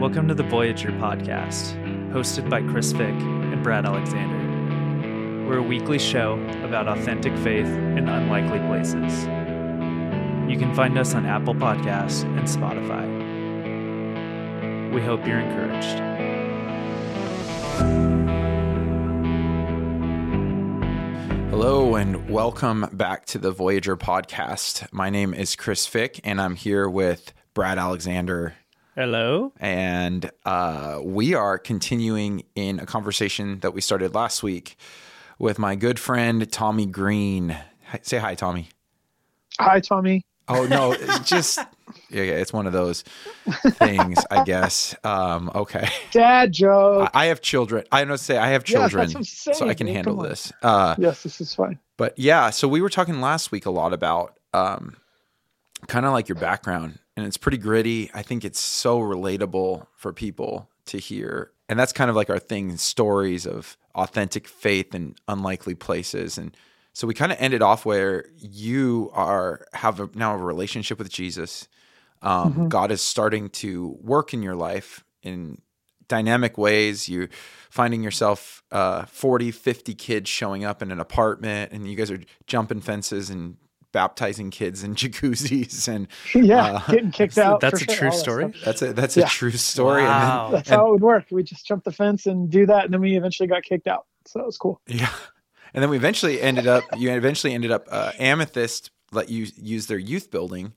Welcome 0.00 0.28
to 0.28 0.34
the 0.34 0.44
Voyager 0.44 0.92
podcast, 0.92 1.76
hosted 2.10 2.48
by 2.48 2.62
Chris 2.62 2.90
Fick 2.90 3.12
and 3.12 3.62
Brad 3.62 3.84
Alexander. 3.84 5.46
We're 5.46 5.58
a 5.58 5.62
weekly 5.62 5.98
show 5.98 6.42
about 6.64 6.88
authentic 6.88 7.36
faith 7.40 7.66
in 7.66 8.08
unlikely 8.08 8.60
places. 8.60 9.24
You 10.50 10.56
can 10.58 10.74
find 10.74 10.96
us 10.96 11.14
on 11.14 11.26
Apple 11.26 11.54
Podcasts 11.54 12.24
and 12.24 12.48
Spotify. 12.48 13.04
We 14.94 15.02
hope 15.02 15.26
you're 15.26 15.38
encouraged. 15.38 15.98
Hello 21.50 21.96
and 21.96 22.30
welcome 22.30 22.86
back 22.94 23.26
to 23.26 23.38
the 23.38 23.50
Voyager 23.50 23.98
podcast. 23.98 24.90
My 24.92 25.10
name 25.10 25.34
is 25.34 25.54
Chris 25.56 25.84
Fick 25.86 26.20
and 26.24 26.40
I'm 26.40 26.56
here 26.56 26.88
with 26.88 27.34
Brad 27.52 27.76
Alexander. 27.76 28.54
Hello. 28.94 29.52
And 29.60 30.30
uh, 30.44 31.00
we 31.02 31.34
are 31.34 31.58
continuing 31.58 32.44
in 32.54 32.80
a 32.80 32.86
conversation 32.86 33.60
that 33.60 33.72
we 33.72 33.80
started 33.80 34.14
last 34.14 34.42
week 34.42 34.76
with 35.38 35.58
my 35.58 35.74
good 35.76 35.98
friend 35.98 36.50
Tommy 36.50 36.86
Green. 36.86 37.50
Hi- 37.86 38.00
Say 38.02 38.18
hi, 38.18 38.34
Tommy. 38.34 38.68
Hi, 39.58 39.80
Tommy. 39.80 40.24
Oh 40.48 40.66
no, 40.66 40.92
it's 40.92 41.20
just 41.28 41.58
yeah, 42.10 42.22
yeah, 42.24 42.32
it's 42.32 42.52
one 42.52 42.66
of 42.66 42.72
those 42.72 43.04
things, 43.74 44.18
I 44.32 44.42
guess. 44.42 44.96
Um, 45.04 45.48
okay, 45.54 45.88
Dad 46.10 46.50
joke. 46.52 47.08
I 47.14 47.24
I 47.24 47.26
have 47.26 47.40
children. 47.40 47.84
I 47.92 48.02
know 48.04 48.14
to 48.14 48.18
say 48.18 48.36
I 48.36 48.48
have 48.48 48.64
children, 48.64 49.12
what 49.12 49.24
so 49.26 49.68
I 49.68 49.74
can 49.74 49.86
man. 49.86 49.94
handle 49.96 50.16
this. 50.16 50.52
Uh, 50.60 50.96
yes, 50.98 51.22
this 51.22 51.40
is 51.40 51.54
fine. 51.54 51.78
But 51.96 52.18
yeah, 52.18 52.50
so 52.50 52.66
we 52.66 52.80
were 52.80 52.88
talking 52.90 53.20
last 53.20 53.52
week 53.52 53.64
a 53.66 53.70
lot 53.70 53.92
about 53.92 54.38
um, 54.52 54.96
kind 55.86 56.04
of 56.04 56.12
like 56.12 56.28
your 56.28 56.36
background, 56.36 56.98
and 57.20 57.28
it's 57.28 57.36
pretty 57.36 57.58
gritty. 57.58 58.10
I 58.14 58.22
think 58.22 58.44
it's 58.44 58.60
so 58.60 58.98
relatable 58.98 59.86
for 59.94 60.12
people 60.12 60.68
to 60.86 60.98
hear, 60.98 61.52
and 61.68 61.78
that's 61.78 61.92
kind 61.92 62.10
of 62.10 62.16
like 62.16 62.30
our 62.30 62.38
thing: 62.38 62.76
stories 62.76 63.46
of 63.46 63.76
authentic 63.94 64.48
faith 64.48 64.94
in 64.94 65.14
unlikely 65.28 65.74
places. 65.74 66.38
And 66.38 66.56
so 66.92 67.06
we 67.06 67.14
kind 67.14 67.32
of 67.32 67.38
ended 67.40 67.62
off 67.62 67.84
where 67.84 68.26
you 68.38 69.10
are 69.12 69.66
have 69.74 70.00
a, 70.00 70.10
now 70.14 70.34
a 70.34 70.38
relationship 70.38 70.98
with 70.98 71.10
Jesus. 71.10 71.68
Um, 72.22 72.68
God 72.68 72.90
is 72.90 73.00
starting 73.00 73.48
to 73.50 73.96
work 74.02 74.34
in 74.34 74.42
your 74.42 74.54
life 74.54 75.04
in 75.22 75.62
dynamic 76.08 76.58
ways. 76.58 77.08
You're 77.08 77.30
finding 77.70 78.02
yourself 78.02 78.62
uh, 78.70 79.06
40, 79.06 79.50
50 79.50 79.94
kids 79.94 80.28
showing 80.28 80.64
up 80.64 80.82
in 80.82 80.90
an 80.90 81.00
apartment, 81.00 81.72
and 81.72 81.88
you 81.88 81.96
guys 81.96 82.10
are 82.10 82.20
jumping 82.46 82.80
fences 82.80 83.30
and 83.30 83.56
baptizing 83.92 84.50
kids 84.50 84.82
in 84.82 84.94
jacuzzis, 84.96 85.88
and 85.88 86.08
Yeah, 86.34 86.72
Uh, 86.74 86.90
getting 86.92 87.10
kicked 87.10 87.38
out. 87.38 87.60
That's 87.60 87.82
a 87.82 87.84
sure, 87.84 87.94
true 87.94 88.08
all 88.08 88.12
that 88.14 88.20
story. 88.20 88.54
that's 88.64 88.82
a 88.82 88.92
that's 88.92 89.16
Yeah. 89.16 89.26
a 89.26 89.28
true 89.28 89.50
story. 89.50 90.02
Wow. 90.02 90.50
That's 90.52 90.68
And 90.70 90.80
how 90.80 90.88
it 90.88 90.92
would 90.92 91.02
work. 91.02 91.26
We 91.30 91.42
just 91.42 91.66
jump 91.66 91.84
the 91.84 91.92
fence 91.92 92.26
and 92.26 92.50
do 92.50 92.66
that, 92.66 92.84
and 92.84 92.92
then 92.94 93.00
we 93.00 93.16
eventually 93.16 93.46
got 93.48 93.62
kicked 93.62 93.86
out. 93.86 94.06
So 94.26 94.38
that 94.38 94.46
was 94.46 94.56
cool. 94.58 94.80
yeah, 94.86 95.08
and 95.74 95.82
then 95.82 95.90
we 95.90 95.96
eventually 95.96 96.40
ended 96.40 96.66
up. 96.66 96.84
You 96.96 97.10
eventually 97.12 97.54
ended 97.54 97.70
up 97.70 97.86
uh, 97.90 98.12
Amethyst 98.18 98.90
let 99.12 99.28
you 99.28 99.46
use 99.56 99.86
their 99.86 99.98
youth 99.98 100.30
building, 100.30 100.72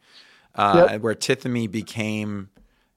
uh, 0.56 0.88
Yep. 0.89 1.02
where 1.02 1.16
Tithamy 1.16 1.69
became. 1.69 2.50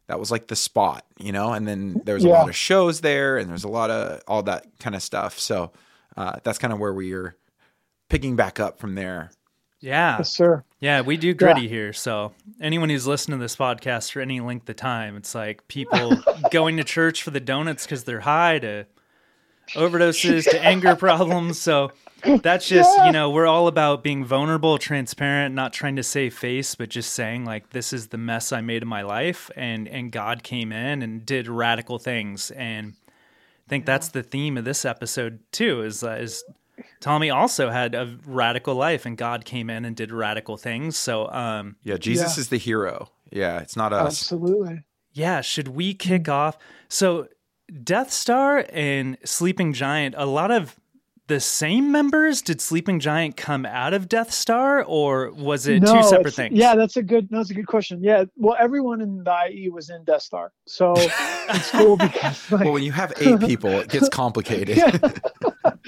That 0.08 0.20
was 0.20 0.30
like 0.30 0.46
the 0.46 0.54
spot, 0.54 1.04
you 1.18 1.32
know, 1.32 1.52
and 1.52 1.66
then 1.66 2.00
there 2.04 2.14
was 2.14 2.24
a 2.24 2.28
Yeah. 2.28 2.34
lot 2.38 2.48
of 2.48 2.54
shows 2.54 3.00
there, 3.00 3.36
and 3.38 3.50
there's 3.50 3.64
a 3.64 3.68
lot 3.68 3.90
of 3.90 4.22
all 4.28 4.40
that 4.44 4.64
kind 4.78 4.94
of 4.94 5.02
stuff. 5.02 5.36
So 5.40 5.72
uh, 6.16 6.38
that's 6.44 6.58
kind 6.58 6.72
of 6.72 6.78
where 6.78 6.92
we 6.94 7.12
are 7.12 7.34
picking 8.08 8.36
back 8.36 8.60
up 8.60 8.78
from 8.78 8.94
there. 8.94 9.32
Yeah. 9.80 10.18
Yes, 10.18 10.32
sir. 10.32 10.64
Yeah, 10.80 11.02
we 11.02 11.16
do 11.16 11.34
gritty 11.34 11.68
here. 11.68 11.92
So 11.92 12.32
anyone 12.60 12.88
who's 12.88 13.06
listening 13.06 13.38
to 13.38 13.44
this 13.44 13.56
podcast 13.56 14.12
for 14.12 14.20
any 14.20 14.40
length 14.40 14.68
of 14.68 14.76
time, 14.76 15.16
it's 15.16 15.34
like 15.34 15.66
people 15.68 16.16
going 16.50 16.76
to 16.78 16.84
church 16.84 17.22
for 17.22 17.30
the 17.30 17.40
donuts 17.40 17.84
because 17.84 18.04
they're 18.04 18.20
high 18.20 18.58
to 18.60 18.86
overdoses 19.74 20.48
to 20.50 20.60
anger 20.62 20.96
problems. 20.96 21.60
So 21.60 21.92
that's 22.22 22.68
just, 22.68 22.90
you 23.04 23.12
know, 23.12 23.30
we're 23.30 23.46
all 23.46 23.68
about 23.68 24.02
being 24.02 24.24
vulnerable, 24.24 24.78
transparent, 24.78 25.54
not 25.54 25.72
trying 25.72 25.96
to 25.96 26.02
save 26.02 26.36
face, 26.36 26.74
but 26.74 26.88
just 26.88 27.12
saying 27.12 27.44
like 27.44 27.70
this 27.70 27.92
is 27.92 28.08
the 28.08 28.18
mess 28.18 28.52
I 28.52 28.60
made 28.60 28.82
in 28.82 28.88
my 28.88 29.02
life 29.02 29.50
and 29.56 29.86
and 29.88 30.10
God 30.10 30.42
came 30.42 30.72
in 30.72 31.02
and 31.02 31.24
did 31.26 31.48
radical 31.48 31.98
things. 31.98 32.50
And 32.52 32.94
I 33.66 33.68
think 33.68 33.84
that's 33.84 34.08
the 34.08 34.22
theme 34.22 34.56
of 34.56 34.64
this 34.64 34.84
episode 34.84 35.40
too 35.52 35.82
is 35.82 36.02
uh, 36.02 36.12
is 36.20 36.44
Tommy 37.00 37.30
also 37.30 37.70
had 37.70 37.94
a 37.94 38.16
radical 38.26 38.74
life 38.74 39.06
and 39.06 39.16
God 39.16 39.44
came 39.44 39.70
in 39.70 39.84
and 39.84 39.96
did 39.96 40.12
radical 40.12 40.56
things. 40.56 40.96
So 40.96 41.28
um 41.30 41.76
Yeah, 41.82 41.96
Jesus 41.96 42.36
Yeah. 42.36 42.40
is 42.42 42.48
the 42.48 42.58
hero. 42.58 43.10
Yeah, 43.30 43.58
it's 43.60 43.76
not 43.76 43.92
us. 43.92 44.06
Absolutely. 44.06 44.84
Yeah, 45.12 45.40
should 45.40 45.68
we 45.68 45.94
kick 45.94 46.28
off? 46.28 46.58
So, 46.88 47.28
Death 47.82 48.12
Star 48.12 48.66
and 48.72 49.16
Sleeping 49.24 49.72
Giant, 49.72 50.14
a 50.18 50.26
lot 50.26 50.50
of 50.50 50.76
the 51.28 51.40
same 51.40 51.90
members. 51.90 52.42
Did 52.42 52.60
Sleeping 52.60 53.00
Giant 53.00 53.36
come 53.36 53.66
out 53.66 53.94
of 53.94 54.08
Death 54.08 54.32
Star, 54.32 54.82
or 54.84 55.32
was 55.32 55.66
it 55.66 55.80
two 55.80 56.02
separate 56.02 56.34
things? 56.34 56.56
Yeah, 56.56 56.74
that's 56.74 56.96
a 56.96 57.02
good. 57.02 57.30
No, 57.30 57.38
that's 57.38 57.50
a 57.50 57.54
good 57.54 57.66
question. 57.66 58.02
Yeah, 58.02 58.24
well, 58.36 58.56
everyone 58.58 59.00
in 59.00 59.24
the 59.24 59.36
IE 59.50 59.68
was 59.68 59.90
in 59.90 60.04
Death 60.04 60.22
Star, 60.22 60.52
so 60.66 60.94
it's 60.96 61.70
cool 61.70 61.96
because 61.98 62.50
like, 62.52 62.64
Well, 62.64 62.72
when 62.74 62.82
you 62.82 62.92
have 62.92 63.12
eight 63.20 63.40
people, 63.40 63.70
it 63.70 63.88
gets 63.88 64.08
complicated. 64.10 64.76
yeah. 64.76 64.98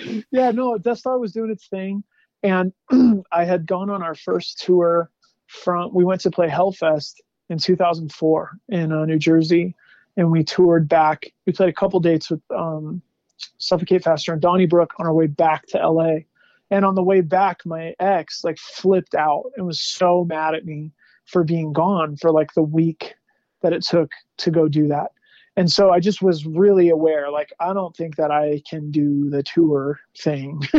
yeah, 0.30 0.50
no, 0.50 0.78
Death 0.78 0.98
Star 0.98 1.18
was 1.18 1.32
doing 1.32 1.50
its 1.50 1.68
thing. 1.68 2.02
And 2.42 2.72
I 3.32 3.44
had 3.44 3.66
gone 3.66 3.90
on 3.90 4.02
our 4.02 4.14
first 4.14 4.60
tour 4.60 5.10
from, 5.46 5.92
we 5.92 6.04
went 6.04 6.20
to 6.22 6.30
play 6.30 6.48
Hellfest 6.48 7.14
in 7.48 7.58
2004 7.58 8.50
in 8.68 8.92
uh, 8.92 9.04
New 9.06 9.18
Jersey. 9.18 9.74
And 10.16 10.30
we 10.32 10.42
toured 10.42 10.88
back. 10.88 11.26
We 11.46 11.52
played 11.52 11.68
a 11.68 11.72
couple 11.72 12.00
dates 12.00 12.30
with 12.30 12.42
um, 12.54 13.02
Suffocate 13.58 14.04
Faster 14.04 14.32
and 14.32 14.42
Donnybrook 14.42 14.94
on 14.98 15.06
our 15.06 15.14
way 15.14 15.26
back 15.26 15.66
to 15.68 15.78
LA. 15.78 16.20
And 16.70 16.84
on 16.84 16.94
the 16.94 17.02
way 17.02 17.22
back, 17.22 17.64
my 17.64 17.94
ex 17.98 18.44
like 18.44 18.58
flipped 18.58 19.14
out 19.14 19.50
and 19.56 19.66
was 19.66 19.80
so 19.80 20.24
mad 20.24 20.54
at 20.54 20.66
me 20.66 20.92
for 21.24 21.44
being 21.44 21.72
gone 21.72 22.16
for 22.16 22.30
like 22.30 22.52
the 22.54 22.62
week 22.62 23.14
that 23.62 23.72
it 23.72 23.82
took 23.82 24.10
to 24.38 24.50
go 24.50 24.68
do 24.68 24.88
that. 24.88 25.12
And 25.56 25.70
so 25.70 25.90
i 25.90 25.98
just 25.98 26.22
was 26.22 26.46
really 26.46 26.88
aware 26.88 27.32
like 27.32 27.52
i 27.58 27.72
don't 27.72 27.94
think 27.96 28.14
that 28.14 28.30
i 28.30 28.62
can 28.70 28.92
do 28.92 29.28
the 29.28 29.42
tour 29.42 29.98
thing. 30.16 30.62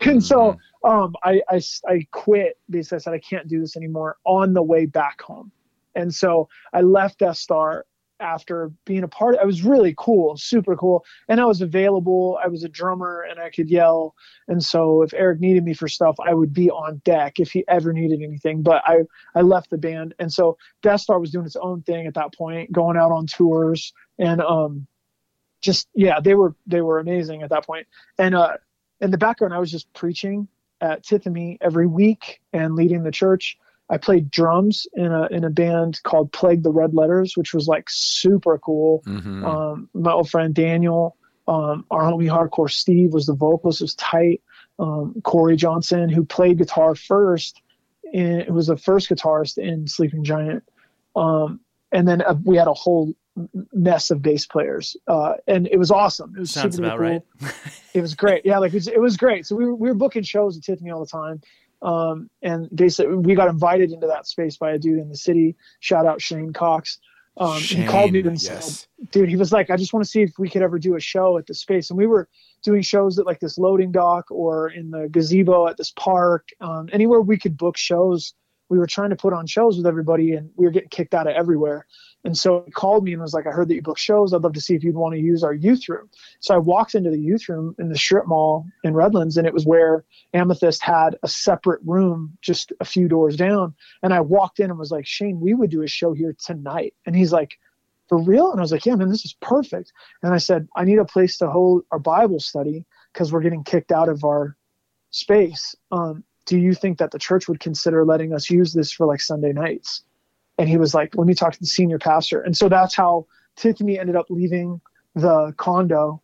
And 0.00 0.24
so 0.24 0.56
um 0.84 1.14
I 1.22 2.06
quit 2.10 2.58
because 2.68 2.92
i 2.92 2.98
said 2.98 3.14
i 3.14 3.18
can't 3.18 3.46
do 3.46 3.60
this 3.60 3.76
anymore 3.76 4.16
on 4.24 4.54
the 4.54 4.62
way 4.62 4.86
back 4.86 5.22
home. 5.22 5.52
And 5.94 6.12
so 6.12 6.48
i 6.72 6.80
left 6.80 7.20
death 7.20 7.36
star 7.36 7.86
after 8.20 8.70
being 8.84 9.02
a 9.02 9.08
part 9.08 9.34
Of, 9.36 9.40
i 9.42 9.44
was 9.44 9.62
really 9.62 9.94
cool 9.96 10.36
super 10.36 10.76
cool. 10.76 11.04
And 11.28 11.40
i 11.40 11.44
was 11.44 11.60
available 11.60 12.38
i 12.42 12.48
was 12.48 12.64
a 12.64 12.68
drummer 12.68 13.26
and 13.28 13.38
i 13.40 13.50
could 13.50 13.70
yell. 13.70 14.14
And 14.48 14.62
so 14.62 15.02
if 15.02 15.12
eric 15.14 15.40
needed 15.40 15.64
me 15.64 15.74
for 15.74 15.88
stuff 15.88 16.16
i 16.24 16.34
would 16.34 16.52
be 16.52 16.70
on 16.70 17.00
deck 17.04 17.38
if 17.38 17.50
he 17.52 17.64
ever 17.68 17.92
needed 17.92 18.22
anything. 18.22 18.62
But 18.62 18.82
i 18.86 19.00
i 19.34 19.40
left 19.42 19.70
the 19.70 19.78
band. 19.78 20.14
And 20.18 20.32
so 20.32 20.56
death 20.82 21.00
star 21.00 21.18
was 21.18 21.30
doing 21.30 21.46
its 21.46 21.56
own 21.56 21.82
thing 21.82 22.06
at 22.06 22.14
that 22.14 22.34
point 22.34 22.72
going 22.72 22.96
out 22.96 23.12
on 23.12 23.26
tours. 23.26 23.92
And 24.18 24.40
um 24.40 24.86
just 25.60 25.88
yeah 25.94 26.20
they 26.20 26.34
were 26.34 26.54
they 26.66 26.80
were 26.80 26.98
amazing 26.98 27.42
at 27.42 27.50
that 27.50 27.66
point. 27.66 27.86
and 28.18 28.34
uh 28.34 28.56
in 29.00 29.10
the 29.10 29.18
background 29.18 29.54
i 29.54 29.58
was 29.58 29.70
just 29.70 29.92
preaching 29.92 30.48
at 30.80 31.04
Tithamy 31.04 31.58
every 31.60 31.86
week 31.86 32.40
and 32.52 32.74
leading 32.74 33.02
the 33.02 33.10
church 33.10 33.58
i 33.90 33.96
played 33.96 34.30
drums 34.30 34.86
in 34.94 35.06
a 35.12 35.26
in 35.30 35.44
a 35.44 35.50
band 35.50 36.00
called 36.02 36.30
plague 36.32 36.62
the 36.62 36.70
red 36.72 36.94
letters 36.94 37.36
which 37.36 37.52
was 37.54 37.66
like 37.68 37.84
super 37.88 38.58
cool 38.58 39.02
Mhm. 39.06 39.44
um, 39.44 39.88
my 39.94 40.12
old 40.12 40.28
friend 40.30 40.54
Daniel, 40.54 41.16
um, 41.46 41.84
our 41.90 42.02
homie 42.02 42.28
Hardcore 42.30 42.70
Steve 42.70 43.12
was 43.12 43.26
the 43.26 43.34
vocalist, 43.34 43.80
was 43.80 43.94
tight. 43.94 44.42
Um, 44.78 45.14
Corey 45.24 45.56
Johnson, 45.56 46.08
who 46.08 46.24
played 46.24 46.58
guitar 46.58 46.94
first, 46.94 47.60
who 48.12 48.44
was 48.52 48.66
the 48.68 48.76
first 48.76 49.08
guitarist 49.10 49.58
in 49.58 49.86
Sleeping 49.88 50.22
Giant. 50.24 50.62
Um, 51.16 51.60
and 51.90 52.06
then 52.06 52.22
uh, 52.22 52.34
we 52.44 52.56
had 52.56 52.68
a 52.68 52.74
whole 52.74 53.12
mess 53.72 54.10
of 54.10 54.20
bass 54.22 54.46
players, 54.46 54.96
uh, 55.08 55.34
and 55.48 55.66
it 55.66 55.78
was 55.78 55.90
awesome. 55.90 56.34
It 56.36 56.40
was 56.40 56.50
Sounds 56.50 56.76
super 56.76 56.86
about 56.88 56.98
cool. 56.98 57.08
right. 57.08 57.54
It 57.94 58.02
was 58.02 58.14
great. 58.14 58.42
Yeah, 58.44 58.58
like 58.58 58.72
it 58.72 58.76
was, 58.76 58.88
it 58.88 59.00
was 59.00 59.16
great. 59.16 59.46
So 59.46 59.56
we 59.56 59.64
were, 59.64 59.74
we 59.74 59.88
were 59.88 59.94
booking 59.94 60.22
shows 60.22 60.56
at 60.56 60.62
Tiffany 60.62 60.90
all 60.90 61.00
the 61.00 61.10
time. 61.10 61.40
Um, 61.80 62.28
and 62.42 62.68
basically 62.74 63.16
we 63.16 63.34
got 63.34 63.48
invited 63.48 63.92
into 63.92 64.06
that 64.06 64.26
space 64.26 64.56
by 64.56 64.72
a 64.72 64.78
dude 64.78 64.98
in 64.98 65.08
the 65.08 65.16
city. 65.16 65.56
Shout 65.80 66.06
out 66.06 66.20
Shane 66.20 66.52
Cox. 66.52 66.98
Um, 67.36 67.60
he 67.60 67.86
called 67.86 68.12
me 68.12 68.20
Shane, 68.20 68.28
and 68.28 68.40
said, 68.40 68.54
yes. 68.54 68.88
dude, 69.12 69.28
he 69.28 69.36
was 69.36 69.52
like, 69.52 69.70
I 69.70 69.76
just 69.76 69.92
want 69.92 70.04
to 70.04 70.10
see 70.10 70.22
if 70.22 70.32
we 70.38 70.48
could 70.48 70.62
ever 70.62 70.78
do 70.78 70.96
a 70.96 71.00
show 71.00 71.38
at 71.38 71.46
the 71.46 71.54
space. 71.54 71.88
And 71.90 71.96
we 71.96 72.06
were 72.06 72.28
doing 72.62 72.82
shows 72.82 73.18
at 73.18 73.26
like 73.26 73.38
this 73.38 73.58
loading 73.58 73.92
dock 73.92 74.28
or 74.30 74.70
in 74.70 74.90
the 74.90 75.08
gazebo 75.08 75.68
at 75.68 75.76
this 75.76 75.92
park, 75.92 76.48
um, 76.60 76.88
anywhere 76.92 77.20
we 77.20 77.38
could 77.38 77.56
book 77.56 77.76
shows. 77.76 78.34
We 78.68 78.78
were 78.78 78.88
trying 78.88 79.10
to 79.10 79.16
put 79.16 79.32
on 79.32 79.46
shows 79.46 79.76
with 79.76 79.86
everybody 79.86 80.32
and 80.32 80.50
we 80.56 80.66
were 80.66 80.72
getting 80.72 80.88
kicked 80.88 81.14
out 81.14 81.28
of 81.28 81.34
everywhere. 81.34 81.86
And 82.24 82.36
so 82.36 82.64
he 82.66 82.72
called 82.72 83.04
me 83.04 83.12
and 83.12 83.22
was 83.22 83.32
like, 83.32 83.46
I 83.46 83.50
heard 83.50 83.68
that 83.68 83.74
you 83.74 83.82
book 83.82 83.98
shows. 83.98 84.34
I'd 84.34 84.42
love 84.42 84.52
to 84.54 84.60
see 84.60 84.74
if 84.74 84.82
you'd 84.82 84.96
want 84.96 85.14
to 85.14 85.20
use 85.20 85.44
our 85.44 85.54
youth 85.54 85.88
room. 85.88 86.10
So 86.40 86.54
I 86.54 86.58
walked 86.58 86.94
into 86.94 87.10
the 87.10 87.18
youth 87.18 87.48
room 87.48 87.76
in 87.78 87.88
the 87.88 87.96
strip 87.96 88.26
mall 88.26 88.66
in 88.82 88.94
Redlands, 88.94 89.36
and 89.36 89.46
it 89.46 89.54
was 89.54 89.64
where 89.64 90.04
Amethyst 90.34 90.82
had 90.82 91.16
a 91.22 91.28
separate 91.28 91.80
room 91.84 92.36
just 92.42 92.72
a 92.80 92.84
few 92.84 93.08
doors 93.08 93.36
down. 93.36 93.74
And 94.02 94.12
I 94.12 94.20
walked 94.20 94.58
in 94.58 94.70
and 94.70 94.78
was 94.78 94.90
like, 94.90 95.06
Shane, 95.06 95.40
we 95.40 95.54
would 95.54 95.70
do 95.70 95.82
a 95.82 95.88
show 95.88 96.12
here 96.12 96.34
tonight. 96.44 96.94
And 97.06 97.14
he's 97.14 97.32
like, 97.32 97.56
for 98.08 98.18
real? 98.18 98.50
And 98.50 98.60
I 98.60 98.62
was 98.62 98.72
like, 98.72 98.86
yeah, 98.86 98.96
man, 98.96 99.10
this 99.10 99.24
is 99.24 99.34
perfect. 99.40 99.92
And 100.22 100.34
I 100.34 100.38
said, 100.38 100.66
I 100.74 100.84
need 100.84 100.98
a 100.98 101.04
place 101.04 101.38
to 101.38 101.50
hold 101.50 101.84
our 101.92 101.98
Bible 101.98 102.40
study 102.40 102.84
because 103.12 103.32
we're 103.32 103.42
getting 103.42 103.64
kicked 103.64 103.92
out 103.92 104.08
of 104.08 104.24
our 104.24 104.56
space. 105.10 105.74
Um, 105.92 106.24
do 106.46 106.58
you 106.58 106.74
think 106.74 106.98
that 106.98 107.10
the 107.10 107.18
church 107.18 107.48
would 107.48 107.60
consider 107.60 108.04
letting 108.04 108.32
us 108.32 108.48
use 108.48 108.72
this 108.72 108.92
for 108.92 109.06
like 109.06 109.20
Sunday 109.20 109.52
nights? 109.52 110.02
And 110.58 110.68
he 110.68 110.76
was 110.76 110.94
like, 110.94 111.16
let 111.16 111.26
me 111.26 111.34
talk 111.34 111.52
to 111.52 111.60
the 111.60 111.66
senior 111.66 111.98
pastor. 111.98 112.40
And 112.40 112.56
so 112.56 112.68
that's 112.68 112.94
how 112.94 113.26
Tiffany 113.56 113.98
ended 113.98 114.16
up 114.16 114.26
leaving 114.28 114.80
the 115.14 115.54
condo. 115.56 116.22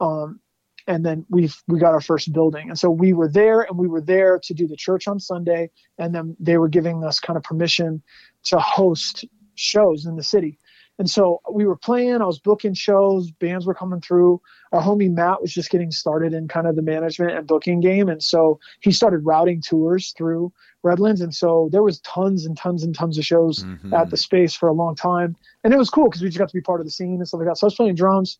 Um, 0.00 0.40
and 0.86 1.04
then 1.04 1.26
we 1.28 1.50
we 1.66 1.78
got 1.78 1.92
our 1.92 2.00
first 2.00 2.32
building. 2.32 2.68
And 2.68 2.78
so 2.78 2.90
we 2.90 3.12
were 3.12 3.28
there 3.28 3.62
and 3.62 3.76
we 3.76 3.88
were 3.88 4.00
there 4.00 4.38
to 4.38 4.54
do 4.54 4.66
the 4.68 4.76
church 4.76 5.08
on 5.08 5.18
Sunday. 5.18 5.70
And 5.98 6.14
then 6.14 6.36
they 6.38 6.58
were 6.58 6.68
giving 6.68 7.04
us 7.04 7.18
kind 7.18 7.36
of 7.36 7.42
permission 7.42 8.02
to 8.44 8.58
host 8.58 9.24
shows 9.56 10.06
in 10.06 10.16
the 10.16 10.22
city. 10.22 10.58
And 10.98 11.10
so 11.10 11.42
we 11.50 11.66
were 11.66 11.76
playing, 11.76 12.22
I 12.22 12.24
was 12.24 12.38
booking 12.38 12.72
shows, 12.72 13.30
bands 13.30 13.66
were 13.66 13.74
coming 13.74 14.00
through. 14.00 14.40
Our 14.72 14.80
homie 14.80 15.12
Matt 15.12 15.42
was 15.42 15.52
just 15.52 15.70
getting 15.70 15.90
started 15.90 16.32
in 16.32 16.48
kind 16.48 16.66
of 16.66 16.74
the 16.74 16.82
management 16.82 17.32
and 17.32 17.46
booking 17.46 17.80
game. 17.80 18.08
And 18.08 18.22
so 18.22 18.58
he 18.80 18.92
started 18.92 19.18
routing 19.18 19.60
tours 19.60 20.14
through 20.16 20.52
Redlands. 20.82 21.20
And 21.20 21.34
so 21.34 21.68
there 21.70 21.82
was 21.82 22.00
tons 22.00 22.46
and 22.46 22.56
tons 22.56 22.82
and 22.82 22.94
tons 22.94 23.18
of 23.18 23.26
shows 23.26 23.62
mm-hmm. 23.62 23.92
at 23.92 24.10
the 24.10 24.16
space 24.16 24.54
for 24.54 24.68
a 24.68 24.72
long 24.72 24.94
time. 24.94 25.36
And 25.64 25.74
it 25.74 25.78
was 25.78 25.90
cool 25.90 26.04
because 26.04 26.22
we 26.22 26.28
just 26.28 26.38
got 26.38 26.48
to 26.48 26.54
be 26.54 26.62
part 26.62 26.80
of 26.80 26.86
the 26.86 26.92
scene 26.92 27.16
and 27.16 27.28
stuff 27.28 27.40
like 27.40 27.48
that. 27.48 27.58
So 27.58 27.66
I 27.66 27.68
was 27.68 27.74
playing 27.74 27.96
drums. 27.96 28.38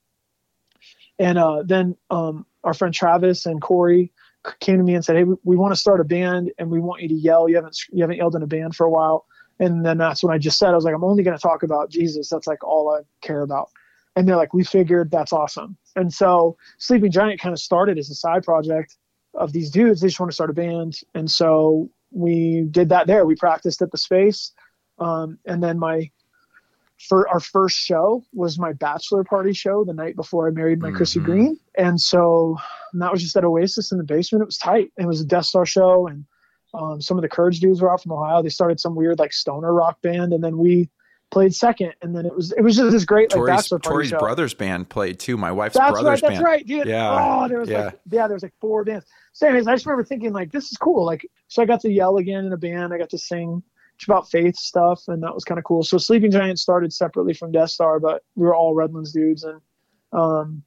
And 1.19 1.38
uh, 1.38 1.62
then 1.64 1.97
um, 2.11 2.47
our 2.64 2.75
friend 2.75 2.94
Travis 2.94 3.47
and 3.47 3.61
Corey 3.61 4.12
came 4.61 4.79
to 4.79 4.82
me 4.82 4.94
and 4.94 5.05
said, 5.05 5.17
Hey, 5.17 5.25
we, 5.25 5.37
we 5.44 5.56
want 5.56 5.75
to 5.75 5.81
start 5.81 6.00
a 6.00 6.05
band 6.05 6.52
and 6.59 6.70
we 6.70 6.81
want 6.81 7.02
you 7.02 7.09
to 7.09 7.14
yell. 7.14 7.49
You 7.49 7.56
haven't, 7.56 7.79
you 7.91 8.02
haven't 8.02 8.17
yelled 8.17 8.37
in 8.37 8.43
a 8.43 8.47
band 8.47 8.76
for 8.76 8.87
a 8.87 8.91
while. 8.91 9.26
And 9.58 9.85
then 9.85 9.99
that's 9.99 10.23
when 10.23 10.35
I 10.35 10.38
just 10.38 10.58
said, 10.58 10.70
I 10.70 10.75
was 10.75 10.85
like, 10.85 10.94
I'm 10.94 11.05
only 11.05 11.23
going 11.23 11.37
to 11.37 11.43
talk 11.43 11.62
about 11.62 11.91
Jesus. 11.91 12.29
That's 12.29 12.47
like 12.47 12.62
all 12.62 12.94
I 12.94 13.03
care 13.26 13.43
about. 13.43 13.70
And 14.14 14.26
they're 14.26 14.37
like, 14.37 14.55
we 14.55 14.64
figured 14.64 15.11
that's 15.11 15.32
awesome. 15.32 15.76
And 15.94 16.12
so 16.12 16.56
Sleeping 16.79 17.11
Giant 17.11 17.41
kind 17.41 17.53
of 17.53 17.61
started 17.61 17.99
as 17.99 18.11
a 18.11 18.14
side 18.14 18.44
project 18.44 18.97
of 19.35 19.53
these 19.53 19.70
dudes. 19.70 20.00
They 20.00 20.08
just 20.08 20.20
want 20.20 20.31
to 20.31 20.35
start 20.35 20.50
a 20.50 20.55
band. 20.55 21.00
And 21.14 21.31
so 21.31 21.91
we 22.11 22.67
did 22.70 22.88
that 22.91 23.06
there. 23.06 23.26
We 23.26 23.35
practiced 23.35 23.82
at 23.82 23.91
the 23.91 23.99
space. 23.99 24.53
Um, 24.99 25.38
and 25.44 25.62
then 25.62 25.79
my, 25.79 26.11
for 26.99 27.29
our 27.29 27.41
first 27.41 27.79
show 27.79 28.25
was 28.32 28.59
my 28.59 28.73
bachelor 28.73 29.25
party 29.25 29.52
show 29.52 29.85
the 29.85 29.93
night 29.93 30.17
before 30.17 30.49
I 30.49 30.50
married 30.50 30.81
my 30.81 30.88
mm-hmm. 30.88 30.97
Chrissy 30.97 31.20
Green. 31.20 31.59
And 31.76 32.00
so 32.00 32.56
and 32.93 33.02
that 33.02 33.12
was 33.12 33.23
just 33.23 33.37
at 33.37 33.44
Oasis 33.44 33.93
in 33.93 33.99
the 33.99 34.05
basement. 34.05 34.41
It 34.41 34.47
was 34.47 34.56
tight. 34.56 34.91
It 34.97 35.06
was 35.06 35.20
a 35.20 35.26
Death 35.26 35.44
Star 35.44 35.67
show 35.67 36.06
and 36.06 36.25
um, 36.76 37.00
some 37.00 37.17
of 37.17 37.23
the 37.23 37.28
Courage 37.28 37.61
dudes 37.61 37.81
were 37.81 37.90
out 37.90 38.02
from 38.02 38.12
Ohio. 38.12 38.43
They 38.43 38.50
started 38.50 38.78
some 38.78 38.94
weird 38.94 39.19
like 39.19 39.32
stoner 39.32 39.73
rock 39.73 40.00
band, 40.02 40.32
and 40.32 40.44
then 40.44 40.58
we 40.58 40.90
played 41.31 41.55
second. 41.55 41.94
And 42.02 42.14
then 42.14 42.26
it 42.26 42.34
was 42.34 42.52
it 42.52 42.61
was 42.61 42.76
just 42.76 42.93
this 42.93 43.05
great 43.05 43.31
like 43.31 43.38
Tori's, 43.38 43.56
bachelor 43.56 43.78
party 43.78 43.94
Tori's 43.94 44.08
show. 44.11 44.19
brothers 44.19 44.55
band 44.55 44.88
played 44.88 45.19
too. 45.19 45.37
My 45.37 45.50
wife's 45.50 45.76
that's 45.76 45.93
brothers 45.93 46.23
right, 46.23 46.28
band. 46.28 46.34
That's 46.34 46.44
right, 46.44 46.67
dude. 46.67 46.87
Yeah. 46.87 47.43
Oh, 47.43 47.49
there 47.49 47.61
was 47.61 47.69
yeah. 47.69 47.87
like 47.87 47.99
yeah, 48.11 48.26
there 48.28 48.34
was 48.34 48.43
like 48.43 48.55
four 48.61 48.84
bands. 48.84 49.06
So 49.32 49.46
anyways, 49.46 49.67
I 49.67 49.75
just 49.75 49.87
remember 49.87 50.05
thinking 50.05 50.32
like 50.32 50.52
this 50.52 50.70
is 50.70 50.76
cool. 50.76 51.05
Like 51.05 51.26
so, 51.49 51.62
I 51.62 51.67
got 51.67 51.81
to 51.81 51.90
yell 51.90 52.19
again 52.19 52.44
in 52.44 52.52
a 52.52 52.58
band. 52.58 52.93
I 52.93 52.99
got 52.99 53.11
to 53.11 53.19
sing 53.19 53.62
about 54.05 54.31
faith 54.31 54.56
stuff, 54.56 55.05
and 55.08 55.23
that 55.23 55.34
was 55.34 55.44
kind 55.44 55.58
of 55.58 55.64
cool. 55.64 55.82
So 55.82 55.96
Sleeping 55.96 56.31
Giant 56.31 56.58
started 56.58 56.93
separately 56.93 57.32
from 57.32 57.52
Death 57.52 57.70
Star, 57.70 57.99
but 57.99 58.23
we 58.34 58.44
were 58.44 58.55
all 58.55 58.75
Redlands 58.75 59.12
dudes, 59.12 59.44
and 59.44 59.61
um, 60.12 60.62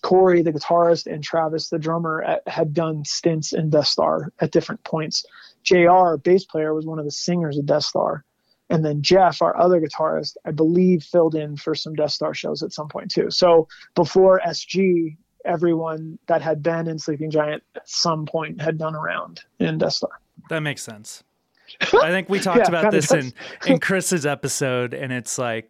Corey, 0.00 0.42
the 0.42 0.52
guitarist, 0.52 1.12
and 1.12 1.22
Travis, 1.22 1.68
the 1.68 1.78
drummer, 1.78 2.22
at, 2.22 2.46
had 2.48 2.72
done 2.72 3.04
stints 3.04 3.52
in 3.52 3.70
Death 3.70 3.86
Star 3.86 4.32
at 4.40 4.50
different 4.50 4.82
points. 4.84 5.24
JR, 5.62 6.16
bass 6.16 6.44
player, 6.44 6.74
was 6.74 6.86
one 6.86 6.98
of 6.98 7.04
the 7.04 7.10
singers 7.10 7.58
of 7.58 7.66
Death 7.66 7.84
Star. 7.84 8.24
And 8.70 8.84
then 8.84 9.02
Jeff, 9.02 9.42
our 9.42 9.56
other 9.56 9.80
guitarist, 9.80 10.36
I 10.46 10.50
believe 10.50 11.02
filled 11.02 11.34
in 11.34 11.56
for 11.56 11.74
some 11.74 11.94
Death 11.94 12.12
Star 12.12 12.32
shows 12.32 12.62
at 12.62 12.72
some 12.72 12.88
point 12.88 13.10
too. 13.10 13.30
So 13.30 13.68
before 13.94 14.40
SG, 14.46 15.16
everyone 15.44 16.18
that 16.26 16.40
had 16.40 16.62
been 16.62 16.88
in 16.88 16.98
Sleeping 16.98 17.30
Giant 17.30 17.62
at 17.76 17.88
some 17.88 18.24
point 18.24 18.60
had 18.60 18.78
done 18.78 18.94
around 18.94 19.42
in 19.58 19.78
Death 19.78 19.94
Star. 19.94 20.20
That 20.48 20.60
makes 20.60 20.82
sense. 20.82 21.22
I 21.80 22.10
think 22.10 22.28
we 22.28 22.40
talked 22.40 22.58
yeah, 22.58 22.68
about 22.68 22.92
this 22.92 23.12
in, 23.12 23.32
in 23.66 23.78
Chris's 23.78 24.26
episode, 24.26 24.94
and 24.94 25.12
it's 25.12 25.38
like 25.38 25.68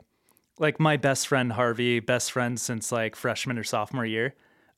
like 0.58 0.78
my 0.78 0.96
best 0.96 1.28
friend 1.28 1.52
Harvey, 1.52 2.00
best 2.00 2.32
friend 2.32 2.60
since 2.60 2.92
like 2.92 3.16
freshman 3.16 3.58
or 3.58 3.64
sophomore 3.64 4.06
year. 4.06 4.34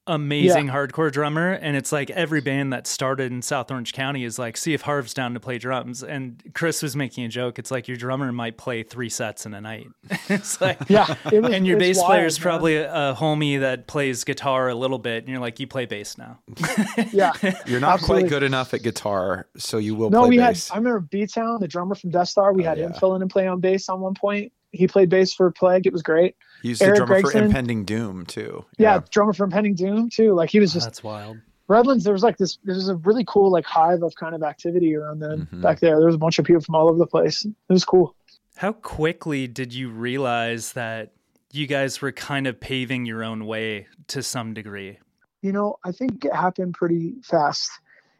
Amazing 0.06 0.66
yeah. 0.66 0.74
hardcore 0.74 1.10
drummer, 1.10 1.52
and 1.52 1.78
it's 1.78 1.90
like 1.90 2.10
every 2.10 2.42
band 2.42 2.74
that 2.74 2.86
started 2.86 3.32
in 3.32 3.40
South 3.40 3.70
Orange 3.70 3.94
County 3.94 4.24
is 4.24 4.38
like, 4.38 4.58
see 4.58 4.74
if 4.74 4.82
Harv's 4.82 5.14
down 5.14 5.32
to 5.32 5.40
play 5.40 5.56
drums. 5.56 6.02
And 6.02 6.42
Chris 6.52 6.82
was 6.82 6.94
making 6.94 7.24
a 7.24 7.28
joke. 7.28 7.58
It's 7.58 7.70
like 7.70 7.88
your 7.88 7.96
drummer 7.96 8.30
might 8.30 8.58
play 8.58 8.82
three 8.82 9.08
sets 9.08 9.46
in 9.46 9.54
a 9.54 9.62
night. 9.62 9.86
it's 10.28 10.60
like, 10.60 10.78
yeah, 10.88 11.14
it 11.32 11.42
was, 11.42 11.54
and 11.54 11.66
your 11.66 11.78
bass 11.78 12.02
player 12.02 12.26
is 12.26 12.38
probably 12.38 12.76
a, 12.76 12.92
a, 12.92 13.14
homie 13.14 13.60
that 13.60 13.86
plays 13.86 14.24
guitar 14.24 14.68
a 14.68 14.74
little 14.74 14.98
bit, 14.98 15.24
and 15.24 15.28
you're 15.30 15.40
like, 15.40 15.58
you 15.58 15.66
play 15.66 15.86
bass 15.86 16.18
now. 16.18 16.38
yeah, 17.10 17.32
you're 17.66 17.80
not 17.80 17.94
absolutely. 17.94 18.24
quite 18.24 18.28
good 18.28 18.42
enough 18.42 18.74
at 18.74 18.82
guitar, 18.82 19.46
so 19.56 19.78
you 19.78 19.94
will. 19.94 20.10
No, 20.10 20.26
we 20.26 20.36
bass. 20.36 20.68
had. 20.68 20.74
I 20.74 20.78
remember 20.80 21.00
B 21.00 21.26
Town, 21.26 21.60
the 21.60 21.68
drummer 21.68 21.94
from 21.94 22.10
Death 22.10 22.28
Star. 22.28 22.52
We 22.52 22.66
oh, 22.66 22.68
had 22.68 22.76
yeah. 22.76 22.88
him 22.88 22.92
fill 22.92 23.14
in 23.14 23.22
and 23.22 23.30
play 23.30 23.46
on 23.46 23.60
bass 23.60 23.88
on 23.88 24.00
one 24.00 24.12
point 24.12 24.52
he 24.74 24.86
played 24.86 25.08
bass 25.08 25.32
for 25.32 25.50
Plague. 25.50 25.86
It 25.86 25.92
was 25.92 26.02
great. 26.02 26.36
He's 26.62 26.78
the 26.78 26.86
drummer 26.86 27.06
Gregson, 27.06 27.30
for 27.30 27.46
Impending 27.46 27.84
Doom 27.84 28.26
too. 28.26 28.64
Yeah. 28.78 28.94
yeah. 28.94 29.00
drummer 29.10 29.32
for 29.32 29.44
Impending 29.44 29.74
Doom 29.74 30.10
too. 30.10 30.34
Like 30.34 30.50
he 30.50 30.60
was 30.60 30.72
just 30.72 30.84
oh, 30.84 30.88
that's 30.88 31.02
wild. 31.02 31.38
Redlands, 31.66 32.04
there 32.04 32.12
was 32.12 32.22
like 32.22 32.36
this. 32.36 32.58
There 32.64 32.74
was 32.74 32.88
a 32.88 32.96
really 32.96 33.24
cool 33.26 33.50
like 33.50 33.64
hive 33.64 34.02
of 34.02 34.14
kind 34.16 34.34
of 34.34 34.42
activity 34.42 34.94
around 34.94 35.20
then 35.20 35.40
mm-hmm. 35.40 35.62
back 35.62 35.80
there. 35.80 35.96
There 35.98 36.06
was 36.06 36.14
a 36.14 36.18
bunch 36.18 36.38
of 36.38 36.44
people 36.44 36.60
from 36.60 36.74
all 36.74 36.88
over 36.88 36.98
the 36.98 37.06
place. 37.06 37.44
It 37.44 37.54
was 37.68 37.84
cool. 37.84 38.14
How 38.56 38.72
quickly 38.72 39.46
did 39.46 39.72
you 39.72 39.88
realize 39.88 40.72
that 40.74 41.12
you 41.52 41.66
guys 41.66 42.02
were 42.02 42.12
kind 42.12 42.46
of 42.46 42.60
paving 42.60 43.06
your 43.06 43.24
own 43.24 43.46
way 43.46 43.86
to 44.08 44.22
some 44.22 44.54
degree? 44.54 44.98
You 45.42 45.52
know, 45.52 45.76
I 45.84 45.92
think 45.92 46.24
it 46.24 46.34
happened 46.34 46.74
pretty 46.74 47.14
fast, 47.22 47.70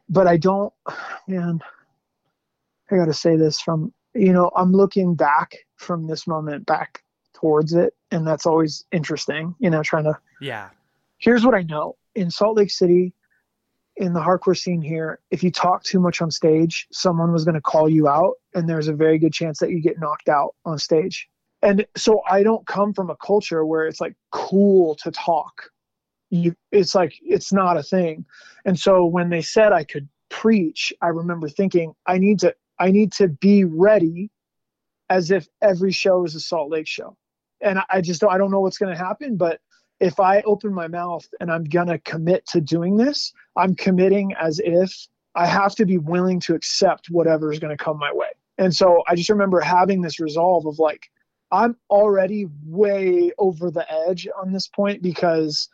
but 0.09 0.27
I 0.27 0.37
don't. 0.37 0.73
Man, 1.27 1.59
I 2.91 2.95
got 2.95 3.05
to 3.05 3.13
say 3.13 3.35
this 3.35 3.61
from 3.61 3.93
you 4.15 4.31
know, 4.31 4.49
I'm 4.55 4.71
looking 4.71 5.13
back 5.13 5.64
from 5.75 6.07
this 6.07 6.27
moment 6.27 6.65
back 6.65 7.03
towards 7.33 7.73
it, 7.73 7.93
and 8.11 8.25
that's 8.25 8.45
always 8.45 8.85
interesting, 8.91 9.55
you 9.59 9.69
know, 9.69 9.83
trying 9.83 10.05
to. 10.05 10.17
Yeah. 10.41 10.69
Here's 11.17 11.45
what 11.45 11.55
I 11.55 11.61
know 11.63 11.95
in 12.15 12.31
Salt 12.31 12.57
Lake 12.57 12.71
City, 12.71 13.13
in 13.97 14.13
the 14.13 14.19
hardcore 14.19 14.57
scene 14.57 14.81
here, 14.81 15.19
if 15.31 15.43
you 15.43 15.51
talk 15.51 15.83
too 15.83 15.99
much 15.99 16.21
on 16.21 16.31
stage, 16.31 16.87
someone 16.91 17.31
was 17.31 17.45
going 17.45 17.55
to 17.55 17.61
call 17.61 17.87
you 17.87 18.07
out, 18.07 18.33
and 18.53 18.67
there's 18.67 18.87
a 18.87 18.93
very 18.93 19.17
good 19.17 19.33
chance 19.33 19.59
that 19.59 19.69
you 19.69 19.81
get 19.81 19.99
knocked 19.99 20.29
out 20.29 20.55
on 20.65 20.77
stage. 20.77 21.29
And 21.61 21.85
so 21.95 22.21
I 22.29 22.43
don't 22.43 22.65
come 22.67 22.93
from 22.93 23.09
a 23.09 23.15
culture 23.15 23.65
where 23.65 23.87
it's 23.87 24.01
like 24.01 24.15
cool 24.31 24.95
to 24.95 25.11
talk. 25.11 25.69
You, 26.29 26.55
it's 26.71 26.93
like 26.93 27.13
it's 27.21 27.53
not 27.53 27.77
a 27.77 27.83
thing. 27.83 28.25
And 28.65 28.77
so 28.77 29.05
when 29.05 29.29
they 29.29 29.41
said 29.41 29.71
I 29.71 29.83
could 29.83 30.09
preach, 30.29 30.91
I 31.01 31.07
remember 31.07 31.47
thinking 31.47 31.93
I 32.05 32.17
need 32.17 32.39
to 32.39 32.53
I 32.77 32.91
need 32.91 33.13
to 33.13 33.29
be 33.29 33.63
ready 33.63 34.29
as 35.09 35.31
if 35.31 35.47
every 35.61 35.91
show 35.91 36.25
is 36.25 36.35
a 36.35 36.39
Salt 36.39 36.69
Lake 36.69 36.87
show. 36.87 37.17
And 37.61 37.79
I 37.89 38.01
just 38.01 38.21
don't, 38.21 38.31
I 38.31 38.37
don't 38.37 38.51
know 38.51 38.59
what's 38.59 38.77
going 38.77 38.95
to 38.95 39.01
happen, 39.01 39.37
but 39.37 39.59
if 39.99 40.19
I 40.19 40.41
open 40.41 40.73
my 40.73 40.87
mouth 40.87 41.25
and 41.39 41.51
I'm 41.51 41.63
going 41.63 41.87
to 41.87 41.99
commit 41.99 42.45
to 42.47 42.61
doing 42.61 42.97
this, 42.97 43.33
I'm 43.55 43.75
committing 43.75 44.33
as 44.39 44.59
if 44.63 45.07
I 45.35 45.45
have 45.45 45.75
to 45.75 45.85
be 45.85 45.97
willing 45.97 46.39
to 46.41 46.55
accept 46.55 47.09
whatever 47.09 47.51
is 47.51 47.59
going 47.59 47.75
to 47.75 47.83
come 47.83 47.97
my 47.97 48.13
way. 48.13 48.27
And 48.57 48.73
so 48.73 49.03
I 49.07 49.15
just 49.15 49.29
remember 49.29 49.59
having 49.59 50.01
this 50.01 50.19
resolve 50.19 50.65
of 50.65 50.79
like, 50.79 51.09
I'm 51.51 51.77
already 51.89 52.47
way 52.65 53.31
over 53.37 53.71
the 53.71 53.85
edge 54.07 54.27
on 54.41 54.51
this 54.51 54.67
point 54.67 55.01
because 55.01 55.69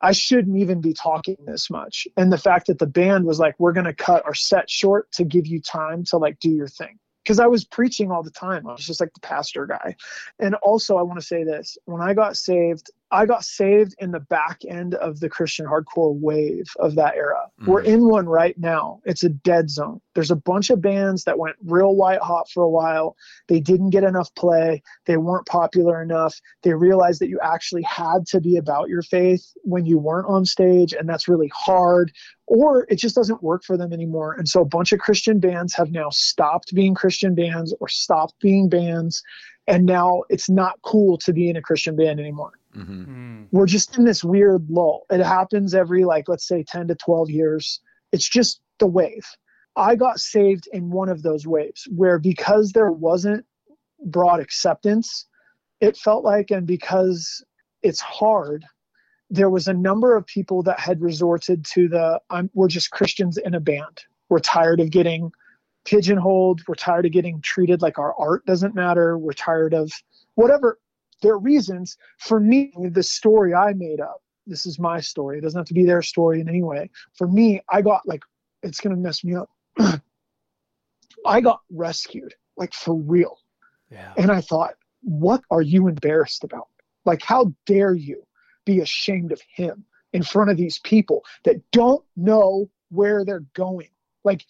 I 0.00 0.12
shouldn't 0.12 0.58
even 0.58 0.80
be 0.80 0.92
talking 0.92 1.36
this 1.46 1.70
much. 1.70 2.06
And 2.16 2.32
the 2.32 2.38
fact 2.38 2.66
that 2.66 2.78
the 2.78 2.86
band 2.86 3.24
was 3.24 3.38
like, 3.38 3.54
we're 3.58 3.72
going 3.72 3.86
to 3.86 3.94
cut 3.94 4.24
our 4.26 4.34
set 4.34 4.68
short 4.68 5.10
to 5.12 5.24
give 5.24 5.46
you 5.46 5.60
time 5.60 6.04
to 6.04 6.18
like 6.18 6.38
do 6.40 6.50
your 6.50 6.68
thing. 6.68 6.98
Because 7.24 7.40
I 7.40 7.46
was 7.46 7.64
preaching 7.64 8.10
all 8.10 8.22
the 8.22 8.30
time. 8.30 8.66
I 8.66 8.72
was 8.72 8.86
just 8.86 9.00
like 9.00 9.12
the 9.14 9.20
pastor 9.20 9.66
guy. 9.66 9.96
And 10.38 10.54
also, 10.56 10.96
I 10.96 11.02
want 11.02 11.18
to 11.18 11.26
say 11.26 11.42
this 11.42 11.78
when 11.86 12.02
I 12.02 12.12
got 12.14 12.36
saved, 12.36 12.90
I 13.10 13.26
got 13.26 13.44
saved 13.44 13.94
in 13.98 14.10
the 14.10 14.20
back 14.20 14.62
end 14.68 14.94
of 14.94 15.20
the 15.20 15.28
Christian 15.28 15.66
hardcore 15.66 16.18
wave 16.18 16.66
of 16.78 16.96
that 16.96 17.14
era. 17.14 17.48
Mm. 17.60 17.66
We're 17.66 17.82
in 17.82 18.08
one 18.08 18.26
right 18.26 18.58
now. 18.58 19.00
It's 19.04 19.22
a 19.22 19.28
dead 19.28 19.70
zone. 19.70 20.00
There's 20.14 20.30
a 20.30 20.36
bunch 20.36 20.70
of 20.70 20.80
bands 20.80 21.24
that 21.24 21.38
went 21.38 21.56
real 21.64 21.94
white 21.94 22.20
hot 22.20 22.50
for 22.50 22.62
a 22.62 22.68
while. 22.68 23.16
They 23.48 23.60
didn't 23.60 23.90
get 23.90 24.04
enough 24.04 24.34
play. 24.34 24.82
They 25.06 25.16
weren't 25.16 25.46
popular 25.46 26.02
enough. 26.02 26.40
They 26.62 26.74
realized 26.74 27.20
that 27.20 27.28
you 27.28 27.38
actually 27.42 27.82
had 27.82 28.26
to 28.28 28.40
be 28.40 28.56
about 28.56 28.88
your 28.88 29.02
faith 29.02 29.52
when 29.62 29.86
you 29.86 29.98
weren't 29.98 30.28
on 30.28 30.44
stage, 30.44 30.92
and 30.92 31.08
that's 31.08 31.28
really 31.28 31.50
hard. 31.54 32.10
Or 32.46 32.86
it 32.88 32.96
just 32.96 33.14
doesn't 33.14 33.42
work 33.42 33.64
for 33.64 33.76
them 33.76 33.92
anymore. 33.92 34.34
And 34.34 34.48
so 34.48 34.60
a 34.60 34.66
bunch 34.66 34.92
of 34.92 34.98
Christian 34.98 35.40
bands 35.40 35.74
have 35.74 35.90
now 35.90 36.10
stopped 36.10 36.74
being 36.74 36.94
Christian 36.94 37.34
bands 37.34 37.74
or 37.80 37.88
stopped 37.88 38.34
being 38.40 38.68
bands. 38.68 39.22
And 39.66 39.86
now 39.86 40.24
it's 40.28 40.50
not 40.50 40.80
cool 40.82 41.16
to 41.18 41.32
be 41.32 41.48
in 41.48 41.56
a 41.56 41.62
Christian 41.62 41.96
band 41.96 42.20
anymore. 42.20 42.52
Mm-hmm. 42.76 43.02
Mm. 43.04 43.48
We're 43.52 43.66
just 43.66 43.96
in 43.96 44.04
this 44.04 44.24
weird 44.24 44.68
lull. 44.68 45.06
It 45.10 45.20
happens 45.20 45.74
every, 45.74 46.04
like, 46.04 46.28
let's 46.28 46.46
say 46.46 46.64
10 46.64 46.88
to 46.88 46.94
12 46.94 47.30
years. 47.30 47.80
It's 48.12 48.28
just 48.28 48.60
the 48.78 48.86
wave. 48.86 49.26
I 49.76 49.96
got 49.96 50.20
saved 50.20 50.68
in 50.72 50.90
one 50.90 51.08
of 51.08 51.22
those 51.22 51.46
waves 51.46 51.88
where 51.94 52.18
because 52.18 52.72
there 52.72 52.92
wasn't 52.92 53.44
broad 54.04 54.40
acceptance, 54.40 55.26
it 55.80 55.96
felt 55.96 56.24
like, 56.24 56.50
and 56.50 56.66
because 56.66 57.44
it's 57.82 58.00
hard, 58.00 58.64
there 59.30 59.50
was 59.50 59.66
a 59.66 59.74
number 59.74 60.16
of 60.16 60.26
people 60.26 60.62
that 60.62 60.78
had 60.78 61.00
resorted 61.00 61.64
to 61.64 61.88
the 61.88 62.20
I'm, 62.30 62.50
we're 62.54 62.68
just 62.68 62.90
Christians 62.90 63.36
in 63.36 63.54
a 63.54 63.60
band. 63.60 64.02
We're 64.28 64.38
tired 64.38 64.80
of 64.80 64.90
getting 64.90 65.32
pigeonholed. 65.84 66.62
We're 66.68 66.74
tired 66.76 67.06
of 67.06 67.12
getting 67.12 67.40
treated 67.40 67.82
like 67.82 67.98
our 67.98 68.14
art 68.18 68.46
doesn't 68.46 68.74
matter. 68.74 69.18
We're 69.18 69.32
tired 69.32 69.74
of 69.74 69.92
whatever 70.34 70.78
their 71.24 71.38
reasons. 71.38 71.96
For 72.18 72.38
me, 72.38 72.72
the 72.78 73.02
story 73.02 73.52
I 73.52 73.72
made 73.72 74.00
up, 74.00 74.22
this 74.46 74.66
is 74.66 74.78
my 74.78 75.00
story. 75.00 75.38
It 75.38 75.40
doesn't 75.40 75.58
have 75.58 75.66
to 75.66 75.74
be 75.74 75.84
their 75.84 76.02
story 76.02 76.40
in 76.40 76.48
any 76.48 76.62
way. 76.62 76.90
For 77.14 77.26
me, 77.26 77.60
I 77.68 77.82
got 77.82 78.06
like, 78.06 78.22
it's 78.62 78.80
going 78.80 78.94
to 78.94 79.02
mess 79.02 79.24
me 79.24 79.34
up. 79.34 79.50
I 81.26 81.40
got 81.40 81.60
rescued, 81.70 82.34
like 82.56 82.74
for 82.74 82.94
real. 82.94 83.38
Yeah. 83.90 84.12
And 84.16 84.30
I 84.30 84.40
thought, 84.40 84.74
what 85.00 85.42
are 85.50 85.62
you 85.62 85.88
embarrassed 85.88 86.44
about? 86.44 86.68
Like, 87.04 87.22
how 87.22 87.52
dare 87.66 87.94
you 87.94 88.22
be 88.64 88.80
ashamed 88.80 89.32
of 89.32 89.40
him 89.54 89.84
in 90.12 90.22
front 90.22 90.50
of 90.50 90.56
these 90.56 90.78
people 90.78 91.24
that 91.44 91.56
don't 91.70 92.04
know 92.16 92.70
where 92.90 93.24
they're 93.24 93.44
going? 93.54 93.88
Like, 94.24 94.44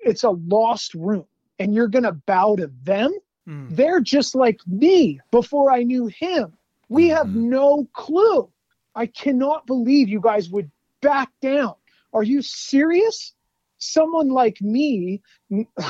it's 0.00 0.24
a 0.24 0.30
lost 0.30 0.94
room, 0.94 1.26
and 1.58 1.74
you're 1.74 1.88
going 1.88 2.04
to 2.04 2.12
bow 2.12 2.56
to 2.56 2.70
them? 2.82 3.12
Mm. 3.48 3.74
They're 3.74 4.00
just 4.00 4.34
like 4.34 4.60
me 4.66 5.20
before 5.30 5.72
I 5.72 5.82
knew 5.82 6.06
him. 6.06 6.52
We 6.88 7.08
have 7.08 7.26
Mhm. 7.26 7.34
no 7.34 7.88
clue. 7.92 8.50
I 8.94 9.06
cannot 9.06 9.66
believe 9.66 10.08
you 10.08 10.20
guys 10.20 10.50
would 10.50 10.70
back 11.00 11.30
down. 11.40 11.74
Are 12.12 12.22
you 12.22 12.42
serious? 12.42 13.34
Someone 13.78 14.28
like 14.28 14.60
me 14.60 15.22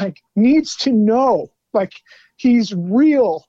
like 0.01 0.23
needs 0.37 0.77
to 0.77 0.93
know 0.93 1.51
like 1.73 1.93
he's 2.37 2.73
real. 2.75 3.47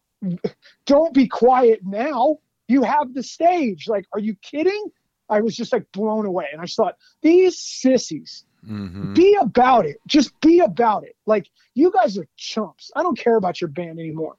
Don't 0.86 1.14
be 1.14 1.28
quiet 1.28 1.82
now. 1.84 2.40
You 2.68 2.84
have 2.84 3.14
the 3.14 3.24
stage. 3.24 3.88
Like 3.88 4.06
are 4.14 4.20
you 4.20 4.36
kidding? 4.42 4.92
I 5.30 5.42
was 5.42 5.56
just 5.56 5.74
like 5.74 5.92
blown 5.92 6.26
away 6.26 6.48
and 6.52 6.62
I 6.62 6.66
just 6.66 6.78
thought 6.78 6.98
these 7.22 7.60
sissies 7.60 8.46
hmm 8.66 9.14
be 9.14 9.38
about 9.40 9.86
it. 9.86 10.02
Just 10.08 10.40
be 10.42 10.60
about 10.60 11.04
it. 11.04 11.16
Like 11.26 11.50
you 11.74 11.92
guys 11.92 12.18
are 12.18 12.28
chumps. 12.36 12.92
I 12.96 13.04
don't 13.04 13.18
care 13.18 13.36
about 13.36 13.62
your 13.62 13.70
band 13.70 14.00
anymore. 14.00 14.36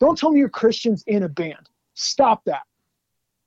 Don't 0.00 0.16
tell 0.18 0.30
me 0.30 0.40
you're 0.40 0.48
Christians 0.48 1.04
in 1.06 1.22
a 1.22 1.28
band. 1.28 1.68
Stop 1.94 2.44
that. 2.44 2.62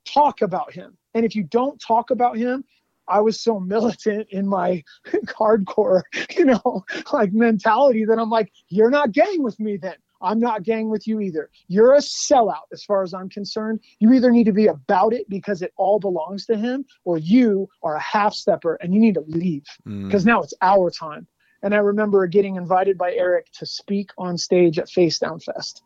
Talk 0.04 0.42
about 0.42 0.72
him. 0.72 0.96
And 1.14 1.24
if 1.24 1.34
you 1.34 1.44
don't 1.44 1.80
talk 1.80 2.10
about 2.10 2.36
him, 2.36 2.64
I 3.06 3.20
was 3.20 3.40
so 3.40 3.58
militant 3.74 4.28
in 4.30 4.46
my 4.46 4.82
hardcore, 5.06 6.02
you 6.36 6.44
know, 6.44 6.84
like 7.12 7.32
mentality 7.32 8.04
that 8.04 8.18
I'm 8.18 8.30
like, 8.30 8.52
you're 8.68 8.90
not 8.90 9.12
getting 9.12 9.42
with 9.42 9.58
me 9.58 9.76
then. 9.76 9.96
I'm 10.20 10.38
not 10.40 10.62
gang 10.62 10.88
with 10.90 11.06
you 11.06 11.20
either. 11.20 11.50
You're 11.68 11.94
a 11.94 11.98
sellout 11.98 12.66
as 12.72 12.82
far 12.82 13.02
as 13.02 13.14
I'm 13.14 13.28
concerned. 13.28 13.80
You 14.00 14.12
either 14.12 14.30
need 14.30 14.44
to 14.44 14.52
be 14.52 14.66
about 14.66 15.12
it 15.12 15.28
because 15.28 15.62
it 15.62 15.72
all 15.76 15.98
belongs 16.00 16.46
to 16.46 16.56
him, 16.56 16.84
or 17.04 17.18
you 17.18 17.68
are 17.82 17.96
a 17.96 18.00
half 18.00 18.34
stepper 18.34 18.74
and 18.80 18.92
you 18.92 19.00
need 19.00 19.14
to 19.14 19.24
leave 19.26 19.64
Mm. 19.86 20.06
because 20.06 20.24
now 20.24 20.42
it's 20.42 20.54
our 20.60 20.90
time. 20.90 21.26
And 21.62 21.74
I 21.74 21.78
remember 21.78 22.26
getting 22.26 22.56
invited 22.56 22.96
by 22.96 23.12
Eric 23.14 23.46
to 23.54 23.66
speak 23.66 24.10
on 24.16 24.38
stage 24.38 24.78
at 24.78 24.88
Face 24.88 25.18
Down 25.18 25.40
Fest. 25.40 25.82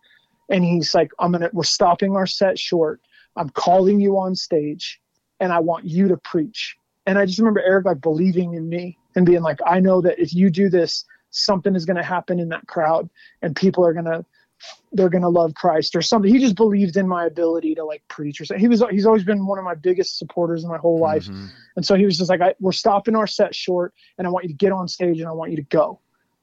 And 0.51 0.65
he's 0.65 0.95
like, 0.95 1.11
I'm 1.19 1.33
gonna 1.33 1.51
we're 1.53 1.63
stopping 1.65 2.15
our 2.17 2.27
set 2.27 2.59
short. 2.59 3.01
I'm 3.37 3.49
calling 3.51 4.01
you 4.01 4.19
on 4.19 4.35
stage 4.35 5.01
and 5.41 5.53
I 5.53 5.61
want 5.61 5.85
you 5.87 6.09
to 6.09 6.17
preach. 6.19 6.77
And 7.07 7.19
I 7.19 7.27
just 7.27 7.39
remember 7.39 7.61
Eric 7.61 7.87
like 7.87 8.01
believing 8.01 8.55
in 8.55 8.69
me 8.69 8.99
and 9.17 9.25
being 9.27 9.43
like, 9.43 9.59
I 9.67 9.81
know 9.81 10.01
that 10.03 10.19
if 10.19 10.35
you 10.35 10.51
do 10.51 10.69
this, 10.69 11.05
something 11.33 11.75
is 11.75 11.85
gonna 11.85 12.03
happen 12.05 12.39
in 12.39 12.51
that 12.51 12.67
crowd 12.69 13.11
and 13.43 13.57
people 13.57 13.85
are 13.85 13.93
gonna 13.93 14.25
they're 14.93 15.09
gonna 15.09 15.29
love 15.29 15.55
Christ 15.55 15.97
or 15.97 16.03
something. 16.03 16.33
He 16.33 16.39
just 16.39 16.55
believed 16.55 16.97
in 16.97 17.09
my 17.09 17.25
ability 17.27 17.75
to 17.75 17.85
like 17.85 18.07
preach 18.07 18.41
or 18.41 18.45
something. 18.45 18.61
He 18.61 18.69
was 18.69 18.83
he's 18.91 19.07
always 19.07 19.25
been 19.25 19.45
one 19.45 19.59
of 19.59 19.65
my 19.65 19.75
biggest 19.75 20.19
supporters 20.19 20.63
in 20.63 20.71
my 20.71 20.79
whole 20.79 21.01
life. 21.01 21.27
Mhm. 21.27 21.49
And 21.75 21.85
so 21.85 21.97
he 21.97 22.05
was 22.05 22.17
just 22.17 22.31
like, 22.31 22.41
I, 22.41 22.55
we're 22.61 22.71
stopping 22.73 23.17
our 23.17 23.27
set 23.27 23.55
short 23.55 23.93
and 24.19 24.27
I 24.27 24.31
want 24.31 24.45
you 24.45 24.49
to 24.51 24.55
get 24.55 24.71
on 24.71 24.87
stage 24.87 25.19
and 25.19 25.29
I 25.29 25.33
want 25.33 25.51
you 25.51 25.57
to 25.57 25.63
go. 25.63 25.99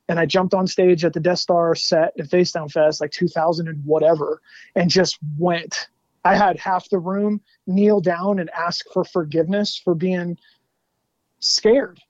And 0.09 0.19
I 0.19 0.25
jumped 0.25 0.53
on 0.55 0.65
stage 0.65 1.05
at 1.05 1.13
the 1.13 1.19
Death 1.19 1.39
Star 1.39 1.75
set 1.75 2.19
at 2.19 2.27
Face 2.27 2.51
Down 2.51 2.67
Fest, 2.67 2.99
like 2.99 3.11
2000 3.11 3.67
and 3.67 3.85
whatever, 3.85 4.41
and 4.75 4.89
just 4.89 5.19
went. 5.37 5.87
I 6.25 6.35
had 6.35 6.59
half 6.59 6.89
the 6.89 6.97
room 6.99 7.41
kneel 7.67 8.01
down 8.01 8.39
and 8.39 8.49
ask 8.49 8.85
for 8.91 9.05
forgiveness 9.05 9.77
for 9.77 9.95
being 9.95 10.37
scared. 11.39 12.01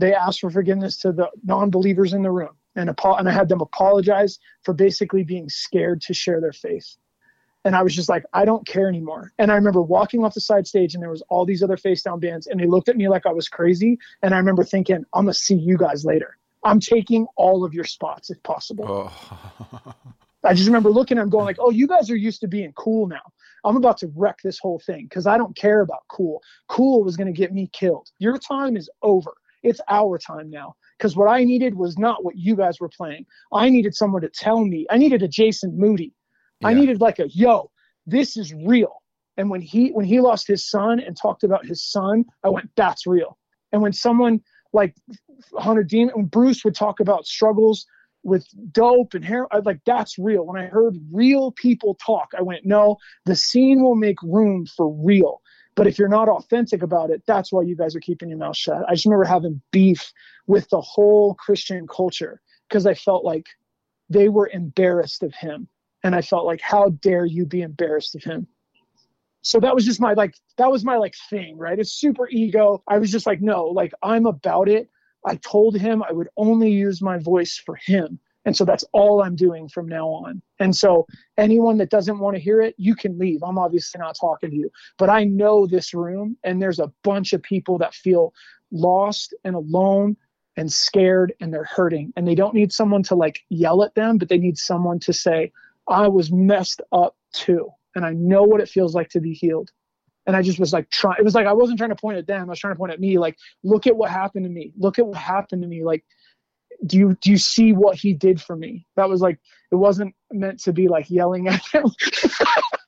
They 0.00 0.14
asked 0.14 0.40
for 0.40 0.50
forgiveness 0.50 0.96
to 0.98 1.12
the 1.12 1.28
non 1.44 1.70
believers 1.70 2.12
in 2.12 2.22
the 2.22 2.30
room. 2.30 2.56
And, 2.76 2.88
apo- 2.88 3.16
and 3.16 3.28
I 3.28 3.32
had 3.32 3.48
them 3.48 3.60
apologize 3.60 4.38
for 4.62 4.72
basically 4.72 5.24
being 5.24 5.48
scared 5.48 6.00
to 6.02 6.14
share 6.14 6.40
their 6.40 6.52
faith 6.52 6.96
and 7.64 7.76
I 7.76 7.82
was 7.82 7.94
just 7.94 8.08
like, 8.08 8.24
I 8.32 8.44
don't 8.44 8.66
care 8.66 8.88
anymore. 8.88 9.32
And 9.38 9.52
I 9.52 9.54
remember 9.54 9.82
walking 9.82 10.24
off 10.24 10.34
the 10.34 10.40
side 10.40 10.66
stage, 10.66 10.94
and 10.94 11.02
there 11.02 11.10
was 11.10 11.22
all 11.28 11.44
these 11.44 11.62
other 11.62 11.76
face 11.76 12.02
down 12.02 12.20
bands, 12.20 12.46
and 12.46 12.58
they 12.58 12.66
looked 12.66 12.88
at 12.88 12.96
me 12.96 13.08
like 13.08 13.26
I 13.26 13.32
was 13.32 13.48
crazy. 13.48 13.98
And 14.22 14.34
I 14.34 14.38
remember 14.38 14.64
thinking, 14.64 15.04
I'm 15.14 15.24
gonna 15.24 15.34
see 15.34 15.56
you 15.56 15.76
guys 15.76 16.04
later. 16.04 16.36
I'm 16.64 16.80
taking 16.80 17.26
all 17.36 17.64
of 17.64 17.74
your 17.74 17.84
spots 17.84 18.30
if 18.30 18.42
possible. 18.42 19.12
Oh. 19.12 19.94
I 20.44 20.54
just 20.54 20.66
remember 20.66 20.88
looking 20.90 21.18
at 21.18 21.20
them 21.20 21.28
going 21.28 21.44
like, 21.44 21.58
oh, 21.58 21.70
you 21.70 21.86
guys 21.86 22.10
are 22.10 22.16
used 22.16 22.40
to 22.40 22.48
being 22.48 22.72
cool 22.72 23.06
now. 23.06 23.20
I'm 23.62 23.76
about 23.76 23.98
to 23.98 24.10
wreck 24.16 24.38
this 24.42 24.58
whole 24.58 24.78
thing 24.78 25.04
because 25.04 25.26
I 25.26 25.36
don't 25.36 25.54
care 25.54 25.82
about 25.82 26.04
cool. 26.08 26.42
Cool 26.68 27.04
was 27.04 27.16
gonna 27.16 27.32
get 27.32 27.52
me 27.52 27.68
killed. 27.72 28.10
Your 28.18 28.38
time 28.38 28.76
is 28.76 28.88
over. 29.02 29.34
It's 29.62 29.80
our 29.88 30.18
time 30.18 30.50
now. 30.50 30.74
Because 30.98 31.16
what 31.16 31.30
I 31.30 31.44
needed 31.44 31.74
was 31.74 31.98
not 31.98 32.24
what 32.24 32.36
you 32.36 32.56
guys 32.56 32.80
were 32.80 32.88
playing. 32.88 33.26
I 33.52 33.68
needed 33.68 33.94
someone 33.94 34.22
to 34.22 34.28
tell 34.28 34.64
me. 34.64 34.86
I 34.90 34.98
needed 34.98 35.22
a 35.22 35.28
Jason 35.28 35.78
Moody. 35.78 36.12
I 36.62 36.74
needed 36.74 37.00
like 37.00 37.18
a 37.18 37.28
yo, 37.30 37.70
this 38.06 38.36
is 38.36 38.52
real. 38.52 39.02
And 39.36 39.48
when 39.48 39.62
he 39.62 39.90
when 39.90 40.04
he 40.04 40.20
lost 40.20 40.46
his 40.46 40.68
son 40.68 41.00
and 41.00 41.16
talked 41.16 41.44
about 41.44 41.64
his 41.64 41.82
son, 41.82 42.24
I 42.44 42.50
went, 42.50 42.70
that's 42.76 43.06
real. 43.06 43.38
And 43.72 43.80
when 43.80 43.92
someone 43.92 44.40
like 44.72 44.94
Hunter 45.56 45.82
Demon, 45.82 46.14
and 46.16 46.30
Bruce 46.30 46.64
would 46.64 46.74
talk 46.74 47.00
about 47.00 47.26
struggles 47.26 47.86
with 48.22 48.46
dope 48.72 49.14
and 49.14 49.24
hair, 49.24 49.46
I 49.52 49.60
like 49.60 49.80
that's 49.86 50.18
real. 50.18 50.44
When 50.44 50.60
I 50.60 50.66
heard 50.66 50.96
real 51.10 51.52
people 51.52 51.96
talk, 52.04 52.32
I 52.36 52.42
went, 52.42 52.66
no, 52.66 52.96
the 53.24 53.36
scene 53.36 53.82
will 53.82 53.94
make 53.94 54.22
room 54.22 54.66
for 54.66 54.92
real. 54.92 55.40
But 55.76 55.86
if 55.86 55.98
you're 55.98 56.08
not 56.08 56.28
authentic 56.28 56.82
about 56.82 57.10
it, 57.10 57.22
that's 57.26 57.52
why 57.52 57.62
you 57.62 57.76
guys 57.76 57.94
are 57.96 58.00
keeping 58.00 58.28
your 58.28 58.38
mouth 58.38 58.56
shut. 58.56 58.84
I 58.88 58.94
just 58.94 59.06
remember 59.06 59.24
having 59.24 59.62
beef 59.70 60.12
with 60.46 60.68
the 60.70 60.80
whole 60.80 61.34
Christian 61.34 61.86
culture 61.86 62.40
because 62.68 62.86
I 62.86 62.94
felt 62.94 63.24
like 63.24 63.46
they 64.08 64.28
were 64.28 64.50
embarrassed 64.52 65.22
of 65.22 65.32
him 65.34 65.68
and 66.02 66.14
I 66.14 66.22
felt 66.22 66.46
like, 66.46 66.60
how 66.60 66.90
dare 66.90 67.24
you 67.24 67.46
be 67.46 67.62
embarrassed 67.62 68.14
of 68.16 68.24
him? 68.24 68.46
So 69.42 69.60
that 69.60 69.74
was 69.74 69.86
just 69.86 70.00
my 70.00 70.12
like, 70.12 70.34
that 70.58 70.70
was 70.70 70.84
my 70.84 70.96
like 70.96 71.14
thing, 71.30 71.56
right? 71.56 71.78
It's 71.78 71.92
super 71.92 72.28
ego. 72.28 72.82
I 72.86 72.98
was 72.98 73.10
just 73.10 73.26
like, 73.26 73.40
no, 73.40 73.64
like 73.66 73.92
I'm 74.02 74.26
about 74.26 74.68
it. 74.68 74.90
I 75.24 75.36
told 75.36 75.76
him 75.76 76.02
I 76.02 76.12
would 76.12 76.28
only 76.36 76.70
use 76.70 77.00
my 77.00 77.18
voice 77.18 77.56
for 77.56 77.76
him. 77.76 78.18
And 78.44 78.56
so 78.56 78.64
that's 78.64 78.84
all 78.92 79.22
I'm 79.22 79.36
doing 79.36 79.68
from 79.68 79.86
now 79.86 80.08
on. 80.08 80.40
And 80.58 80.74
so 80.74 81.06
anyone 81.36 81.76
that 81.78 81.90
doesn't 81.90 82.18
want 82.18 82.36
to 82.36 82.42
hear 82.42 82.60
it, 82.60 82.74
you 82.78 82.94
can 82.94 83.18
leave. 83.18 83.42
I'm 83.42 83.58
obviously 83.58 83.98
not 83.98 84.16
talking 84.18 84.50
to 84.50 84.56
you, 84.56 84.70
but 84.98 85.10
I 85.10 85.24
know 85.24 85.66
this 85.66 85.92
room 85.92 86.36
and 86.42 86.60
there's 86.60 86.78
a 86.78 86.92
bunch 87.04 87.32
of 87.32 87.42
people 87.42 87.78
that 87.78 87.94
feel 87.94 88.32
lost 88.70 89.34
and 89.44 89.54
alone 89.54 90.16
and 90.56 90.72
scared 90.72 91.34
and 91.40 91.52
they're 91.52 91.64
hurting 91.64 92.12
and 92.16 92.26
they 92.26 92.34
don't 92.34 92.54
need 92.54 92.72
someone 92.72 93.02
to 93.04 93.14
like 93.14 93.40
yell 93.50 93.82
at 93.82 93.94
them, 93.94 94.16
but 94.16 94.28
they 94.28 94.38
need 94.38 94.56
someone 94.56 94.98
to 95.00 95.12
say, 95.12 95.52
I 95.86 96.08
was 96.08 96.32
messed 96.32 96.80
up 96.92 97.16
too. 97.32 97.70
And 97.94 98.06
I 98.06 98.12
know 98.12 98.44
what 98.44 98.60
it 98.60 98.68
feels 98.68 98.94
like 98.94 99.10
to 99.10 99.20
be 99.20 99.34
healed. 99.34 99.70
And 100.26 100.36
I 100.36 100.42
just 100.42 100.60
was 100.60 100.72
like 100.72 100.88
trying, 100.90 101.16
it 101.18 101.24
was 101.24 101.34
like 101.34 101.46
I 101.46 101.52
wasn't 101.52 101.78
trying 101.78 101.90
to 101.90 101.96
point 101.96 102.18
at 102.18 102.26
them. 102.26 102.42
I 102.42 102.50
was 102.50 102.58
trying 102.60 102.74
to 102.74 102.78
point 102.78 102.92
at 102.92 103.00
me, 103.00 103.18
like, 103.18 103.36
look 103.64 103.86
at 103.86 103.96
what 103.96 104.10
happened 104.10 104.44
to 104.44 104.50
me. 104.50 104.72
Look 104.78 104.98
at 104.98 105.06
what 105.06 105.16
happened 105.16 105.62
to 105.62 105.68
me. 105.68 105.82
Like, 105.82 106.04
do 106.86 106.96
you 106.96 107.16
do 107.20 107.30
you 107.30 107.38
see 107.38 107.72
what 107.72 107.96
he 107.96 108.12
did 108.14 108.40
for 108.40 108.56
me? 108.56 108.86
That 108.96 109.08
was 109.08 109.20
like 109.20 109.38
it 109.70 109.76
wasn't 109.76 110.14
meant 110.32 110.60
to 110.60 110.72
be 110.72 110.88
like 110.88 111.10
yelling 111.10 111.48
at 111.48 111.64
him. 111.66 111.84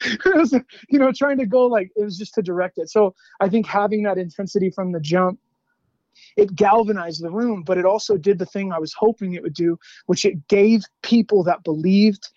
it 0.03 0.35
was, 0.35 0.53
you 0.89 0.99
know, 0.99 1.13
trying 1.13 1.39
to 1.39 1.47
go 1.47 1.67
like 1.67 1.91
it 1.97 2.05
was 2.05 2.17
just 2.17 2.35
to 2.35 2.43
direct 2.43 2.79
it. 2.79 2.91
So 2.91 3.15
I 3.41 3.49
think 3.49 3.67
having 3.67 4.03
that 4.05 4.19
intensity 4.19 4.71
from 4.71 4.93
the 4.93 5.01
jump 5.01 5.39
it 6.37 6.55
galvanized 6.55 7.23
the 7.23 7.31
room, 7.31 7.63
but 7.63 7.79
it 7.79 7.85
also 7.85 8.17
did 8.17 8.39
the 8.39 8.47
thing 8.47 8.73
I 8.73 8.79
was 8.79 8.93
hoping 8.93 9.35
it 9.35 9.43
would 9.43 9.55
do, 9.55 9.79
which 10.07 10.25
it 10.25 10.47
gave 10.49 10.83
people 11.03 11.43
that 11.45 11.65
believed 11.65 12.29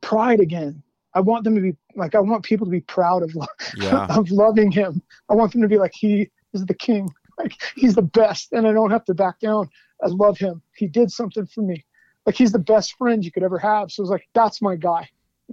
pride 0.00 0.40
again. 0.40 0.82
I 1.14 1.20
want 1.20 1.44
them 1.44 1.54
to 1.54 1.60
be 1.60 1.76
like 1.94 2.14
I 2.14 2.20
want 2.20 2.44
people 2.44 2.66
to 2.66 2.70
be 2.70 2.80
proud 2.80 3.22
of 3.22 3.34
Yeah. 3.76 4.06
of 4.10 4.30
loving 4.30 4.70
him. 4.70 5.02
I 5.28 5.34
want 5.34 5.52
them 5.52 5.62
to 5.62 5.68
be 5.68 5.78
like 5.78 5.92
he 5.94 6.30
is 6.52 6.64
the 6.66 6.74
king. 6.74 7.10
Like 7.38 7.60
he's 7.74 7.94
the 7.94 8.02
best 8.02 8.52
and 8.52 8.66
I 8.66 8.72
don't 8.72 8.90
have 8.90 9.04
to 9.06 9.14
back 9.14 9.40
down. 9.40 9.68
I 10.02 10.08
love 10.08 10.38
him. 10.38 10.62
He 10.76 10.86
did 10.88 11.10
something 11.10 11.46
for 11.46 11.62
me. 11.62 11.84
Like 12.26 12.36
he's 12.36 12.52
the 12.52 12.58
best 12.58 12.96
friend 12.98 13.24
you 13.24 13.32
could 13.32 13.42
ever 13.42 13.58
have. 13.58 13.90
So 13.90 14.02
it's 14.02 14.10
like 14.10 14.28
that's 14.34 14.62
my 14.62 14.76
guy. 14.76 15.08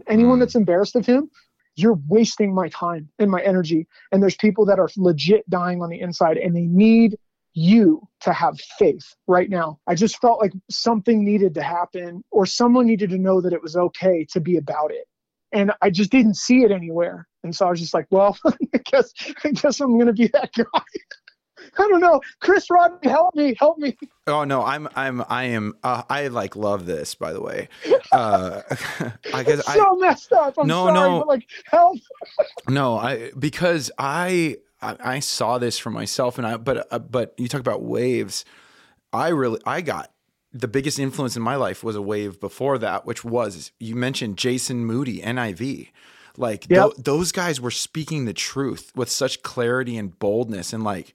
Anyone 0.07 0.37
Mm. 0.37 0.41
that's 0.41 0.55
embarrassed 0.55 0.95
of 0.95 1.05
him, 1.05 1.29
you're 1.75 1.99
wasting 2.07 2.53
my 2.53 2.69
time 2.69 3.09
and 3.19 3.29
my 3.31 3.41
energy. 3.41 3.87
And 4.11 4.21
there's 4.21 4.35
people 4.35 4.65
that 4.65 4.79
are 4.79 4.89
legit 4.97 5.49
dying 5.49 5.81
on 5.81 5.89
the 5.89 5.99
inside 5.99 6.37
and 6.37 6.55
they 6.55 6.65
need 6.65 7.17
you 7.53 8.07
to 8.21 8.31
have 8.31 8.59
faith 8.77 9.15
right 9.27 9.49
now. 9.49 9.79
I 9.87 9.95
just 9.95 10.19
felt 10.21 10.39
like 10.39 10.53
something 10.69 11.25
needed 11.25 11.55
to 11.55 11.63
happen 11.63 12.23
or 12.31 12.45
someone 12.45 12.85
needed 12.85 13.09
to 13.09 13.17
know 13.17 13.41
that 13.41 13.53
it 13.53 13.61
was 13.61 13.75
okay 13.75 14.25
to 14.31 14.39
be 14.39 14.57
about 14.57 14.91
it. 14.91 15.05
and 15.51 15.71
I 15.81 15.89
just 15.89 16.11
didn't 16.11 16.35
see 16.35 16.63
it 16.63 16.71
anywhere. 16.71 17.27
And 17.43 17.55
so 17.55 17.65
I 17.65 17.71
was 17.71 17.79
just 17.79 17.93
like, 17.93 18.05
well, 18.11 18.37
I 18.45 18.77
guess 18.85 19.11
I 19.43 19.49
guess 19.51 19.79
I'm 19.79 19.97
gonna 19.97 20.13
be 20.13 20.27
that 20.27 20.51
guy. 20.53 20.63
I 21.77 21.87
don't 21.87 21.99
know. 21.99 22.21
Chris 22.39 22.69
Rodney, 22.69 23.09
help 23.09 23.35
me, 23.35 23.55
help 23.59 23.77
me. 23.77 23.97
Oh 24.27 24.43
no, 24.43 24.63
I'm 24.63 24.87
I'm 24.95 25.23
I 25.29 25.45
am 25.45 25.73
uh, 25.83 26.03
I 26.09 26.27
like 26.27 26.55
love 26.55 26.85
this 26.85 27.15
by 27.15 27.33
the 27.33 27.41
way. 27.41 27.67
Uh 28.11 28.61
I 29.33 29.43
guess 29.43 29.59
it's 29.59 29.73
so 29.73 29.97
I 30.01 30.07
messed 30.07 30.31
up. 30.33 30.55
I'm 30.57 30.67
No, 30.67 30.85
sorry, 30.87 30.93
no. 30.93 31.19
but 31.19 31.27
like 31.27 31.47
help. 31.65 31.97
no, 32.67 32.97
I 32.97 33.31
because 33.37 33.91
I 33.97 34.57
I, 34.81 34.95
I 34.99 35.19
saw 35.19 35.57
this 35.57 35.77
for 35.77 35.89
myself 35.89 36.37
and 36.37 36.47
I 36.47 36.57
but 36.57 36.87
uh, 36.91 36.99
but 36.99 37.33
you 37.37 37.47
talk 37.47 37.61
about 37.61 37.81
waves. 37.81 38.45
I 39.11 39.29
really 39.29 39.59
I 39.65 39.81
got 39.81 40.11
the 40.53 40.67
biggest 40.67 40.97
influence 40.99 41.35
in 41.35 41.41
my 41.43 41.55
life 41.55 41.83
was 41.83 41.95
a 41.95 42.01
wave 42.01 42.39
before 42.39 42.77
that, 42.79 43.05
which 43.05 43.23
was 43.23 43.71
you 43.79 43.95
mentioned 43.95 44.37
Jason 44.37 44.85
Moody, 44.85 45.19
NIV. 45.21 45.89
Like 46.37 46.67
Yep. 46.69 46.79
tho- 46.79 46.93
those 47.01 47.31
guys 47.31 47.59
were 47.59 47.71
speaking 47.71 48.25
the 48.25 48.33
truth 48.33 48.91
with 48.95 49.09
such 49.09 49.41
clarity 49.43 49.97
and 49.97 50.17
boldness, 50.17 50.71
and 50.73 50.83
like 50.83 51.13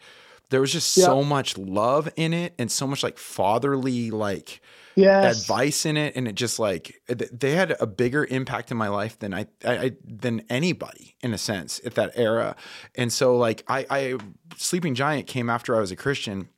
there 0.54 0.60
was 0.60 0.70
just 0.70 0.92
so 0.92 1.24
much 1.24 1.58
love 1.58 2.08
in 2.14 2.32
it, 2.32 2.54
and 2.60 2.70
so 2.70 2.86
much 2.86 3.02
like 3.02 3.18
fatherly 3.18 4.12
like 4.12 4.60
Yes. 4.94 5.40
advice 5.40 5.84
in 5.84 5.96
it, 5.96 6.14
and 6.14 6.28
it 6.28 6.36
just 6.36 6.60
like 6.60 7.02
they 7.08 7.56
had 7.56 7.74
a 7.80 7.88
bigger 7.88 8.24
impact 8.26 8.70
in 8.70 8.76
my 8.76 8.86
life 8.86 9.18
than 9.18 9.34
I, 9.34 9.46
I, 9.64 9.76
I 9.76 9.90
than 10.04 10.44
anybody 10.48 11.16
in 11.22 11.34
a 11.34 11.38
sense 11.38 11.80
at 11.84 11.96
that 11.96 12.12
era. 12.14 12.54
And 12.94 13.12
so 13.12 13.36
like 13.36 13.64
I, 13.66 13.84
I 13.90 14.18
Sleeping 14.56 14.94
Giant 14.94 15.26
came 15.26 15.50
after 15.50 15.74
I 15.74 15.80
was 15.80 15.90
a 15.90 15.96
Christian 15.96 16.48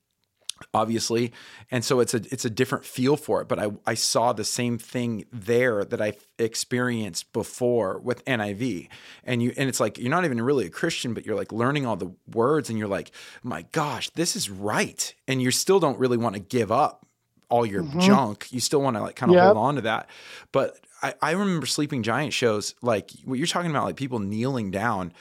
obviously. 0.72 1.32
And 1.70 1.84
so 1.84 2.00
it's 2.00 2.14
a 2.14 2.22
it's 2.32 2.44
a 2.44 2.50
different 2.50 2.84
feel 2.84 3.16
for 3.16 3.42
it 3.42 3.48
but 3.48 3.58
i 3.58 3.70
i 3.86 3.94
saw 3.94 4.32
the 4.32 4.44
same 4.44 4.78
thing 4.78 5.24
there 5.32 5.84
that 5.84 6.00
i 6.00 6.14
experienced 6.38 7.32
before 7.32 7.98
with 7.98 8.24
niv 8.24 8.88
and 9.24 9.42
you 9.42 9.52
and 9.56 9.68
it's 9.68 9.80
like 9.80 9.98
you're 9.98 10.10
not 10.10 10.24
even 10.24 10.40
really 10.40 10.66
a 10.66 10.70
christian 10.70 11.12
but 11.12 11.26
you're 11.26 11.36
like 11.36 11.52
learning 11.52 11.84
all 11.84 11.96
the 11.96 12.12
words 12.32 12.70
and 12.70 12.78
you're 12.78 12.88
like 12.88 13.10
my 13.42 13.62
gosh 13.72 14.10
this 14.10 14.36
is 14.36 14.50
right. 14.50 15.14
And 15.28 15.40
you 15.40 15.50
still 15.50 15.80
don't 15.80 15.98
really 15.98 16.16
want 16.16 16.34
to 16.34 16.40
give 16.40 16.72
up 16.72 17.06
all 17.48 17.64
your 17.64 17.82
mm-hmm. 17.82 18.00
junk. 18.00 18.48
You 18.50 18.60
still 18.60 18.82
want 18.82 18.96
to 18.96 19.02
like 19.02 19.16
kind 19.16 19.30
of 19.30 19.36
Yep. 19.36 19.44
hold 19.44 19.56
on 19.56 19.74
to 19.76 19.80
that. 19.82 20.10
But 20.52 20.78
I, 21.02 21.14
I 21.22 21.30
remember 21.32 21.66
sleeping 21.66 22.02
giant 22.02 22.32
shows 22.32 22.74
like 22.82 23.10
what 23.24 23.38
you're 23.38 23.46
talking 23.46 23.70
about 23.70 23.84
like 23.84 23.96
people 23.96 24.18
kneeling 24.18 24.70
down 24.70 25.12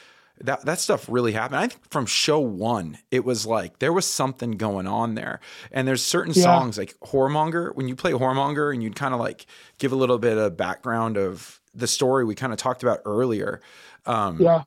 that 0.41 0.65
that 0.65 0.79
stuff 0.79 1.07
really 1.09 1.31
happened. 1.31 1.57
I 1.59 1.67
think 1.67 1.89
from 1.89 2.05
show 2.05 2.39
one, 2.39 2.97
it 3.11 3.23
was 3.23 3.45
like 3.45 3.79
there 3.79 3.93
was 3.93 4.05
something 4.05 4.51
going 4.51 4.87
on 4.87 5.15
there. 5.15 5.39
And 5.71 5.87
there's 5.87 6.03
certain 6.03 6.33
Yeah. 6.35 6.43
songs 6.43 6.77
like 6.77 6.93
Whoremonger. 6.99 7.73
When 7.75 7.87
you 7.87 7.95
play 7.95 8.11
Whoremonger 8.11 8.73
and 8.73 8.83
you'd 8.83 8.95
kind 8.95 9.13
of 9.13 9.19
like 9.19 9.45
give 9.77 9.91
a 9.91 9.95
little 9.95 10.17
bit 10.17 10.37
of 10.37 10.57
background 10.57 11.17
of 11.17 11.61
the 11.73 11.87
story 11.87 12.25
we 12.25 12.35
kind 12.35 12.53
of 12.53 12.59
talked 12.59 12.83
about 12.83 13.01
earlier 13.05 13.61
um, 14.05 14.41
yeah. 14.41 14.63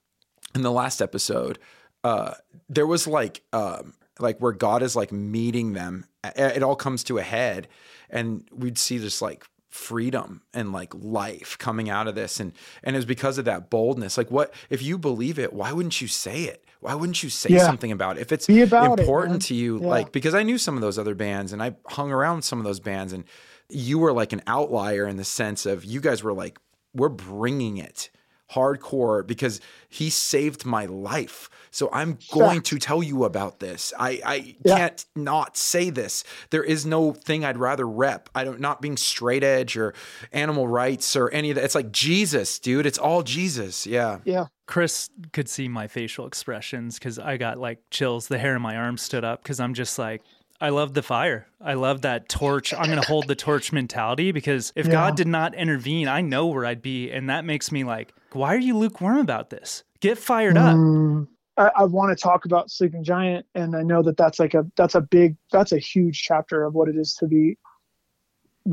in 0.54 0.62
the 0.62 0.72
last 0.72 1.00
episode, 1.00 1.58
uh, 2.04 2.34
there 2.68 2.86
was 2.86 3.06
like 3.06 3.42
um, 3.52 3.94
like 4.18 4.38
where 4.40 4.52
God 4.52 4.82
is 4.82 4.96
like 4.96 5.12
meeting 5.12 5.74
them. 5.74 6.06
It 6.24 6.56
it 6.58 6.62
all 6.62 6.76
comes 6.76 7.04
to 7.04 7.18
a 7.18 7.22
head, 7.22 7.68
and 8.10 8.48
we'd 8.52 8.78
see 8.78 8.98
this 8.98 9.20
like 9.22 9.46
freedom 9.78 10.42
and 10.52 10.72
like 10.72 10.92
life 10.94 11.56
coming 11.58 11.88
out 11.88 12.08
of 12.08 12.14
this 12.16 12.40
and 12.40 12.52
and 12.82 12.96
it 12.96 12.98
was 12.98 13.06
because 13.06 13.38
of 13.38 13.44
that 13.44 13.70
boldness 13.70 14.18
like 14.18 14.28
what 14.30 14.52
if 14.70 14.82
you 14.82 14.98
believe 14.98 15.38
it 15.38 15.52
why 15.52 15.70
wouldn't 15.72 16.00
you 16.00 16.08
say 16.08 16.42
it 16.42 16.64
why 16.80 16.94
wouldn't 16.94 17.22
you 17.22 17.30
say 17.30 17.50
Yeah. 17.50 17.64
something 17.64 17.92
about 17.92 18.18
it 18.18 18.22
if 18.22 18.32
it's 18.32 18.48
about 18.48 18.98
important 18.98 19.34
man. 19.34 19.40
to 19.40 19.54
you 19.54 19.80
Yeah. 19.80 19.86
like 19.86 20.10
because 20.10 20.34
i 20.34 20.42
knew 20.42 20.58
some 20.58 20.74
of 20.74 20.80
those 20.80 20.98
other 20.98 21.14
bands 21.14 21.52
and 21.52 21.62
i 21.62 21.76
hung 21.86 22.10
around 22.10 22.42
some 22.42 22.58
of 22.58 22.64
those 22.64 22.80
bands 22.80 23.12
and 23.12 23.22
you 23.68 24.00
were 24.00 24.12
like 24.12 24.32
an 24.32 24.42
outlier 24.48 25.06
in 25.06 25.16
the 25.16 25.24
sense 25.24 25.64
of 25.64 25.84
you 25.84 26.00
guys 26.00 26.22
were 26.24 26.32
like 26.34 26.58
we're 26.92 27.08
bringing 27.08 27.76
it 27.78 28.10
hardcore 28.52 29.26
because 29.26 29.60
he 29.88 30.10
saved 30.10 30.64
my 30.64 30.86
life. 30.86 31.48
So 31.70 31.90
I'm 31.92 32.18
going 32.32 32.62
to 32.62 32.78
tell 32.78 33.02
you 33.02 33.24
about 33.24 33.60
this. 33.60 33.92
I, 33.98 34.20
I 34.24 34.56
Yeah. 34.64 34.76
can't 34.78 35.04
not 35.14 35.56
say 35.56 35.90
this. 35.90 36.24
There 36.50 36.64
is 36.64 36.86
no 36.86 37.12
thing 37.12 37.44
I'd 37.44 37.58
rather 37.58 37.86
rep. 37.86 38.28
I 38.34 38.44
don't 38.44 38.60
not 38.60 38.80
being 38.80 38.96
straight 38.96 39.44
edge 39.44 39.76
or 39.76 39.92
animal 40.32 40.66
rights 40.66 41.14
or 41.14 41.28
any 41.30 41.50
of 41.50 41.56
that. 41.56 41.64
It's 41.64 41.74
like 41.74 41.92
Jesus, 41.92 42.58
dude. 42.58 42.86
It's 42.86 42.98
all 42.98 43.22
Jesus. 43.22 43.86
Yeah. 43.86 44.18
Yeah. 44.24 44.46
Chris 44.66 45.08
could 45.32 45.48
see 45.48 45.68
my 45.68 45.86
facial 45.86 46.26
expressions 46.26 46.98
because 46.98 47.18
I 47.18 47.36
got 47.36 47.58
like 47.58 47.78
chills. 47.90 48.28
The 48.28 48.38
hair 48.38 48.56
in 48.56 48.62
my 48.62 48.76
arm 48.76 48.96
stood 48.98 49.24
up 49.24 49.42
because 49.42 49.60
I'm 49.60 49.74
just 49.74 49.98
like, 49.98 50.22
I 50.60 50.70
love 50.70 50.94
the 50.94 51.02
fire. 51.02 51.46
I 51.60 51.74
love 51.74 52.02
that 52.02 52.28
torch. 52.28 52.74
I'm 52.74 52.86
going 52.86 53.00
to 53.00 53.06
hold 53.06 53.28
the 53.28 53.36
torch 53.36 53.72
mentality 53.72 54.32
because 54.32 54.72
if 54.74 54.86
Yeah. 54.86 54.92
God 54.92 55.16
did 55.16 55.28
not 55.28 55.54
intervene, 55.54 56.08
I 56.08 56.20
know 56.20 56.46
where 56.46 56.66
I'd 56.66 56.82
be. 56.82 57.10
And 57.10 57.30
that 57.30 57.44
makes 57.44 57.70
me 57.70 57.84
like, 57.84 58.12
why 58.32 58.54
are 58.54 58.58
you 58.58 58.76
lukewarm 58.76 59.18
about 59.18 59.50
this? 59.50 59.84
Get 60.00 60.18
fired 60.18 60.58
up. 60.58 60.76
Mm, 60.76 61.28
I, 61.56 61.70
I 61.76 61.84
want 61.84 62.16
to 62.16 62.20
talk 62.20 62.44
about 62.44 62.70
Sleeping 62.70 63.02
Giant, 63.02 63.46
and 63.54 63.74
I 63.74 63.82
know 63.82 64.02
that 64.02 64.16
that's 64.16 64.38
like 64.38 64.54
a 64.54 64.64
that's 64.76 64.94
a 64.94 65.00
big 65.00 65.36
that's 65.50 65.72
a 65.72 65.78
huge 65.78 66.22
chapter 66.22 66.64
of 66.64 66.74
what 66.74 66.88
it 66.88 66.96
is 66.96 67.14
to 67.14 67.26
be 67.26 67.56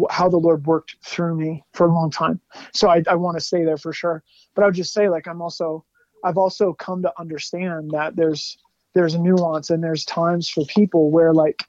how 0.09 0.27
the 0.27 0.37
Lord 0.37 0.65
worked 0.67 0.97
through 1.03 1.35
me 1.35 1.63
for 1.73 1.87
a 1.87 1.93
long 1.93 2.11
time. 2.11 2.39
So 2.73 2.89
I, 2.89 3.03
I 3.07 3.15
want 3.15 3.37
to 3.37 3.41
stay 3.41 3.63
there 3.63 3.77
for 3.77 3.93
sure. 3.93 4.23
But 4.53 4.63
I 4.63 4.65
would 4.65 4.75
just 4.75 4.93
say 4.93 5.09
like 5.09 5.27
I'm 5.27 5.41
also 5.41 5.85
I've 6.23 6.37
also 6.37 6.73
come 6.73 7.01
to 7.03 7.13
understand 7.19 7.91
that 7.91 8.15
there's 8.15 8.57
there's 8.93 9.13
a 9.13 9.19
nuance 9.19 9.69
and 9.69 9.83
there's 9.83 10.05
times 10.05 10.49
for 10.49 10.65
people 10.65 11.11
where 11.11 11.33
like 11.33 11.63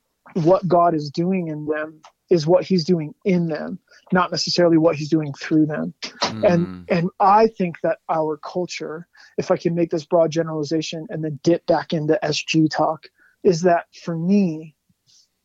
what 0.45 0.67
God 0.67 0.95
is 0.95 1.11
doing 1.11 1.49
in 1.49 1.67
them 1.67 2.01
is 2.31 2.47
what 2.47 2.65
He's 2.65 2.85
doing 2.85 3.15
in 3.25 3.49
them, 3.49 3.79
not 4.13 4.31
necessarily 4.31 4.79
what 4.79 4.97
He's 4.97 5.09
doing 5.09 5.33
through 5.33 5.67
them. 5.67 5.95
Mm. 6.37 6.53
and 6.53 6.91
and 6.91 7.11
i 7.21 7.47
think 7.47 7.81
that 7.83 7.99
our 8.09 8.37
culture 8.37 9.07
if 9.39 9.51
i 9.51 9.57
can 9.57 9.75
make 9.75 9.91
this 9.91 10.05
broad 10.05 10.31
generalization 10.31 11.07
and 11.09 11.25
then 11.25 11.39
dip 11.43 11.65
back 11.67 11.93
into 11.93 12.19
sg 12.25 12.69
talk 12.71 13.07
is 13.43 13.63
that 13.63 13.87
for 14.03 14.17
me 14.17 14.75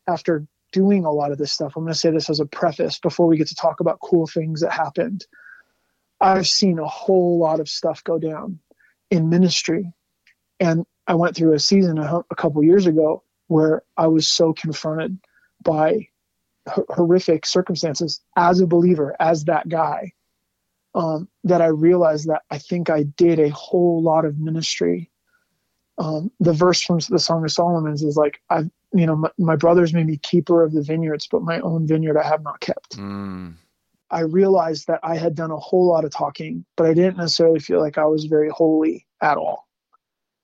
after 0.08 0.46
doing 0.72 1.06
a 1.06 1.12
lot 1.12 1.32
of 1.32 1.38
this 1.38 1.52
stuff 1.52 1.74
i'm 1.76 1.84
going 1.84 1.94
to 1.94 2.00
say 2.00 2.12
this 2.12 2.30
as 2.30 2.40
a 2.40 2.46
preface 2.46 3.00
before 3.00 3.28
we 3.28 3.38
get 3.38 3.48
to 3.48 3.56
talk 3.56 3.80
about 3.80 4.00
cool 4.00 4.28
things 4.28 4.62
that 4.62 4.72
happened. 4.72 5.26
I've 6.20 6.48
seen 6.48 6.78
a 6.78 6.88
whole 6.88 7.40
lot 7.40 7.60
of 7.60 7.68
stuff 7.68 8.04
go 8.04 8.20
down 8.20 8.60
in 9.10 9.30
ministry. 9.30 9.92
And 10.60 10.86
i 11.08 11.16
went 11.16 11.36
through 11.36 11.54
a 11.54 11.60
season 11.60 11.98
a, 11.98 12.22
a 12.30 12.36
couple 12.36 12.64
years 12.64 12.86
ago 12.86 13.24
where 13.52 13.84
i 13.98 14.08
was 14.08 14.28
so 14.28 14.54
confronted 14.54 15.18
by 15.64 16.08
h- 16.70 16.86
horrific 16.90 17.46
circumstances 17.46 18.22
as 18.36 18.60
a 18.60 18.68
believer 18.68 19.16
as 19.20 19.46
that 19.46 19.68
guy 19.70 20.12
um, 20.94 21.28
that 21.44 21.62
I 21.62 21.68
realized 21.68 22.28
that 22.28 22.42
I 22.50 22.58
think 22.58 22.90
I 22.90 23.04
did 23.04 23.40
a 23.40 23.50
whole 23.50 24.02
lot 24.02 24.26
of 24.26 24.40
ministry. 24.40 25.10
Um, 25.98 26.32
the 26.40 26.54
verse 26.54 26.82
from 26.82 27.00
the 27.10 27.20
Song 27.20 27.44
of 27.44 27.52
Solomon's 27.52 28.04
is 28.04 28.18
like, 28.18 28.42
I've, 28.50 28.70
you 28.94 29.06
know, 29.06 29.16
my, 29.16 29.30
my 29.38 29.56
brothers 29.56 29.94
made 29.94 30.08
me 30.08 30.18
keeper 30.18 30.64
of 30.64 30.74
the 30.74 30.82
vineyards, 30.82 31.28
but 31.28 31.44
my 31.44 31.60
own 31.60 31.88
vineyard 31.88 32.18
I 32.18 32.28
have 32.28 32.44
not 32.44 32.60
kept. 32.60 32.98
Mm. 32.98 33.56
I 34.10 34.22
realized 34.22 34.88
that 34.88 35.00
I 35.04 35.16
had 35.16 35.36
done 35.36 35.52
a 35.52 35.58
whole 35.58 35.88
lot 35.88 36.04
of 36.04 36.12
talking, 36.12 36.66
but 36.76 36.88
I 36.88 36.94
didn't 36.94 37.18
necessarily 37.18 37.60
feel 37.60 37.80
like 37.80 37.98
I 37.98 38.06
was 38.06 38.26
very 38.26 38.50
holy 38.50 39.08
at 39.22 39.38
all. 39.38 39.68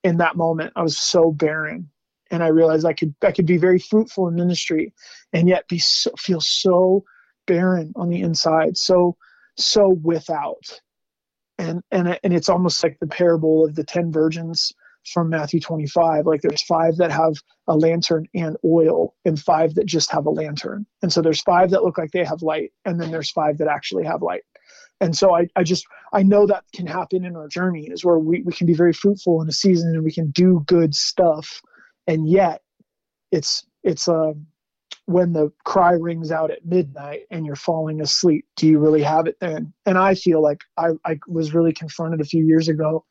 In 0.04 0.18
that 0.18 0.38
moment, 0.38 0.74
I 0.78 0.84
was 0.84 0.98
so 0.98 1.32
barren, 1.32 1.90
and 2.32 2.44
I 2.44 2.48
realized 2.48 2.86
I 2.86 2.94
could 2.94 3.16
I 3.22 3.32
could 3.32 3.46
be 3.46 3.58
very 3.58 3.80
fruitful 3.80 4.28
in 4.28 4.36
ministry, 4.36 4.94
and 5.34 5.48
yet 5.48 5.68
be 5.68 5.80
so, 5.80 6.12
feel 6.18 6.42
so 6.42 7.04
barren 7.46 7.94
on 7.96 8.10
the 8.10 8.22
inside, 8.22 8.78
so 8.78 9.18
so 9.58 9.90
without. 9.90 10.82
And 11.58 11.82
and 11.92 12.20
and 12.24 12.34
it's 12.34 12.50
almost 12.50 12.84
like 12.84 12.98
the 13.00 13.08
parable 13.08 13.66
of 13.66 13.76
the 13.76 13.84
ten 13.84 14.12
virgins 14.12 14.74
from 15.06 15.30
Matthew 15.30 15.62
25. 15.62 16.26
Like 16.26 16.42
there's 16.42 16.62
five 16.62 16.98
that 16.98 17.12
have 17.12 17.36
a 17.68 17.76
lantern 17.76 18.28
and 18.36 18.58
oil, 18.64 19.16
and 19.26 19.40
five 19.40 19.76
that 19.76 19.86
just 19.86 20.12
have 20.12 20.26
a 20.26 20.32
lantern. 20.32 20.86
And 21.02 21.12
so 21.12 21.22
there's 21.22 21.42
five 21.42 21.72
that 21.72 21.84
look 21.84 21.98
like 21.98 22.12
they 22.12 22.26
have 22.26 22.42
light, 22.42 22.74
and 22.86 23.00
then 23.00 23.12
there's 23.12 23.32
five 23.32 23.58
that 23.60 23.68
actually 23.68 24.06
have 24.06 24.22
light. 24.22 24.44
And 25.00 25.16
so 25.16 25.36
I, 25.36 25.48
I 25.56 25.64
just 25.64 25.86
I 26.12 26.24
know 26.24 26.48
that 26.48 26.64
can 26.74 26.88
happen 26.88 27.24
in 27.24 27.36
our 27.36 27.48
journey 27.48 27.88
is 27.92 28.04
where 28.04 28.18
we, 28.18 28.42
we 28.42 28.54
can 28.54 28.68
be 28.68 28.74
very 28.74 28.94
fruitful 28.94 29.42
in 29.42 29.48
a 29.48 29.52
season 29.52 29.90
and 29.94 30.04
we 30.04 30.12
can 30.12 30.32
do 30.32 30.64
good 30.66 30.96
stuff. 30.96 31.62
And 32.08 32.28
yet 32.28 32.62
it's 33.32 33.66
it's 33.84 34.08
um 34.08 34.48
when 35.06 35.32
the 35.32 35.52
cry 35.64 35.94
rings 35.94 36.32
out 36.32 36.52
at 36.52 36.66
midnight 36.66 37.22
and 37.32 37.46
you're 37.46 37.56
falling 37.56 38.02
asleep, 38.02 38.46
do 38.58 38.68
you 38.68 38.78
really 38.78 39.04
have 39.04 39.26
it 39.26 39.38
then? 39.40 39.74
And 39.86 39.98
I 39.98 40.16
feel 40.16 40.42
like 40.42 40.62
I, 40.78 40.90
I 41.06 41.18
was 41.28 41.54
really 41.54 41.72
confronted 41.72 42.20
a 42.20 42.26
few 42.26 42.46
years 42.46 42.68
ago 42.68 43.06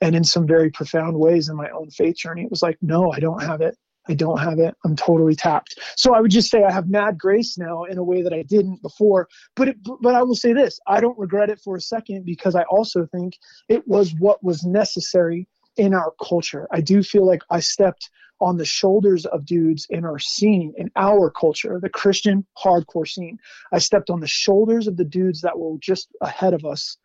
and 0.00 0.16
in 0.16 0.24
some 0.24 0.46
very 0.46 0.70
profound 0.70 1.18
ways 1.18 1.50
in 1.50 1.56
my 1.56 1.68
own 1.70 1.90
faith 1.90 2.16
journey. 2.16 2.44
It 2.44 2.50
was 2.50 2.62
like, 2.62 2.78
no, 2.80 3.12
I 3.12 3.20
don't 3.20 3.42
have 3.42 3.60
it. 3.60 3.76
I 4.08 4.14
don't 4.14 4.38
have 4.38 4.58
it. 4.58 4.74
I'm 4.86 4.96
totally 4.96 5.34
tapped. 5.34 5.78
So 5.96 6.14
I 6.14 6.20
would 6.20 6.30
just 6.30 6.50
say 6.50 6.64
I 6.64 6.72
have 6.72 6.88
mad 6.88 7.18
grace 7.18 7.58
now 7.58 7.84
in 7.84 7.98
a 7.98 8.04
way 8.04 8.22
that 8.22 8.32
I 8.32 8.42
didn't 8.42 8.80
before. 8.80 9.28
But 9.54 9.68
it, 9.68 9.76
but 10.00 10.14
I 10.14 10.22
will 10.22 10.34
say 10.34 10.54
this: 10.54 10.80
I 10.86 11.00
don't 11.00 11.18
regret 11.18 11.50
it 11.50 11.60
for 11.62 11.76
a 11.76 11.80
second 11.80 12.24
because 12.24 12.54
I 12.54 12.62
also 12.70 13.06
think 13.12 13.34
it 13.68 13.86
was 13.86 14.14
what 14.18 14.42
was 14.42 14.64
necessary 14.64 15.46
in 15.78 15.94
our 15.94 16.12
culture. 16.22 16.66
I 16.70 16.80
do 16.80 17.02
feel 17.02 17.26
like 17.26 17.42
I 17.50 17.60
stepped 17.60 18.10
on 18.40 18.56
the 18.56 18.64
shoulders 18.64 19.26
of 19.26 19.44
dudes 19.44 19.86
in 19.90 20.04
our 20.04 20.18
scene, 20.18 20.72
in 20.76 20.90
our 20.96 21.30
culture, 21.30 21.78
the 21.80 21.88
Christian 21.88 22.46
hardcore 22.56 23.08
scene. 23.08 23.38
I 23.72 23.78
stepped 23.78 24.10
on 24.10 24.20
the 24.20 24.28
shoulders 24.28 24.86
of 24.86 24.96
the 24.96 25.04
dudes 25.04 25.40
that 25.40 25.58
were 25.58 25.76
just 25.78 26.08
ahead 26.20 26.54
of 26.54 26.64
us 26.64 26.98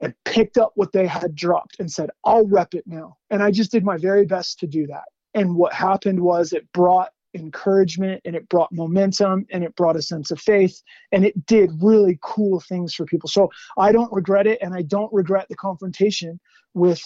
and 0.00 0.14
picked 0.24 0.56
up 0.56 0.72
what 0.76 0.92
they 0.92 1.06
had 1.06 1.34
dropped 1.34 1.78
and 1.78 1.90
said, 1.90 2.10
I'll 2.24 2.46
rep 2.46 2.74
it 2.74 2.84
now. 2.86 3.16
And 3.28 3.42
I 3.42 3.50
just 3.50 3.72
did 3.72 3.84
my 3.84 3.96
very 3.96 4.24
best 4.24 4.60
to 4.60 4.66
do 4.66 4.86
that. 4.86 5.04
And 5.34 5.56
what 5.56 5.72
happened 5.72 6.20
was 6.20 6.52
it 6.52 6.70
brought 6.72 7.10
encouragement 7.34 8.20
and 8.24 8.34
it 8.34 8.48
brought 8.48 8.72
momentum 8.72 9.46
and 9.50 9.62
it 9.62 9.76
brought 9.76 9.96
a 9.96 10.02
sense 10.02 10.30
of 10.30 10.40
faith 10.40 10.82
and 11.12 11.24
it 11.24 11.46
did 11.46 11.70
really 11.80 12.18
cool 12.22 12.60
things 12.60 12.94
for 12.94 13.04
people. 13.04 13.28
So 13.28 13.50
I 13.78 13.92
don't 13.92 14.12
regret 14.12 14.46
it 14.46 14.58
and 14.62 14.74
I 14.74 14.82
don't 14.82 15.12
regret 15.12 15.46
the 15.48 15.56
confrontation 15.56 16.40
with 16.74 17.02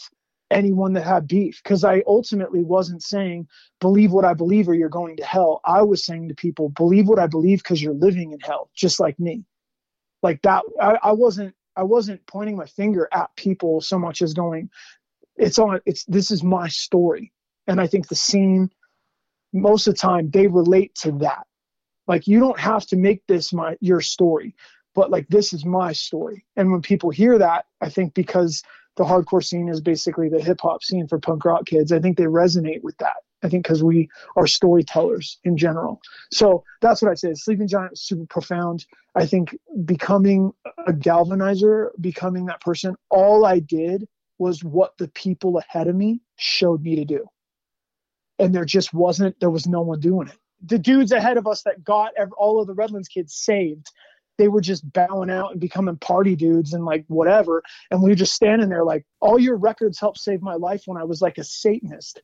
anyone 0.54 0.92
that 0.94 1.04
had 1.04 1.26
beef 1.26 1.60
because 1.62 1.84
I 1.84 2.02
ultimately 2.06 2.62
wasn't 2.62 3.02
saying 3.02 3.48
believe 3.80 4.12
what 4.12 4.24
I 4.24 4.34
believe 4.34 4.68
or 4.68 4.74
you're 4.74 4.88
going 4.88 5.16
to 5.16 5.24
hell. 5.24 5.60
I 5.64 5.82
was 5.82 6.04
saying 6.04 6.28
to 6.28 6.34
people 6.34 6.68
believe 6.70 7.08
what 7.08 7.18
I 7.18 7.26
believe 7.26 7.58
because 7.58 7.82
you're 7.82 7.92
living 7.92 8.32
in 8.32 8.40
hell 8.40 8.70
just 8.74 9.00
like 9.00 9.18
me. 9.18 9.44
Like 10.22 10.40
that 10.42 10.62
I, 10.80 10.98
I 11.02 11.12
wasn't 11.12 11.54
I 11.76 11.82
wasn't 11.82 12.24
pointing 12.26 12.56
my 12.56 12.66
finger 12.66 13.08
at 13.12 13.34
people 13.36 13.80
so 13.80 13.98
much 13.98 14.22
as 14.22 14.32
going 14.32 14.70
it's 15.36 15.58
on 15.58 15.80
it's 15.84 16.04
this 16.04 16.30
is 16.30 16.42
my 16.42 16.68
story. 16.68 17.32
And 17.66 17.80
I 17.80 17.88
think 17.88 18.06
the 18.06 18.14
scene 18.14 18.70
most 19.52 19.86
of 19.88 19.94
the 19.94 20.00
time 20.00 20.30
they 20.30 20.46
relate 20.46 20.94
to 20.96 21.12
that. 21.18 21.46
Like 22.06 22.28
you 22.28 22.38
don't 22.38 22.60
have 22.60 22.86
to 22.86 22.96
make 22.96 23.26
this 23.26 23.52
my 23.52 23.76
your 23.80 24.00
story, 24.00 24.54
but 24.94 25.10
like 25.10 25.26
this 25.28 25.52
is 25.52 25.64
my 25.64 25.92
story. 25.92 26.46
And 26.54 26.70
when 26.70 26.80
people 26.80 27.10
hear 27.10 27.38
that, 27.38 27.66
I 27.80 27.88
think 27.88 28.14
because 28.14 28.62
the 28.96 29.04
hardcore 29.04 29.44
scene 29.44 29.68
is 29.68 29.80
basically 29.80 30.28
the 30.28 30.40
hip 30.40 30.60
hop 30.60 30.82
scene 30.82 31.08
for 31.08 31.18
punk 31.18 31.44
rock 31.44 31.66
kids. 31.66 31.92
I 31.92 32.00
think 32.00 32.16
they 32.16 32.24
resonate 32.24 32.82
with 32.82 32.96
that. 32.98 33.16
I 33.42 33.48
think 33.48 33.64
because 33.64 33.82
we 33.82 34.08
are 34.36 34.46
storytellers 34.46 35.38
in 35.44 35.58
general. 35.58 36.00
So 36.32 36.64
that's 36.80 37.02
what 37.02 37.10
I'd 37.10 37.18
say. 37.18 37.34
Sleeping 37.34 37.68
Giant 37.68 37.90
was 37.90 38.00
super 38.00 38.26
profound. 38.26 38.86
I 39.14 39.26
think 39.26 39.56
becoming 39.84 40.52
a 40.86 40.92
galvanizer, 40.92 41.90
becoming 42.00 42.46
that 42.46 42.62
person, 42.62 42.96
all 43.10 43.44
I 43.44 43.58
did 43.58 44.08
was 44.38 44.64
what 44.64 44.96
the 44.98 45.08
people 45.08 45.58
ahead 45.58 45.88
of 45.88 45.94
me 45.94 46.20
showed 46.36 46.82
me 46.82 46.96
to 46.96 47.04
do. 47.04 47.26
And 48.38 48.54
there 48.54 48.64
just 48.64 48.94
wasn't, 48.94 49.38
there 49.40 49.50
was 49.50 49.66
no 49.66 49.82
one 49.82 50.00
doing 50.00 50.28
it. 50.28 50.38
The 50.66 50.78
dudes 50.78 51.12
ahead 51.12 51.36
of 51.36 51.46
us 51.46 51.62
that 51.64 51.84
got 51.84 52.12
all 52.38 52.60
of 52.60 52.66
the 52.66 52.74
Redlands 52.74 53.08
kids 53.08 53.34
saved 53.34 53.90
they 54.36 54.48
were 54.48 54.60
just 54.60 54.90
bowing 54.92 55.30
out 55.30 55.52
and 55.52 55.60
becoming 55.60 55.96
party 55.96 56.36
dudes 56.36 56.74
and 56.74 56.84
like 56.84 57.04
whatever. 57.08 57.62
And 57.90 58.02
we 58.02 58.10
were 58.10 58.16
just 58.16 58.34
standing 58.34 58.68
there 58.68 58.84
like, 58.84 59.06
all 59.20 59.38
your 59.38 59.56
records 59.56 59.98
helped 60.00 60.18
save 60.18 60.42
my 60.42 60.54
life 60.54 60.82
when 60.86 61.00
I 61.00 61.04
was 61.04 61.22
like 61.22 61.38
a 61.38 61.44
Satanist. 61.44 62.20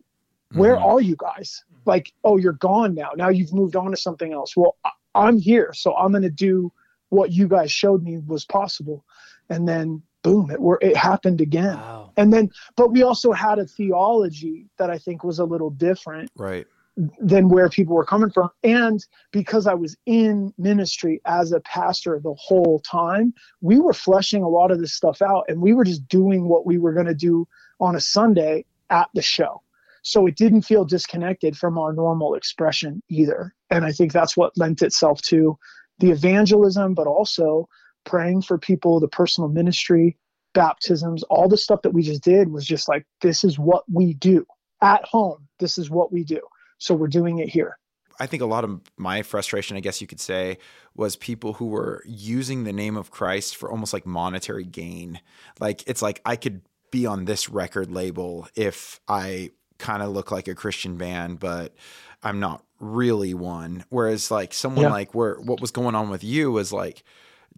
Where 0.52 0.74
mm-hmm. 0.74 0.84
are 0.84 1.00
you 1.00 1.16
guys? 1.16 1.64
Like, 1.84 2.12
oh, 2.24 2.36
you're 2.36 2.52
gone 2.52 2.94
now. 2.94 3.10
Now 3.14 3.28
you've 3.28 3.52
moved 3.52 3.76
on 3.76 3.90
to 3.92 3.96
something 3.96 4.32
else. 4.32 4.56
Well, 4.56 4.76
I'm 5.14 5.38
here, 5.38 5.72
so 5.72 5.94
I'm 5.94 6.10
going 6.10 6.22
to 6.22 6.30
do 6.30 6.72
what 7.08 7.32
you 7.32 7.48
guys 7.48 7.70
showed 7.70 8.02
me 8.02 8.18
was 8.18 8.44
possible. 8.44 9.04
And 9.48 9.68
then 9.68 10.02
boom, 10.22 10.50
it 10.50 10.60
were 10.60 10.78
it 10.82 10.96
happened 10.96 11.40
again. 11.40 11.76
Wow. 11.76 12.12
And 12.16 12.32
then, 12.32 12.50
but 12.76 12.92
we 12.92 13.02
also 13.02 13.32
had 13.32 13.58
a 13.58 13.66
theology 13.66 14.66
that 14.78 14.90
I 14.90 14.98
think 14.98 15.24
was 15.24 15.38
a 15.38 15.44
little 15.44 15.70
different. 15.70 16.30
Right 16.36 16.66
than 16.96 17.48
where 17.48 17.68
people 17.68 17.94
were 17.94 18.04
coming 18.04 18.30
from. 18.30 18.50
And 18.62 19.04
because 19.32 19.66
I 19.66 19.74
was 19.74 19.96
in 20.06 20.52
ministry 20.58 21.20
as 21.24 21.52
a 21.52 21.60
pastor 21.60 22.20
the 22.22 22.34
whole 22.34 22.80
time, 22.80 23.32
we 23.60 23.78
were 23.78 23.92
fleshing 23.92 24.42
a 24.42 24.48
lot 24.48 24.70
of 24.70 24.80
this 24.80 24.94
stuff 24.94 25.22
out 25.22 25.44
and 25.48 25.60
we 25.60 25.72
were 25.72 25.84
just 25.84 26.06
doing 26.08 26.48
what 26.48 26.66
we 26.66 26.78
were 26.78 26.92
going 26.92 27.06
to 27.06 27.14
do 27.14 27.46
on 27.80 27.96
a 27.96 28.00
Sunday 28.00 28.64
at 28.90 29.08
the 29.14 29.22
show. 29.22 29.62
So 30.02 30.26
it 30.26 30.36
didn't 30.36 30.62
feel 30.62 30.84
disconnected 30.84 31.56
from 31.56 31.78
our 31.78 31.92
normal 31.92 32.34
expression 32.34 33.02
either. 33.08 33.54
And 33.70 33.84
I 33.84 33.92
think 33.92 34.12
that's 34.12 34.36
what 34.36 34.56
lent 34.56 34.82
itself 34.82 35.20
to 35.22 35.58
the 35.98 36.10
evangelism, 36.10 36.94
but 36.94 37.06
also 37.06 37.68
praying 38.04 38.42
for 38.42 38.58
people, 38.58 38.98
the 38.98 39.08
personal 39.08 39.48
ministry, 39.48 40.16
baptisms, 40.54 41.22
all 41.24 41.48
the 41.48 41.56
stuff 41.56 41.82
that 41.82 41.92
we 41.92 42.02
just 42.02 42.22
did 42.22 42.48
was 42.48 42.66
just 42.66 42.88
like, 42.88 43.06
this 43.20 43.44
is 43.44 43.58
what 43.58 43.84
we 43.92 44.14
do 44.14 44.46
at 44.80 45.04
home. 45.04 45.46
This 45.58 45.78
is 45.78 45.90
what 45.90 46.12
we 46.12 46.24
do. 46.24 46.40
So 46.80 46.94
we're 46.94 47.08
doing 47.08 47.38
it 47.38 47.48
here. 47.48 47.78
I 48.18 48.26
think 48.26 48.42
a 48.42 48.46
lot 48.46 48.64
of 48.64 48.80
my 48.96 49.22
frustration, 49.22 49.76
I 49.76 49.80
guess 49.80 50.00
you 50.00 50.06
could 50.06 50.20
say, 50.20 50.58
was 50.94 51.16
people 51.16 51.54
who 51.54 51.66
were 51.66 52.02
using 52.04 52.64
the 52.64 52.72
name 52.72 52.96
of 52.96 53.10
Christ 53.10 53.56
for 53.56 53.70
almost 53.70 53.92
like 53.92 54.04
monetary 54.04 54.64
gain. 54.64 55.20
Like 55.60 55.86
it's 55.86 56.02
like 56.02 56.20
I 56.26 56.36
could 56.36 56.62
be 56.90 57.06
on 57.06 57.24
this 57.24 57.48
record 57.48 57.90
label 57.90 58.48
if 58.54 59.00
I 59.06 59.52
kind 59.78 60.02
of 60.02 60.10
look 60.10 60.30
like 60.30 60.48
a 60.48 60.54
Christian 60.54 60.96
band, 60.96 61.38
but 61.38 61.74
I'm 62.22 62.40
not 62.40 62.62
really 62.78 63.32
one. 63.32 63.84
Whereas 63.88 64.30
like 64.30 64.52
someone 64.52 64.84
yeah. 64.84 64.90
like 64.90 65.14
where 65.14 65.36
what 65.36 65.60
was 65.60 65.70
going 65.70 65.94
on 65.94 66.10
with 66.10 66.24
you 66.24 66.50
was 66.50 66.72
like, 66.72 67.02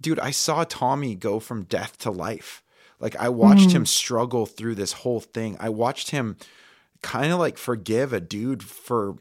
dude, 0.01 0.21
I 0.21 0.31
saw 0.31 0.65
Tommy 0.65 1.15
go 1.15 1.41
from 1.41 1.65
death 1.65 1.99
to 1.99 2.11
life. 2.11 2.63
Like 3.01 3.17
I 3.17 3.29
watched 3.31 3.71
mm. 3.71 3.73
him 3.73 3.87
struggle 3.87 4.47
through 4.47 4.77
this 4.77 4.93
whole 4.93 5.21
thing. 5.21 5.57
I 5.59 5.71
watched 5.71 6.11
him 6.11 6.37
kind 7.03 7.33
of 7.33 7.39
like 7.39 7.59
forgive 7.59 8.13
a 8.13 8.21
dude 8.21 8.63
for 8.63 9.17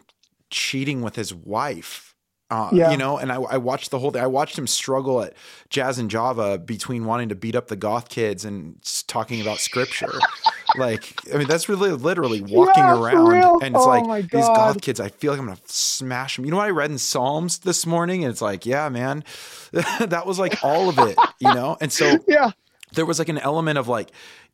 cheating 0.50 1.02
with 1.02 1.16
his 1.16 1.34
wife. 1.34 2.12
Uh, 2.52 2.70
yeah. 2.74 2.92
You 2.92 2.98
know, 2.98 3.18
and 3.18 3.32
I, 3.32 3.36
I, 3.36 3.58
watched 3.58 3.92
the 3.92 4.00
whole 4.00 4.12
thing. 4.12 4.22
I 4.22 4.28
watched 4.28 4.58
him 4.58 4.68
struggle 4.68 5.22
at 5.22 5.34
Jazz 5.70 5.98
and 5.98 6.12
Java 6.12 6.58
between 6.58 7.06
wanting 7.06 7.30
to 7.30 7.36
beat 7.36 7.56
up 7.56 7.70
the 7.70 7.78
goth 7.78 8.10
kids 8.10 8.44
and 8.44 8.76
talking 9.08 9.40
about 9.40 9.60
scripture. 9.60 10.12
like, 10.78 11.14
I 11.34 11.38
mean, 11.38 11.48
that's 11.48 11.70
really 11.70 11.92
literally 11.92 12.42
walking 12.42 12.84
yeah, 12.84 13.00
around, 13.00 13.64
and 13.64 13.74
it's 13.74 13.86
oh 13.86 13.88
like 13.88 14.30
these 14.30 14.46
goth 14.48 14.82
kids. 14.82 15.00
I 15.00 15.08
feel 15.08 15.32
like 15.32 15.40
I'm 15.40 15.48
gonna 15.48 15.60
smash 15.66 16.36
them. 16.36 16.44
You 16.44 16.52
know 16.52 16.58
what 16.58 16.68
I 16.68 16.72
read 16.72 16.92
in 16.92 16.98
Psalms 16.98 17.60
this 17.60 17.86
morning, 17.86 18.26
and 18.26 18.32
it's 18.32 18.42
like, 18.42 18.66
yeah, 18.66 18.90
man, 18.90 19.24
that 19.72 20.26
was 20.26 20.38
like 20.38 20.62
all 20.62 20.90
of 20.90 21.00
it. 21.00 21.18
You 21.40 21.54
know, 21.54 21.78
and 21.80 21.90
so 21.90 22.20
yeah, 22.28 22.52
there 22.94 23.06
was 23.06 23.18
like 23.18 23.30
an 23.30 23.38
element 23.38 23.78
of 23.78 23.88
like 23.88 24.12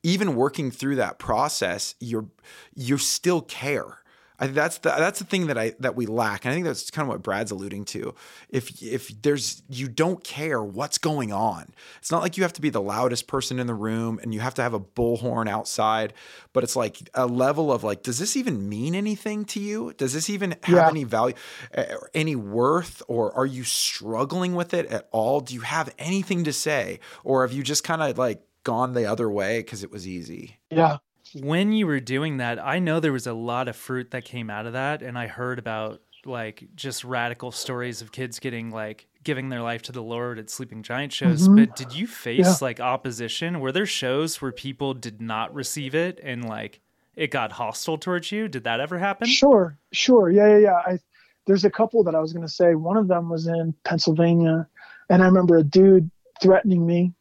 even 0.08 0.36
working 0.36 0.72
through 0.72 0.96
that 0.96 1.20
process, 1.20 1.94
you're 2.00 2.28
you 2.74 2.98
still 2.98 3.42
care. 3.42 4.00
I 4.40 4.46
think 4.46 4.56
that's 4.56 4.78
the 4.78 4.90
that's 4.90 5.20
the 5.20 5.26
thing 5.26 5.48
that 5.48 5.58
I 5.58 5.74
that 5.80 5.96
we 5.96 6.06
lack. 6.06 6.46
And 6.46 6.52
I 6.52 6.56
think 6.56 6.66
that's 6.66 6.90
kind 6.92 7.08
of 7.08 7.10
what 7.10 7.24
Brad's 7.24 7.52
alluding 7.52 7.84
to. 7.86 8.16
If 8.50 8.82
if 8.82 9.22
there's 9.22 9.64
you 9.68 9.90
don't 9.90 10.24
care 10.24 10.64
what's 10.64 10.98
going 10.98 11.34
on. 11.34 11.74
It's 11.98 12.10
not 12.10 12.22
like 12.22 12.38
you 12.38 12.44
have 12.44 12.54
to 12.54 12.62
be 12.62 12.70
the 12.70 12.82
loudest 12.82 13.28
person 13.28 13.60
in 13.60 13.68
the 13.68 13.74
room 13.74 14.18
and 14.24 14.34
you 14.34 14.40
have 14.40 14.54
to 14.56 14.62
have 14.62 14.74
a 14.74 14.80
bullhorn 14.80 15.50
outside, 15.50 16.14
but 16.54 16.64
it's 16.64 16.78
like 16.78 17.10
a 17.14 17.26
level 17.26 17.70
of 17.70 17.84
like, 17.84 18.02
does 18.02 18.20
this 18.20 18.38
even 18.38 18.70
mean 18.70 18.96
anything 18.96 19.44
to 19.46 19.60
you? 19.60 19.92
Does 19.98 20.14
this 20.14 20.30
even 20.30 20.56
have 20.64 20.76
yeah. 20.76 20.88
any 20.88 21.04
value 21.04 21.36
or 21.76 22.10
any 22.14 22.36
worth? 22.36 23.02
Or 23.10 23.36
are 23.36 23.46
you 23.46 23.66
struggling 23.66 24.56
with 24.56 24.74
it 24.74 24.86
at 24.86 25.10
all? 25.12 25.42
Do 25.42 25.54
you 25.54 25.62
have 25.62 25.94
anything 26.00 26.46
to 26.46 26.54
say? 26.54 27.02
Or 27.26 27.42
have 27.46 27.52
you 27.52 27.64
just 27.64 27.84
kind 27.84 28.02
of 28.02 28.18
like 28.18 28.47
gone 28.68 28.92
the 28.92 29.06
other 29.06 29.32
way 29.32 29.60
because 29.60 29.82
it 29.82 29.92
was 29.92 30.06
easy. 30.06 30.58
Yeah. 30.70 30.98
When 31.34 31.72
you 31.72 31.88
were 31.88 32.02
doing 32.02 32.36
that, 32.38 32.60
I 32.60 32.80
know 32.80 33.00
there 33.00 33.14
was 33.14 33.26
a 33.26 33.34
lot 33.34 33.70
of 33.70 33.78
fruit 33.78 34.12
that 34.12 34.26
came 34.26 34.50
out 34.50 34.66
of 34.66 34.74
that. 34.74 35.02
And 35.02 35.18
I 35.18 35.28
heard 35.28 35.58
about 35.58 36.02
like 36.26 36.68
just 36.76 37.06
radical 37.06 37.54
stories 37.54 38.02
of 38.02 38.12
kids 38.12 38.40
getting 38.40 38.70
like 38.70 39.08
giving 39.24 39.48
their 39.48 39.62
life 39.62 39.84
to 39.84 39.94
the 39.94 40.04
Lord 40.04 40.38
at 40.38 40.50
Sleeping 40.50 40.84
Giant 40.84 41.14
shows. 41.14 41.44
Mm-hmm. 41.48 41.56
But 41.56 41.76
did 41.78 41.96
you 41.96 42.08
face 42.08 42.46
yeah. 42.46 42.56
like 42.60 42.82
opposition? 42.82 43.62
Were 43.62 43.72
there 43.72 43.86
shows 43.86 44.42
where 44.42 44.52
people 44.52 44.94
did 44.94 45.22
not 45.22 45.54
receive 45.54 45.96
it 45.96 46.20
and 46.22 46.44
like 46.44 46.82
it 47.16 47.32
got 47.32 47.54
hostile 47.54 47.98
towards 47.98 48.34
you? 48.34 48.50
Did 48.50 48.66
that 48.66 48.82
ever 48.82 48.98
happen? 48.98 49.30
Sure, 49.30 49.78
sure. 49.94 50.30
Yeah, 50.30 50.50
yeah, 50.50 50.58
yeah. 50.58 50.82
I, 50.86 51.00
there's 51.46 51.64
a 51.64 51.72
couple 51.72 52.04
that 52.04 52.16
I 52.16 52.20
was 52.20 52.34
going 52.34 52.46
to 52.46 52.52
say. 52.52 52.76
One 52.76 52.98
of 52.98 53.08
them 53.08 53.30
was 53.30 53.48
in 53.48 53.74
Pennsylvania, 53.86 54.68
and 55.10 55.24
I 55.24 55.26
remember 55.26 55.56
a 55.56 55.64
dude 55.64 56.12
threatening 56.42 56.86
me 56.86 57.14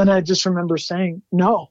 and 0.00 0.10
I 0.10 0.20
just 0.20 0.46
remember 0.46 0.76
saying, 0.76 1.22
no. 1.32 1.68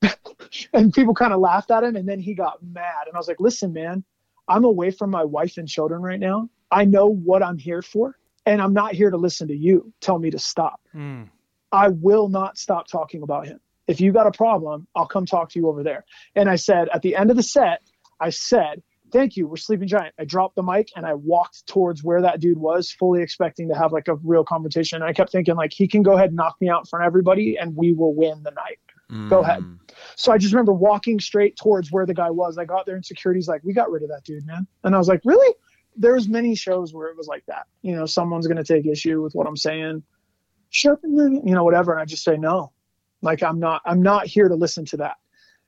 and 0.72 0.92
people 0.92 1.14
kind 1.14 1.32
of 1.32 1.40
laughed 1.40 1.70
at 1.70 1.84
him. 1.84 1.96
And 1.96 2.08
then 2.08 2.20
he 2.20 2.34
got 2.34 2.62
mad. 2.62 3.06
And 3.06 3.14
I 3.14 3.18
was 3.18 3.28
like, 3.28 3.40
listen, 3.40 3.72
man, 3.72 4.04
I'm 4.48 4.64
away 4.64 4.90
from 4.90 5.10
my 5.10 5.24
wife 5.24 5.56
and 5.56 5.68
children 5.68 6.02
right 6.02 6.20
now. 6.20 6.48
I 6.70 6.84
know 6.84 7.06
what 7.06 7.42
I'm 7.42 7.58
here 7.58 7.82
for. 7.82 8.16
And 8.46 8.60
I'm 8.60 8.74
not 8.74 8.92
here 8.92 9.10
to 9.10 9.16
listen 9.16 9.48
to 9.48 9.56
you 9.56 9.92
tell 10.00 10.18
me 10.18 10.30
to 10.30 10.38
stop. 10.38 10.80
Mm. 10.94 11.30
I 11.72 11.88
will 11.88 12.28
not 12.28 12.58
stop 12.58 12.86
talking 12.86 13.22
about 13.22 13.46
him. 13.46 13.60
If 13.86 14.00
you 14.00 14.12
got 14.12 14.26
a 14.26 14.32
problem, 14.32 14.86
I'll 14.94 15.06
come 15.06 15.26
talk 15.26 15.50
to 15.50 15.58
you 15.58 15.68
over 15.68 15.82
there. 15.82 16.04
And 16.34 16.48
I 16.48 16.56
said, 16.56 16.88
at 16.92 17.02
the 17.02 17.16
end 17.16 17.30
of 17.30 17.36
the 17.36 17.42
set, 17.42 17.80
I 18.20 18.30
said, 18.30 18.82
thank 19.14 19.36
you. 19.36 19.46
We're 19.46 19.56
Sleeping 19.56 19.86
Giant. 19.86 20.12
I 20.18 20.24
dropped 20.24 20.56
the 20.56 20.62
mic 20.62 20.90
and 20.96 21.06
I 21.06 21.14
walked 21.14 21.66
towards 21.68 22.02
where 22.02 22.20
that 22.20 22.40
dude 22.40 22.58
was, 22.58 22.90
fully 22.90 23.22
expecting 23.22 23.68
to 23.68 23.74
have 23.74 23.92
like 23.92 24.08
a 24.08 24.16
real 24.16 24.44
confrontation. 24.44 24.96
And 24.96 25.04
I 25.04 25.12
kept 25.12 25.30
thinking 25.30 25.54
like 25.54 25.72
he 25.72 25.86
can 25.86 26.02
go 26.02 26.14
ahead 26.14 26.26
and 26.26 26.36
knock 26.36 26.56
me 26.60 26.68
out 26.68 26.80
in 26.80 26.84
front 26.86 27.04
of 27.04 27.06
everybody 27.06 27.56
and 27.56 27.76
we 27.76 27.94
will 27.94 28.12
win 28.12 28.42
the 28.42 28.50
night. 28.50 28.80
Mm. 29.10 29.30
Go 29.30 29.40
ahead. 29.40 29.60
Mm. 29.60 29.78
So 30.16 30.32
I 30.32 30.38
just 30.38 30.52
remember 30.52 30.72
walking 30.72 31.20
straight 31.20 31.56
towards 31.56 31.92
where 31.92 32.06
the 32.06 32.12
guy 32.12 32.28
was. 32.28 32.58
I 32.58 32.64
got 32.64 32.86
there 32.86 32.96
and 32.96 33.06
security's 33.06 33.46
like, 33.46 33.62
we 33.62 33.72
got 33.72 33.88
rid 33.88 34.02
of 34.02 34.08
that 34.08 34.24
dude, 34.24 34.44
man. 34.46 34.66
And 34.82 34.96
I 34.96 34.98
was 34.98 35.06
like, 35.06 35.20
really? 35.24 35.54
There's 35.96 36.28
many 36.28 36.56
shows 36.56 36.92
where 36.92 37.08
it 37.08 37.16
was 37.16 37.28
like 37.28 37.46
that. 37.46 37.66
You 37.82 37.94
know, 37.94 38.06
someone's 38.06 38.48
gonna 38.48 38.64
take 38.64 38.84
issue 38.84 39.22
with 39.22 39.32
what 39.34 39.46
I'm 39.46 39.56
saying. 39.56 40.02
Sure, 40.70 40.98
you 41.04 41.40
know, 41.44 41.62
whatever. 41.62 41.92
And 41.92 42.00
I 42.00 42.04
just 42.04 42.24
say 42.24 42.36
no. 42.36 42.72
Like 43.22 43.44
I'm 43.44 43.60
not 43.60 43.80
I'm 43.86 44.02
not 44.02 44.26
here 44.26 44.48
to 44.48 44.56
listen 44.56 44.84
to 44.86 44.96
that 44.96 45.18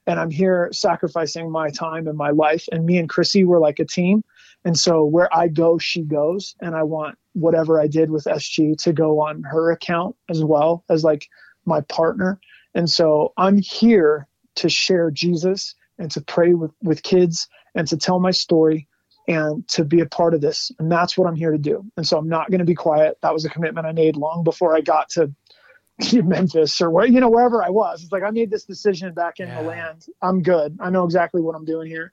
and 0.06 0.20
I'm 0.20 0.30
here 0.30 0.68
sacrificing 0.72 1.50
my 1.50 1.70
time 1.70 2.06
and 2.06 2.16
my 2.16 2.30
life. 2.30 2.68
And 2.70 2.86
me 2.86 2.98
and 2.98 3.08
Chrissy 3.08 3.44
were 3.44 3.58
like 3.58 3.80
a 3.80 3.84
team. 3.84 4.24
And 4.64 4.78
so 4.78 5.04
where 5.04 5.34
I 5.36 5.48
go, 5.48 5.78
she 5.78 6.02
goes. 6.02 6.54
And 6.60 6.74
I 6.74 6.84
want 6.84 7.18
whatever 7.32 7.80
I 7.80 7.86
did 7.86 8.10
with 8.10 8.24
SG 8.24 8.76
to 8.84 8.92
go 8.92 9.20
on 9.20 9.42
her 9.42 9.70
account 9.70 10.16
as 10.28 10.42
well 10.42 10.84
as 10.88 11.04
like 11.04 11.28
my 11.64 11.80
partner. 11.82 12.40
And 12.74 12.88
so 12.88 13.32
I'm 13.36 13.58
here 13.58 14.28
to 14.56 14.68
share 14.68 15.10
Jesus 15.10 15.74
and 15.98 16.10
to 16.12 16.20
pray 16.20 16.54
with, 16.54 16.72
with 16.82 17.02
kids 17.02 17.48
and 17.74 17.86
to 17.88 17.96
tell 17.96 18.20
my 18.20 18.30
story 18.30 18.88
and 19.28 19.66
to 19.68 19.84
be 19.84 20.00
a 20.00 20.06
part 20.06 20.34
of 20.34 20.40
this. 20.40 20.70
And 20.78 20.90
that's 20.90 21.18
what 21.18 21.26
I'm 21.26 21.34
here 21.34 21.50
to 21.50 21.58
do. 21.58 21.84
And 21.96 22.06
so 22.06 22.16
I'm 22.16 22.28
not 22.28 22.50
going 22.50 22.60
to 22.60 22.64
be 22.64 22.74
quiet. 22.74 23.18
That 23.22 23.32
was 23.32 23.44
a 23.44 23.50
commitment 23.50 23.86
I 23.86 23.92
made 23.92 24.16
long 24.16 24.44
before 24.44 24.76
I 24.76 24.80
got 24.82 25.08
to 25.10 25.32
Memphis 26.12 26.80
or 26.80 26.90
where, 26.90 27.06
you 27.06 27.20
know, 27.20 27.30
wherever 27.30 27.62
I 27.62 27.70
was. 27.70 28.02
It's 28.02 28.12
like 28.12 28.22
I 28.22 28.30
made 28.30 28.50
this 28.50 28.64
decision 28.64 29.14
back 29.14 29.40
in 29.40 29.48
yeah. 29.48 29.62
the 29.62 29.68
land. 29.68 30.06
I'm 30.22 30.42
good. 30.42 30.78
I 30.80 30.90
know 30.90 31.04
exactly 31.04 31.40
what 31.40 31.54
I'm 31.54 31.64
doing 31.64 31.88
here. 31.88 32.12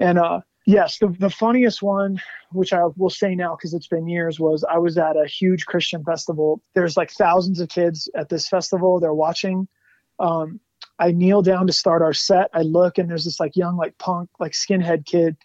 And 0.00 0.18
uh, 0.18 0.40
yes, 0.66 0.98
the, 0.98 1.08
the 1.08 1.30
funniest 1.30 1.82
one, 1.82 2.20
which 2.50 2.72
I 2.72 2.84
will 2.96 3.10
say 3.10 3.34
now 3.34 3.56
because 3.56 3.72
it's 3.74 3.86
been 3.86 4.06
years, 4.06 4.38
was 4.38 4.64
I 4.64 4.78
was 4.78 4.98
at 4.98 5.16
a 5.16 5.26
huge 5.26 5.66
Christian 5.66 6.04
festival. 6.04 6.60
There's 6.74 6.96
like 6.96 7.10
thousands 7.10 7.60
of 7.60 7.68
kids 7.68 8.08
at 8.14 8.28
this 8.28 8.48
festival. 8.48 9.00
They're 9.00 9.14
watching. 9.14 9.68
Um, 10.18 10.60
I 10.98 11.12
kneel 11.12 11.42
down 11.42 11.66
to 11.66 11.72
start 11.72 12.02
our 12.02 12.12
set. 12.12 12.50
I 12.52 12.62
look 12.62 12.98
and 12.98 13.08
there's 13.08 13.24
this 13.24 13.40
like 13.40 13.56
young, 13.56 13.76
like 13.76 13.96
punk, 13.98 14.28
like 14.38 14.52
skinhead 14.52 15.06
kid 15.06 15.36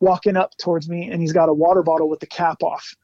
walking 0.00 0.36
up 0.36 0.56
towards 0.56 0.88
me 0.88 1.10
and 1.10 1.20
he's 1.20 1.32
got 1.32 1.48
a 1.48 1.54
water 1.54 1.82
bottle 1.82 2.08
with 2.08 2.20
the 2.20 2.26
cap 2.26 2.62
off. 2.62 2.94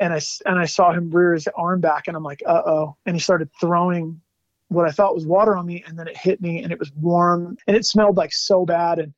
And 0.00 0.12
I, 0.12 0.20
and 0.46 0.58
I 0.58 0.64
saw 0.64 0.92
him 0.92 1.10
rear 1.10 1.34
his 1.34 1.46
arm 1.54 1.80
back 1.80 2.08
and 2.08 2.16
I'm 2.16 2.24
like, 2.24 2.42
uh 2.46 2.62
oh. 2.64 2.96
And 3.06 3.14
he 3.14 3.20
started 3.20 3.50
throwing 3.60 4.20
what 4.68 4.88
I 4.88 4.92
thought 4.92 5.14
was 5.14 5.26
water 5.26 5.56
on 5.56 5.66
me 5.66 5.84
and 5.86 5.98
then 5.98 6.08
it 6.08 6.16
hit 6.16 6.40
me 6.40 6.62
and 6.62 6.72
it 6.72 6.78
was 6.78 6.90
warm 6.94 7.58
and 7.66 7.76
it 7.76 7.84
smelled 7.84 8.16
like 8.16 8.32
so 8.32 8.64
bad. 8.64 8.98
And 8.98 9.12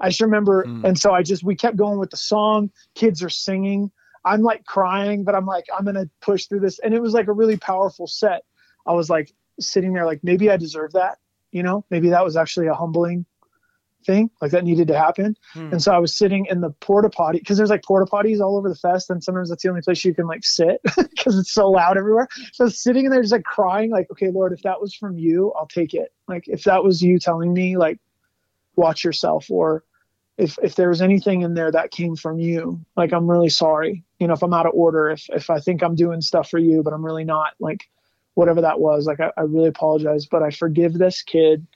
I 0.00 0.08
just 0.08 0.20
remember, 0.20 0.64
mm. 0.64 0.84
and 0.84 0.98
so 0.98 1.12
I 1.12 1.22
just, 1.22 1.44
we 1.44 1.54
kept 1.54 1.76
going 1.76 1.98
with 1.98 2.10
the 2.10 2.16
song. 2.16 2.70
Kids 2.94 3.22
are 3.22 3.30
singing. 3.30 3.90
I'm 4.24 4.42
like 4.42 4.64
crying, 4.64 5.22
but 5.22 5.36
I'm 5.36 5.46
like, 5.46 5.66
I'm 5.76 5.84
to 5.86 6.10
push 6.20 6.46
through 6.46 6.60
this. 6.60 6.80
And 6.80 6.92
it 6.92 7.00
was 7.00 7.14
like 7.14 7.28
a 7.28 7.32
really 7.32 7.56
powerful 7.56 8.08
set. 8.08 8.42
I 8.84 8.92
was 8.92 9.08
like 9.08 9.32
sitting 9.60 9.92
there, 9.92 10.04
like, 10.04 10.24
maybe 10.24 10.50
I 10.50 10.56
deserve 10.56 10.92
that. 10.94 11.18
You 11.52 11.62
know, 11.62 11.84
maybe 11.90 12.10
that 12.10 12.24
was 12.24 12.36
actually 12.36 12.66
a 12.66 12.74
humbling 12.74 13.24
thing 14.06 14.30
like 14.40 14.52
that 14.52 14.64
needed 14.64 14.88
to 14.88 14.98
happen. 14.98 15.36
Hmm. 15.52 15.72
And 15.72 15.82
so 15.82 15.92
I 15.92 15.98
was 15.98 16.14
sitting 16.14 16.46
in 16.46 16.60
the 16.60 16.70
porta 16.70 17.10
potty 17.10 17.38
because 17.38 17.56
there's 17.58 17.70
like 17.70 17.84
porta 17.84 18.10
potties 18.10 18.40
all 18.40 18.56
over 18.56 18.68
the 18.68 18.76
fest, 18.76 19.10
and 19.10 19.22
sometimes 19.22 19.50
that's 19.50 19.62
the 19.62 19.68
only 19.68 19.82
place 19.82 20.04
you 20.04 20.14
can 20.14 20.26
like 20.26 20.44
sit 20.44 20.80
because 20.96 21.38
it's 21.38 21.52
so 21.52 21.70
loud 21.70 21.98
everywhere. 21.98 22.28
So 22.52 22.68
sitting 22.68 23.04
in 23.04 23.10
there 23.10 23.20
just 23.20 23.32
like 23.32 23.44
crying, 23.44 23.90
like, 23.90 24.10
okay, 24.10 24.30
Lord, 24.30 24.52
if 24.52 24.62
that 24.62 24.80
was 24.80 24.94
from 24.94 25.18
you, 25.18 25.52
I'll 25.58 25.66
take 25.66 25.92
it. 25.92 26.12
Like 26.28 26.48
if 26.48 26.64
that 26.64 26.82
was 26.82 27.02
you 27.02 27.18
telling 27.18 27.52
me, 27.52 27.76
like, 27.76 27.98
watch 28.76 29.04
yourself, 29.04 29.50
or 29.50 29.84
if 30.38 30.58
if 30.62 30.74
there 30.74 30.88
was 30.88 31.02
anything 31.02 31.42
in 31.42 31.54
there 31.54 31.70
that 31.70 31.90
came 31.90 32.16
from 32.16 32.38
you, 32.38 32.80
like 32.96 33.12
I'm 33.12 33.30
really 33.30 33.48
sorry. 33.48 34.04
You 34.18 34.28
know, 34.28 34.34
if 34.34 34.42
I'm 34.42 34.54
out 34.54 34.66
of 34.66 34.72
order, 34.74 35.10
if 35.10 35.28
if 35.30 35.50
I 35.50 35.60
think 35.60 35.82
I'm 35.82 35.94
doing 35.94 36.20
stuff 36.20 36.50
for 36.50 36.58
you, 36.58 36.82
but 36.82 36.92
I'm 36.92 37.04
really 37.04 37.24
not, 37.24 37.54
like 37.58 37.88
whatever 38.34 38.60
that 38.60 38.78
was, 38.78 39.06
like 39.06 39.18
I, 39.18 39.32
I 39.36 39.42
really 39.42 39.68
apologize, 39.68 40.26
but 40.26 40.42
I 40.42 40.50
forgive 40.50 40.92
this 40.92 41.22
kid. 41.22 41.66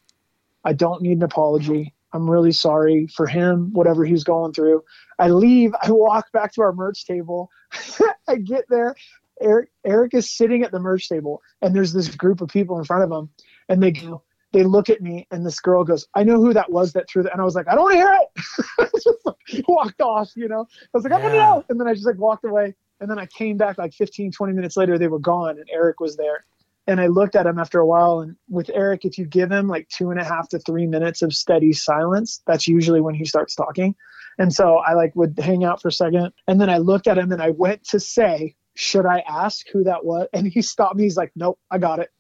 I 0.63 0.75
don't 0.75 1.03
need 1.03 1.17
an 1.17 1.23
apology. 1.23 1.95
I'm 2.13 2.29
really 2.29 2.53
sorry 2.53 3.07
for 3.07 3.27
him, 3.27 3.73
whatever 3.73 4.05
he's 4.05 4.25
going 4.25 4.53
through. 4.53 4.83
I 5.19 5.29
leave, 5.29 5.73
I 5.81 5.91
walk 5.91 6.33
back 6.33 6.53
to 6.55 6.63
our 6.63 6.73
merch 6.73 7.07
table. 7.07 7.51
I 8.29 8.37
get 8.37 8.65
there. 8.69 8.95
Eric, 9.41 9.71
Eric 9.85 10.15
is 10.15 10.29
sitting 10.29 10.63
at 10.63 10.71
the 10.71 10.81
merch 10.81 11.09
table, 11.09 11.41
and 11.63 11.75
there's 11.75 11.93
this 11.93 12.15
group 12.15 12.41
of 12.41 12.49
people 12.49 12.79
in 12.79 12.85
front 12.85 13.05
of 13.05 13.11
him, 13.11 13.31
and 13.69 13.83
they 13.83 13.93
go, 13.93 14.23
they 14.53 14.65
look 14.65 14.91
at 14.91 15.01
me, 15.01 15.27
and 15.31 15.47
this 15.47 15.61
girl 15.61 15.85
goes, 15.85 16.07
"I 16.15 16.25
know 16.25 16.39
who 16.39 16.53
that 16.53 16.71
was 16.71 16.93
that 16.93 17.09
threw 17.09 17.23
that," 17.23 17.33
and 17.33 17.41
I 17.41 17.45
was 17.45 17.55
like, 17.55 17.69
"I 17.69 17.75
don't 17.75 17.85
want 17.85 17.95
to 17.95 17.99
hear 17.99 18.19
it." 18.21 18.93
just 19.03 19.19
like, 19.25 19.69
walked 19.69 20.01
off, 20.01 20.31
you 20.35 20.49
know. 20.49 20.67
I 20.71 20.89
was 20.93 21.05
like, 21.05 21.13
"I 21.13 21.21
don't 21.21 21.33
know," 21.33 21.65
and 21.69 21.81
then 21.81 21.87
I 21.87 21.95
just 21.95 22.07
like 22.07 22.19
walked 22.19 22.45
away, 22.45 22.75
and 23.01 23.11
then 23.11 23.19
I 23.19 23.27
came 23.27 23.57
back 23.57 23.79
like 23.79 23.95
15, 23.95 24.33
20 24.33 24.53
minutes 24.53 24.77
later. 24.77 24.99
They 24.99 25.09
were 25.09 25.21
gone, 25.21 25.59
and 25.59 25.69
Eric 25.73 26.01
was 26.01 26.17
there, 26.17 26.45
and 26.87 27.01
I 27.01 27.07
looked 27.07 27.37
at 27.37 27.47
him 27.47 27.59
after 27.59 27.79
a 27.79 27.87
while. 27.87 28.21
And 28.21 28.37
with 28.49 28.71
Eric, 28.73 29.05
if 29.05 29.19
you 29.19 29.27
give 29.27 29.51
him 29.51 29.69
like 29.69 29.89
two 29.89 30.11
and 30.11 30.21
a 30.21 30.25
half 30.25 30.49
to 30.51 30.59
three 30.59 30.87
minutes 30.87 31.23
of 31.23 31.35
steady 31.35 31.73
silence, 31.73 32.43
that's 32.47 32.67
usually 32.67 33.01
when 33.01 33.15
he 33.15 33.25
starts 33.25 33.55
talking. 33.55 33.95
And 34.39 34.53
so 34.53 34.77
I 34.77 34.95
like 34.95 35.15
would 35.15 35.39
hang 35.39 35.65
out 35.65 35.83
for 35.83 35.89
a 35.89 35.93
second. 35.93 36.33
And 36.47 36.61
then 36.61 36.71
I 36.71 36.79
looked 36.79 37.07
at 37.07 37.19
him 37.19 37.33
and 37.33 37.43
I 37.43 37.51
went 37.51 37.85
to 37.89 38.01
say, 38.01 38.57
Should 38.75 39.07
I 39.07 39.23
ask 39.29 39.67
who 39.73 39.85
that 39.85 40.05
was? 40.05 40.29
And 40.33 40.47
he 40.47 40.63
stopped 40.63 40.97
me. 40.97 41.05
He's 41.05 41.17
like, 41.17 41.33
Nope, 41.37 41.59
I 41.71 41.79
got 41.79 41.99
it. 41.99 42.11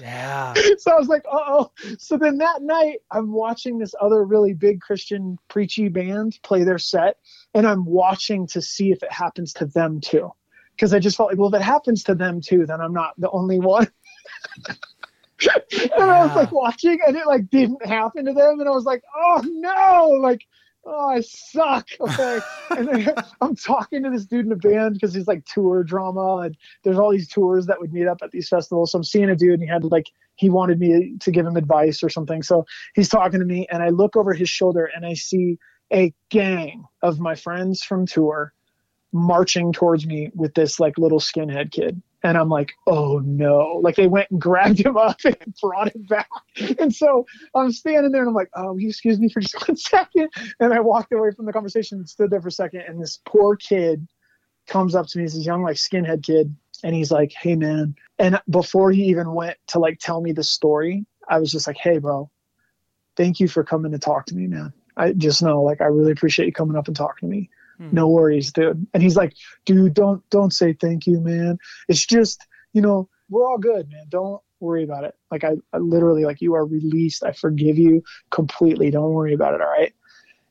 Yeah. 0.00 0.54
so 0.78 0.92
I 0.92 0.98
was 0.98 1.08
like, 1.08 1.24
uh 1.30 1.38
oh. 1.46 1.72
So 1.98 2.16
then 2.16 2.38
that 2.38 2.62
night, 2.62 3.00
I'm 3.10 3.32
watching 3.32 3.78
this 3.78 3.94
other 4.00 4.24
really 4.24 4.52
big 4.52 4.80
Christian 4.80 5.38
preachy 5.48 5.88
band 5.88 6.38
play 6.42 6.64
their 6.64 6.78
set, 6.78 7.18
and 7.54 7.66
I'm 7.66 7.84
watching 7.84 8.46
to 8.48 8.62
see 8.62 8.92
if 8.92 9.02
it 9.02 9.12
happens 9.12 9.52
to 9.54 9.66
them 9.66 10.00
too 10.00 10.32
because 10.76 10.92
I 10.92 10.98
just 10.98 11.16
felt 11.16 11.30
like, 11.30 11.38
well, 11.38 11.48
if 11.48 11.60
it 11.60 11.64
happens 11.64 12.02
to 12.04 12.14
them 12.14 12.40
too, 12.40 12.66
then 12.66 12.80
I'm 12.80 12.92
not 12.92 13.14
the 13.18 13.30
only 13.30 13.60
one. 13.60 13.88
and 14.68 14.78
yeah. 15.72 15.88
I 15.98 16.26
was 16.26 16.36
like 16.36 16.52
watching, 16.52 16.98
and 17.06 17.16
it 17.16 17.26
like 17.26 17.50
didn't 17.50 17.84
happen 17.84 18.24
to 18.26 18.32
them, 18.32 18.60
and 18.60 18.68
I 18.68 18.72
was 18.72 18.84
like, 18.84 19.02
oh 19.16 19.42
no, 19.44 20.08
like, 20.20 20.46
oh, 20.84 21.08
I 21.08 21.20
suck. 21.20 21.88
Okay, 22.00 22.40
and 22.70 22.88
then 22.88 23.14
I'm 23.40 23.56
talking 23.56 24.02
to 24.02 24.10
this 24.10 24.24
dude 24.24 24.46
in 24.46 24.52
a 24.52 24.56
band 24.56 24.94
because 24.94 25.14
he's 25.14 25.28
like 25.28 25.44
tour 25.44 25.84
drama, 25.84 26.38
and 26.38 26.56
there's 26.82 26.98
all 26.98 27.12
these 27.12 27.28
tours 27.28 27.66
that 27.66 27.80
would 27.80 27.92
meet 27.92 28.06
up 28.06 28.18
at 28.22 28.30
these 28.30 28.48
festivals. 28.48 28.92
So 28.92 28.98
I'm 28.98 29.04
seeing 29.04 29.30
a 29.30 29.36
dude, 29.36 29.54
and 29.54 29.62
he 29.62 29.68
had 29.68 29.84
like 29.84 30.06
he 30.36 30.50
wanted 30.50 30.78
me 30.78 31.16
to 31.20 31.30
give 31.30 31.46
him 31.46 31.56
advice 31.56 32.02
or 32.02 32.08
something. 32.08 32.42
So 32.42 32.64
he's 32.94 33.08
talking 33.08 33.40
to 33.40 33.46
me, 33.46 33.66
and 33.70 33.82
I 33.82 33.90
look 33.90 34.16
over 34.16 34.32
his 34.32 34.48
shoulder, 34.48 34.88
and 34.94 35.04
I 35.04 35.14
see 35.14 35.58
a 35.92 36.14
gang 36.30 36.84
of 37.02 37.20
my 37.20 37.34
friends 37.34 37.82
from 37.82 38.06
tour 38.06 38.53
marching 39.14 39.72
towards 39.72 40.04
me 40.06 40.28
with 40.34 40.54
this 40.54 40.80
like 40.80 40.98
little 40.98 41.20
skinhead 41.20 41.70
kid. 41.70 42.02
And 42.24 42.36
i'm 42.36 42.48
like 42.48 42.72
oh 42.88 43.20
no. 43.20 43.80
Like 43.80 43.94
they 43.94 44.08
went 44.08 44.30
and 44.30 44.40
grabbed 44.40 44.80
him 44.80 44.96
up 44.96 45.18
and 45.24 45.54
brought 45.62 45.94
him 45.94 46.02
back. 46.02 46.28
And 46.78 46.94
so 46.94 47.24
i'm 47.54 47.70
standing 47.70 48.10
there 48.10 48.22
and 48.22 48.28
i'm 48.28 48.34
like 48.34 48.50
oh 48.56 48.76
excuse 48.78 49.18
me 49.20 49.28
for 49.28 49.40
just 49.40 49.54
one 49.68 49.76
second? 49.76 50.30
And 50.58 50.74
i 50.74 50.80
walked 50.80 51.12
away 51.12 51.30
from 51.30 51.46
the 51.46 51.52
conversation 51.52 51.98
and 51.98 52.08
stood 52.08 52.30
there 52.30 52.42
for 52.42 52.48
a 52.48 52.52
second. 52.52 52.82
And 52.82 53.00
this 53.00 53.20
poor 53.24 53.56
kid 53.56 54.06
comes 54.66 54.94
up 54.94 55.06
to 55.08 55.18
me. 55.18 55.24
He's 55.24 55.34
this 55.34 55.46
young 55.46 55.62
like 55.62 55.76
skinhead 55.76 56.24
kid. 56.24 56.54
And 56.82 56.94
he's 56.94 57.12
like 57.12 57.32
hey 57.32 57.54
man. 57.54 57.94
And 58.18 58.40
before 58.50 58.90
he 58.90 59.04
even 59.04 59.32
went 59.32 59.56
to 59.68 59.78
like 59.78 60.00
tell 60.00 60.20
me 60.20 60.32
the 60.32 60.44
story 60.44 61.06
i 61.28 61.38
was 61.38 61.52
just 61.52 61.68
like 61.68 61.76
hey 61.76 61.98
bro 61.98 62.28
thank 63.16 63.38
you 63.38 63.46
for 63.46 63.62
coming 63.62 63.92
to 63.92 63.98
talk 63.98 64.26
to 64.26 64.34
me 64.34 64.48
man. 64.48 64.72
I 64.96 65.12
just 65.12 65.40
know 65.40 65.62
like 65.62 65.80
i 65.80 65.86
really 65.86 66.10
appreciate 66.10 66.46
you 66.46 66.52
coming 66.52 66.76
up 66.76 66.88
and 66.88 66.96
talking 66.96 67.28
to 67.28 67.32
me. 67.36 67.48
No 67.78 68.06
hmm. 68.06 68.12
worries, 68.12 68.52
dude. 68.52 68.86
And 68.94 69.02
he's 69.02 69.16
like, 69.16 69.34
dude, 69.64 69.94
don't 69.94 70.28
don't 70.30 70.52
say 70.52 70.72
thank 70.72 71.06
you, 71.06 71.20
man. 71.20 71.58
It's 71.88 72.04
just, 72.04 72.46
you 72.72 72.80
know, 72.80 73.08
we're 73.28 73.46
all 73.46 73.58
good, 73.58 73.90
man. 73.90 74.06
Don't 74.08 74.42
worry 74.60 74.84
about 74.84 75.04
it. 75.04 75.14
Like 75.30 75.44
I, 75.44 75.52
I 75.72 75.78
literally 75.78 76.24
like 76.24 76.40
you 76.40 76.54
are 76.54 76.64
released. 76.64 77.24
I 77.24 77.32
forgive 77.32 77.78
you 77.78 78.02
completely. 78.30 78.90
Don't 78.90 79.12
worry 79.12 79.34
about 79.34 79.54
it. 79.54 79.60
All 79.60 79.68
right. 79.68 79.92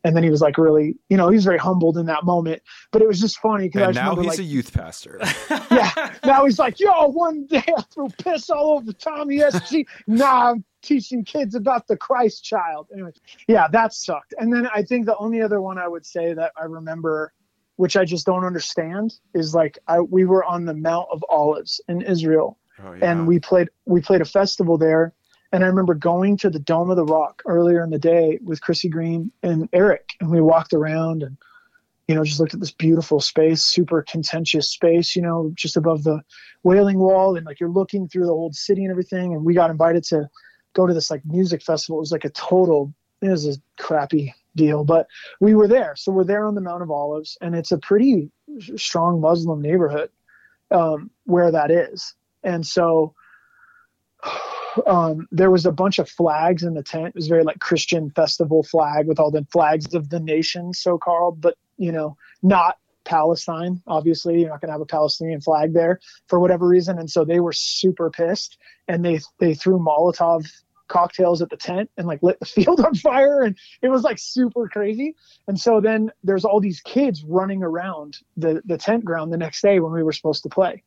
And 0.06 0.16
then 0.16 0.24
he 0.24 0.30
was 0.30 0.42
like 0.42 0.58
really, 0.58 0.98
you 1.08 1.16
know, 1.16 1.30
he 1.30 1.36
was 1.36 1.46
very 1.46 1.58
humbled 1.58 1.98
in 1.98 2.08
that 2.08 2.26
moment. 2.26 2.62
But 2.92 3.02
it 3.02 3.08
was 3.08 3.22
just 3.22 3.40
funny 3.40 3.70
because 3.70 3.96
I 3.96 4.02
now 4.02 4.10
remember, 4.10 4.24
he's 4.24 4.40
like, 4.40 4.40
a 4.40 4.44
youth 4.44 4.74
pastor. 4.74 5.20
yeah. 5.72 6.14
Now 6.26 6.44
he's 6.44 6.60
like, 6.60 6.80
yo, 6.80 7.08
one 7.08 7.46
day 7.46 7.64
I 7.78 7.82
threw 7.84 8.10
piss 8.10 8.50
all 8.50 8.78
over 8.78 8.92
Tommy 8.92 9.38
SG. 9.38 9.86
nah, 10.08 10.52
I'm 10.52 10.66
teaching 10.84 11.24
kids 11.24 11.56
about 11.56 11.88
the 11.88 11.98
Christ 11.98 12.43
child. 12.43 12.88
Anyway, 12.93 13.12
yeah, 13.48 13.67
that 13.69 13.93
sucked. 13.93 14.34
And 14.38 14.54
then 14.54 14.67
I 14.74 14.84
think 14.84 15.06
the 15.06 15.17
only 15.17 15.41
other 15.41 15.62
one 15.62 15.78
I 15.78 15.88
would 15.88 16.06
say 16.06 16.34
that 16.34 16.52
I 16.60 16.65
remember, 16.65 17.34
which 17.78 17.98
I 17.98 18.06
just 18.06 18.26
don't 18.26 18.46
understand, 18.46 19.15
is 19.34 19.56
like 19.56 19.80
I 19.88 20.02
we 20.02 20.26
were 20.26 20.43
on 20.43 20.65
the 20.65 20.76
Mount 20.76 21.08
of 21.12 21.24
Olives 21.30 21.82
in 21.88 22.02
Israel, 22.02 22.60
oh, 22.84 22.93
yeah. 22.93 23.12
and 23.12 23.28
we 23.28 23.39
played 23.39 23.69
we 23.86 24.02
played 24.02 24.22
a 24.22 24.26
festival 24.26 24.78
there. 24.78 25.13
And 25.52 25.63
I 25.63 25.67
remember 25.67 25.93
going 25.93 26.38
to 26.38 26.50
the 26.50 26.58
Dome 26.58 26.89
of 26.89 26.98
the 26.98 27.06
Rock 27.06 27.43
earlier 27.46 27.84
in 27.84 27.91
the 27.91 28.00
day 28.00 28.39
with 28.43 28.60
Chrissy 28.60 28.89
Green 28.89 29.32
and 29.43 29.69
Eric, 29.72 30.10
and 30.19 30.32
we 30.32 30.41
walked 30.41 30.74
around 30.74 31.22
and 31.22 31.38
you 32.08 32.15
know, 32.15 32.24
just 32.24 32.39
looked 32.39 32.54
at 32.54 32.60
this 32.60 32.72
beautiful 32.72 33.22
space, 33.22 33.62
super 33.62 34.02
contentious 34.02 34.69
space, 34.69 35.15
you 35.15 35.22
know, 35.22 35.52
just 35.56 35.78
above 35.78 36.04
the 36.04 36.22
Wailing 36.63 37.00
Wall, 37.00 37.38
and 37.38 37.46
like 37.46 37.60
you're 37.60 37.69
looking 37.69 38.08
through 38.08 38.26
the 38.26 38.34
old 38.34 38.56
city 38.56 38.84
and 38.84 38.91
everything. 38.91 39.34
And 39.34 39.46
we 39.46 39.54
got 39.54 39.72
invited 39.72 40.04
to 40.06 40.30
go 40.74 40.88
to 40.88 40.94
this 40.94 41.10
like 41.10 41.26
music 41.26 41.62
festival. 41.62 41.98
It 41.98 42.02
was 42.02 42.12
like 42.12 42.26
a 42.26 42.30
total, 42.30 42.94
it 43.22 43.30
was 43.30 43.48
a 43.48 43.82
crappy 43.82 44.34
deal, 44.56 44.84
but 44.84 45.08
we 45.40 45.56
were 45.56 45.68
there. 45.68 45.96
So 45.96 46.12
we're 46.12 46.24
there 46.24 46.46
on 46.46 46.56
the 46.56 46.62
Mount 46.62 46.84
of 46.84 46.92
Olives, 46.92 47.38
and 47.42 47.56
it's 47.56 47.72
a 47.72 47.78
pretty 47.78 48.30
strong 48.76 49.22
Muslim 49.22 49.62
neighborhood 49.62 50.10
um, 50.72 51.10
where 51.26 51.52
that 51.52 51.72
is. 51.72 52.14
And 52.44 52.66
so 52.66 53.14
um, 54.88 55.28
there 55.32 55.52
was 55.52 55.66
a 55.66 55.72
bunch 55.72 56.00
of 56.00 56.10
flags 56.10 56.64
in 56.64 56.74
the 56.74 56.84
tent. 56.84 57.08
It 57.08 57.16
was 57.16 57.28
very 57.28 57.44
like 57.44 57.60
Christian 57.60 58.10
festival 58.12 58.64
flag 58.64 59.08
with 59.08 59.20
all 59.20 59.32
the 59.32 59.46
flags 59.52 59.94
of 59.94 60.10
the 60.10 60.20
nation, 60.20 60.74
so 60.74 60.98
called, 60.98 61.42
but 61.42 61.58
you 61.78 61.92
know, 61.92 62.18
not 62.42 62.78
Palestine. 63.06 63.82
Obviously, 63.88 64.42
you're 64.42 64.50
not 64.50 64.62
going 64.62 64.70
to 64.70 64.74
have 64.74 64.82
a 64.82 64.86
Palestinian 64.86 65.42
flag 65.42 65.74
there 65.74 66.00
for 66.28 66.39
whatever 66.39 66.68
reason, 66.68 66.98
and 67.00 67.10
so 67.10 67.26
they 67.26 67.39
were 67.39 67.54
super 67.54 68.10
pissed, 68.10 68.58
and 68.88 69.04
they 69.04 69.20
they 69.39 69.54
threw 69.54 69.80
Molotov 69.80 70.46
cocktails 70.89 71.42
at 71.42 71.50
the 71.50 71.58
tent 71.58 71.89
and 71.98 72.06
like 72.08 72.22
lit 72.22 72.39
the 72.39 72.46
field 72.63 72.80
on 72.82 72.94
fire 72.94 73.42
and 73.42 73.58
it 73.82 73.88
was 73.88 74.04
like 74.04 74.20
super 74.20 74.68
crazy 74.68 75.16
and 75.48 75.60
so 75.60 75.80
then 75.80 76.12
there's 76.24 76.44
all 76.44 76.60
these 76.60 76.82
kids 76.82 77.24
running 77.24 77.63
around 77.63 78.18
the 78.36 78.62
the 78.66 78.78
tent 78.78 79.04
ground 79.04 79.32
the 79.32 79.38
next 79.38 79.62
day 79.62 79.80
when 79.80 79.94
we 79.94 80.04
were 80.04 80.12
supposed 80.12 80.44
to 80.44 80.50
play 80.50 80.84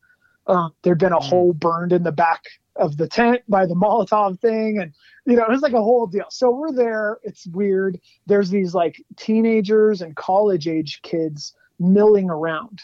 uh, 0.47 0.69
there'd 0.83 0.99
been 0.99 1.13
a 1.13 1.19
mm. 1.19 1.29
hole 1.29 1.53
burned 1.53 1.93
in 1.93 2.03
the 2.03 2.13
back 2.13 2.45
of 2.77 2.97
the 2.97 3.09
tent 3.09 3.43
by 3.49 3.67
the 3.67 3.75
Molotov 3.75 4.39
thing, 4.41 4.79
and 4.79 4.93
you 5.25 5.37
know 5.37 5.45
it 5.45 5.51
was 5.51 5.63
like 5.63 5.73
a 5.73 5.83
whole 5.83 6.07
deal. 6.07 6.27
So 6.31 6.51
we're 6.51 6.73
there. 6.73 7.19
It's 7.23 7.47
weird. 7.47 8.01
There's 8.27 8.51
these 8.51 8.75
like 8.75 9.03
teenagers 9.17 10.03
and 10.03 10.15
college 10.15 10.69
age 10.69 11.01
kids 11.03 11.55
milling 11.79 12.31
around 12.31 12.83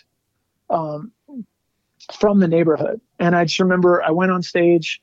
um, 0.70 1.12
from 2.12 2.40
the 2.40 2.48
neighborhood, 2.48 3.00
and 3.18 3.34
I 3.34 3.44
just 3.44 3.60
remember 3.60 4.02
I 4.02 4.10
went 4.10 4.32
on 4.32 4.42
stage, 4.42 5.00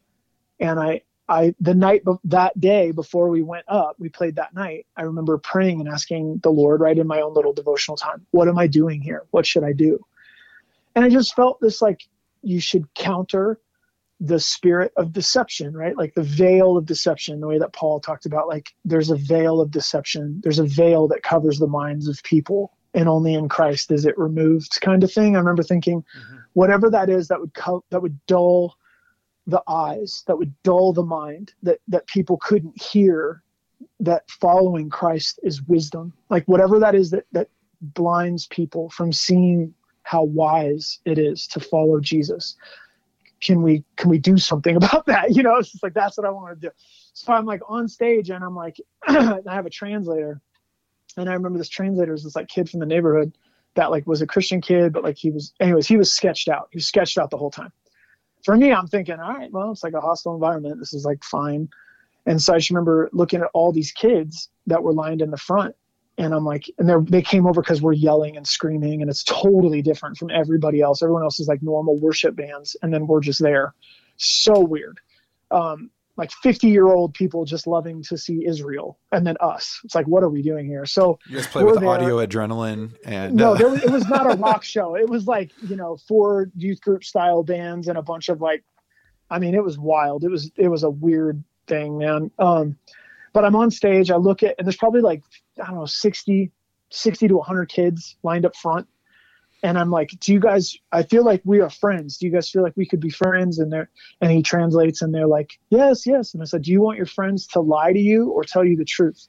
and 0.59 0.79
I 0.79 1.01
I 1.27 1.53
the 1.59 1.75
night 1.75 2.03
be- 2.03 2.13
that 2.25 2.59
day 2.59 2.91
before 2.91 3.29
we 3.29 3.41
went 3.41 3.65
up, 3.67 3.95
we 3.99 4.09
played 4.09 4.35
that 4.35 4.53
night. 4.53 4.87
I 4.97 5.03
remember 5.03 5.37
praying 5.37 5.79
and 5.79 5.89
asking 5.89 6.39
the 6.43 6.51
Lord 6.51 6.81
right 6.81 6.97
in 6.97 7.07
my 7.07 7.21
own 7.21 7.33
little 7.33 7.53
devotional 7.53 7.97
time, 7.97 8.25
"What 8.31 8.47
am 8.47 8.57
I 8.57 8.67
doing 8.67 9.01
here? 9.01 9.25
What 9.31 9.45
should 9.45 9.63
I 9.63 9.73
do?" 9.73 10.03
And 10.95 11.05
I 11.05 11.09
just 11.09 11.35
felt 11.35 11.61
this 11.61 11.81
like 11.81 12.01
you 12.41 12.59
should 12.59 12.93
counter 12.93 13.59
the 14.19 14.39
spirit 14.39 14.91
of 14.97 15.13
deception, 15.13 15.75
right? 15.75 15.95
Like 15.95 16.13
the 16.13 16.23
veil 16.23 16.75
of 16.75 16.85
deception, 16.85 17.39
the 17.39 17.47
way 17.47 17.59
that 17.59 17.73
Paul 17.73 17.99
talked 17.99 18.25
about, 18.25 18.47
like 18.47 18.73
there's 18.83 19.11
a 19.11 19.15
veil 19.15 19.61
of 19.61 19.71
deception. 19.71 20.41
There's 20.43 20.59
a 20.59 20.65
veil 20.65 21.07
that 21.09 21.23
covers 21.23 21.57
the 21.57 21.67
minds 21.67 22.07
of 22.07 22.21
people, 22.23 22.73
and 22.93 23.07
only 23.07 23.33
in 23.33 23.49
Christ 23.49 23.91
is 23.91 24.05
it 24.05 24.17
removed, 24.17 24.79
kind 24.81 25.03
of 25.03 25.11
thing. 25.11 25.35
I 25.35 25.39
remember 25.39 25.63
thinking, 25.63 26.01
mm-hmm. 26.01 26.37
whatever 26.53 26.89
that 26.89 27.09
is, 27.09 27.27
that 27.27 27.39
would 27.39 27.53
co- 27.53 27.83
that 27.89 28.01
would 28.01 28.25
dull 28.25 28.75
the 29.47 29.63
eyes, 29.67 30.23
that 30.27 30.37
would 30.37 30.53
dull 30.63 30.93
the 30.93 31.03
mind, 31.03 31.53
that 31.63 31.79
that 31.87 32.07
people 32.07 32.37
couldn't 32.37 32.81
hear 32.81 33.43
that 33.99 34.29
following 34.29 34.89
Christ 34.89 35.39
is 35.43 35.61
wisdom. 35.63 36.13
Like 36.29 36.45
whatever 36.45 36.79
that 36.79 36.95
is 36.95 37.11
that 37.11 37.25
that 37.31 37.49
blinds 37.81 38.47
people 38.47 38.89
from 38.89 39.13
seeing 39.13 39.73
how 40.03 40.23
wise 40.23 40.99
it 41.05 41.17
is 41.17 41.47
to 41.47 41.59
follow 41.59 41.99
Jesus. 41.99 42.55
Can 43.41 43.61
we 43.61 43.83
can 43.95 44.09
we 44.09 44.17
do 44.17 44.37
something 44.37 44.75
about 44.81 45.05
that? 45.05 45.35
You 45.35 45.43
know, 45.43 45.57
it's 45.57 45.71
just 45.71 45.83
like 45.83 45.93
that's 45.93 46.17
what 46.17 46.25
I 46.25 46.31
want 46.31 46.59
to 46.59 46.67
do. 46.67 46.73
So 47.13 47.33
I'm 47.33 47.45
like 47.45 47.61
on 47.67 47.87
stage 47.87 48.29
and 48.29 48.43
I'm 48.43 48.55
like 48.55 48.77
I 49.07 49.41
have 49.45 49.65
a 49.65 49.71
translator. 49.71 50.41
And 51.19 51.29
I 51.29 51.33
remember 51.33 51.57
this 51.57 51.69
translator 51.69 52.11
was 52.11 52.23
this 52.23 52.35
like 52.35 52.47
kid 52.47 52.69
from 52.69 52.79
the 52.79 52.85
neighborhood 52.85 53.37
that 53.75 53.91
like 53.91 54.07
was 54.07 54.21
a 54.21 54.27
Christian 54.27 54.61
kid, 54.61 54.93
but 54.93 55.03
like 55.03 55.17
he 55.17 55.31
was 55.31 55.53
anyways, 55.59 55.87
he 55.87 55.97
was 55.97 56.11
sketched 56.11 56.49
out. 56.49 56.69
He 56.71 56.77
was 56.77 56.87
sketched 56.87 57.17
out 57.17 57.29
the 57.29 57.37
whole 57.37 57.51
time. 57.51 57.71
For 58.43 58.55
me, 58.55 58.71
I'm 58.71 58.87
thinking, 58.87 59.19
all 59.19 59.33
right, 59.33 59.51
well, 59.51 59.71
it's 59.71 59.83
like 59.83 59.93
a 59.93 60.01
hostile 60.01 60.33
environment. 60.33 60.79
This 60.79 60.93
is 60.93 61.05
like 61.05 61.23
fine. 61.23 61.69
And 62.25 62.41
so 62.41 62.53
I 62.53 62.57
just 62.57 62.69
remember 62.69 63.09
looking 63.11 63.41
at 63.41 63.49
all 63.53 63.71
these 63.71 63.91
kids 63.91 64.49
that 64.67 64.83
were 64.83 64.93
lined 64.93 65.21
in 65.21 65.31
the 65.31 65.37
front 65.37 65.75
and 66.19 66.33
I'm 66.33 66.43
like, 66.43 66.69
and 66.77 66.87
they 66.87 66.93
they 67.09 67.21
came 67.21 67.47
over 67.47 67.61
because 67.61 67.81
we're 67.81 67.93
yelling 67.93 68.35
and 68.35 68.45
screaming, 68.45 69.01
and 69.01 69.09
it's 69.09 69.23
totally 69.23 69.81
different 69.81 70.17
from 70.17 70.29
everybody 70.29 70.81
else. 70.81 71.01
Everyone 71.01 71.23
else 71.23 71.39
is 71.39 71.47
like 71.47 71.63
normal 71.63 71.97
worship 71.97 72.35
bands, 72.35 72.75
and 72.81 72.93
then 72.93 73.07
we're 73.07 73.21
just 73.21 73.41
there. 73.41 73.73
So 74.17 74.59
weird. 74.59 74.99
Um, 75.49 75.89
like 76.19 76.31
50 76.31 76.67
year 76.67 76.87
old 76.87 77.13
people 77.13 77.45
just 77.45 77.65
loving 77.65 78.03
to 78.03 78.17
see 78.17 78.45
Israel, 78.45 78.99
and 79.11 79.25
then 79.25 79.37
us. 79.39 79.79
It's 79.85 79.95
like, 79.95 80.05
what 80.05 80.21
are 80.21 80.29
we 80.29 80.41
doing 80.41 80.65
here? 80.65 80.85
So 80.85 81.17
you 81.27 81.37
just 81.37 81.49
play 81.49 81.63
with 81.63 81.79
there. 81.79 81.89
audio 81.89 82.17
adrenaline, 82.17 82.93
and 83.05 83.35
no, 83.35 83.55
uh... 83.55 83.69
was, 83.69 83.83
it 83.83 83.89
was 83.89 84.07
not 84.07 84.31
a 84.31 84.37
rock 84.37 84.63
show. 84.63 84.95
It 84.95 85.09
was 85.09 85.25
like 85.25 85.51
you 85.67 85.77
know 85.77 85.97
four 86.07 86.51
youth 86.55 86.81
group 86.81 87.03
style 87.03 87.41
bands 87.41 87.87
and 87.87 87.97
a 87.97 88.01
bunch 88.01 88.27
of 88.27 88.41
like, 88.41 88.63
I 89.31 89.39
mean, 89.39 89.55
it 89.55 89.63
was 89.63 89.79
wild. 89.79 90.23
It 90.25 90.29
was 90.29 90.51
it 90.57 90.67
was 90.67 90.83
a 90.83 90.89
weird 90.89 91.41
thing, 91.67 91.97
man. 91.97 92.29
Um, 92.37 92.77
but 93.31 93.45
I'm 93.45 93.55
on 93.55 93.71
stage. 93.71 94.11
I 94.11 94.17
look 94.17 94.43
at, 94.43 94.55
and 94.57 94.67
there's 94.67 94.75
probably 94.75 95.01
like, 95.01 95.23
I 95.61 95.67
don't 95.67 95.75
know, 95.75 95.85
60, 95.85 96.51
60 96.89 97.27
to 97.27 97.37
100 97.37 97.69
kids 97.69 98.17
lined 98.23 98.45
up 98.45 98.55
front. 98.55 98.87
And 99.61 99.77
I'm 99.77 99.91
like, 99.91 100.11
do 100.19 100.33
you 100.33 100.39
guys, 100.39 100.77
I 100.91 101.03
feel 101.03 101.23
like 101.23 101.41
we 101.43 101.59
are 101.59 101.69
friends. 101.69 102.17
Do 102.17 102.25
you 102.25 102.31
guys 102.31 102.49
feel 102.49 102.63
like 102.63 102.77
we 102.77 102.85
could 102.85 102.99
be 102.99 103.09
friends? 103.09 103.59
And 103.59 103.71
they're, 103.71 103.89
and 104.21 104.31
he 104.31 104.41
translates 104.41 105.01
and 105.01 105.13
they're 105.13 105.27
like, 105.27 105.59
yes, 105.69 106.07
yes. 106.07 106.33
And 106.33 106.41
I 106.41 106.45
said, 106.45 106.63
do 106.63 106.71
you 106.71 106.81
want 106.81 106.97
your 106.97 107.05
friends 107.05 107.47
to 107.47 107.59
lie 107.59 107.91
to 107.91 107.99
you 107.99 108.29
or 108.29 108.43
tell 108.43 108.63
you 108.63 108.77
the 108.77 108.85
truth? 108.85 109.27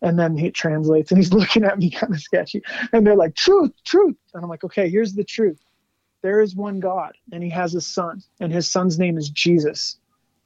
And 0.00 0.18
then 0.18 0.36
he 0.36 0.50
translates 0.50 1.10
and 1.10 1.18
he's 1.18 1.32
looking 1.34 1.64
at 1.64 1.78
me 1.78 1.90
kind 1.90 2.12
of 2.12 2.20
sketchy. 2.20 2.62
And 2.92 3.06
they're 3.06 3.16
like, 3.16 3.34
truth, 3.34 3.72
truth. 3.84 4.16
And 4.34 4.42
I'm 4.42 4.50
like, 4.50 4.64
okay, 4.64 4.90
here's 4.90 5.14
the 5.14 5.24
truth. 5.24 5.60
There 6.22 6.40
is 6.40 6.54
one 6.54 6.80
God 6.80 7.16
and 7.32 7.42
he 7.42 7.50
has 7.50 7.74
a 7.74 7.80
son 7.80 8.22
and 8.40 8.52
his 8.52 8.70
son's 8.70 8.98
name 8.98 9.18
is 9.18 9.30
Jesus 9.30 9.98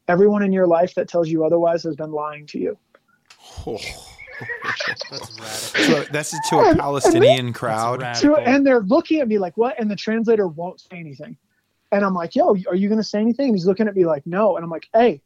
Everyone 0.08 0.44
in 0.44 0.52
your 0.52 0.68
life 0.68 0.94
that 0.94 1.08
tells 1.08 1.28
you 1.28 1.44
otherwise 1.44 1.82
has 1.82 1.96
been 1.96 2.12
lying 2.12 2.46
to 2.48 2.58
you. 2.58 2.78
Oh. 3.66 3.78
That's 5.10 5.40
radical. 5.40 6.04
So 6.04 6.12
that's 6.12 6.38
to 6.50 6.58
a 6.58 6.74
Palestinian 6.76 7.46
and 7.46 7.54
crowd. 7.54 8.00
To, 8.20 8.36
and 8.36 8.66
they're 8.66 8.80
looking 8.80 9.20
at 9.20 9.28
me 9.28 9.38
like, 9.38 9.56
what? 9.56 9.78
And 9.78 9.90
the 9.90 9.96
translator 9.96 10.46
won't 10.46 10.80
say 10.80 10.96
anything. 10.98 11.36
And 11.92 12.04
I'm 12.04 12.14
like, 12.14 12.34
yo, 12.34 12.56
are 12.68 12.74
you 12.74 12.88
going 12.88 12.98
to 13.00 13.04
say 13.04 13.20
anything? 13.20 13.46
And 13.46 13.54
he's 13.54 13.66
looking 13.66 13.88
at 13.88 13.94
me 13.94 14.04
like, 14.04 14.26
no. 14.26 14.56
And 14.56 14.64
I'm 14.64 14.70
like, 14.70 14.88
hey, 14.92 15.22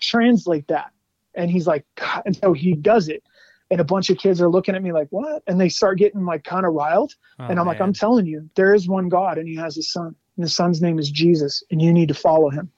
translate 0.00 0.68
that. 0.68 0.92
And 1.34 1.50
he's 1.50 1.66
like, 1.66 1.84
God. 1.94 2.22
and 2.26 2.36
so 2.36 2.52
he 2.52 2.74
does 2.74 3.08
it. 3.08 3.22
And 3.70 3.80
a 3.80 3.84
bunch 3.84 4.10
of 4.10 4.18
kids 4.18 4.40
are 4.40 4.48
looking 4.48 4.74
at 4.74 4.82
me 4.82 4.92
like, 4.92 5.08
what? 5.10 5.42
And 5.46 5.60
they 5.60 5.68
start 5.68 5.98
getting 5.98 6.24
like 6.24 6.44
kind 6.44 6.66
of 6.66 6.74
riled. 6.74 7.14
Oh, 7.38 7.44
and 7.44 7.52
I'm 7.52 7.66
man. 7.66 7.66
like, 7.66 7.80
I'm 7.80 7.92
telling 7.92 8.26
you, 8.26 8.48
there 8.54 8.74
is 8.74 8.86
one 8.88 9.08
God 9.08 9.38
and 9.38 9.48
he 9.48 9.56
has 9.56 9.78
a 9.78 9.82
son. 9.82 10.14
And 10.36 10.44
his 10.44 10.54
son's 10.54 10.82
name 10.82 10.98
is 10.98 11.10
Jesus. 11.10 11.62
And 11.70 11.80
you 11.80 11.92
need 11.92 12.08
to 12.08 12.14
follow 12.14 12.50
him. 12.50 12.70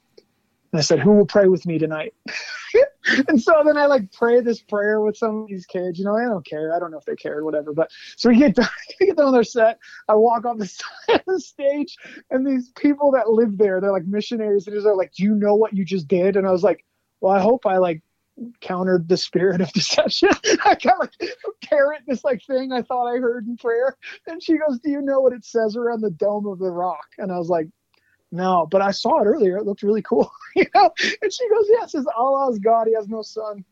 And 0.73 0.79
I 0.79 0.83
said, 0.83 1.01
Who 1.01 1.13
will 1.13 1.27
pray 1.27 1.49
with 1.49 1.67
me 1.67 1.79
tonight? 1.79 2.15
and 3.29 3.41
so 3.41 3.63
then 3.65 3.77
I 3.77 3.87
like 3.87 4.13
pray 4.13 4.41
this 4.41 4.61
prayer 4.61 5.01
with 5.01 5.17
some 5.17 5.43
of 5.43 5.49
these 5.49 5.67
kids. 5.67 5.99
You 5.99 6.05
know, 6.05 6.17
I 6.17 6.25
don't 6.25 6.45
care. 6.45 6.75
I 6.75 6.79
don't 6.79 6.91
know 6.91 6.99
if 6.99 7.05
they 7.05 7.15
care 7.15 7.39
or 7.39 7.45
whatever. 7.45 7.73
But 7.73 7.91
so 8.17 8.29
we 8.29 8.39
get 8.39 8.55
done, 8.55 8.69
we 9.01 9.07
get 9.07 9.17
done 9.17 9.27
on 9.27 9.33
their 9.33 9.45
set. 9.45 9.79
I 10.09 10.15
walk 10.15 10.45
off 10.45 10.59
the, 10.59 10.67
side 11.09 11.21
of 11.21 11.23
the 11.27 11.41
stage, 11.41 11.97
and 12.31 12.47
these 12.47 12.71
people 12.77 13.13
that 13.13 13.31
live 13.31 13.59
there, 13.59 13.81
they're 13.81 13.93
like 13.93 14.07
missionaries. 14.07 14.67
And 14.67 14.85
they're 14.85 14.97
like, 14.97 15.13
Do 15.13 15.23
you 15.23 15.35
know 15.35 15.55
what 15.55 15.75
you 15.75 15.85
just 15.85 16.09
did? 16.09 16.37
And 16.37 16.47
I 16.47 16.53
was 16.53 16.63
like, 16.63 16.85
Well, 17.21 17.33
I 17.33 17.41
hope 17.41 17.67
I 17.67 17.79
like 17.79 18.03
countered 18.61 19.09
the 19.09 19.17
spirit 19.17 19.61
of 19.61 19.73
deception. 19.73 20.31
I 20.65 20.75
kind 20.75 20.95
of 21.01 21.09
like 21.23 21.35
parrot 21.63 22.03
this 22.07 22.25
like 22.25 22.43
thing 22.45 22.73
I 22.73 22.83
thought 22.83 23.07
I 23.07 23.19
heard 23.19 23.47
in 23.47 23.57
prayer. 23.57 23.97
And 24.27 24.43
she 24.43 24.59
goes, 24.59 24.79
Do 24.81 24.91
you 24.91 25.03
know 25.03 25.21
what 25.21 25.33
it 25.33 25.45
says 25.45 25.77
around 25.77 26.01
the 26.01 26.11
dome 26.11 26.47
of 26.47 26.59
the 26.59 26.71
rock? 26.71 27.07
And 27.19 27.33
I 27.33 27.39
was 27.39 27.49
like, 27.49 27.69
no, 28.33 28.67
but 28.71 28.83
I 28.83 28.91
saw 28.91 29.21
it 29.21 29.27
earlier. 29.27 29.57
It 29.57 29.65
looked 29.65 29.83
really 29.83 30.03
cool. 30.03 30.31
you 30.57 30.67
know? 30.75 30.91
And 31.23 31.33
she 31.33 31.49
goes, 31.49 31.67
Yeah, 31.71 31.85
it 31.85 31.91
says 31.91 32.07
Allah's 32.17 32.59
God, 32.59 32.87
he 32.87 32.95
has 32.95 33.09
no 33.09 33.23
son. 33.23 33.65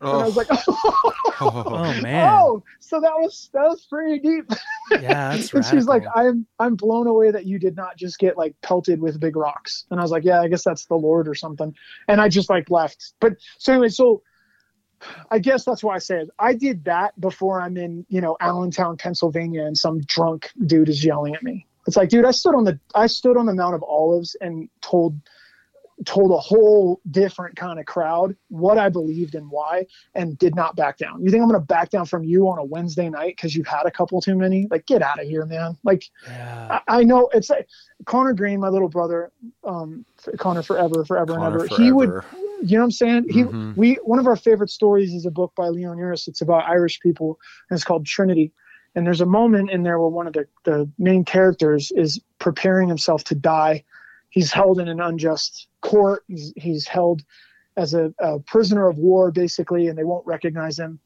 Oh. 0.00 0.12
And 0.12 0.22
I 0.22 0.26
was 0.26 0.36
like, 0.36 0.46
oh. 0.50 1.12
oh, 1.40 2.00
man. 2.02 2.28
Oh, 2.32 2.62
so 2.80 3.00
that 3.00 3.12
was 3.12 3.50
that 3.52 3.64
was 3.64 3.86
pretty 3.86 4.18
deep. 4.20 4.50
Yeah, 4.88 5.36
that's 5.36 5.52
And 5.52 5.64
she's 5.64 5.86
like, 5.86 6.04
I'm 6.14 6.46
I'm 6.60 6.76
blown 6.76 7.08
away 7.08 7.32
that 7.32 7.44
you 7.44 7.58
did 7.58 7.74
not 7.74 7.96
just 7.96 8.20
get 8.20 8.38
like 8.38 8.54
pelted 8.62 9.00
with 9.00 9.18
big 9.18 9.34
rocks. 9.34 9.84
And 9.90 9.98
I 9.98 10.02
was 10.04 10.12
like, 10.12 10.24
Yeah, 10.24 10.40
I 10.40 10.46
guess 10.46 10.62
that's 10.62 10.86
the 10.86 10.94
Lord 10.94 11.26
or 11.26 11.34
something. 11.34 11.74
And 12.06 12.20
I 12.20 12.28
just 12.28 12.48
like 12.48 12.70
left. 12.70 13.14
But 13.20 13.34
so 13.58 13.72
anyway, 13.72 13.88
so 13.88 14.22
I 15.28 15.40
guess 15.40 15.64
that's 15.64 15.82
why 15.82 15.96
I 15.96 15.98
said 15.98 16.28
I 16.38 16.54
did 16.54 16.84
that 16.84 17.20
before 17.20 17.60
I'm 17.60 17.76
in, 17.76 18.06
you 18.08 18.20
know, 18.20 18.36
Allentown, 18.40 18.96
Pennsylvania, 18.96 19.64
and 19.64 19.76
some 19.76 20.00
drunk 20.02 20.52
dude 20.64 20.88
is 20.88 21.04
yelling 21.04 21.34
at 21.34 21.42
me. 21.42 21.66
It's 21.86 21.96
like, 21.96 22.08
dude, 22.08 22.24
I 22.24 22.32
stood 22.32 22.54
on 22.54 22.64
the 22.64 22.78
I 22.94 23.06
stood 23.06 23.36
on 23.36 23.46
the 23.46 23.54
Mount 23.54 23.74
of 23.74 23.82
Olives 23.82 24.36
and 24.40 24.68
told 24.80 25.20
told 26.04 26.30
a 26.30 26.36
whole 26.36 27.00
different 27.10 27.56
kind 27.56 27.80
of 27.80 27.86
crowd 27.86 28.36
what 28.48 28.76
I 28.76 28.90
believed 28.90 29.34
and 29.34 29.50
why, 29.50 29.86
and 30.14 30.36
did 30.36 30.54
not 30.54 30.76
back 30.76 30.98
down. 30.98 31.22
You 31.22 31.30
think 31.30 31.42
I'm 31.42 31.48
going 31.48 31.60
to 31.60 31.66
back 31.66 31.90
down 31.90 32.04
from 32.04 32.22
you 32.22 32.48
on 32.48 32.58
a 32.58 32.64
Wednesday 32.64 33.08
night 33.08 33.34
because 33.36 33.56
you've 33.56 33.66
had 33.66 33.86
a 33.86 33.90
couple 33.90 34.20
too 34.20 34.36
many? 34.36 34.68
Like, 34.70 34.84
get 34.84 35.00
out 35.00 35.20
of 35.20 35.26
here, 35.26 35.46
man. 35.46 35.78
Like, 35.84 36.04
yeah. 36.26 36.80
I, 36.86 36.98
I, 36.98 37.02
know 37.04 37.30
it's 37.32 37.48
like 37.48 37.68
Connor 38.04 38.34
Green, 38.34 38.60
my 38.60 38.68
little 38.68 38.88
brother, 38.88 39.32
um, 39.64 40.04
Connor 40.36 40.62
forever, 40.62 41.04
forever 41.04 41.34
Connor 41.34 41.46
and 41.46 41.54
ever. 41.54 41.68
Forever. 41.68 41.82
He 41.82 41.92
would, 41.92 42.08
you 42.62 42.76
know 42.76 42.82
what 42.82 42.84
I'm 42.84 42.90
saying? 42.90 43.26
He, 43.30 43.44
mm-hmm. 43.44 43.72
we, 43.74 43.94
one 44.04 44.18
of 44.18 44.26
our 44.26 44.36
favorite 44.36 44.70
stories 44.70 45.14
is 45.14 45.24
a 45.24 45.30
book 45.30 45.54
by 45.56 45.68
Leon 45.68 45.96
Uris. 45.96 46.28
It's 46.28 46.42
about 46.42 46.68
Irish 46.68 47.00
people, 47.00 47.38
and 47.70 47.76
it's 47.76 47.84
called 47.84 48.04
Trinity. 48.04 48.52
And 48.96 49.06
there's 49.06 49.20
a 49.20 49.26
moment 49.26 49.70
in 49.70 49.82
there 49.82 50.00
where 50.00 50.08
one 50.08 50.26
of 50.26 50.32
the, 50.32 50.46
the 50.64 50.90
main 50.98 51.24
characters 51.24 51.92
is 51.94 52.18
preparing 52.38 52.88
himself 52.88 53.24
to 53.24 53.34
die. 53.34 53.84
He's 54.30 54.52
held 54.52 54.80
in 54.80 54.88
an 54.88 55.00
unjust 55.00 55.68
court. 55.82 56.24
He's, 56.26 56.52
he's 56.56 56.88
held 56.88 57.22
as 57.76 57.92
a, 57.92 58.12
a 58.18 58.40
prisoner 58.40 58.88
of 58.88 58.96
war, 58.96 59.30
basically, 59.30 59.88
and 59.88 59.98
they 59.98 60.04
won't 60.04 60.26
recognize 60.26 60.78
him. 60.78 60.98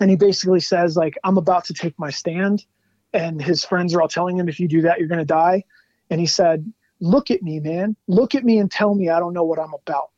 And 0.00 0.10
he 0.10 0.16
basically 0.16 0.58
says, 0.58 0.96
like, 0.96 1.16
I'm 1.22 1.38
about 1.38 1.64
to 1.66 1.74
take 1.74 1.96
my 1.98 2.10
stand. 2.10 2.66
And 3.12 3.40
his 3.40 3.64
friends 3.64 3.94
are 3.94 4.02
all 4.02 4.08
telling 4.08 4.36
him, 4.36 4.48
if 4.48 4.58
you 4.58 4.66
do 4.66 4.82
that, 4.82 4.98
you're 4.98 5.08
going 5.08 5.18
to 5.18 5.24
die. 5.24 5.64
And 6.10 6.20
he 6.20 6.26
said, 6.26 6.70
Look 7.00 7.30
at 7.30 7.42
me, 7.42 7.60
man. 7.60 7.96
Look 8.08 8.34
at 8.34 8.44
me 8.44 8.58
and 8.58 8.70
tell 8.70 8.94
me 8.94 9.08
I 9.08 9.20
don't 9.20 9.32
know 9.32 9.44
what 9.44 9.58
I'm 9.58 9.72
about. 9.72 10.10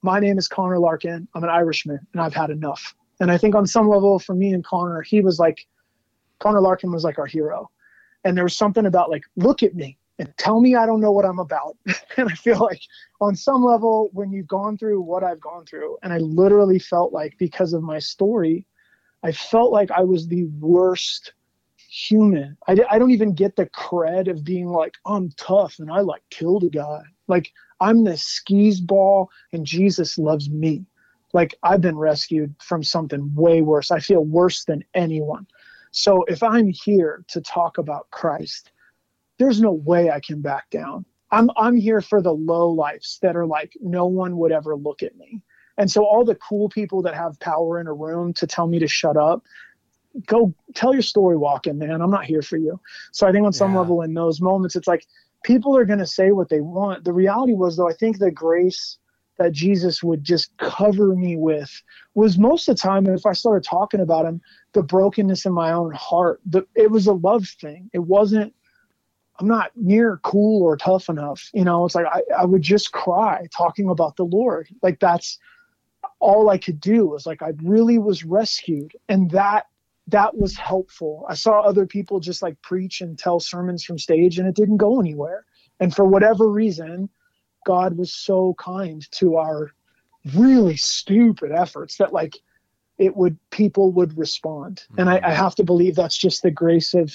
My 0.00 0.20
name 0.20 0.38
is 0.38 0.48
Conor 0.48 0.78
Larkin. 0.78 1.28
I'm 1.34 1.44
an 1.44 1.50
Irishman, 1.50 1.98
and 2.14 2.22
I've 2.22 2.32
had 2.32 2.48
enough. 2.48 2.94
And 3.20 3.30
I 3.30 3.36
think 3.36 3.54
on 3.54 3.66
some 3.66 3.88
level, 3.88 4.18
for 4.18 4.34
me 4.34 4.54
and 4.54 4.64
Connor, 4.64 5.02
he 5.02 5.20
was 5.20 5.38
like, 5.38 5.66
Conor 6.40 6.60
Larkin 6.60 6.90
was 6.90 7.04
like 7.04 7.18
our 7.18 7.26
hero. 7.26 7.70
And 8.24 8.36
there 8.36 8.44
was 8.44 8.56
something 8.56 8.86
about 8.86 9.10
like, 9.10 9.22
look 9.36 9.62
at 9.62 9.74
me 9.74 9.96
and 10.18 10.32
tell 10.36 10.60
me 10.60 10.74
I 10.74 10.84
don't 10.84 11.00
know 11.00 11.12
what 11.12 11.24
I'm 11.24 11.38
about. 11.38 11.76
and 12.16 12.28
I 12.28 12.34
feel 12.34 12.58
like 12.58 12.82
on 13.20 13.36
some 13.36 13.62
level, 13.62 14.10
when 14.12 14.32
you've 14.32 14.48
gone 14.48 14.76
through 14.76 15.00
what 15.00 15.22
I've 15.22 15.40
gone 15.40 15.64
through, 15.64 15.96
and 16.02 16.12
I 16.12 16.18
literally 16.18 16.78
felt 16.78 17.12
like 17.12 17.38
because 17.38 17.72
of 17.72 17.82
my 17.82 17.98
story, 17.98 18.66
I 19.22 19.32
felt 19.32 19.72
like 19.72 19.90
I 19.90 20.02
was 20.02 20.26
the 20.26 20.44
worst 20.58 21.32
human. 21.76 22.56
I, 22.68 22.76
I 22.90 22.98
don't 22.98 23.10
even 23.10 23.34
get 23.34 23.56
the 23.56 23.66
cred 23.66 24.30
of 24.30 24.44
being 24.44 24.66
like, 24.66 24.94
I'm 25.06 25.30
tough 25.36 25.78
and 25.78 25.90
I 25.90 26.00
like 26.00 26.22
killed 26.30 26.64
a 26.64 26.68
guy. 26.68 27.02
Like, 27.26 27.52
I'm 27.80 28.04
the 28.04 28.16
skis 28.16 28.80
ball 28.80 29.30
and 29.52 29.66
Jesus 29.66 30.18
loves 30.18 30.50
me. 30.50 30.84
Like 31.32 31.54
I've 31.62 31.80
been 31.80 31.96
rescued 31.98 32.54
from 32.60 32.82
something 32.82 33.32
way 33.34 33.62
worse. 33.62 33.90
I 33.90 34.00
feel 34.00 34.24
worse 34.24 34.64
than 34.64 34.84
anyone. 34.94 35.46
So 35.92 36.24
if 36.24 36.42
I'm 36.42 36.68
here 36.68 37.24
to 37.28 37.40
talk 37.40 37.78
about 37.78 38.10
Christ, 38.10 38.70
there's 39.38 39.60
no 39.60 39.72
way 39.72 40.10
I 40.10 40.20
can 40.20 40.40
back 40.42 40.70
down. 40.70 41.04
I'm 41.30 41.50
I'm 41.56 41.76
here 41.76 42.00
for 42.00 42.22
the 42.22 42.32
low 42.34 42.70
lives 42.70 43.18
that 43.22 43.36
are 43.36 43.46
like 43.46 43.72
no 43.80 44.06
one 44.06 44.36
would 44.38 44.52
ever 44.52 44.76
look 44.76 45.02
at 45.02 45.16
me. 45.16 45.42
And 45.78 45.90
so 45.90 46.04
all 46.04 46.24
the 46.24 46.34
cool 46.36 46.68
people 46.68 47.02
that 47.02 47.14
have 47.14 47.40
power 47.40 47.80
in 47.80 47.86
a 47.86 47.94
room 47.94 48.34
to 48.34 48.46
tell 48.46 48.66
me 48.66 48.78
to 48.80 48.88
shut 48.88 49.16
up, 49.16 49.42
go 50.26 50.54
tell 50.74 50.92
your 50.92 51.02
story 51.02 51.36
walking, 51.36 51.78
man. 51.78 52.02
I'm 52.02 52.10
not 52.10 52.26
here 52.26 52.42
for 52.42 52.56
you. 52.58 52.80
So 53.12 53.26
I 53.26 53.32
think 53.32 53.46
on 53.46 53.52
some 53.52 53.72
Yeah. 53.72 53.78
level 53.78 54.02
in 54.02 54.14
those 54.14 54.40
moments 54.40 54.76
it's 54.76 54.88
like 54.88 55.06
people 55.44 55.76
are 55.76 55.86
going 55.86 56.00
to 56.00 56.06
say 56.06 56.32
what 56.32 56.48
they 56.50 56.60
want. 56.60 57.04
The 57.04 57.12
reality 57.12 57.54
was 57.54 57.76
though 57.76 57.88
I 57.88 57.94
think 57.94 58.18
the 58.18 58.30
grace 58.32 58.98
that 59.40 59.52
Jesus 59.52 60.02
would 60.02 60.22
just 60.22 60.54
cover 60.58 61.16
me 61.16 61.34
with 61.34 61.82
was 62.14 62.36
most 62.36 62.68
of 62.68 62.76
the 62.76 62.82
time 62.82 63.06
if 63.06 63.24
I 63.24 63.32
started 63.32 63.66
talking 63.66 64.00
about 64.00 64.26
him 64.26 64.42
the 64.74 64.82
brokenness 64.82 65.46
in 65.46 65.54
my 65.54 65.72
own 65.72 65.92
heart. 65.94 66.40
The, 66.44 66.66
it 66.74 66.90
was 66.90 67.06
a 67.06 67.14
love 67.14 67.48
thing. 67.48 67.90
It 67.94 68.00
wasn't 68.00 68.54
I'm 69.38 69.48
not 69.48 69.70
near 69.74 70.20
cool 70.22 70.62
or 70.62 70.76
tough 70.76 71.08
enough. 71.08 71.48
You 71.54 71.64
know, 71.64 71.86
it's 71.86 71.94
like 71.94 72.04
I, 72.04 72.20
I 72.38 72.44
would 72.44 72.60
just 72.60 72.92
cry 72.92 73.46
talking 73.56 73.88
about 73.88 74.16
the 74.16 74.24
Lord. 74.24 74.68
Like 74.82 75.00
that's 75.00 75.38
all 76.18 76.50
I 76.50 76.58
could 76.58 76.78
do 76.78 77.06
was 77.06 77.24
like 77.24 77.40
I 77.40 77.52
really 77.62 77.98
was 77.98 78.22
rescued. 78.22 78.92
And 79.08 79.30
that 79.30 79.68
that 80.08 80.36
was 80.36 80.54
helpful. 80.54 81.24
I 81.30 81.34
saw 81.34 81.60
other 81.60 81.86
people 81.86 82.20
just 82.20 82.42
like 82.42 82.60
preach 82.60 83.00
and 83.00 83.18
tell 83.18 83.40
sermons 83.40 83.84
from 83.84 83.98
stage 83.98 84.38
and 84.38 84.46
it 84.46 84.54
didn't 84.54 84.76
go 84.76 85.00
anywhere. 85.00 85.46
And 85.78 85.96
for 85.96 86.04
whatever 86.04 86.46
reason, 86.46 87.08
God 87.70 87.96
was 87.96 88.12
so 88.12 88.56
kind 88.58 89.08
to 89.12 89.36
our 89.36 89.70
really 90.34 90.76
stupid 90.76 91.52
efforts 91.52 91.98
that 91.98 92.12
like 92.12 92.36
it 92.98 93.16
would 93.16 93.38
people 93.50 93.92
would 93.92 94.18
respond. 94.18 94.82
And 94.98 95.08
I, 95.08 95.14
I 95.14 95.20
mm-hmm. 95.20 95.30
have 95.36 95.54
to 95.54 95.62
believe 95.62 95.94
that's 95.94 96.18
just 96.18 96.42
the 96.42 96.50
grace 96.50 96.94
of 96.94 97.14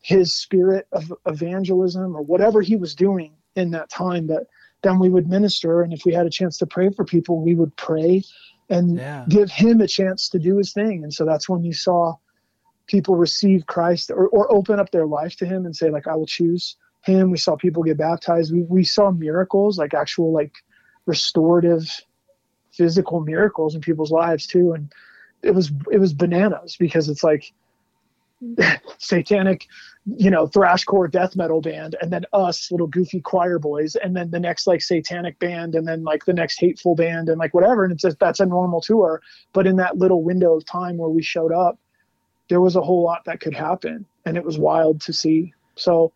his 0.00 0.32
spirit 0.32 0.88
of 0.92 1.12
evangelism 1.26 2.16
or 2.16 2.22
whatever 2.22 2.62
he 2.62 2.74
was 2.74 2.94
doing 2.94 3.34
in 3.54 3.72
that 3.72 3.90
time 3.90 4.28
that 4.28 4.46
then 4.80 4.98
we 4.98 5.10
would 5.10 5.28
minister 5.28 5.82
and 5.82 5.92
if 5.92 6.06
we 6.06 6.14
had 6.14 6.24
a 6.24 6.30
chance 6.30 6.56
to 6.56 6.66
pray 6.66 6.88
for 6.88 7.04
people 7.04 7.42
we 7.42 7.54
would 7.54 7.76
pray 7.76 8.22
and 8.70 8.96
Yeah. 8.96 9.26
give 9.28 9.50
him 9.50 9.82
a 9.82 9.86
chance 9.86 10.30
to 10.30 10.38
do 10.38 10.56
his 10.56 10.72
thing 10.72 11.02
and 11.02 11.12
so 11.12 11.26
that's 11.26 11.50
when 11.50 11.64
you 11.64 11.74
saw 11.74 12.14
people 12.86 13.16
receive 13.16 13.66
christ 13.66 14.10
or, 14.10 14.28
or 14.28 14.50
open 14.50 14.78
up 14.78 14.90
their 14.90 15.06
life 15.06 15.36
to 15.36 15.46
him 15.46 15.66
and 15.66 15.74
say 15.74 15.90
like 15.90 16.06
i 16.06 16.14
will 16.14 16.32
choose 16.38 16.76
him. 17.02 17.30
We 17.30 17.38
saw 17.38 17.56
people 17.56 17.82
get 17.82 17.98
baptized. 17.98 18.52
We, 18.52 18.62
we 18.62 18.84
saw 18.84 19.10
miracles 19.10 19.78
like 19.78 19.94
actual 19.94 20.32
like 20.32 20.52
restorative 21.06 21.88
physical 22.72 23.20
miracles 23.20 23.74
in 23.74 23.80
people's 23.80 24.10
lives 24.10 24.46
too. 24.46 24.72
And 24.72 24.92
it 25.42 25.54
was 25.54 25.70
it 25.90 25.98
was 25.98 26.12
bananas 26.12 26.76
because 26.78 27.08
it's 27.08 27.24
like 27.24 27.52
satanic 28.98 29.66
you 30.04 30.30
know 30.30 30.46
thrashcore 30.46 31.10
death 31.10 31.34
metal 31.34 31.60
band 31.60 31.96
and 32.00 32.12
then 32.12 32.24
us 32.32 32.70
little 32.70 32.86
goofy 32.86 33.20
choir 33.20 33.58
boys 33.58 33.96
and 33.96 34.14
then 34.14 34.30
the 34.30 34.38
next 34.38 34.66
like 34.66 34.82
satanic 34.82 35.38
band 35.38 35.74
and 35.74 35.88
then 35.88 36.04
like 36.04 36.24
the 36.26 36.32
next 36.32 36.60
hateful 36.60 36.94
band 36.94 37.28
and 37.28 37.38
like 37.38 37.54
whatever. 37.54 37.84
And 37.84 37.92
it's 37.92 38.02
just 38.02 38.18
that's 38.18 38.40
a 38.40 38.46
normal 38.46 38.80
tour. 38.80 39.22
But 39.52 39.66
in 39.66 39.76
that 39.76 39.98
little 39.98 40.22
window 40.22 40.54
of 40.54 40.64
time 40.64 40.96
where 40.96 41.08
we 41.08 41.22
showed 41.22 41.52
up 41.52 41.78
there 42.48 42.60
was 42.60 42.76
a 42.76 42.82
whole 42.82 43.02
lot 43.02 43.24
that 43.24 43.40
could 43.40 43.54
happen. 43.54 44.06
And 44.24 44.36
it 44.36 44.44
was 44.44 44.58
wild 44.58 45.00
to 45.02 45.12
see 45.12 45.52
so 45.76 46.12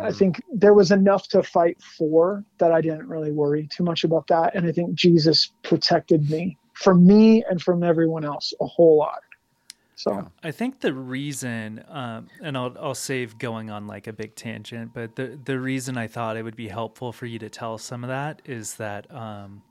i 0.00 0.12
think 0.12 0.42
there 0.52 0.74
was 0.74 0.90
enough 0.90 1.28
to 1.28 1.42
fight 1.42 1.80
for 1.82 2.44
that 2.58 2.72
i 2.72 2.80
didn't 2.80 3.08
really 3.08 3.32
worry 3.32 3.66
too 3.68 3.84
much 3.84 4.04
about 4.04 4.26
that 4.26 4.54
and 4.54 4.66
i 4.66 4.72
think 4.72 4.94
jesus 4.94 5.52
protected 5.62 6.28
me 6.30 6.56
from 6.74 7.06
me 7.06 7.44
and 7.48 7.62
from 7.62 7.82
everyone 7.82 8.24
else 8.24 8.52
a 8.60 8.66
whole 8.66 8.98
lot 8.98 9.20
so 9.96 10.30
I 10.42 10.50
think 10.50 10.80
the 10.80 10.92
reason, 10.92 11.84
um, 11.88 12.28
and 12.42 12.58
I'll 12.58 12.76
I'll 12.80 12.94
save 12.94 13.38
going 13.38 13.70
on 13.70 13.86
like 13.86 14.06
a 14.06 14.12
big 14.12 14.34
tangent, 14.34 14.92
but 14.92 15.14
the 15.14 15.38
the 15.42 15.58
reason 15.58 15.96
I 15.96 16.08
thought 16.08 16.36
it 16.36 16.42
would 16.42 16.56
be 16.56 16.68
helpful 16.68 17.12
for 17.12 17.26
you 17.26 17.38
to 17.38 17.48
tell 17.48 17.78
some 17.78 18.02
of 18.02 18.08
that 18.08 18.42
is 18.44 18.74
that 18.74 19.10
um, 19.14 19.62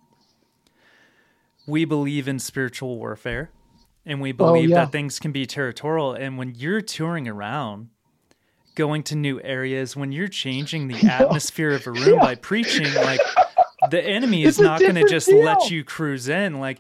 we 1.68 1.86
believe 1.86 2.28
in 2.28 2.40
spiritual 2.40 2.98
warfare, 2.98 3.52
and 4.06 4.22
we 4.22 4.32
believe 4.32 4.70
yeah. 4.70 4.86
that 4.86 4.92
things 4.92 5.20
can 5.20 5.32
be 5.32 5.46
territorial. 5.46 6.14
And 6.14 6.38
when 6.38 6.56
you're 6.56 6.82
touring 6.82 7.28
around, 7.28 7.90
going 8.76 9.04
to 9.04 9.16
new 9.16 9.42
areas, 9.42 9.96
when 9.96 10.12
you're 10.12 10.28
changing 10.28 10.88
the 10.88 11.08
atmosphere 11.10 11.72
of 11.74 11.86
a 11.88 11.92
room 11.92 12.20
by 12.20 12.36
preaching, 12.36 12.94
like 12.96 13.22
the 13.90 14.04
enemy 14.04 14.44
is 14.46 14.60
not 14.60 14.80
going 14.80 14.96
to 14.96 15.02
different 15.02 15.10
just 15.10 15.32
let 15.32 15.72
you 15.72 15.84
cruise 15.84 16.28
in, 16.30 16.60
like 16.60 16.80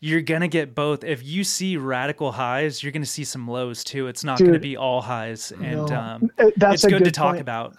you're 0.00 0.22
gonna 0.22 0.46
get 0.46 0.76
both. 0.76 1.02
If 1.02 1.24
you 1.24 1.42
see 1.42 1.76
radical 1.76 2.30
highs, 2.30 2.82
you're 2.82 2.92
gonna 2.92 3.04
see 3.04 3.24
some 3.24 3.48
lows 3.48 3.82
too. 3.82 4.06
It's 4.06 4.22
not 4.22 4.38
gonna 4.38 4.60
be 4.60 4.76
all 4.76 5.00
highs, 5.00 5.50
and 5.50 5.88
No. 5.88 5.96
um, 5.96 6.30
Uh, 6.38 6.50
that's 6.56 6.74
it's 6.74 6.84
a 6.84 6.88
good, 6.90 6.98
to 6.98 7.04
good 7.06 7.14
talk 7.14 7.32
point. 7.32 7.40
about. 7.40 7.74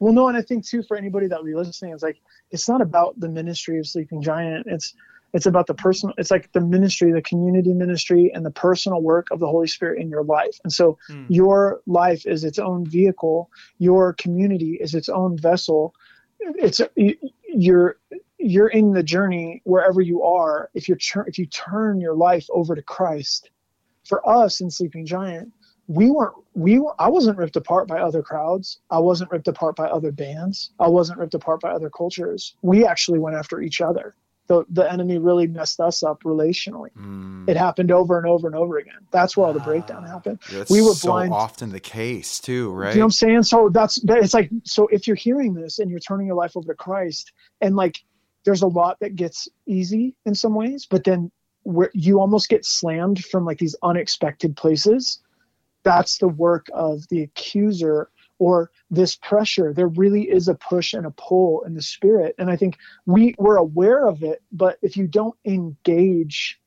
Well, 0.00 0.12
no, 0.12 0.26
and 0.26 0.36
I 0.36 0.42
think 0.42 0.66
too 0.66 0.82
for 0.82 0.96
anybody 0.96 1.28
that 1.28 1.38
will 1.38 1.46
be 1.46 1.54
listening, 1.54 1.92
it's 1.94 2.02
like 2.02 2.20
it's 2.50 2.68
not 2.68 2.80
about 2.80 3.20
the 3.20 3.28
ministry 3.28 3.78
of 3.78 3.86
Sleeping 3.86 4.22
Giant. 4.22 4.66
It's 4.68 4.92
it's 5.36 5.46
about 5.46 5.66
the 5.66 5.74
personal. 5.74 6.14
It's 6.18 6.30
like 6.30 6.50
the 6.52 6.60
ministry, 6.60 7.12
the 7.12 7.20
community 7.20 7.74
ministry, 7.74 8.32
and 8.34 8.44
the 8.44 8.50
personal 8.50 9.02
work 9.02 9.26
of 9.30 9.38
the 9.38 9.46
Holy 9.46 9.66
Spirit 9.68 10.00
in 10.00 10.08
your 10.08 10.24
life. 10.24 10.58
And 10.64 10.72
so 10.72 10.98
Hmm. 11.08 11.24
your 11.28 11.80
life 11.86 12.26
is 12.26 12.42
its 12.42 12.58
own 12.58 12.86
vehicle. 12.86 13.50
Your 13.78 14.14
community 14.14 14.78
is 14.80 14.94
its 14.94 15.10
own 15.10 15.36
vessel. 15.36 15.94
It's 16.40 16.80
you- 16.96 17.18
you're 17.48 17.98
you're 18.38 18.68
in 18.68 18.92
the 18.92 19.02
journey 19.02 19.60
wherever 19.64 20.00
you 20.00 20.22
are. 20.22 20.70
If 20.74 20.88
you're 20.88 20.98
if 21.26 21.38
you 21.38 21.46
turn 21.46 22.00
your 22.00 22.14
life 22.14 22.46
over 22.50 22.74
to 22.74 22.82
Christ, 22.82 23.50
for 24.04 24.26
us 24.28 24.60
in 24.60 24.70
Sleeping 24.70 25.04
Giant, 25.04 25.52
we 25.88 26.10
weren't 26.10 26.34
we 26.54 26.78
were, 26.78 26.94
I 26.98 27.08
wasn't 27.08 27.36
ripped 27.38 27.56
apart 27.56 27.88
by 27.88 28.00
other 28.00 28.22
crowds. 28.22 28.80
I 28.90 28.98
wasn't 29.00 29.30
ripped 29.30 29.48
apart 29.48 29.76
by 29.76 29.88
other 29.88 30.12
bands. 30.12 30.70
I 30.80 30.88
wasn't 30.88 31.18
ripped 31.18 31.34
apart 31.34 31.60
by 31.60 31.72
other 31.72 31.90
cultures. 31.90 32.56
We 32.62 32.86
actually 32.86 33.18
went 33.18 33.36
after 33.36 33.60
each 33.60 33.80
other. 33.80 34.14
The 34.48 34.64
the 34.70 34.90
enemy 34.90 35.18
really 35.18 35.46
messed 35.46 35.80
us 35.80 36.02
up 36.02 36.22
relationally. 36.22 36.90
Mm. 36.96 37.48
It 37.48 37.56
happened 37.56 37.90
over 37.90 38.16
and 38.18 38.26
over 38.26 38.46
and 38.46 38.56
over 38.56 38.78
again. 38.78 39.06
That's 39.10 39.36
where 39.36 39.46
all 39.46 39.52
the 39.52 39.60
breakdown 39.60 40.04
happened. 40.04 40.38
That's 40.50 40.70
we 40.70 40.82
were 40.82 40.94
so 40.94 41.10
blind. 41.10 41.32
often 41.32 41.70
the 41.70 41.80
case 41.80 42.38
too, 42.38 42.70
right? 42.70 42.90
You 42.90 43.00
know 43.00 43.00
what 43.00 43.06
I'm 43.06 43.10
saying? 43.12 43.42
So 43.44 43.68
that's 43.68 44.00
it's 44.04 44.34
like 44.34 44.50
so 44.64 44.86
if 44.88 45.06
you're 45.06 45.16
hearing 45.16 45.54
this 45.54 45.78
and 45.78 45.90
you're 45.90 46.00
turning 46.00 46.26
your 46.26 46.36
life 46.36 46.56
over 46.56 46.68
to 46.68 46.74
Christ 46.74 47.32
and 47.60 47.74
like 47.74 48.02
there's 48.44 48.62
a 48.62 48.68
lot 48.68 48.98
that 49.00 49.16
gets 49.16 49.48
easy 49.66 50.14
in 50.24 50.34
some 50.34 50.54
ways, 50.54 50.86
but 50.88 51.02
then 51.02 51.32
where 51.64 51.90
you 51.94 52.20
almost 52.20 52.48
get 52.48 52.64
slammed 52.64 53.24
from 53.24 53.44
like 53.44 53.58
these 53.58 53.74
unexpected 53.82 54.56
places. 54.56 55.20
That's 55.82 56.18
the 56.18 56.28
work 56.28 56.66
of 56.72 57.06
the 57.08 57.22
accuser 57.22 58.08
or 58.38 58.70
this 58.90 59.16
pressure. 59.16 59.72
There 59.72 59.88
really 59.88 60.30
is 60.30 60.48
a 60.48 60.54
push 60.54 60.94
and 60.94 61.06
a 61.06 61.10
pull 61.10 61.62
in 61.62 61.74
the 61.74 61.82
spirit. 61.82 62.34
And 62.38 62.50
I 62.50 62.56
think 62.56 62.76
we, 63.06 63.34
we're 63.38 63.56
aware 63.56 64.06
of 64.06 64.22
it, 64.22 64.42
but 64.52 64.78
if 64.82 64.96
you 64.96 65.06
don't 65.06 65.36
engage 65.44 66.60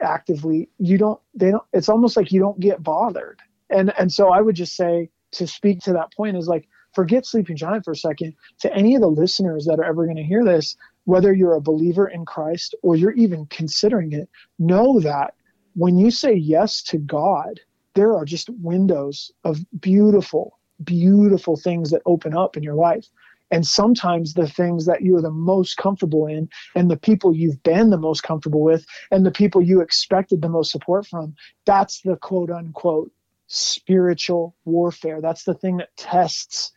actively, 0.00 0.68
you 0.78 0.98
don't 0.98 1.20
they 1.34 1.50
don't 1.50 1.64
it's 1.72 1.88
almost 1.88 2.16
like 2.16 2.32
you 2.32 2.40
don't 2.40 2.60
get 2.60 2.82
bothered 2.82 3.40
and 3.70 3.92
and 3.98 4.12
so 4.12 4.28
i 4.28 4.40
would 4.40 4.56
just 4.56 4.76
say 4.76 5.08
to 5.32 5.46
speak 5.46 5.80
to 5.80 5.92
that 5.92 6.12
point 6.14 6.36
is 6.36 6.48
like 6.48 6.68
forget 6.92 7.24
sleeping 7.24 7.56
giant 7.56 7.84
for 7.84 7.92
a 7.92 7.96
second 7.96 8.34
to 8.58 8.72
any 8.74 8.94
of 8.94 9.00
the 9.00 9.06
listeners 9.06 9.64
that 9.64 9.78
are 9.78 9.84
ever 9.84 10.04
going 10.04 10.16
to 10.16 10.22
hear 10.22 10.44
this 10.44 10.76
whether 11.04 11.32
you're 11.32 11.54
a 11.54 11.60
believer 11.60 12.08
in 12.08 12.24
christ 12.24 12.74
or 12.82 12.96
you're 12.96 13.12
even 13.12 13.46
considering 13.46 14.12
it 14.12 14.28
know 14.58 15.00
that 15.00 15.34
when 15.74 15.96
you 15.96 16.10
say 16.10 16.34
yes 16.34 16.82
to 16.82 16.98
god 16.98 17.60
there 17.94 18.14
are 18.14 18.24
just 18.24 18.48
windows 18.50 19.32
of 19.44 19.58
beautiful 19.80 20.60
beautiful 20.82 21.56
things 21.56 21.90
that 21.90 22.02
open 22.06 22.36
up 22.36 22.56
in 22.56 22.62
your 22.62 22.74
life. 22.74 23.06
And 23.52 23.66
sometimes 23.66 24.34
the 24.34 24.46
things 24.46 24.86
that 24.86 25.02
you're 25.02 25.22
the 25.22 25.30
most 25.30 25.76
comfortable 25.76 26.26
in 26.26 26.48
and 26.76 26.90
the 26.90 26.96
people 26.96 27.34
you've 27.34 27.62
been 27.64 27.90
the 27.90 27.98
most 27.98 28.22
comfortable 28.22 28.62
with 28.62 28.86
and 29.10 29.26
the 29.26 29.32
people 29.32 29.60
you 29.60 29.80
expected 29.80 30.40
the 30.40 30.48
most 30.48 30.70
support 30.70 31.06
from 31.06 31.34
that's 31.64 32.00
the 32.02 32.16
quote 32.16 32.50
unquote 32.50 33.10
spiritual 33.48 34.54
warfare. 34.64 35.20
That's 35.20 35.42
the 35.42 35.54
thing 35.54 35.78
that 35.78 35.96
tests 35.96 36.72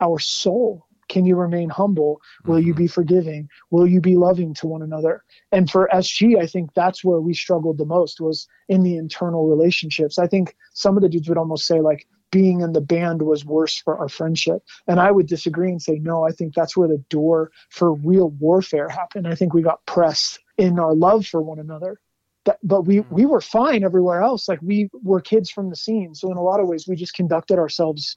our 0.00 0.18
soul 0.18 0.85
can 1.08 1.24
you 1.24 1.36
remain 1.36 1.68
humble? 1.68 2.20
Will 2.44 2.58
you 2.58 2.72
mm-hmm. 2.72 2.82
be 2.82 2.88
forgiving? 2.88 3.48
Will 3.70 3.86
you 3.86 4.00
be 4.00 4.16
loving 4.16 4.54
to 4.54 4.66
one 4.66 4.82
another? 4.82 5.22
And 5.52 5.70
for 5.70 5.88
sg 5.94 6.38
i 6.38 6.46
think 6.46 6.74
that's 6.74 7.04
where 7.04 7.20
we 7.20 7.34
struggled 7.34 7.78
the 7.78 7.84
most 7.84 8.20
was 8.20 8.46
in 8.68 8.82
the 8.82 8.96
internal 8.96 9.46
relationships. 9.46 10.18
I 10.18 10.26
think 10.26 10.56
some 10.72 10.96
of 10.96 11.02
the 11.02 11.08
dudes 11.08 11.28
would 11.28 11.38
almost 11.38 11.66
say 11.66 11.80
like 11.80 12.06
being 12.30 12.60
in 12.60 12.72
the 12.72 12.80
band 12.80 13.22
was 13.22 13.44
worse 13.44 13.78
for 13.78 13.96
our 13.98 14.08
friendship. 14.08 14.62
And 14.86 15.00
i 15.00 15.10
would 15.10 15.26
disagree 15.26 15.70
and 15.70 15.82
say 15.82 15.98
no 15.98 16.24
i 16.24 16.32
think 16.32 16.54
that's 16.54 16.76
where 16.76 16.88
the 16.88 17.02
door 17.08 17.50
for 17.70 17.94
real 17.94 18.30
warfare 18.30 18.88
happened. 18.88 19.28
I 19.28 19.34
think 19.34 19.54
we 19.54 19.62
got 19.62 19.84
pressed 19.86 20.40
in 20.58 20.78
our 20.78 20.94
love 20.94 21.26
for 21.26 21.40
one 21.40 21.58
another. 21.58 22.00
That, 22.44 22.58
but 22.62 22.82
we 22.82 22.98
mm-hmm. 22.98 23.14
we 23.14 23.26
were 23.26 23.40
fine 23.40 23.84
everywhere 23.84 24.22
else. 24.22 24.48
Like 24.48 24.60
we 24.62 24.88
were 25.02 25.20
kids 25.20 25.50
from 25.50 25.70
the 25.70 25.76
scene. 25.76 26.14
So 26.14 26.30
in 26.30 26.36
a 26.36 26.42
lot 26.42 26.60
of 26.60 26.68
ways 26.68 26.86
we 26.88 26.96
just 26.96 27.14
conducted 27.14 27.58
ourselves 27.58 28.16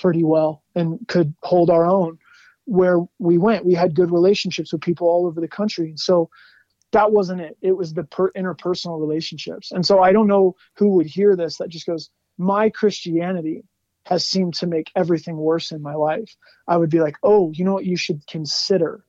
pretty 0.00 0.24
well 0.24 0.62
and 0.74 1.06
could 1.08 1.34
hold 1.42 1.70
our 1.70 1.86
own 1.86 2.18
where 2.70 3.00
we 3.18 3.36
went. 3.36 3.66
We 3.66 3.74
had 3.74 3.96
good 3.96 4.12
relationships 4.12 4.72
with 4.72 4.80
people 4.80 5.08
all 5.08 5.26
over 5.26 5.40
the 5.40 5.48
country. 5.48 5.88
And 5.88 5.98
so 5.98 6.30
that 6.92 7.10
wasn't 7.10 7.40
it. 7.40 7.56
It 7.60 7.76
was 7.76 7.92
the 7.92 8.04
per- 8.04 8.30
interpersonal 8.30 9.00
relationships. 9.00 9.72
And 9.72 9.84
so 9.84 10.00
I 10.00 10.12
don't 10.12 10.28
know 10.28 10.54
who 10.76 10.90
would 10.90 11.06
hear 11.06 11.34
this 11.34 11.56
that 11.56 11.68
just 11.68 11.84
goes, 11.84 12.10
my 12.38 12.70
Christianity 12.70 13.64
has 14.06 14.24
seemed 14.24 14.54
to 14.54 14.68
make 14.68 14.92
everything 14.94 15.36
worse 15.36 15.72
in 15.72 15.82
my 15.82 15.96
life. 15.96 16.36
I 16.68 16.76
would 16.76 16.90
be 16.90 17.00
like, 17.00 17.16
oh, 17.24 17.50
you 17.52 17.64
know 17.64 17.74
what 17.74 17.86
you 17.86 17.96
should 17.96 18.24
consider 18.28 19.04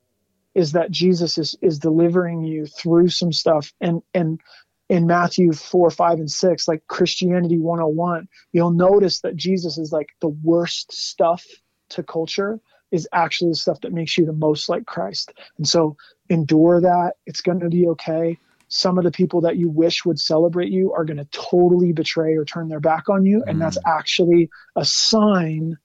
is 0.54 0.72
that 0.72 0.90
Jesus 0.90 1.38
is 1.38 1.56
is 1.62 1.78
delivering 1.78 2.42
you 2.42 2.66
through 2.66 3.08
some 3.08 3.32
stuff 3.32 3.72
and 3.80 4.02
and 4.12 4.40
in 4.88 5.06
Matthew 5.06 5.54
4, 5.54 5.90
5, 5.90 6.18
and 6.18 6.30
6, 6.30 6.68
like 6.68 6.86
Christianity 6.86 7.56
101, 7.56 8.28
you'll 8.52 8.72
notice 8.72 9.20
that 9.20 9.36
Jesus 9.36 9.78
is 9.78 9.90
like 9.90 10.10
the 10.20 10.28
worst 10.28 10.92
stuff 10.92 11.42
to 11.90 12.02
culture 12.02 12.60
is 12.92 13.08
actually 13.12 13.50
the 13.50 13.56
stuff 13.56 13.80
that 13.80 13.92
makes 13.92 14.16
you 14.16 14.24
the 14.24 14.32
most 14.32 14.68
like 14.68 14.86
Christ. 14.86 15.32
And 15.56 15.66
so 15.66 15.96
endure 16.28 16.80
that. 16.80 17.14
It's 17.26 17.40
going 17.40 17.60
to 17.60 17.68
be 17.68 17.88
okay. 17.88 18.38
Some 18.68 18.98
of 18.98 19.04
the 19.04 19.10
people 19.10 19.40
that 19.42 19.56
you 19.56 19.68
wish 19.68 20.04
would 20.04 20.20
celebrate 20.20 20.70
you 20.70 20.92
are 20.92 21.04
going 21.04 21.16
to 21.16 21.28
totally 21.32 21.92
betray 21.92 22.36
or 22.36 22.44
turn 22.44 22.68
their 22.68 22.80
back 22.80 23.08
on 23.08 23.26
you. 23.26 23.42
And 23.46 23.60
that's 23.60 23.78
mm. 23.78 23.90
actually 23.90 24.50
a 24.76 24.84
sign 24.84 25.78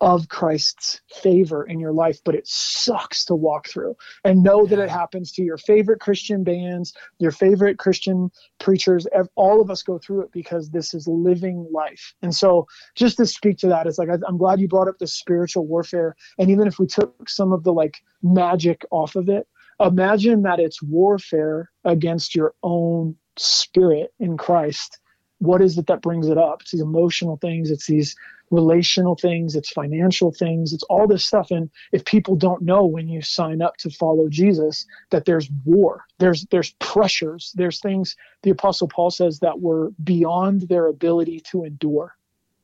of 0.00 0.28
Christ's 0.28 1.00
favor 1.22 1.64
in 1.64 1.78
your 1.78 1.92
life, 1.92 2.20
but 2.24 2.34
it 2.34 2.46
sucks 2.46 3.24
to 3.26 3.34
walk 3.34 3.68
through 3.68 3.96
and 4.24 4.42
know 4.42 4.64
that 4.64 4.78
it 4.78 4.88
happens 4.88 5.30
to 5.32 5.42
your 5.42 5.58
favorite 5.58 6.00
Christian 6.00 6.42
bands, 6.42 6.94
your 7.18 7.32
favorite 7.32 7.78
Christian 7.78 8.30
preachers. 8.58 9.06
All 9.34 9.60
of 9.60 9.70
us 9.70 9.82
go 9.82 9.98
through 9.98 10.22
it 10.22 10.32
because 10.32 10.70
this 10.70 10.94
is 10.94 11.06
living 11.06 11.68
life. 11.70 12.14
And 12.22 12.34
so, 12.34 12.66
just 12.94 13.18
to 13.18 13.26
speak 13.26 13.58
to 13.58 13.68
that, 13.68 13.86
it's 13.86 13.98
like 13.98 14.08
I'm 14.26 14.38
glad 14.38 14.60
you 14.60 14.68
brought 14.68 14.88
up 14.88 14.98
the 14.98 15.06
spiritual 15.06 15.66
warfare. 15.66 16.16
And 16.38 16.50
even 16.50 16.66
if 16.66 16.78
we 16.78 16.86
took 16.86 17.28
some 17.28 17.52
of 17.52 17.62
the 17.62 17.72
like 17.72 17.98
magic 18.22 18.84
off 18.90 19.16
of 19.16 19.28
it, 19.28 19.46
imagine 19.80 20.42
that 20.42 20.60
it's 20.60 20.82
warfare 20.82 21.70
against 21.84 22.34
your 22.34 22.54
own 22.62 23.16
spirit 23.36 24.12
in 24.18 24.36
Christ. 24.38 24.98
What 25.38 25.62
is 25.62 25.76
it 25.78 25.86
that 25.86 26.02
brings 26.02 26.28
it 26.28 26.38
up? 26.38 26.62
It's 26.62 26.72
these 26.72 26.80
emotional 26.80 27.36
things, 27.36 27.70
it's 27.70 27.86
these 27.86 28.14
relational 28.50 29.16
things, 29.16 29.54
it's 29.54 29.70
financial 29.70 30.32
things, 30.32 30.72
it's 30.72 30.82
all 30.84 31.06
this 31.06 31.24
stuff. 31.24 31.50
And 31.50 31.70
if 31.92 32.04
people 32.04 32.36
don't 32.36 32.62
know 32.62 32.84
when 32.84 33.08
you 33.08 33.22
sign 33.22 33.62
up 33.62 33.76
to 33.78 33.90
follow 33.90 34.28
Jesus 34.28 34.86
that 35.10 35.24
there's 35.24 35.48
war, 35.64 36.04
there's 36.18 36.46
there's 36.46 36.72
pressures, 36.80 37.52
there's 37.56 37.80
things 37.80 38.16
the 38.42 38.50
apostle 38.50 38.88
Paul 38.88 39.10
says 39.10 39.40
that 39.40 39.60
were 39.60 39.92
beyond 40.02 40.62
their 40.62 40.86
ability 40.86 41.40
to 41.50 41.64
endure. 41.64 42.16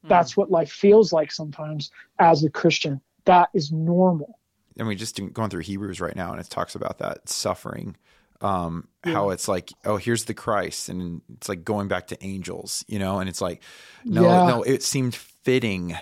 Mm. 0.04 0.08
That's 0.08 0.36
what 0.36 0.50
life 0.50 0.70
feels 0.70 1.12
like 1.12 1.30
sometimes 1.30 1.90
as 2.18 2.44
a 2.44 2.50
Christian. 2.50 3.00
That 3.24 3.50
is 3.54 3.72
normal. 3.72 4.38
And 4.78 4.86
we 4.86 4.94
just 4.94 5.18
going 5.32 5.50
through 5.50 5.62
Hebrews 5.62 6.00
right 6.00 6.16
now 6.16 6.32
and 6.32 6.40
it 6.40 6.48
talks 6.50 6.74
about 6.74 6.98
that 6.98 7.28
suffering 7.28 7.96
um, 8.40 8.88
yeah. 9.04 9.12
how 9.12 9.30
it's 9.30 9.48
like, 9.48 9.72
oh, 9.84 9.96
here's 9.96 10.24
the 10.24 10.34
Christ, 10.34 10.88
and 10.88 11.22
it's 11.34 11.48
like 11.48 11.64
going 11.64 11.88
back 11.88 12.08
to 12.08 12.24
angels, 12.24 12.84
you 12.88 12.98
know, 12.98 13.18
and 13.18 13.28
it's 13.28 13.40
like, 13.40 13.62
no, 14.04 14.22
yeah. 14.22 14.46
no, 14.46 14.62
it 14.62 14.82
seemed 14.82 15.14
fitting 15.14 15.96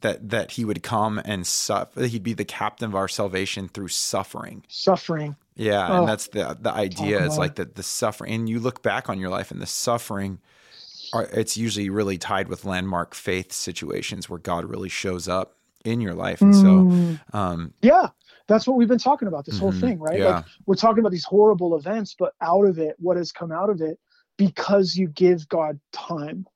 that 0.00 0.30
that 0.30 0.52
he 0.52 0.64
would 0.64 0.82
come 0.82 1.20
and 1.24 1.46
suffer. 1.46 2.06
He'd 2.06 2.22
be 2.22 2.34
the 2.34 2.44
captain 2.44 2.88
of 2.88 2.94
our 2.94 3.08
salvation 3.08 3.68
through 3.68 3.88
suffering. 3.88 4.64
Suffering. 4.68 5.36
Yeah, 5.56 5.88
oh. 5.88 6.00
and 6.00 6.08
that's 6.08 6.28
the 6.28 6.56
the 6.60 6.72
idea. 6.72 7.24
is 7.24 7.38
like 7.38 7.56
that 7.56 7.74
the 7.74 7.82
suffering, 7.82 8.32
and 8.32 8.48
you 8.48 8.60
look 8.60 8.82
back 8.82 9.08
on 9.08 9.18
your 9.18 9.30
life, 9.30 9.50
and 9.50 9.60
the 9.60 9.66
suffering. 9.66 10.40
Are, 11.14 11.24
it's 11.32 11.56
usually 11.56 11.88
really 11.88 12.18
tied 12.18 12.48
with 12.48 12.66
landmark 12.66 13.14
faith 13.14 13.50
situations 13.50 14.28
where 14.28 14.38
God 14.38 14.66
really 14.66 14.90
shows 14.90 15.26
up 15.26 15.56
in 15.82 16.02
your 16.02 16.12
life, 16.12 16.42
and 16.42 16.52
mm. 16.52 17.18
so 17.32 17.38
um, 17.38 17.72
yeah, 17.80 18.08
that's 18.48 18.66
what 18.66 18.76
we've 18.76 18.88
been 18.88 18.98
talking 18.98 19.28
about 19.28 19.44
this 19.44 19.56
mm-hmm. 19.56 19.64
whole 19.64 19.72
thing, 19.72 19.98
right? 19.98 20.18
Yeah. 20.18 20.36
Like 20.36 20.44
we're 20.66 20.74
talking 20.74 21.00
about 21.00 21.12
these 21.12 21.24
horrible 21.24 21.76
events, 21.76 22.16
but 22.18 22.32
out 22.40 22.64
of 22.64 22.78
it, 22.78 22.96
what 22.98 23.16
has 23.16 23.30
come 23.30 23.52
out 23.52 23.70
of 23.70 23.80
it 23.80 23.98
because 24.38 24.96
you 24.96 25.08
give 25.08 25.48
God 25.48 25.78
time. 25.92 26.46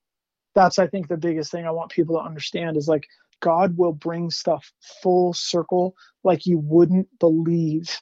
That's 0.54 0.78
I 0.78 0.86
think 0.86 1.08
the 1.08 1.16
biggest 1.16 1.50
thing 1.50 1.66
I 1.66 1.70
want 1.70 1.90
people 1.90 2.16
to 2.16 2.24
understand 2.24 2.76
is 2.76 2.88
like 2.88 3.06
God 3.40 3.76
will 3.76 3.92
bring 3.92 4.30
stuff 4.30 4.72
full 5.02 5.34
circle 5.34 5.94
like 6.24 6.46
you 6.46 6.58
wouldn't 6.58 7.08
believe 7.18 8.00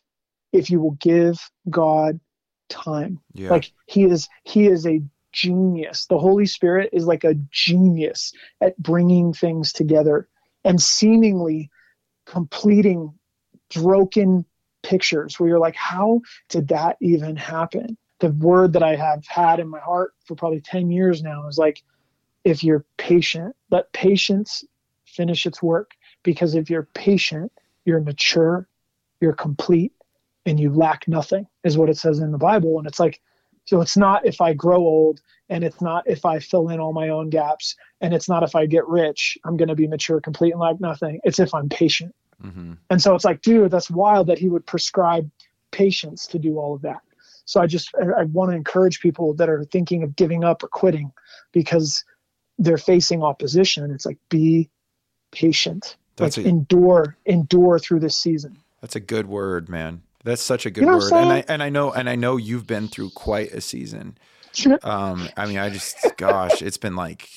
if 0.52 0.70
you 0.70 0.80
will 0.80 0.96
give 1.00 1.38
God 1.68 2.20
time. 2.68 3.20
Yeah. 3.32 3.50
Like 3.50 3.72
he 3.86 4.04
is 4.04 4.28
he 4.44 4.66
is 4.66 4.86
a 4.86 5.02
genius. 5.32 6.06
The 6.06 6.18
Holy 6.18 6.46
Spirit 6.46 6.90
is 6.92 7.06
like 7.06 7.24
a 7.24 7.34
genius 7.50 8.32
at 8.60 8.76
bringing 8.78 9.32
things 9.32 9.72
together 9.72 10.28
and 10.64 10.80
seemingly 10.80 11.70
completing 12.26 13.14
broken 13.74 14.44
pictures 14.82 15.38
where 15.38 15.48
you're 15.48 15.58
like, 15.58 15.76
how 15.76 16.20
did 16.48 16.68
that 16.68 16.96
even 17.00 17.36
happen? 17.36 17.96
The 18.20 18.30
word 18.30 18.72
that 18.74 18.82
I 18.82 18.96
have 18.96 19.26
had 19.26 19.60
in 19.60 19.68
my 19.68 19.80
heart 19.80 20.14
for 20.24 20.34
probably 20.34 20.60
10 20.60 20.90
years 20.90 21.22
now 21.22 21.48
is 21.48 21.58
like, 21.58 21.82
if 22.44 22.64
you're 22.64 22.84
patient, 22.96 23.54
let 23.70 23.92
patience 23.92 24.64
finish 25.06 25.46
its 25.46 25.62
work. 25.62 25.92
Because 26.22 26.54
if 26.54 26.70
you're 26.70 26.88
patient, 26.94 27.52
you're 27.84 28.00
mature, 28.00 28.68
you're 29.20 29.32
complete, 29.32 29.92
and 30.46 30.58
you 30.58 30.72
lack 30.72 31.06
nothing, 31.08 31.46
is 31.64 31.78
what 31.78 31.90
it 31.90 31.96
says 31.96 32.20
in 32.20 32.32
the 32.32 32.38
Bible. 32.38 32.78
And 32.78 32.86
it's 32.86 33.00
like, 33.00 33.20
so 33.64 33.80
it's 33.80 33.96
not 33.96 34.26
if 34.26 34.40
I 34.40 34.52
grow 34.54 34.78
old, 34.78 35.20
and 35.48 35.64
it's 35.64 35.80
not 35.80 36.04
if 36.06 36.24
I 36.24 36.38
fill 36.38 36.68
in 36.68 36.80
all 36.80 36.92
my 36.92 37.08
own 37.08 37.30
gaps, 37.30 37.76
and 38.00 38.14
it's 38.14 38.28
not 38.28 38.42
if 38.42 38.54
I 38.54 38.66
get 38.66 38.86
rich, 38.86 39.38
I'm 39.44 39.56
going 39.56 39.68
to 39.68 39.74
be 39.74 39.86
mature, 39.86 40.20
complete, 40.20 40.52
and 40.52 40.60
lack 40.60 40.80
nothing. 40.80 41.20
It's 41.24 41.38
if 41.38 41.54
I'm 41.54 41.68
patient. 41.68 42.14
Mm-hmm. 42.44 42.74
And 42.88 43.02
so 43.02 43.14
it's 43.14 43.24
like, 43.24 43.42
dude, 43.42 43.70
that's 43.70 43.90
wild 43.90 44.28
that 44.28 44.38
he 44.38 44.48
would 44.48 44.66
prescribe 44.66 45.30
patience 45.70 46.26
to 46.28 46.38
do 46.38 46.58
all 46.58 46.74
of 46.74 46.82
that. 46.82 47.00
So 47.44 47.60
I 47.60 47.66
just 47.66 47.90
I, 47.96 48.20
I 48.20 48.24
want 48.24 48.50
to 48.50 48.56
encourage 48.56 49.00
people 49.00 49.34
that 49.34 49.48
are 49.48 49.64
thinking 49.64 50.02
of 50.02 50.16
giving 50.16 50.44
up 50.44 50.62
or 50.62 50.68
quitting 50.68 51.12
because 51.52 52.04
they're 52.58 52.78
facing 52.78 53.22
opposition. 53.22 53.90
It's 53.90 54.06
like 54.06 54.18
be 54.28 54.70
patient. 55.32 55.96
That's 56.16 56.36
like 56.36 56.46
a, 56.46 56.48
endure 56.48 57.16
endure 57.26 57.78
through 57.78 58.00
this 58.00 58.16
season. 58.16 58.58
That's 58.80 58.96
a 58.96 59.00
good 59.00 59.26
word, 59.26 59.68
man. 59.68 60.02
That's 60.22 60.42
such 60.42 60.66
a 60.66 60.70
good 60.70 60.82
you 60.82 60.86
know 60.86 60.98
word. 60.98 61.12
And 61.12 61.32
I 61.32 61.44
and 61.48 61.62
I 61.62 61.70
know 61.70 61.92
and 61.92 62.08
I 62.08 62.14
know 62.14 62.36
you've 62.36 62.66
been 62.66 62.88
through 62.88 63.10
quite 63.10 63.52
a 63.52 63.60
season. 63.60 64.16
um 64.82 65.28
I 65.36 65.46
mean 65.46 65.58
I 65.58 65.70
just 65.70 65.96
gosh, 66.16 66.62
it's 66.62 66.78
been 66.78 66.96
like 66.96 67.28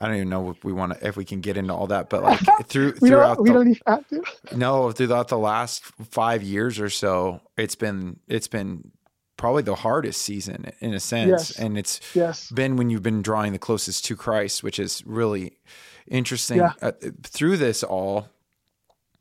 I 0.00 0.06
don't 0.06 0.16
even 0.16 0.30
know 0.30 0.50
if 0.50 0.64
we 0.64 0.72
want 0.72 0.98
to 0.98 1.06
if 1.06 1.16
we 1.16 1.24
can 1.24 1.40
get 1.40 1.56
into 1.56 1.74
all 1.74 1.86
that, 1.88 2.08
but 2.08 2.22
like 2.22 2.66
through 2.66 2.94
we 3.00 3.08
throughout 3.08 3.36
don't, 3.36 3.42
we 3.42 3.50
the, 3.50 3.54
don't 3.54 3.68
even 3.68 3.82
have 3.86 4.08
to. 4.08 4.22
No, 4.56 4.92
throughout 4.92 5.28
the 5.28 5.38
last 5.38 5.84
five 6.10 6.42
years 6.42 6.80
or 6.80 6.88
so, 6.88 7.40
it's 7.56 7.74
been 7.74 8.18
it's 8.26 8.48
been 8.48 8.92
probably 9.36 9.62
the 9.62 9.74
hardest 9.74 10.22
season 10.22 10.70
in 10.80 10.94
a 10.94 11.00
sense, 11.00 11.50
yes. 11.50 11.58
and 11.58 11.78
it's 11.78 12.00
yes. 12.14 12.50
been 12.50 12.76
when 12.76 12.90
you've 12.90 13.02
been 13.02 13.22
drawing 13.22 13.52
the 13.52 13.58
closest 13.58 14.04
to 14.06 14.16
Christ, 14.16 14.62
which 14.62 14.78
is 14.78 15.02
really 15.06 15.58
interesting. 16.06 16.58
Yeah. 16.58 16.72
Uh, 16.80 16.92
through 17.22 17.56
this 17.56 17.82
all, 17.82 18.28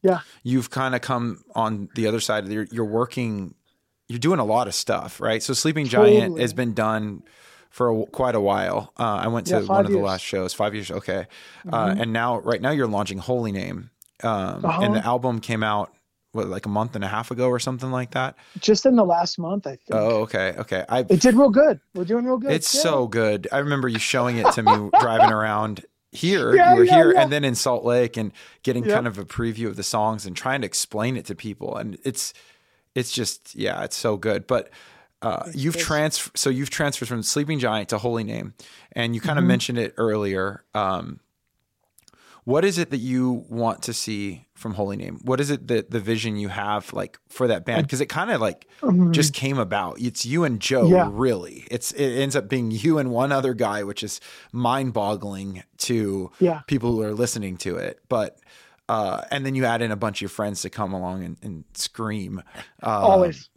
yeah, 0.02 0.20
you've 0.44 0.70
kind 0.70 0.96
of 0.96 1.02
come 1.02 1.44
on 1.56 1.90
the 1.96 2.08
other 2.08 2.20
side. 2.20 2.48
You're, 2.48 2.68
you're 2.72 2.86
working, 2.86 3.54
you're 4.08 4.20
doing 4.20 4.40
a 4.40 4.46
lot 4.46 4.68
of 4.68 4.76
stuff, 4.76 5.20
right? 5.20 5.44
So 5.44 5.54
Sleeping 5.54 5.88
Giant 5.88 6.20
totally. 6.20 6.42
has 6.42 6.54
been 6.54 6.74
done 6.74 7.24
for 7.70 7.90
a, 7.90 8.06
quite 8.08 8.36
a 8.36 8.42
while. 8.42 8.94
Uh, 8.98 9.16
I 9.24 9.28
went 9.28 9.48
to 9.48 9.62
yeah, 9.62 9.68
one 9.68 9.86
of 9.86 9.92
the 9.92 10.00
last 10.00 10.24
shows, 10.24 10.54
five 10.54 10.74
years. 10.74 10.92
Okay, 10.92 11.20
uh, 11.20 11.24
mm-hmm. 11.66 11.74
uh, 11.74 12.02
and 12.02 12.14
now 12.14 12.40
right 12.40 12.62
now 12.62 12.72
you're 12.72 12.88
launching 12.88 13.18
Holy 13.18 13.52
Name, 13.52 13.92
um, 14.24 14.66
uh-huh. 14.66 14.82
and 14.82 14.96
the 14.96 15.06
album 15.06 15.40
came 15.40 15.64
out 15.64 15.94
what 16.32 16.48
like 16.48 16.66
a 16.66 16.70
month 16.70 16.96
and 16.96 17.04
a 17.04 17.08
half 17.08 17.32
ago 17.32 17.48
or 17.48 17.60
something 17.60 17.92
like 17.92 18.12
that. 18.12 18.36
Just 18.60 18.86
in 18.86 18.96
the 18.96 19.06
last 19.06 19.40
month, 19.40 19.66
I 19.66 19.72
think. 19.72 19.92
Oh, 19.92 20.22
okay, 20.22 20.56
okay. 20.58 20.86
I 20.90 21.00
it 21.00 21.22
did 21.22 21.36
real 21.36 21.50
good. 21.50 21.80
We're 21.94 22.06
doing 22.06 22.26
real 22.26 22.38
good. 22.38 22.52
It's 22.52 22.74
yeah. 22.74 22.82
so 22.82 23.08
good. 23.08 23.48
I 23.52 23.60
remember 23.60 23.88
you 23.88 24.00
showing 24.00 24.38
it 24.38 24.52
to 24.54 24.64
me 24.64 24.90
driving 25.00 25.32
around 25.32 25.86
here. 26.12 26.56
Yeah, 26.56 26.74
you 26.74 26.80
were 26.80 26.86
yeah, 26.86 26.96
here, 26.96 27.12
and 27.12 27.32
then 27.32 27.44
in 27.44 27.56
Salt 27.56 27.84
Lake, 27.84 28.18
and 28.18 28.32
getting 28.64 28.84
kind 28.84 29.08
of 29.08 29.18
a 29.18 29.26
preview 29.26 29.68
of 29.68 29.76
the 29.76 29.84
songs 29.84 30.26
and 30.26 30.36
trying 30.36 30.62
to 30.62 30.68
explain 30.68 31.18
it 31.18 31.26
to 31.26 31.36
people, 31.36 31.76
and 31.76 31.98
it's 32.04 32.34
it's 32.96 33.12
just 33.12 33.56
yeah, 33.56 33.84
it's 33.84 33.98
so 33.98 34.18
good. 34.18 34.48
But 34.48 34.70
uh, 35.22 35.50
you've 35.54 35.78
transferred, 35.78 36.38
so 36.38 36.50
you've 36.50 36.70
transferred 36.70 37.08
from 37.08 37.24
Sleeping 37.24 37.60
Giant 37.60 37.90
to 37.90 37.98
Holy 37.98 38.24
Name, 38.24 38.54
and 38.94 39.14
you 39.14 39.22
kind 39.22 39.38
of 39.38 39.44
mm-hmm. 39.44 39.50
mentioned 39.50 39.78
it 39.78 39.94
earlier. 39.98 40.64
Um, 40.74 41.20
what 42.46 42.64
is 42.66 42.78
it 42.78 42.90
that 42.90 42.98
you 42.98 43.46
want 43.50 43.84
to 43.84 43.94
see 43.94 44.48
from 44.56 44.74
Holy 44.74 44.98
Name? 44.98 45.20
What 45.24 45.40
is 45.40 45.52
it 45.52 45.68
that 45.68 45.92
the 45.92 46.00
vision 46.00 46.38
you 46.38 46.48
have 46.48 46.92
like 46.94 47.20
for 47.28 47.48
that 47.48 47.66
band? 47.66 47.84
Because 47.84 48.02
it 48.02 48.08
kind 48.08 48.32
of 48.32 48.40
like 48.40 48.66
mm-hmm. 48.82 49.12
just 49.12 49.34
came 49.34 49.60
about. 49.60 50.00
It's 50.00 50.26
you 50.26 50.46
and 50.46 50.60
Joe, 50.60 50.88
yeah. 50.88 51.10
really. 51.12 51.68
It's 51.70 51.92
it 51.92 52.18
ends 52.18 52.36
up 52.36 52.48
being 52.48 52.72
you 52.72 52.98
and 52.98 53.12
one 53.12 53.32
other 53.32 53.54
guy, 53.54 53.84
which 53.84 54.04
is 54.04 54.22
mind 54.54 54.94
boggling 54.94 55.64
to 55.80 56.32
yeah. 56.40 56.62
people 56.66 56.94
who 56.94 57.02
are 57.04 57.14
listening 57.14 57.58
to 57.58 57.76
it. 57.76 58.00
But 58.08 58.40
uh, 58.88 59.24
and 59.30 59.46
then 59.46 59.54
you 59.54 59.66
add 59.66 59.82
in 59.82 59.92
a 59.92 59.98
bunch 59.98 60.22
of 60.24 60.32
friends 60.32 60.62
to 60.64 60.70
come 60.70 60.94
along 60.94 61.24
and, 61.24 61.38
and 61.44 61.66
scream. 61.74 62.42
Uh, 62.82 63.00
Always 63.02 63.50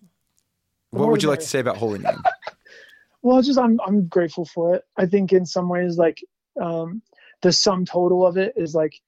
what 0.93 1.11
would 1.11 1.22
you 1.22 1.28
like 1.28 1.40
to 1.40 1.47
say 1.47 1.59
about 1.59 1.76
Holy 1.76 1.99
Name? 1.99 2.22
well, 3.22 3.43
just 3.43 3.59
I'm 3.59 3.80
I'm 3.86 4.07
grateful 4.07 4.45
for 4.45 4.74
it. 4.74 4.84
I 4.97 5.07
think 5.07 5.32
in 5.32 5.47
some 5.47 5.68
ways, 5.68 5.97
like 5.97 6.22
um, 6.61 7.03
the 7.40 7.53
sum 7.53 7.84
total 7.84 8.26
of 8.26 8.36
it 8.36 8.53
is 8.57 8.74
like 8.74 9.01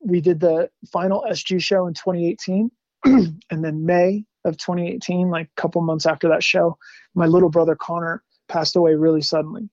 we 0.00 0.20
did 0.20 0.40
the 0.40 0.68
final 0.92 1.24
SG 1.28 1.62
show 1.62 1.86
in 1.86 1.94
2018. 1.94 2.70
and 3.04 3.64
then 3.64 3.84
May 3.84 4.24
of 4.44 4.56
2018, 4.56 5.30
like 5.30 5.46
a 5.46 5.60
couple 5.60 5.80
months 5.82 6.06
after 6.06 6.28
that 6.28 6.42
show, 6.42 6.76
my 7.14 7.26
little 7.26 7.48
brother 7.48 7.76
Connor 7.76 8.22
passed 8.48 8.76
away 8.76 8.94
really 8.94 9.22
suddenly. 9.22 9.68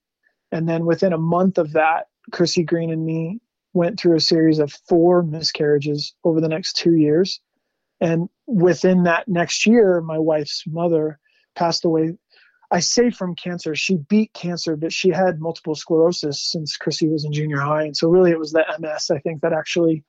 And 0.52 0.68
then 0.68 0.86
within 0.86 1.14
a 1.14 1.18
month 1.18 1.58
of 1.58 1.74
that, 1.74 2.08
Chrissy 2.32 2.64
Green 2.64 2.92
and 2.92 3.06
me 3.06 3.40
went 3.74 4.00
through 4.00 4.16
a 4.16 4.22
series 4.22 4.60
of 4.60 4.72
four 4.88 5.22
miscarriages 5.22 6.14
over 6.24 6.42
the 6.42 6.48
next 6.48 6.74
two 6.74 6.96
years. 6.96 7.40
And 8.02 8.30
within 8.48 9.04
that 9.04 9.28
next 9.28 9.66
year, 9.66 10.02
my 10.02 10.18
wife's 10.18 10.64
mother 10.66 11.20
passed 11.60 11.86
away. 11.86 12.18
I 12.72 12.80
say 12.80 13.10
from 13.10 13.36
cancer. 13.36 13.76
She 13.76 13.98
beat 13.98 14.32
cancer, 14.34 14.76
but 14.76 14.94
she 14.94 15.10
had 15.10 15.42
multiple 15.42 15.76
sclerosis 15.76 16.42
since 16.42 16.78
Chrissy 16.78 17.10
was 17.10 17.26
in 17.26 17.34
junior 17.34 17.60
high. 17.60 17.84
And 17.84 17.98
so 17.98 18.08
really 18.08 18.32
it 18.32 18.40
was 18.40 18.52
the 18.52 18.64
MS, 18.80 19.12
I 19.12 19.20
think, 19.20 19.42
that 19.42 19.54
actually 19.54 20.04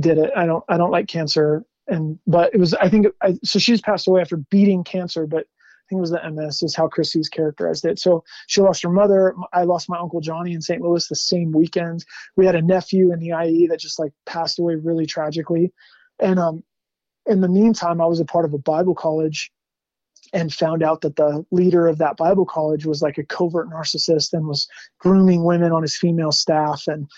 did 0.00 0.18
it. 0.18 0.30
I 0.36 0.46
don't 0.46 0.64
I 0.68 0.76
don't 0.76 0.90
like 0.90 1.08
cancer 1.08 1.64
and 1.86 2.18
but 2.26 2.54
it 2.54 2.58
was 2.58 2.74
I 2.74 2.88
think 2.88 3.06
I, 3.22 3.38
so 3.44 3.58
she's 3.58 3.80
passed 3.80 4.08
away 4.08 4.20
after 4.20 4.36
beating 4.36 4.84
cancer, 4.84 5.26
but 5.26 5.40
I 5.40 5.84
think 5.88 5.98
it 5.98 6.00
was 6.00 6.10
the 6.10 6.30
MS, 6.30 6.62
is 6.62 6.76
how 6.76 6.88
Chrissy's 6.88 7.28
characterized 7.28 7.84
it. 7.86 7.98
So 7.98 8.24
she 8.46 8.60
lost 8.60 8.82
her 8.82 8.90
mother. 8.90 9.34
I 9.52 9.64
lost 9.64 9.88
my 9.88 9.98
uncle 9.98 10.20
Johnny 10.20 10.52
in 10.52 10.60
St. 10.60 10.82
Louis 10.82 11.06
the 11.08 11.16
same 11.16 11.52
weekend. 11.52 12.04
We 12.36 12.44
had 12.44 12.56
a 12.56 12.62
nephew 12.62 13.12
in 13.12 13.20
the 13.20 13.32
IE 13.44 13.68
that 13.68 13.80
just 13.80 13.98
like 13.98 14.12
passed 14.26 14.58
away 14.58 14.74
really 14.74 15.06
tragically. 15.06 15.72
And 16.18 16.38
um, 16.38 16.62
in 17.26 17.40
the 17.40 17.48
meantime, 17.48 18.00
I 18.00 18.06
was 18.06 18.20
a 18.20 18.26
part 18.26 18.44
of 18.44 18.52
a 18.52 18.58
Bible 18.58 18.94
college 18.94 19.50
and 20.32 20.52
found 20.52 20.82
out 20.82 21.00
that 21.02 21.16
the 21.16 21.44
leader 21.50 21.86
of 21.86 21.98
that 21.98 22.16
Bible 22.16 22.46
college 22.46 22.86
was 22.86 23.02
like 23.02 23.18
a 23.18 23.24
covert 23.24 23.70
narcissist 23.70 24.32
and 24.32 24.46
was 24.46 24.68
grooming 24.98 25.44
women 25.44 25.72
on 25.72 25.82
his 25.82 25.96
female 25.96 26.32
staff. 26.32 26.84
And 26.86 27.08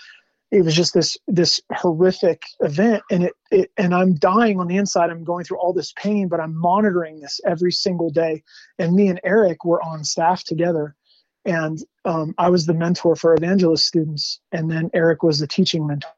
it 0.51 0.63
was 0.63 0.75
just 0.75 0.95
this 0.95 1.17
this 1.29 1.61
horrific 1.73 2.43
event. 2.61 3.03
And 3.11 3.25
it, 3.25 3.33
it 3.51 3.71
and 3.77 3.95
i'm 3.95 4.15
dying 4.15 4.59
on 4.59 4.67
the 4.67 4.77
inside. 4.77 5.11
I'm 5.11 5.25
going 5.25 5.45
through 5.45 5.59
all 5.59 5.73
this 5.73 5.93
pain 5.93 6.29
but 6.29 6.41
i'm 6.41 6.57
monitoring 6.57 7.21
this 7.21 7.41
every 7.47 7.73
single 7.73 8.11
day. 8.11 8.43
And 8.79 8.95
me 8.95 9.09
and 9.09 9.21
eric 9.25 9.65
were 9.65 9.83
on 9.83 10.05
staff 10.05 10.45
together. 10.45 10.97
And 11.45 11.79
um, 12.05 12.35
i 12.39 12.51
was 12.51 12.67
the 12.67 12.75
mentor 12.75 13.17
for 13.17 13.35
evangelist 13.35 13.87
students. 13.87 14.41
And 14.53 14.71
then 14.71 14.91
eric 14.93 15.23
was 15.23 15.39
the 15.39 15.47
teaching 15.47 15.87
mentor. 15.87 16.11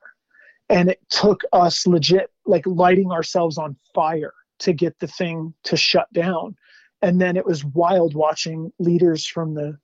And 0.68 0.88
it 0.88 1.01
took 1.11 1.43
us 1.53 1.86
legit 1.86 2.30
like 2.47 2.66
lighting 2.66 3.12
ourselves 3.12 3.59
on 3.59 3.76
fire 3.95 4.32
to 4.61 4.72
get 4.72 4.99
the 5.01 5.09
thing 5.09 5.53
to 5.64 5.76
shut 5.76 6.11
down 6.12 6.57
and 7.03 7.20
then 7.20 7.36
it 7.36 7.44
was 7.44 7.64
wild 7.64 8.14
watching 8.14 8.72
leaders 8.78 9.26
from 9.26 9.55
the 9.55 9.76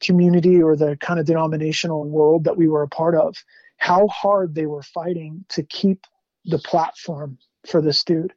community 0.00 0.62
or 0.62 0.76
the 0.76 0.96
kind 0.98 1.18
of 1.18 1.26
denominational 1.26 2.04
world 2.04 2.44
that 2.44 2.56
we 2.56 2.68
were 2.68 2.82
a 2.82 2.88
part 2.88 3.16
of 3.16 3.36
how 3.78 4.06
hard 4.08 4.54
they 4.54 4.66
were 4.66 4.82
fighting 4.82 5.44
to 5.48 5.62
keep 5.62 6.06
the 6.44 6.58
platform 6.58 7.38
for 7.66 7.80
this 7.80 8.04
dude. 8.04 8.32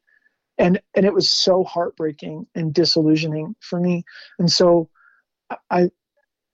And 0.58 0.82
and 0.96 1.06
it 1.06 1.14
was 1.14 1.30
so 1.30 1.64
heartbreaking 1.64 2.48
and 2.56 2.74
disillusioning 2.74 3.56
for 3.60 3.80
me. 3.80 4.06
And 4.40 4.52
so 4.52 4.90
i 5.70 5.90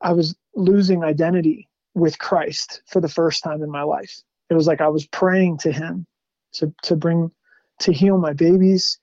i 0.01 0.11
was 0.11 0.35
losing 0.55 1.03
identity 1.03 1.69
with 1.93 2.17
christ 2.17 2.81
for 2.87 2.99
the 2.99 3.09
first 3.09 3.43
time 3.43 3.61
in 3.61 3.69
my 3.69 3.83
life. 3.83 4.21
It 4.49 4.55
was 4.55 4.67
like 4.67 4.81
i 4.81 4.87
was 4.87 5.05
praying 5.07 5.59
to 5.59 5.71
him 5.71 6.05
to 6.53 6.73
to 6.83 6.95
bring 6.95 7.31
to 7.79 7.91
heal 7.91 8.17
my 8.17 8.33
babies 8.33 8.99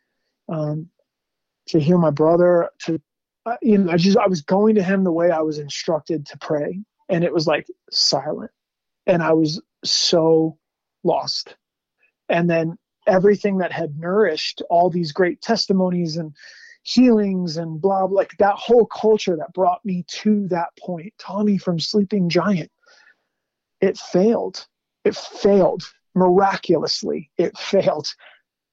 um, 0.48 0.90
to 1.66 1.80
heal 1.80 1.98
my 1.98 2.10
brother 2.10 2.68
to 2.78 3.00
uh, 3.46 3.56
you 3.62 3.78
know 3.78 3.92
i 3.92 3.96
just 3.96 4.16
i 4.18 4.26
was 4.26 4.42
going 4.42 4.74
to 4.74 4.82
him 4.82 5.04
the 5.04 5.12
way 5.12 5.30
i 5.30 5.40
was 5.40 5.58
instructed 5.58 6.26
to 6.26 6.38
pray 6.38 6.80
and 7.08 7.24
it 7.24 7.32
was 7.32 7.46
like 7.46 7.66
silent 7.90 8.50
and 9.06 9.22
i 9.22 9.32
was 9.32 9.60
so 9.84 10.58
lost. 11.04 11.56
And 12.28 12.48
then 12.48 12.78
everything 13.06 13.58
that 13.58 13.70
had 13.70 13.98
nourished 13.98 14.62
all 14.70 14.90
these 14.90 15.12
great 15.12 15.40
testimonies 15.42 16.16
and 16.16 16.34
healings 16.82 17.56
and 17.56 17.80
blah, 17.80 18.06
blah 18.06 18.16
like 18.16 18.32
that 18.38 18.56
whole 18.56 18.86
culture 18.86 19.36
that 19.36 19.52
brought 19.52 19.84
me 19.84 20.04
to 20.08 20.48
that 20.48 20.70
point, 20.78 21.12
Tommy 21.18 21.58
from 21.58 21.78
Sleeping 21.78 22.28
Giant, 22.28 22.70
it 23.80 23.98
failed. 23.98 24.66
It 25.04 25.14
failed 25.14 25.84
miraculously. 26.14 27.30
It 27.36 27.56
failed 27.58 28.12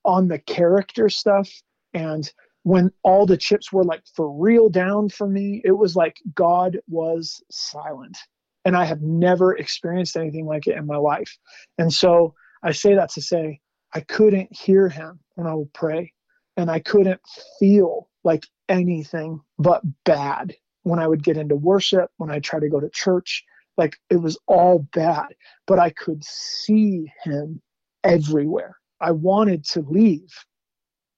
on 0.04 0.28
the 0.28 0.40
character 0.40 1.10
stuff. 1.10 1.50
And 1.94 2.32
when 2.64 2.92
all 3.04 3.26
the 3.26 3.38
chips 3.38 3.72
were 3.72 3.84
like 3.84 4.04
for 4.16 4.32
real 4.32 4.70
down 4.70 5.10
for 5.10 5.28
me, 5.28 5.62
it 5.66 5.72
was 5.72 5.96
like 5.96 6.18
God 6.36 6.80
was 6.88 7.44
silent 7.50 8.18
and 8.66 8.76
I 8.76 8.86
have 8.86 9.02
never 9.02 9.56
experienced 9.56 10.16
anything 10.16 10.46
like 10.46 10.68
it 10.68 10.78
in 10.78 10.86
my 10.86 10.98
life. 10.98 11.38
And 11.78 11.92
so 11.92 12.36
I 12.64 12.72
say 12.72 12.96
that 12.96 13.10
to 13.12 13.22
say 13.22 13.60
I 13.94 14.02
couldn't 14.02 14.56
hear 14.56 14.88
him 14.88 15.20
when 15.36 15.48
I 15.48 15.54
would 15.54 15.74
pray, 15.74 16.14
and 16.58 16.70
I 16.70 16.80
couldn't 16.80 17.22
feel 17.60 18.10
like 18.24 18.46
anything 18.70 19.42
but 19.58 19.82
bad 20.06 20.56
when 20.84 21.00
I 21.00 21.08
would 21.08 21.24
get 21.24 21.38
into 21.38 21.56
worship, 21.56 22.10
when 22.18 22.32
I 22.32 22.40
try 22.40 22.60
to 22.60 22.70
go 22.70 22.80
to 22.80 22.90
church. 22.90 23.44
Like 23.78 23.98
it 24.10 24.18
was 24.18 24.38
all 24.48 24.88
bad, 24.94 25.28
but 25.66 25.80
I 25.80 25.90
could 25.90 26.24
see 26.24 27.12
him 27.24 27.62
everywhere. 28.04 28.78
I 29.00 29.12
wanted 29.12 29.66
to 29.66 29.82
leave, 29.82 30.30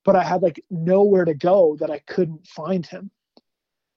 but 0.04 0.16
I 0.16 0.24
had 0.24 0.42
like 0.42 0.64
nowhere 0.70 1.26
to 1.26 1.34
go 1.34 1.76
that 1.80 1.92
I 1.92 2.00
couldn't 2.00 2.48
find 2.48 2.86
him 2.86 3.12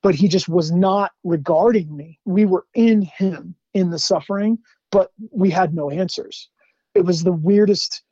but 0.07 0.15
he 0.15 0.29
just 0.29 0.49
was 0.49 0.71
not 0.71 1.11
regarding 1.25 1.97
me. 1.97 2.21
We 2.25 2.45
were 2.45 2.65
in 2.75 3.03
him 3.03 3.57
in 3.75 3.91
the 3.91 3.99
suffering, 3.99 4.57
but 4.93 5.11
we 5.33 5.51
had 5.51 5.75
no 5.75 5.91
answers. 5.91 6.49
It 6.95 7.05
was 7.05 7.25
the 7.25 7.33
weirdest 7.33 8.05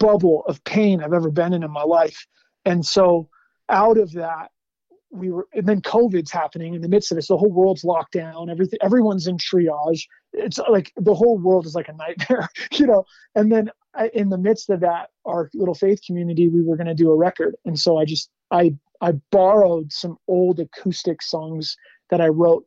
bubble 0.00 0.42
of 0.48 0.64
pain 0.64 1.00
I've 1.00 1.12
ever 1.12 1.30
been 1.30 1.52
in 1.52 1.62
in 1.62 1.70
my 1.70 1.84
life. 1.84 2.26
And 2.64 2.84
so 2.84 3.28
out 3.68 3.96
of 3.96 4.10
that, 4.14 4.50
we 5.10 5.30
were, 5.30 5.46
and 5.52 5.66
then 5.66 5.80
COVID's 5.80 6.30
happening 6.30 6.74
in 6.74 6.82
the 6.82 6.88
midst 6.88 7.12
of 7.12 7.16
this. 7.16 7.28
The 7.28 7.36
whole 7.36 7.52
world's 7.52 7.84
locked 7.84 8.12
down. 8.12 8.50
Everything, 8.50 8.78
everyone's 8.82 9.26
in 9.26 9.38
triage. 9.38 10.06
It's 10.32 10.58
like 10.68 10.92
the 10.96 11.14
whole 11.14 11.38
world 11.38 11.66
is 11.66 11.74
like 11.74 11.88
a 11.88 11.92
nightmare, 11.92 12.48
you 12.72 12.86
know. 12.86 13.04
And 13.34 13.50
then 13.50 13.70
I, 13.94 14.10
in 14.14 14.28
the 14.28 14.38
midst 14.38 14.70
of 14.70 14.80
that, 14.80 15.10
our 15.24 15.50
little 15.54 15.74
faith 15.74 16.00
community, 16.06 16.48
we 16.48 16.62
were 16.62 16.76
going 16.76 16.88
to 16.88 16.94
do 16.94 17.10
a 17.10 17.16
record, 17.16 17.56
and 17.64 17.78
so 17.78 17.98
I 17.98 18.04
just 18.04 18.30
I 18.50 18.74
I 19.00 19.12
borrowed 19.30 19.92
some 19.92 20.16
old 20.28 20.60
acoustic 20.60 21.22
songs 21.22 21.76
that 22.10 22.20
I 22.20 22.28
wrote 22.28 22.66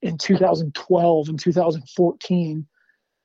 in 0.00 0.18
2012 0.18 1.28
and 1.28 1.38
2014 1.38 2.66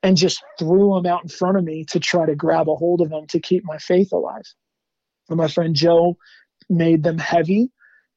and 0.04 0.16
just 0.16 0.44
threw 0.60 0.94
them 0.94 1.06
out 1.06 1.24
in 1.24 1.30
front 1.30 1.58
of 1.58 1.64
me 1.64 1.84
to 1.86 2.00
try 2.00 2.26
to 2.26 2.36
grab 2.36 2.70
a 2.70 2.76
hold 2.76 3.02
of 3.02 3.10
them 3.10 3.26
to 3.28 3.40
keep 3.40 3.64
my 3.66 3.78
faith 3.80 4.12
alive. 4.12 4.46
And 5.30 5.38
my 5.38 5.48
friend 5.48 5.76
Joe 5.76 6.18
made 6.70 7.04
them 7.04 7.18
heavy 7.18 7.72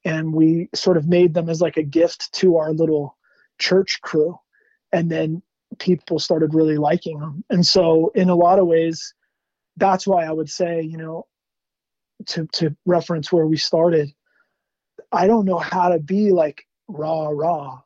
and 0.04 0.32
we 0.32 0.68
sort 0.74 0.96
of 0.96 1.06
made 1.08 1.34
them 1.34 1.48
as 1.48 1.60
like 1.60 1.76
a 1.76 1.82
gift 1.82 2.32
to 2.34 2.56
our 2.56 2.72
little 2.72 3.16
church 3.58 4.00
crew. 4.00 4.38
And 4.92 5.10
then 5.10 5.42
people 5.78 6.18
started 6.18 6.54
really 6.54 6.76
liking 6.76 7.18
them. 7.18 7.44
And 7.50 7.64
so 7.64 8.10
in 8.14 8.28
a 8.28 8.34
lot 8.34 8.58
of 8.58 8.66
ways, 8.66 9.14
that's 9.76 10.06
why 10.06 10.24
I 10.24 10.32
would 10.32 10.50
say, 10.50 10.82
you 10.82 10.96
know, 10.96 11.26
to 12.26 12.46
to 12.52 12.76
reference 12.86 13.32
where 13.32 13.46
we 13.46 13.56
started 13.56 14.12
i 15.12 15.26
don't 15.26 15.44
know 15.44 15.58
how 15.58 15.88
to 15.88 15.98
be 15.98 16.30
like 16.30 16.66
raw 16.88 17.28
raw 17.28 17.80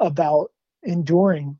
about 0.00 0.50
enduring 0.82 1.58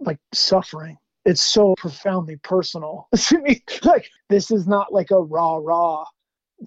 like 0.00 0.18
suffering 0.32 0.96
it's 1.24 1.42
so 1.42 1.74
profoundly 1.76 2.36
personal 2.36 3.08
to 3.16 3.38
me 3.40 3.62
like 3.84 4.08
this 4.28 4.50
is 4.50 4.66
not 4.66 4.92
like 4.92 5.10
a 5.10 5.20
raw 5.20 5.58
raw 5.62 6.04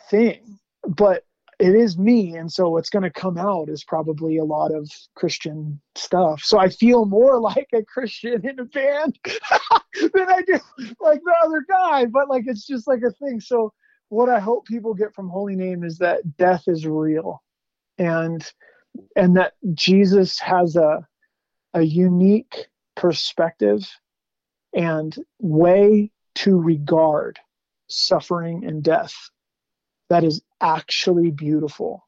thing 0.09 0.59
but 0.87 1.23
it 1.59 1.73
is 1.75 1.97
me 1.97 2.35
and 2.35 2.51
so 2.51 2.69
what's 2.69 2.89
going 2.89 3.03
to 3.03 3.09
come 3.09 3.37
out 3.37 3.69
is 3.69 3.83
probably 3.83 4.37
a 4.37 4.43
lot 4.43 4.73
of 4.73 4.89
christian 5.15 5.79
stuff. 5.95 6.41
So 6.43 6.59
i 6.59 6.69
feel 6.69 7.05
more 7.05 7.39
like 7.51 7.69
a 7.73 7.83
christian 7.83 8.47
in 8.47 8.59
a 8.59 8.65
band 8.65 9.17
than 9.23 10.29
i 10.29 10.41
do 10.45 10.59
like 10.99 11.21
the 11.23 11.35
other 11.43 11.65
guy 11.69 12.05
but 12.05 12.29
like 12.29 12.45
it's 12.47 12.65
just 12.65 12.87
like 12.87 13.01
a 13.03 13.11
thing. 13.11 13.39
So 13.39 13.73
what 14.09 14.29
I 14.29 14.39
hope 14.39 14.65
people 14.65 14.93
get 14.93 15.13
from 15.13 15.29
Holy 15.29 15.55
Name 15.55 15.83
is 15.83 15.97
that 15.97 16.37
death 16.37 16.63
is 16.67 16.85
real, 16.85 17.41
and 17.97 18.49
and 19.15 19.35
that 19.37 19.53
Jesus 19.73 20.39
has 20.39 20.75
a 20.75 21.05
a 21.73 21.81
unique 21.81 22.67
perspective 22.95 23.85
and 24.73 25.15
way 25.39 26.11
to 26.35 26.55
regard 26.57 27.39
suffering 27.87 28.65
and 28.65 28.83
death 28.83 29.13
that 30.09 30.23
is 30.23 30.41
actually 30.61 31.31
beautiful. 31.31 32.07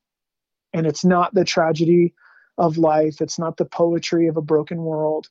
And 0.74 0.86
it's 0.86 1.06
not 1.06 1.34
the 1.34 1.46
tragedy 1.46 2.14
of 2.58 2.78
life, 2.78 3.22
it's 3.22 3.40
not 3.40 3.58
the 3.58 3.66
poetry 3.66 4.28
of 4.28 4.38
a 4.38 4.42
broken 4.42 4.80
world. 4.80 5.28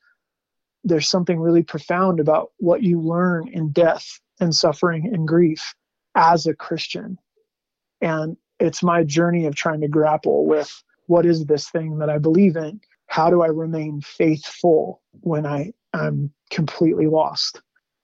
There's 0.84 1.08
something 1.08 1.40
really 1.40 1.62
profound 1.62 2.20
about 2.20 2.52
what 2.58 2.82
you 2.82 3.00
learn 3.00 3.48
in 3.48 3.70
death 3.70 4.20
and 4.40 4.54
suffering 4.54 5.10
and 5.12 5.26
grief 5.26 5.74
as 6.14 6.46
a 6.46 6.54
Christian. 6.54 7.18
And 8.00 8.36
it's 8.60 8.82
my 8.82 9.02
journey 9.02 9.46
of 9.46 9.54
trying 9.54 9.80
to 9.80 9.88
grapple 9.88 10.46
with 10.46 10.72
what 11.06 11.26
is 11.26 11.44
this 11.44 11.68
thing 11.70 11.98
that 11.98 12.10
I 12.10 12.18
believe 12.18 12.56
in? 12.56 12.80
How 13.06 13.30
do 13.30 13.42
I 13.42 13.48
remain 13.48 14.00
faithful 14.00 15.02
when 15.20 15.46
I 15.46 15.72
am 15.92 16.32
completely 16.50 17.06
lost? 17.06 17.60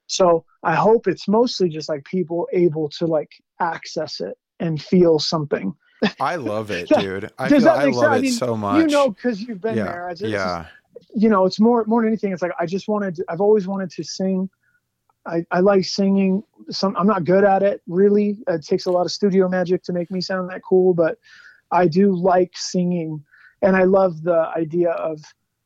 So 0.07 0.45
I 0.63 0.75
hope 0.75 1.07
it's 1.07 1.27
mostly 1.27 1.69
just 1.69 1.89
like 1.89 2.05
people 2.05 2.49
able 2.53 2.89
to 2.91 3.07
like 3.07 3.31
access 3.61 4.21
it 4.21 4.37
and 4.63 4.81
feel 4.81 5.19
something. 5.19 5.75
I 6.21 6.37
love 6.37 6.71
it, 6.71 6.89
dude. 7.01 7.31
I 7.39 7.49
feel 7.49 7.69
I 7.69 7.85
love 7.85 7.95
sense? 7.95 7.97
it 7.97 8.07
I 8.07 8.21
mean, 8.21 8.33
so 8.33 8.57
much. 8.57 8.81
You 8.81 8.87
know, 8.87 9.11
because 9.11 9.43
you've 9.43 9.61
been 9.61 9.77
yeah. 9.77 9.85
there. 9.85 10.09
Just, 10.11 10.33
yeah. 10.33 10.67
You 11.15 11.29
know, 11.29 11.45
it's 11.45 11.61
more 11.61 11.85
more 11.85 12.01
than 12.01 12.09
anything. 12.09 12.33
It's 12.33 12.43
like 12.43 12.53
I 12.59 12.65
just 12.65 12.89
wanted. 12.89 13.17
To, 13.17 13.25
I've 13.29 13.41
always 13.41 13.67
wanted 13.67 13.91
to 13.91 14.05
sing. 14.05 14.49
I, 15.27 15.45
I 15.51 15.61
like 15.61 15.85
singing. 15.85 16.43
Some 16.71 16.97
I'm 16.97 17.07
not 17.07 17.25
good 17.25 17.45
at 17.45 17.63
it 17.63 17.83
really. 17.87 18.39
It 18.49 18.65
takes 18.65 18.87
a 18.87 18.91
lot 18.91 19.05
of 19.05 19.13
studio 19.13 19.49
magic 19.49 19.83
to 19.85 19.93
make 19.93 20.11
me 20.11 20.21
sound 20.21 20.49
that 20.51 20.63
cool, 20.63 20.95
but 20.95 21.19
I 21.71 21.87
do 21.89 22.15
like 22.15 22.53
singing, 22.55 23.25
and 23.61 23.77
I 23.77 23.85
love 23.85 24.23
the 24.23 24.51
idea 24.57 24.91
of 24.91 25.21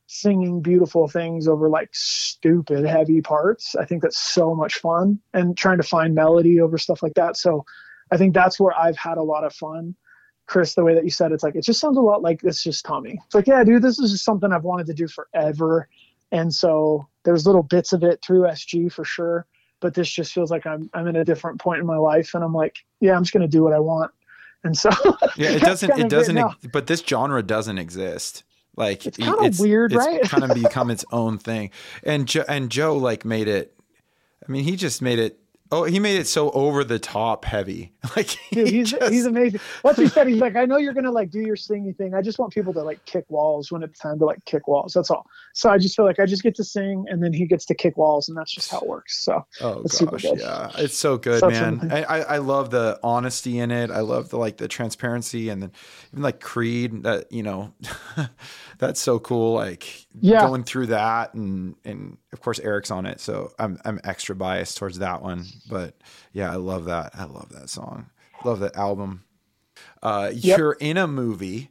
singing 0.09 0.63
beautiful 0.63 1.09
things 1.09 1.49
over 1.49 1.69
like 1.69 1.91
stupid 1.93 2.85
heavy 2.87 3.21
parts. 3.21 3.75
I 3.75 3.85
think 3.85 4.03
that's 4.03 4.19
so 4.19 4.55
much 4.55 4.77
fun, 4.77 5.21
and 5.33 5.57
trying 5.57 5.79
to 5.79 5.83
find 5.83 6.15
melody 6.15 6.61
over 6.61 6.79
stuff 6.79 7.03
like 7.03 7.15
that. 7.15 7.37
So 7.37 7.65
I 8.11 8.17
think 8.17 8.35
that's 8.35 8.61
where 8.61 8.77
I've 8.77 8.97
had 8.97 9.19
a 9.19 9.23
lot 9.23 9.45
of 9.45 9.53
fun. 9.53 9.95
Chris, 10.47 10.75
the 10.75 10.85
way 10.85 10.95
that 10.95 11.05
you 11.05 11.11
said 11.11 11.33
it's 11.33 11.43
like 11.43 11.57
it 11.57 11.65
just 11.65 11.81
sounds 11.81 11.97
a 11.97 12.01
lot 12.01 12.23
like 12.23 12.41
it's 12.45 12.63
just 12.63 12.85
Tommy. 12.85 13.19
It's 13.25 13.35
like, 13.35 13.49
yeah, 13.49 13.65
dude, 13.65 13.83
this 13.83 13.99
is 13.99 14.13
just 14.13 14.25
something 14.25 14.53
I've 14.53 14.65
wanted 14.65 14.87
to 14.87 14.95
do 14.95 15.09
forever. 15.09 15.89
And 16.31 16.55
so 16.55 17.09
there's 17.25 17.47
little 17.47 17.65
bits 17.65 17.93
of 17.93 18.05
it 18.05 18.23
through 18.25 18.43
SG 18.43 18.93
for 18.93 19.05
sure. 19.05 19.47
But 19.81 19.95
this 19.95 20.09
just 20.09 20.33
feels 20.33 20.51
like 20.51 20.65
I'm 20.67 20.89
I'm 20.95 21.09
in 21.09 21.17
a 21.17 21.25
different 21.25 21.61
point 21.61 21.81
in 21.81 21.87
my 21.87 21.97
life 21.97 22.35
and 22.35 22.45
I'm 22.45 22.55
like, 22.55 22.77
yeah, 23.01 23.17
I'm 23.17 23.25
just 23.25 23.33
gonna 23.33 23.49
do 23.49 23.65
what 23.65 23.73
I 23.73 23.81
want. 23.81 24.13
And 24.63 24.77
so 24.77 24.91
Yeah, 25.37 25.51
it 25.51 25.61
doesn't 25.63 25.99
it 25.99 26.09
doesn't 26.09 26.73
but 26.73 26.87
this 26.87 27.03
genre 27.07 27.43
doesn't 27.43 27.79
exist. 27.79 28.45
Like 28.77 29.05
it's 29.05 29.19
kind 29.19 29.47
of 29.47 29.59
weird, 29.59 29.93
it's 29.93 30.07
right? 30.07 30.23
kind 30.23 30.45
of 30.45 30.51
become 30.63 30.91
its 30.91 31.05
own 31.11 31.39
thing. 31.39 31.71
And 32.05 32.29
Joe, 32.29 32.45
and 32.49 32.71
Joe 32.71 32.97
like 32.97 33.25
made 33.25 33.49
it 33.49 33.77
I 34.47 34.53
mean, 34.53 34.65
he 34.65 34.77
just 34.77 35.03
made 35.03 35.19
it 35.19 35.41
Oh, 35.73 35.85
he 35.85 35.99
made 35.99 36.19
it 36.21 36.27
so 36.27 36.51
over 36.51 36.85
the 36.85 36.99
top 36.99 37.45
heavy. 37.45 37.93
Like 38.15 38.29
he 38.29 38.55
Dude, 38.55 38.69
he's 38.69 38.91
just... 38.93 39.13
he's 39.13 39.27
amazing. 39.27 39.61
Once 39.83 39.99
he 39.99 40.07
said 40.07 40.29
he's 40.29 40.41
like, 40.41 40.57
I 40.57 40.65
know 40.65 40.79
you're 40.79 40.95
gonna 40.95 41.11
like 41.11 41.29
do 41.29 41.41
your 41.41 41.57
singing 41.57 41.93
thing. 41.93 42.15
I 42.15 42.23
just 42.23 42.39
want 42.39 42.55
people 42.55 42.73
to 42.73 42.83
like 42.83 43.05
kick 43.05 43.25
walls 43.29 43.71
when 43.71 43.83
it's 43.83 43.99
time 43.99 44.19
to 44.21 44.25
like 44.25 44.43
kick 44.45 44.69
walls. 44.69 44.95
That's 44.95 45.11
all. 45.11 45.27
So 45.55 45.69
I 45.69 45.77
just 45.77 45.97
feel 45.97 46.05
like 46.05 46.21
I 46.21 46.25
just 46.25 46.43
get 46.43 46.55
to 46.55 46.65
sing 46.65 47.05
and 47.09 47.23
then 47.23 47.33
he 47.33 47.47
gets 47.47 47.67
to 47.67 47.75
kick 47.75 47.97
walls 47.97 48.29
and 48.29 48.39
that's 48.39 48.55
just 48.55 48.71
how 48.71 48.79
it 48.79 48.87
works. 48.87 49.19
So 49.19 49.45
oh 49.61 49.83
gosh, 49.83 50.25
yeah, 50.25 50.71
it's 50.79 50.97
so 50.97 51.19
good, 51.19 51.41
Such 51.41 51.51
man. 51.51 51.91
I, 51.93 52.05
I, 52.05 52.19
I 52.21 52.39
love 52.39 52.71
the 52.71 52.99
honesty 53.03 53.59
in 53.59 53.71
it. 53.71 53.91
I 53.91 54.01
love 54.01 54.31
the 54.31 54.39
like 54.39 54.57
the 54.57 54.69
transparency 54.69 55.49
and 55.49 55.61
then 55.61 55.73
even 56.13 56.23
like 56.23 56.41
Creed 56.41 57.03
that 57.03 57.31
you 57.33 57.43
know 57.43 57.75
that's 58.79 59.01
so 59.01 59.19
cool. 59.19 59.55
Like 59.55 60.07
yeah. 60.21 60.47
going 60.47 60.63
through 60.63 60.87
that 60.87 61.35
and 61.35 61.75
and 61.85 62.19
of 62.33 62.41
course 62.41 62.59
Eric's 62.61 62.91
on 62.91 63.07
it, 63.07 63.21
so 63.21 63.53
I'm 63.59 63.79
I'm 63.85 64.01
extra 64.05 64.35
biased 64.35 64.77
towards 64.77 64.99
that 64.99 65.23
one. 65.23 65.45
But 65.69 65.97
yeah, 66.33 66.51
I 66.51 66.57
love 66.57 66.87
that. 66.87 67.13
I 67.15 67.25
love 67.25 67.51
that 67.51 67.71
song. 67.71 68.11
Love 68.45 68.61
that 68.61 68.77
album. 68.77 69.25
Uh, 70.03 70.31
yep. 70.35 70.59
You're 70.59 70.73
in 70.73 70.97
a 70.97 71.07
movie. 71.07 71.71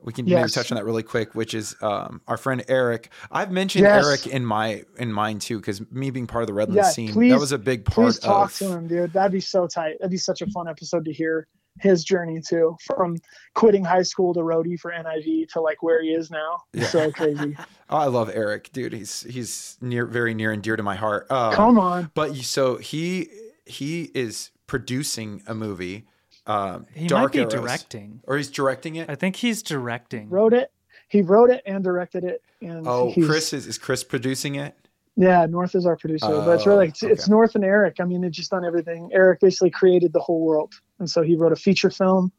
We 0.00 0.12
can 0.12 0.26
yes. 0.26 0.36
maybe 0.36 0.50
touch 0.50 0.72
on 0.72 0.76
that 0.76 0.84
really 0.84 1.04
quick, 1.04 1.34
which 1.34 1.54
is 1.54 1.76
um, 1.80 2.22
our 2.26 2.36
friend 2.36 2.64
Eric. 2.66 3.10
I've 3.30 3.52
mentioned 3.52 3.84
yes. 3.84 4.04
Eric 4.04 4.26
in 4.26 4.44
my 4.44 4.82
in 4.98 5.12
mine 5.12 5.38
too, 5.38 5.58
because 5.58 5.80
me 5.92 6.10
being 6.10 6.26
part 6.26 6.42
of 6.42 6.48
the 6.48 6.54
Redlands 6.54 6.88
yeah, 6.88 6.90
scene, 6.90 7.12
please, 7.12 7.30
that 7.30 7.38
was 7.38 7.52
a 7.52 7.58
big 7.58 7.84
part. 7.84 7.94
Please 7.94 8.18
talk 8.18 8.50
of, 8.50 8.56
to 8.58 8.72
him, 8.72 8.88
dude. 8.88 9.12
That'd 9.12 9.32
be 9.32 9.40
so 9.40 9.68
tight. 9.68 9.98
That'd 10.00 10.10
be 10.10 10.16
such 10.16 10.42
a 10.42 10.46
fun 10.46 10.68
episode 10.68 11.04
to 11.04 11.12
hear 11.12 11.46
his 11.80 12.04
journey 12.04 12.40
too, 12.40 12.76
from 12.82 13.16
quitting 13.54 13.84
high 13.84 14.02
school 14.02 14.34
to 14.34 14.40
roadie 14.40 14.78
for 14.78 14.92
NIV 14.92 15.48
to 15.52 15.60
like 15.60 15.82
where 15.82 16.02
he 16.02 16.10
is 16.10 16.30
now. 16.30 16.62
Yeah. 16.72 16.86
So 16.86 17.10
crazy. 17.10 17.56
oh, 17.90 17.96
I 17.96 18.06
love 18.06 18.30
Eric, 18.32 18.72
dude. 18.72 18.92
He's 18.92 19.22
he's 19.22 19.78
near 19.80 20.06
very 20.06 20.34
near 20.34 20.52
and 20.52 20.62
dear 20.62 20.76
to 20.76 20.82
my 20.82 20.96
heart. 20.96 21.30
Um, 21.30 21.54
Come 21.54 21.78
on. 21.78 22.10
But 22.14 22.36
so 22.36 22.76
he 22.76 23.28
he 23.66 24.10
is 24.14 24.50
producing 24.66 25.42
a 25.46 25.54
movie. 25.54 26.06
Um, 26.46 26.86
he 26.94 27.06
Dark 27.06 27.22
might 27.22 27.32
be 27.32 27.38
Arrows, 27.40 27.52
directing, 27.52 28.20
or 28.24 28.36
he's 28.36 28.50
directing 28.50 28.96
it. 28.96 29.08
I 29.08 29.14
think 29.14 29.36
he's 29.36 29.62
directing. 29.62 30.28
Wrote 30.28 30.52
it. 30.52 30.72
He 31.08 31.22
wrote 31.22 31.50
it 31.50 31.62
and 31.66 31.84
directed 31.84 32.24
it. 32.24 32.42
And 32.60 32.86
oh, 32.86 33.12
Chris 33.14 33.52
is 33.52 33.66
is 33.66 33.78
Chris 33.78 34.02
producing 34.04 34.56
it? 34.56 34.76
Yeah, 35.16 35.44
North 35.46 35.74
is 35.74 35.84
our 35.84 35.96
producer, 35.96 36.26
uh, 36.26 36.44
but 36.44 36.52
it's 36.52 36.66
really 36.66 36.88
it's, 36.88 37.02
okay. 37.02 37.12
it's, 37.12 37.28
North 37.28 37.54
and 37.54 37.64
Eric. 37.64 37.96
I 38.00 38.04
mean, 38.04 38.24
it's 38.24 38.36
just 38.36 38.50
done 38.50 38.64
everything. 38.64 39.10
Eric 39.12 39.40
basically 39.40 39.70
created 39.70 40.12
the 40.14 40.20
whole 40.20 40.40
world, 40.40 40.72
and 41.02 41.10
so 41.10 41.22
he 41.22 41.34
wrote 41.34 41.50
a 41.50 41.56
feature 41.56 41.90
film 41.90 42.30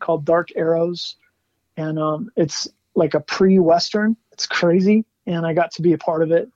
called 0.00 0.26
Dark 0.26 0.50
Arrows, 0.54 1.16
and 1.78 1.98
um, 1.98 2.30
it's 2.36 2.68
like 2.94 3.14
a 3.14 3.20
pre-western. 3.20 4.16
It's 4.32 4.46
crazy, 4.46 5.06
and 5.26 5.46
I 5.46 5.54
got 5.54 5.70
to 5.72 5.82
be 5.82 5.94
a 5.94 5.98
part 5.98 6.22
of 6.22 6.30
it. 6.30 6.50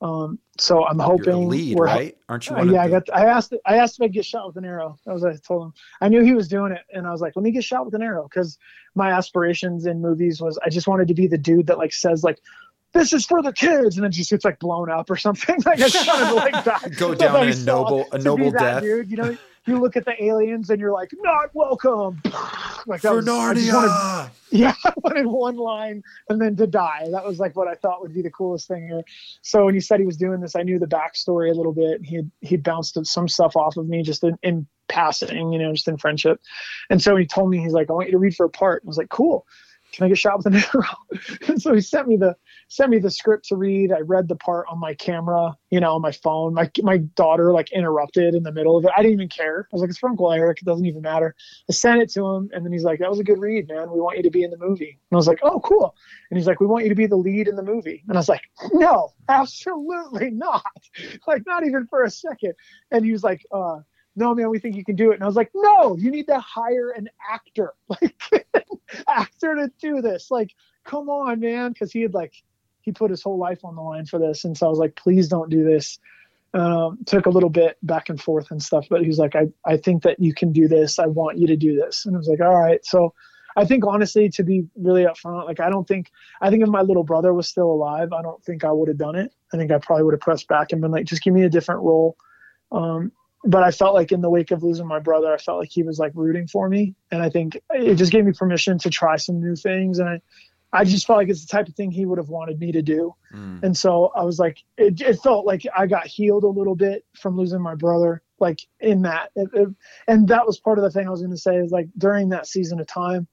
Um, 0.00 0.38
so 0.58 0.86
I'm 0.86 0.98
hoping 0.98 1.48
lead, 1.50 1.76
we're, 1.76 1.84
right? 1.84 2.16
Aren't 2.30 2.48
you? 2.48 2.56
Uh, 2.56 2.64
yeah, 2.64 2.82
I 2.82 2.88
got. 2.88 3.02
I 3.12 3.26
asked. 3.26 3.52
I 3.66 3.76
asked 3.76 3.98
if 4.00 4.04
I 4.04 4.08
get 4.08 4.24
shot 4.24 4.46
with 4.46 4.56
an 4.56 4.64
arrow. 4.64 4.96
That 5.04 5.12
was 5.12 5.22
what 5.22 5.34
I 5.34 5.36
told 5.36 5.66
him. 5.66 5.74
I 6.00 6.08
knew 6.08 6.22
he 6.22 6.32
was 6.32 6.48
doing 6.48 6.72
it, 6.72 6.80
and 6.90 7.06
I 7.06 7.10
was 7.10 7.20
like, 7.20 7.36
"Let 7.36 7.42
me 7.42 7.50
get 7.50 7.62
shot 7.62 7.84
with 7.84 7.94
an 7.94 8.02
arrow," 8.02 8.24
because 8.24 8.58
my 8.94 9.12
aspirations 9.12 9.84
in 9.84 10.00
movies 10.00 10.40
was 10.40 10.58
I 10.64 10.70
just 10.70 10.88
wanted 10.88 11.08
to 11.08 11.14
be 11.14 11.26
the 11.26 11.38
dude 11.38 11.66
that 11.66 11.76
like 11.76 11.92
says 11.92 12.24
like, 12.24 12.40
this 12.92 13.12
is 13.12 13.26
for 13.26 13.42
the 13.42 13.52
kids, 13.52 13.96
and 13.96 14.04
then 14.04 14.12
just 14.12 14.30
gets 14.30 14.44
like 14.44 14.58
blown 14.58 14.90
up 14.90 15.10
or 15.10 15.16
something. 15.16 15.56
like 15.66 15.80
I 15.80 15.90
kind 15.90 16.22
of 16.24 16.34
like 16.34 16.64
that. 16.64 16.96
Go 16.96 17.14
down 17.14 17.48
a 17.48 17.54
noble, 17.54 18.06
a 18.12 18.18
noble 18.18 18.50
death, 18.50 18.82
dude. 18.82 19.10
You 19.10 19.16
know, 19.16 19.36
you 19.66 19.80
look 19.80 19.96
at 19.96 20.04
the 20.04 20.22
aliens 20.22 20.70
and 20.70 20.80
you're 20.80 20.92
like, 20.92 21.10
not 21.22 21.50
welcome. 21.54 22.20
like 22.86 23.00
for 23.00 23.16
was. 23.16 23.72
Wanted, 23.72 24.30
yeah, 24.50 24.74
I 24.84 24.92
wanted 24.96 25.26
one 25.26 25.56
line 25.56 26.02
and 26.28 26.40
then 26.40 26.56
to 26.56 26.66
die. 26.66 27.08
That 27.10 27.24
was 27.24 27.38
like 27.38 27.56
what 27.56 27.68
I 27.68 27.74
thought 27.74 28.00
would 28.02 28.14
be 28.14 28.22
the 28.22 28.30
coolest 28.30 28.68
thing 28.68 28.86
here. 28.86 29.02
So 29.42 29.64
when 29.64 29.74
he 29.74 29.80
said 29.80 30.00
he 30.00 30.06
was 30.06 30.16
doing 30.16 30.40
this, 30.40 30.56
I 30.56 30.62
knew 30.62 30.78
the 30.78 30.86
backstory 30.86 31.50
a 31.50 31.54
little 31.54 31.72
bit. 31.72 32.04
He 32.04 32.22
he 32.40 32.56
bounced 32.56 32.98
some 33.06 33.28
stuff 33.28 33.56
off 33.56 33.76
of 33.76 33.88
me 33.88 34.02
just 34.02 34.22
in, 34.24 34.38
in 34.42 34.66
passing, 34.88 35.52
you 35.52 35.58
know, 35.58 35.72
just 35.72 35.88
in 35.88 35.96
friendship. 35.96 36.40
And 36.90 37.02
so 37.02 37.16
he 37.16 37.26
told 37.26 37.50
me, 37.50 37.58
he's 37.58 37.72
like, 37.72 37.90
I 37.90 37.92
want 37.92 38.06
you 38.06 38.12
to 38.12 38.18
read 38.18 38.36
for 38.36 38.46
a 38.46 38.50
part. 38.50 38.82
I 38.84 38.86
was 38.86 38.98
like, 38.98 39.08
cool 39.08 39.46
can 39.96 40.04
I 40.04 40.08
get 40.08 40.18
shot 40.18 40.36
with 40.36 40.46
an 40.46 40.56
arrow? 40.74 41.48
and 41.48 41.60
so 41.60 41.74
he 41.74 41.80
sent 41.80 42.06
me 42.06 42.16
the 42.16 42.36
sent 42.68 42.90
me 42.90 42.98
the 42.98 43.10
script 43.10 43.48
to 43.48 43.56
read. 43.56 43.92
I 43.92 44.00
read 44.00 44.28
the 44.28 44.36
part 44.36 44.66
on 44.70 44.78
my 44.78 44.92
camera, 44.94 45.56
you 45.70 45.80
know, 45.80 45.94
on 45.94 46.02
my 46.02 46.12
phone. 46.12 46.52
My 46.52 46.70
my 46.82 46.98
daughter 46.98 47.52
like 47.52 47.72
interrupted 47.72 48.34
in 48.34 48.42
the 48.42 48.52
middle 48.52 48.76
of 48.76 48.84
it. 48.84 48.90
I 48.94 49.02
didn't 49.02 49.14
even 49.14 49.28
care. 49.28 49.66
I 49.72 49.74
was 49.74 49.80
like, 49.80 49.88
it's 49.88 49.98
from 49.98 50.12
Uncle 50.12 50.32
Eric. 50.32 50.58
It 50.60 50.66
doesn't 50.66 50.84
even 50.84 51.00
matter. 51.00 51.34
I 51.68 51.72
sent 51.72 52.02
it 52.02 52.10
to 52.12 52.26
him, 52.26 52.50
and 52.52 52.64
then 52.64 52.72
he's 52.72 52.84
like, 52.84 52.98
that 53.00 53.08
was 53.08 53.20
a 53.20 53.24
good 53.24 53.38
read, 53.38 53.68
man. 53.68 53.90
We 53.90 54.00
want 54.00 54.18
you 54.18 54.22
to 54.24 54.30
be 54.30 54.42
in 54.42 54.50
the 54.50 54.58
movie. 54.58 54.98
And 55.10 55.16
I 55.16 55.16
was 55.16 55.26
like, 55.26 55.40
oh, 55.42 55.60
cool. 55.60 55.94
And 56.30 56.38
he's 56.38 56.46
like, 56.46 56.60
we 56.60 56.66
want 56.66 56.84
you 56.84 56.90
to 56.90 56.94
be 56.94 57.06
the 57.06 57.16
lead 57.16 57.48
in 57.48 57.56
the 57.56 57.62
movie. 57.62 58.04
And 58.08 58.16
I 58.16 58.20
was 58.20 58.28
like, 58.28 58.42
no, 58.72 59.12
absolutely 59.28 60.30
not. 60.30 60.62
Like 61.26 61.42
not 61.46 61.66
even 61.66 61.86
for 61.86 62.04
a 62.04 62.10
second. 62.10 62.54
And 62.90 63.04
he 63.04 63.12
was 63.12 63.24
like, 63.24 63.44
uh 63.50 63.80
no 64.16 64.34
man 64.34 64.50
we 64.50 64.58
think 64.58 64.74
you 64.74 64.84
can 64.84 64.96
do 64.96 65.10
it 65.12 65.14
and 65.14 65.22
i 65.22 65.26
was 65.26 65.36
like 65.36 65.50
no 65.54 65.96
you 65.96 66.10
need 66.10 66.26
to 66.26 66.38
hire 66.40 66.90
an 66.90 67.08
actor 67.30 67.74
like 67.88 68.16
actor 69.08 69.54
to 69.54 69.70
do 69.80 70.00
this. 70.00 70.30
Like 70.30 70.52
come 70.84 71.08
on 71.08 71.40
man. 71.40 71.72
Because 71.72 71.92
he 71.92 72.02
had 72.02 72.14
like 72.14 72.34
he 72.80 72.92
put 72.92 73.10
his 73.10 73.22
whole 73.22 73.38
life 73.38 73.64
on 73.64 73.74
the 73.74 73.82
line 73.82 74.06
for 74.06 74.18
this. 74.18 74.44
And 74.44 74.56
so 74.56 74.66
i 74.66 74.70
was 74.70 74.78
like 74.78 74.96
please 74.96 75.28
don't 75.28 75.50
do 75.50 75.64
this. 75.64 75.98
Um, 76.54 76.98
took 77.04 77.26
a 77.26 77.30
little 77.30 77.50
bit 77.50 77.76
back 77.82 78.08
and 78.08 78.20
forth 78.20 78.50
and 78.50 78.62
stuff 78.62 78.86
but 78.88 79.04
he's 79.04 79.18
like 79.18 79.36
I, 79.36 79.48
I 79.66 79.76
think 79.76 80.04
that 80.04 80.20
you 80.20 80.32
can 80.32 80.52
do 80.52 80.68
this. 80.68 80.98
I 80.98 81.06
want 81.06 81.38
you 81.38 81.46
to 81.48 81.56
do 81.56 81.76
this. 81.76 82.06
And 82.06 82.16
i 82.16 82.18
was 82.18 82.28
like 82.28 82.40
all 82.40 82.58
right. 82.58 82.84
So 82.84 83.12
i 83.58 83.64
think 83.64 83.86
honestly 83.86 84.28
to 84.28 84.42
be 84.42 84.66
really 84.76 85.04
upfront 85.04 85.46
like 85.46 85.60
i 85.60 85.70
don't 85.70 85.88
think 85.88 86.10
i 86.42 86.50
think 86.50 86.62
if 86.62 86.68
my 86.68 86.82
little 86.82 87.04
brother 87.04 87.32
was 87.32 87.48
still 87.48 87.70
alive 87.72 88.12
i 88.12 88.20
don't 88.20 88.44
think 88.44 88.64
i 88.64 88.70
would 88.70 88.86
have 88.86 88.98
done 88.98 89.16
it. 89.16 89.32
I 89.52 89.56
think 89.56 89.72
i 89.72 89.78
probably 89.78 90.04
would 90.04 90.12
have 90.12 90.20
pressed 90.20 90.46
back 90.46 90.72
and 90.72 90.80
been 90.82 90.90
like 90.90 91.06
just 91.06 91.22
give 91.22 91.34
me 91.34 91.42
a 91.42 91.48
different 91.48 91.80
role. 91.80 92.16
Um, 92.72 93.12
but 93.46 93.62
I 93.62 93.70
felt 93.70 93.94
like 93.94 94.12
in 94.12 94.20
the 94.20 94.30
wake 94.30 94.50
of 94.50 94.62
losing 94.62 94.86
my 94.86 94.98
brother, 94.98 95.32
I 95.32 95.38
felt 95.38 95.60
like 95.60 95.70
he 95.70 95.82
was 95.82 95.98
like 95.98 96.12
rooting 96.14 96.46
for 96.46 96.68
me, 96.68 96.94
and 97.10 97.22
I 97.22 97.30
think 97.30 97.60
it 97.70 97.94
just 97.94 98.12
gave 98.12 98.24
me 98.24 98.32
permission 98.32 98.78
to 98.80 98.90
try 98.90 99.16
some 99.16 99.40
new 99.40 99.56
things, 99.56 99.98
and 99.98 100.08
I, 100.08 100.20
I 100.72 100.84
just 100.84 101.06
felt 101.06 101.18
like 101.18 101.28
it's 101.28 101.46
the 101.46 101.50
type 101.50 101.68
of 101.68 101.74
thing 101.74 101.90
he 101.90 102.06
would 102.06 102.18
have 102.18 102.28
wanted 102.28 102.58
me 102.58 102.72
to 102.72 102.82
do, 102.82 103.14
mm. 103.32 103.62
and 103.62 103.76
so 103.76 104.12
I 104.14 104.24
was 104.24 104.38
like, 104.38 104.62
it, 104.76 105.00
it, 105.00 105.20
felt 105.22 105.46
like 105.46 105.62
I 105.76 105.86
got 105.86 106.06
healed 106.06 106.44
a 106.44 106.48
little 106.48 106.74
bit 106.74 107.04
from 107.14 107.36
losing 107.36 107.62
my 107.62 107.74
brother, 107.74 108.22
like 108.40 108.60
in 108.80 109.02
that, 109.02 109.30
it, 109.36 109.48
it, 109.54 109.68
and 110.08 110.28
that 110.28 110.46
was 110.46 110.58
part 110.58 110.78
of 110.78 110.84
the 110.84 110.90
thing 110.90 111.06
I 111.06 111.10
was 111.10 111.20
going 111.20 111.30
to 111.30 111.38
say 111.38 111.56
is 111.56 111.70
like 111.70 111.88
during 111.96 112.30
that 112.30 112.46
season 112.46 112.80
of 112.80 112.86
time, 112.86 113.26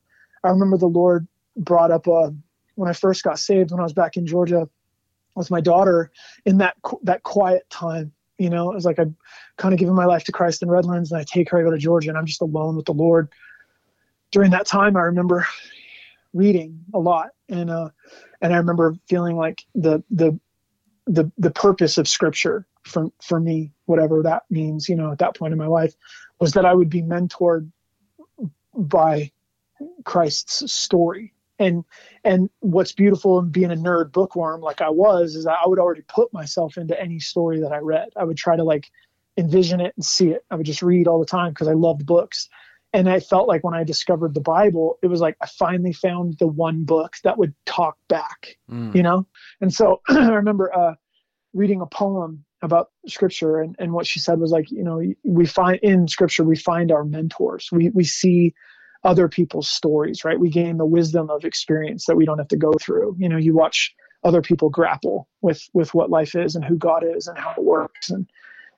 I 0.44 0.50
remember 0.50 0.78
the 0.78 0.88
Lord 0.88 1.28
brought 1.58 1.92
up 1.92 2.08
a 2.08 2.12
uh, 2.12 2.32
when 2.76 2.90
I 2.90 2.94
first 2.94 3.24
got 3.24 3.38
saved 3.38 3.72
when 3.72 3.80
I 3.80 3.84
was 3.84 3.94
back 3.94 4.18
in 4.18 4.26
Georgia 4.26 4.68
with 5.36 5.52
my 5.52 5.62
daughter 5.62 6.12
in 6.46 6.58
that 6.58 6.76
that 7.04 7.24
quiet 7.24 7.70
time 7.70 8.12
you 8.38 8.50
know, 8.50 8.72
it 8.72 8.76
was 8.76 8.86
like 8.86 9.00
I'm 9.00 9.16
kind 9.58 9.74
of 9.74 9.80
giving 9.80 9.96
my 9.96 10.06
life 10.06 10.24
to 10.26 10.32
Christ 10.32 10.64
in 10.64 10.70
Redlands, 10.70 11.12
and 11.12 11.20
I 11.20 11.24
take 11.24 11.50
her, 11.50 11.60
I 11.60 11.64
go 11.64 11.72
to 11.72 11.78
Georgia, 11.78 12.10
and 12.10 12.18
I'm 12.18 12.26
just 12.26 12.42
alone 12.42 12.76
with 12.76 12.86
the 12.86 12.94
Lord. 12.94 13.30
During 14.32 14.52
that 14.52 14.66
time, 14.66 14.98
I 14.98 15.02
remember 15.02 15.48
reading 16.34 16.84
a 16.94 17.00
lot, 17.00 17.30
and 17.50 17.70
uh, 17.70 17.90
and 18.42 18.54
I 18.54 18.58
remember 18.58 18.96
feeling 19.08 19.36
like 19.36 19.64
the 19.76 20.04
the 20.10 20.40
the 21.06 21.32
the 21.38 21.52
purpose 21.52 21.98
of 21.98 22.08
Scripture 22.08 22.66
for 22.84 23.10
for 23.22 23.40
me, 23.40 23.72
whatever 23.86 24.24
that 24.24 24.44
means, 24.50 24.90
you 24.90 24.96
know, 24.96 25.12
at 25.12 25.20
that 25.20 25.36
point 25.36 25.54
in 25.54 25.60
my 25.60 25.68
life, 25.68 25.94
was 26.40 26.54
that 26.54 26.66
I 26.66 26.74
would 26.74 26.90
be 26.90 27.02
mentored 27.02 27.72
by 28.76 29.32
Christ's 30.04 30.72
story 30.72 31.33
And 31.60 31.86
and 32.24 32.50
what's 32.60 32.94
beautiful 32.94 33.40
in 33.40 33.50
being 33.50 33.72
a 33.72 33.76
nerd 33.76 34.12
bookworm 34.12 34.62
like 34.62 34.82
I 34.82 34.90
was 34.90 35.36
is 35.36 35.46
that 35.46 35.58
I 35.64 35.68
would 35.68 35.80
already 35.80 36.02
put 36.02 36.34
myself 36.34 36.78
into 36.78 37.00
any 37.00 37.20
story 37.20 37.62
that 37.62 37.72
I 37.72 37.78
read. 37.78 38.10
I 38.16 38.24
would 38.24 38.38
try 38.38 38.56
to 38.56 38.64
like 38.64 38.90
envision 39.38 39.80
it 39.80 39.94
and 39.96 40.06
see 40.06 40.30
it. 40.30 40.46
I 40.50 40.56
would 40.56 40.66
just 40.66 40.82
read 40.82 41.08
all 41.08 41.20
the 41.20 41.26
time 41.26 41.52
because 41.52 41.68
I 41.68 41.74
loved 41.74 42.06
books. 42.06 42.50
And 42.96 43.10
I 43.10 43.20
felt 43.20 43.48
like 43.48 43.64
when 43.64 43.74
I 43.74 43.84
discovered 43.84 44.36
the 44.36 44.42
Bible, 44.42 45.00
it 45.02 45.08
was 45.08 45.20
like 45.20 45.36
I 45.42 45.48
finally 45.48 45.94
found 45.94 46.38
the 46.38 46.48
one 46.48 46.84
book 46.84 47.16
that 47.24 47.40
would 47.40 47.56
talk 47.66 47.98
back, 48.08 48.58
mm. 48.70 48.94
you 48.94 49.02
know? 49.02 49.26
And 49.62 49.74
so 49.74 50.02
I 50.10 50.30
remember 50.30 50.76
uh, 50.76 50.94
reading 51.54 51.82
a 51.82 51.88
poem 51.88 52.46
about 52.62 52.92
scripture 53.08 53.60
and, 53.60 53.76
and 53.80 53.94
what 53.94 54.06
she 54.06 54.20
said 54.20 54.40
was 54.40 54.52
like, 54.52 54.70
you 54.70 54.84
know, 54.84 55.02
we 55.24 55.46
find 55.46 55.80
in 55.82 56.08
scripture, 56.08 56.44
we 56.44 56.56
find 56.56 56.92
our 56.92 57.04
mentors. 57.04 57.70
We, 57.72 57.90
we 57.90 58.04
see 58.04 58.54
other 59.04 59.28
people's 59.28 59.70
stories, 59.70 60.24
right? 60.24 60.40
We 60.40 60.50
gain 60.50 60.78
the 60.78 60.86
wisdom 60.86 61.30
of 61.30 61.44
experience 61.46 62.06
that 62.06 62.16
we 62.16 62.26
don't 62.26 62.38
have 62.38 62.48
to 62.50 62.58
go 62.58 62.74
through. 62.82 63.16
You 63.20 63.30
know, 63.30 63.38
you 63.38 63.54
watch 63.54 63.94
other 64.24 64.42
people 64.42 64.70
grapple 64.70 65.28
with 65.42 65.68
with 65.74 65.94
what 65.94 66.10
life 66.10 66.36
is 66.36 66.56
and 66.56 66.64
who 66.64 66.78
God 66.78 67.04
is 67.04 67.28
and 67.28 67.38
how 67.38 67.52
it 67.52 67.64
works 67.64 68.10
and 68.10 68.28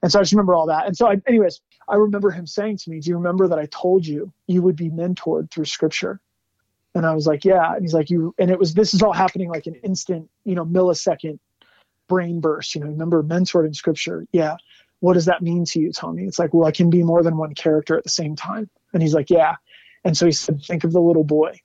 and 0.06 0.12
so 0.12 0.20
I 0.20 0.22
just 0.22 0.34
remember 0.34 0.54
all 0.54 0.68
that. 0.68 0.86
And 0.86 0.96
so, 0.96 1.08
I, 1.08 1.20
anyways, 1.28 1.62
I 1.88 1.96
remember 1.96 2.30
him 2.30 2.46
saying 2.46 2.78
to 2.78 2.92
me, 2.92 3.00
"Do 3.00 3.10
you 3.10 3.16
remember 3.16 3.48
that 3.48 3.58
I 3.58 3.66
told 3.66 4.06
you 4.06 4.32
you 4.46 4.62
would 4.62 4.76
be 4.76 4.92
mentored 4.92 5.50
through 5.50 5.66
Scripture?" 5.66 6.20
And 6.94 7.08
I 7.08 7.16
was 7.16 7.26
like, 7.26 7.44
"Yeah." 7.44 7.74
And 7.74 7.82
he's 7.82 7.94
like, 7.96 8.12
"You." 8.12 8.36
And 8.38 8.52
it 8.52 8.60
was 8.60 8.76
this 8.76 8.94
is 8.94 9.02
all 9.02 9.14
happening 9.14 9.50
like 9.50 9.66
an 9.66 9.74
instant, 9.76 10.30
you 10.44 10.54
know, 10.54 10.64
millisecond 10.64 11.40
brain 12.08 12.40
burst. 12.40 12.76
You 12.76 12.82
know, 12.82 12.88
remember 12.88 13.24
mentored 13.24 13.66
in 13.66 13.74
Scripture? 13.74 14.28
Yeah. 14.32 14.58
What 15.00 15.14
does 15.14 15.26
that 15.26 15.42
mean 15.42 15.66
to 15.66 15.80
you, 15.80 15.92
Tommy? 15.92 16.26
It's 16.26 16.38
like, 16.38 16.54
well, 16.54 16.68
I 16.68 16.72
can 16.72 16.92
be 16.92 17.02
more 17.02 17.24
than 17.24 17.36
one 17.36 17.56
character 17.56 17.98
at 17.98 18.04
the 18.04 18.10
same 18.10 18.36
time. 18.36 18.70
And 18.94 19.02
he's 19.02 19.16
like, 19.16 19.32
"Yeah." 19.32 19.56
And 20.06 20.16
so 20.16 20.26
he 20.26 20.32
said, 20.32 20.62
"Think 20.64 20.86
of 20.86 20.94
the 20.94 21.02
little 21.02 21.26
boy." 21.26 21.60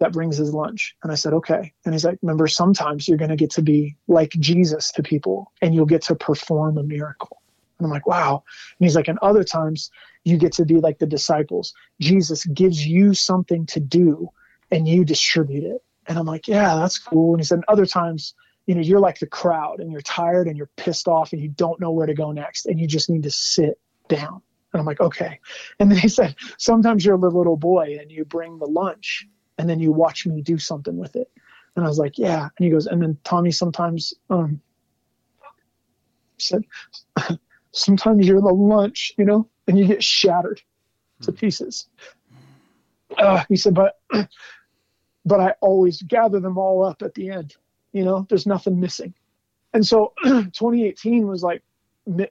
that 0.00 0.12
brings 0.12 0.38
his 0.38 0.52
lunch. 0.52 0.96
And 1.02 1.12
I 1.12 1.14
said, 1.14 1.34
okay. 1.34 1.72
And 1.84 1.94
he's 1.94 2.04
like, 2.04 2.18
remember, 2.22 2.48
sometimes 2.48 3.06
you're 3.06 3.18
going 3.18 3.30
to 3.30 3.36
get 3.36 3.50
to 3.52 3.62
be 3.62 3.96
like 4.08 4.30
Jesus 4.30 4.92
to 4.92 5.02
people 5.02 5.52
and 5.62 5.74
you'll 5.74 5.86
get 5.86 6.02
to 6.04 6.14
perform 6.14 6.78
a 6.78 6.82
miracle. 6.82 7.40
And 7.78 7.86
I'm 7.86 7.92
like, 7.92 8.06
wow. 8.06 8.42
And 8.78 8.86
he's 8.86 8.96
like, 8.96 9.08
and 9.08 9.18
other 9.20 9.44
times 9.44 9.90
you 10.24 10.38
get 10.38 10.54
to 10.54 10.64
be 10.64 10.76
like 10.76 10.98
the 10.98 11.06
disciples. 11.06 11.74
Jesus 12.00 12.44
gives 12.46 12.84
you 12.84 13.14
something 13.14 13.66
to 13.66 13.80
do 13.80 14.30
and 14.70 14.88
you 14.88 15.04
distribute 15.04 15.64
it. 15.64 15.82
And 16.06 16.18
I'm 16.18 16.26
like, 16.26 16.48
yeah, 16.48 16.76
that's 16.76 16.98
cool. 16.98 17.34
And 17.34 17.40
he 17.40 17.44
said, 17.44 17.60
other 17.68 17.86
times, 17.86 18.34
you 18.66 18.74
know, 18.74 18.80
you're 18.80 19.00
like 19.00 19.18
the 19.18 19.26
crowd 19.26 19.80
and 19.80 19.92
you're 19.92 20.00
tired 20.00 20.48
and 20.48 20.56
you're 20.56 20.70
pissed 20.76 21.08
off 21.08 21.34
and 21.34 21.42
you 21.42 21.48
don't 21.48 21.78
know 21.78 21.90
where 21.90 22.06
to 22.06 22.14
go 22.14 22.32
next 22.32 22.66
and 22.66 22.80
you 22.80 22.86
just 22.86 23.10
need 23.10 23.24
to 23.24 23.30
sit 23.30 23.78
down. 24.08 24.40
And 24.72 24.80
I'm 24.80 24.86
like, 24.86 25.00
okay. 25.00 25.40
And 25.78 25.90
then 25.90 25.98
he 25.98 26.08
said, 26.08 26.36
sometimes 26.58 27.04
you're 27.04 27.18
the 27.18 27.30
little 27.30 27.56
boy 27.56 27.98
and 28.00 28.10
you 28.10 28.24
bring 28.24 28.58
the 28.58 28.66
lunch 28.66 29.26
and 29.58 29.68
then 29.68 29.80
you 29.80 29.92
watch 29.92 30.26
me 30.26 30.42
do 30.42 30.58
something 30.58 30.96
with 30.96 31.16
it. 31.16 31.30
And 31.76 31.84
I 31.84 31.88
was 31.88 31.98
like, 31.98 32.18
yeah. 32.18 32.42
And 32.42 32.64
he 32.64 32.70
goes, 32.70 32.86
and 32.86 33.02
then 33.02 33.18
Tommy 33.24 33.50
sometimes 33.50 34.14
um, 34.28 34.60
said, 36.38 36.62
sometimes 37.72 38.26
you're 38.26 38.40
the 38.40 38.48
lunch, 38.48 39.12
you 39.18 39.24
know, 39.24 39.48
and 39.66 39.78
you 39.78 39.86
get 39.86 40.02
shattered 40.02 40.60
to 41.22 41.30
hmm. 41.30 41.36
pieces. 41.36 41.88
Uh, 43.16 43.42
he 43.48 43.56
said, 43.56 43.74
but 43.74 43.98
but 45.24 45.40
I 45.40 45.54
always 45.60 46.00
gather 46.02 46.40
them 46.40 46.58
all 46.58 46.84
up 46.84 47.02
at 47.02 47.14
the 47.14 47.30
end. 47.30 47.56
You 47.92 48.04
know, 48.04 48.26
there's 48.28 48.46
nothing 48.46 48.80
missing. 48.80 49.14
And 49.72 49.86
so 49.86 50.12
2018 50.24 51.26
was 51.26 51.42
like 51.42 51.62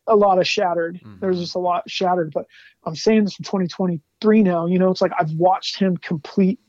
a 0.07 0.15
lot 0.15 0.39
of 0.39 0.47
shattered. 0.47 0.95
Mm-hmm. 0.95 1.19
There's 1.19 1.39
just 1.39 1.55
a 1.55 1.59
lot 1.59 1.89
shattered. 1.89 2.31
But 2.33 2.45
I'm 2.83 2.95
saying 2.95 3.23
this 3.23 3.35
from 3.35 3.45
2023 3.45 4.43
now. 4.43 4.65
You 4.65 4.79
know, 4.79 4.91
it's 4.91 5.01
like 5.01 5.11
I've 5.19 5.31
watched 5.31 5.77
him 5.77 5.97
complete. 5.97 6.59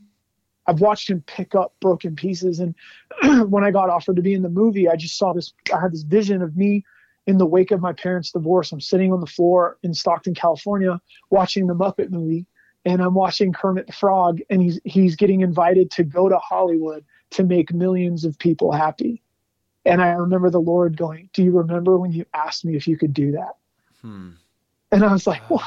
I've 0.67 0.81
watched 0.81 1.11
him 1.11 1.23
pick 1.27 1.55
up 1.55 1.75
broken 1.81 2.15
pieces. 2.15 2.61
And 2.61 2.75
when 3.51 3.65
I 3.65 3.71
got 3.71 3.91
offered 3.91 4.17
to 4.17 4.23
be 4.23 4.35
in 4.35 4.43
the 4.43 4.49
movie, 4.49 4.89
I 4.89 4.97
just 4.97 5.17
saw 5.17 5.33
this. 5.33 5.53
I 5.75 5.81
had 5.81 5.93
this 5.93 6.03
vision 6.03 6.43
of 6.43 6.57
me 6.57 6.85
in 7.27 7.39
the 7.39 7.47
wake 7.47 7.71
of 7.71 7.81
my 7.81 7.93
parents' 7.93 8.33
divorce, 8.33 8.73
I'm 8.73 8.81
sitting 8.81 9.13
on 9.13 9.21
the 9.21 9.27
floor 9.27 9.79
in 9.83 9.95
Stockton, 9.95 10.35
California, 10.35 11.01
watching 11.31 11.67
the 11.67 11.75
Muppet 11.75 12.11
movie, 12.11 12.47
and 12.85 13.03
I'm 13.03 13.15
watching 13.15 13.53
Kermit 13.53 13.87
the 13.87 13.93
Frog, 13.93 14.41
and 14.51 14.63
he's 14.63 14.81
he's 14.85 15.17
getting 15.17 15.43
invited 15.43 15.91
to 15.93 16.05
go 16.05 16.29
to 16.29 16.39
Hollywood 16.39 17.05
to 17.31 17.45
make 17.45 17.73
millions 17.73 18.25
of 18.25 18.39
people 18.39 18.73
happy. 18.73 19.23
And 19.85 20.03
I 20.03 20.11
remember 20.11 20.51
the 20.51 20.61
Lord 20.61 20.97
going, 20.97 21.31
"Do 21.33 21.43
you 21.43 21.53
remember 21.53 21.97
when 21.99 22.13
you 22.13 22.27
asked 22.35 22.65
me 22.65 22.77
if 22.77 22.87
you 22.87 22.97
could 22.97 23.15
do 23.15 23.33
that?" 23.33 23.57
Hmm. 24.03 24.31
And 24.93 25.05
I 25.05 25.13
was 25.13 25.27
like, 25.27 25.43
whoa, 25.43 25.61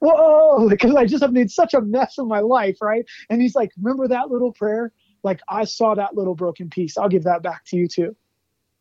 whoa, 0.00 0.68
because 0.68 0.94
I 0.96 1.06
just 1.06 1.22
have 1.22 1.32
made 1.32 1.50
such 1.50 1.74
a 1.74 1.80
mess 1.80 2.18
of 2.18 2.26
my 2.26 2.40
life, 2.40 2.78
right? 2.82 3.04
And 3.30 3.40
he's 3.40 3.54
like, 3.54 3.70
remember 3.80 4.08
that 4.08 4.30
little 4.30 4.52
prayer? 4.52 4.92
Like 5.22 5.40
I 5.48 5.64
saw 5.64 5.94
that 5.94 6.16
little 6.16 6.34
broken 6.34 6.70
piece. 6.70 6.98
I'll 6.98 7.08
give 7.08 7.24
that 7.24 7.42
back 7.42 7.64
to 7.66 7.76
you 7.76 7.86
too. 7.86 8.16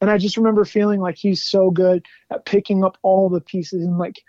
And 0.02 0.10
I 0.10 0.18
just 0.18 0.36
remember 0.36 0.66
feeling 0.66 1.00
like 1.00 1.18
he's 1.18 1.44
so 1.44 1.70
good 1.70 2.06
at 2.30 2.46
picking 2.46 2.84
up 2.84 2.98
all 3.04 3.30
the 3.30 3.40
pieces 3.40 3.86
and 3.86 3.98
like 3.98 4.22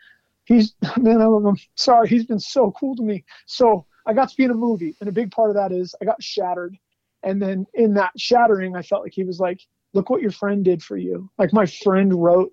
he's 0.45 0.75
man, 0.97 1.21
I'm 1.21 1.57
sorry, 1.75 2.09
he's 2.09 2.27
been 2.27 2.41
so 2.41 2.71
cool 2.73 2.95
to 2.97 3.03
me. 3.03 3.25
So 3.47 3.87
I 4.07 4.13
got 4.13 4.29
to 4.29 4.37
be 4.37 4.45
in 4.45 4.51
a 4.51 4.55
movie, 4.55 4.95
and 5.01 5.09
a 5.09 5.13
big 5.13 5.31
part 5.31 5.49
of 5.49 5.57
that 5.57 5.73
is 5.73 5.95
I 6.01 6.05
got 6.05 6.23
shattered. 6.23 6.77
And 7.23 7.41
then 7.41 7.67
in 7.73 7.95
that 7.95 8.13
shattering, 8.19 8.77
I 8.77 8.83
felt 8.83 9.03
like 9.03 9.15
he 9.15 9.25
was 9.25 9.41
like, 9.41 9.61
Look 9.95 10.11
what 10.11 10.23
your 10.23 10.31
friend 10.31 10.65
did 10.65 10.83
for 10.83 10.97
you. 10.97 11.31
Like 11.39 11.53
my 11.53 11.67
friend 11.67 12.13
wrote 12.13 12.53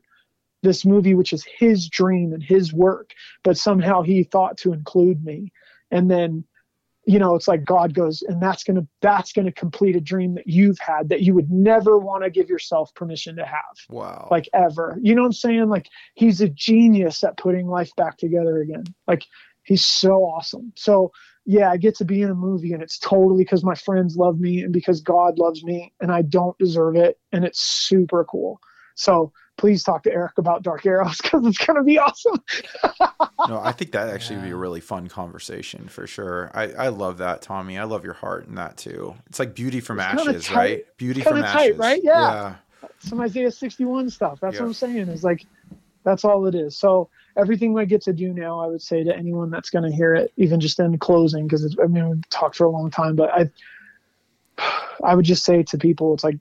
this 0.64 0.86
movie, 0.86 1.16
which 1.16 1.34
is 1.34 1.44
his 1.44 1.90
dream 1.90 2.34
and 2.34 2.44
his 2.44 2.72
work, 2.72 3.12
but 3.44 3.58
somehow 3.58 4.04
he 4.04 4.24
thought 4.24 4.58
to 4.60 4.74
include 4.74 5.24
me. 5.24 5.52
And 5.90 6.10
then 6.10 6.46
you 7.06 7.18
know 7.18 7.34
it's 7.34 7.48
like 7.48 7.66
god 7.66 7.94
goes 7.94 8.22
and 8.22 8.42
that's 8.42 8.64
going 8.64 8.76
to 8.76 8.88
that's 9.02 9.34
going 9.34 9.46
to 9.46 9.52
complete 9.52 9.96
a 9.96 10.00
dream 10.00 10.36
that 10.36 10.48
you've 10.48 10.78
had 10.80 11.10
that 11.10 11.22
you 11.22 11.34
would 11.34 11.50
never 11.50 11.98
want 11.98 12.24
to 12.24 12.30
give 12.30 12.48
yourself 12.50 12.94
permission 12.94 13.36
to 13.36 13.46
have. 13.46 13.76
Wow. 13.90 14.28
Like 14.30 14.48
ever. 14.54 15.00
You 15.02 15.16
know 15.16 15.22
what 15.22 15.28
i'm 15.28 15.34
saying? 15.34 15.70
Like 15.70 15.88
he's 16.14 16.42
a 16.42 16.50
genius 16.50 17.24
at 17.24 17.38
putting 17.38 17.68
life 17.68 17.92
back 17.96 18.18
together 18.18 18.62
again. 18.62 18.84
Like 19.08 19.26
he's 19.64 19.86
so 19.86 20.24
awesome 20.24 20.72
so 20.76 21.12
yeah 21.46 21.72
i 21.72 21.78
get 21.78 21.96
to 21.96 22.06
be 22.06 22.22
in 22.22 22.30
a 22.30 22.36
movie 22.36 22.74
and 22.74 22.84
it's 22.84 23.00
totally 23.00 23.44
because 23.44 23.64
my 23.64 23.76
friends 23.76 24.16
love 24.16 24.40
me 24.40 24.62
and 24.62 24.74
because 24.74 25.02
god 25.02 25.38
loves 25.40 25.64
me 25.64 25.94
and 26.02 26.12
i 26.12 26.22
don't 26.22 26.58
deserve 26.58 26.96
it 26.96 27.20
and 27.32 27.46
it's 27.46 27.62
super 27.62 28.24
cool 28.26 28.60
so 28.96 29.32
please 29.62 29.84
talk 29.84 30.04
to 30.04 30.12
Eric 30.12 30.38
about 30.38 30.64
Dark 30.64 30.86
Arrows 30.86 31.18
because 31.22 31.46
it's 31.46 31.58
going 31.58 31.78
to 31.78 31.84
be 31.84 32.00
awesome. 32.00 32.44
no, 33.48 33.60
I 33.60 33.72
think 33.72 33.92
that 33.92 34.10
actually 34.10 34.38
yeah. 34.38 34.42
would 34.42 34.48
be 34.48 34.54
a 34.54 34.58
really 34.58 34.82
fun 34.82 35.08
conversation 35.08 35.88
for 35.88 36.08
sure. 36.08 36.52
I, 36.54 36.72
I 36.74 36.88
love 36.88 37.20
that, 37.20 37.42
Tommy. 37.42 37.78
I 37.78 37.84
love 37.84 38.04
your 38.04 38.16
heart 38.16 38.48
in 38.48 38.56
that 38.56 38.78
too. 38.78 39.16
It's 39.28 39.40
like 39.40 39.54
beauty 39.54 39.80
from 39.80 40.00
it's 40.00 40.22
ashes, 40.22 40.46
tight, 40.46 40.56
right? 40.56 40.98
Beauty 40.98 41.22
from 41.22 41.42
tight, 41.42 41.46
ashes, 41.46 41.78
right? 41.78 42.02
Yeah. 42.04 42.56
yeah. 42.84 42.90
Some 43.00 43.22
Isaiah 43.22 43.52
61 43.52 44.10
stuff. 44.10 44.40
That's 44.42 44.56
yeah. 44.56 44.62
what 44.62 44.68
I'm 44.68 44.74
saying. 44.74 45.08
Is 45.10 45.24
like, 45.24 45.46
that's 46.04 46.26
all 46.26 46.46
it 46.48 46.56
is. 46.56 46.78
So 46.78 47.10
everything 47.38 47.78
I 47.78 47.86
get 47.86 48.02
to 48.04 48.14
do 48.14 48.34
now, 48.34 48.60
I 48.60 48.68
would 48.68 48.82
say 48.82 49.04
to 49.04 49.16
anyone 49.16 49.50
that's 49.50 49.70
going 49.70 49.90
to 49.90 49.96
hear 49.96 50.16
it, 50.16 50.32
even 50.38 50.60
just 50.60 50.80
in 50.80 50.98
closing, 50.98 51.48
because 51.48 51.76
I 51.82 51.88
mean, 51.88 52.10
we've 52.10 52.30
talked 52.30 52.56
for 52.56 52.66
a 52.66 52.70
long 52.70 52.90
time, 52.90 53.16
but 53.16 53.30
I, 53.32 53.50
I 55.04 55.16
would 55.16 55.26
just 55.26 55.44
say 55.44 55.64
to 55.64 55.78
people, 55.78 56.14
it's 56.14 56.24
like, 56.24 56.38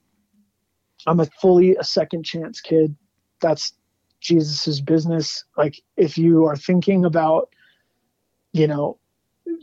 I'm 1.07 1.21
a 1.21 1.27
fully 1.41 1.77
a 1.77 1.85
second 1.85 2.25
chance 2.25 2.61
kid 2.61 2.95
that's 3.41 3.73
Jesus's 4.21 4.81
business. 4.81 5.45
Like 5.57 5.81
if 5.97 6.19
you 6.19 6.45
are 6.47 6.57
thinking 6.57 7.05
about, 7.05 7.51
you 8.53 8.67
know, 8.67 8.99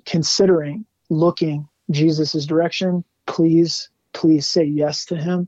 considering 0.05 0.85
looking 1.09 1.67
Jesus's 1.91 2.45
direction, 2.45 3.03
please, 3.27 3.89
please 4.13 4.47
say 4.47 4.63
yes 4.63 5.05
to 5.05 5.15
him 5.15 5.47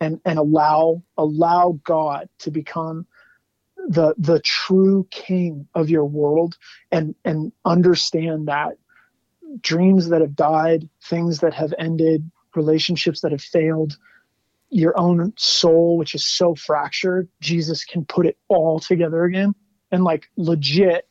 and, 0.00 0.20
and 0.24 0.38
allow 0.38 1.02
allow 1.18 1.80
God 1.84 2.28
to 2.38 2.50
become 2.50 3.06
the 3.88 4.14
the 4.18 4.40
true 4.40 5.06
king 5.10 5.68
of 5.74 5.90
your 5.90 6.04
world 6.04 6.56
and 6.90 7.14
and 7.24 7.52
understand 7.64 8.48
that 8.48 8.78
dreams 9.60 10.08
that 10.08 10.20
have 10.20 10.34
died, 10.34 10.88
things 11.02 11.40
that 11.40 11.54
have 11.54 11.74
ended, 11.78 12.30
relationships 12.54 13.20
that 13.20 13.32
have 13.32 13.42
failed, 13.42 13.96
your 14.70 14.98
own 14.98 15.32
soul, 15.36 15.96
which 15.96 16.14
is 16.14 16.26
so 16.26 16.54
fractured, 16.54 17.28
Jesus 17.40 17.84
can 17.84 18.04
put 18.04 18.26
it 18.26 18.36
all 18.48 18.80
together 18.80 19.24
again 19.24 19.54
and 19.90 20.02
like 20.02 20.28
legit 20.36 21.08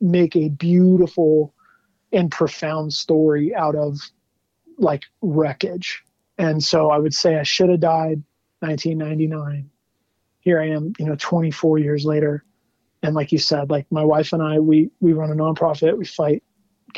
make 0.00 0.34
a 0.36 0.48
beautiful 0.48 1.54
and 2.12 2.30
profound 2.30 2.92
story 2.92 3.54
out 3.54 3.76
of 3.76 3.98
like 4.78 5.04
wreckage. 5.20 6.02
And 6.38 6.62
so 6.62 6.90
I 6.90 6.98
would 6.98 7.14
say 7.14 7.36
I 7.36 7.42
should 7.42 7.68
have 7.68 7.80
died 7.80 8.22
1999. 8.60 9.70
Here 10.48 10.62
I 10.62 10.68
am, 10.68 10.94
you 10.98 11.04
know, 11.04 11.14
24 11.14 11.78
years 11.78 12.06
later. 12.06 12.42
And 13.02 13.14
like 13.14 13.32
you 13.32 13.38
said, 13.38 13.68
like 13.68 13.84
my 13.92 14.02
wife 14.02 14.32
and 14.32 14.42
I, 14.42 14.58
we, 14.60 14.88
we 14.98 15.12
run 15.12 15.30
a 15.30 15.34
nonprofit, 15.34 15.98
we 15.98 16.06
fight, 16.06 16.42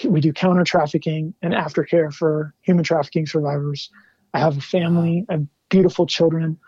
we 0.04 0.20
do 0.20 0.32
counter 0.32 0.62
trafficking 0.62 1.34
and 1.42 1.52
aftercare 1.52 2.14
for 2.14 2.54
human 2.60 2.84
trafficking 2.84 3.26
survivors. 3.26 3.90
I 4.32 4.38
have 4.38 4.56
a 4.56 4.60
family, 4.60 5.26
I 5.28 5.32
have 5.32 5.46
beautiful 5.68 6.06
children. 6.06 6.60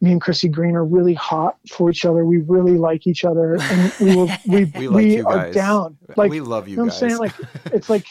Me 0.00 0.12
and 0.12 0.20
Chrissy 0.22 0.48
Green 0.48 0.76
are 0.76 0.84
really 0.86 1.12
hot 1.12 1.58
for 1.68 1.90
each 1.90 2.06
other. 2.06 2.24
We 2.24 2.38
really 2.38 2.78
like 2.78 3.06
each 3.06 3.22
other, 3.22 3.58
and 3.60 3.92
we 4.00 4.16
will 4.16 4.30
we 4.46 4.64
we, 4.76 4.88
we 4.88 5.20
are 5.20 5.52
down. 5.52 5.98
Like 6.16 6.30
we 6.30 6.40
love 6.40 6.68
you. 6.68 6.70
you 6.70 6.76
know 6.78 6.84
I'm 6.84 6.90
saying 6.90 7.18
like 7.18 7.34
it's 7.66 7.90
like 7.90 8.06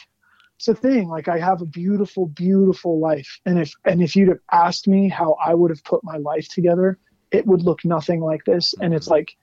it's 0.58 0.68
a 0.68 0.76
thing. 0.76 1.10
Like 1.10 1.28
I 1.28 1.40
have 1.40 1.64
a 1.64 1.66
beautiful, 1.66 2.28
beautiful 2.28 3.00
life. 3.00 3.40
And 3.48 3.58
if 3.58 3.74
and 3.86 4.04
if 4.04 4.16
you'd 4.16 4.30
have 4.30 4.42
asked 4.52 4.88
me 4.88 5.10
how 5.10 5.36
I 5.44 5.56
would 5.56 5.72
have 5.72 5.84
put 5.84 6.04
my 6.04 6.18
life 6.18 6.48
together, 6.48 7.00
it 7.32 7.46
would 7.46 7.64
look 7.64 7.86
nothing 7.86 8.22
like 8.22 8.46
this. 8.46 8.74
And 8.80 8.94
it's 8.94 9.06
mm-hmm. 9.06 9.14
like 9.14 9.38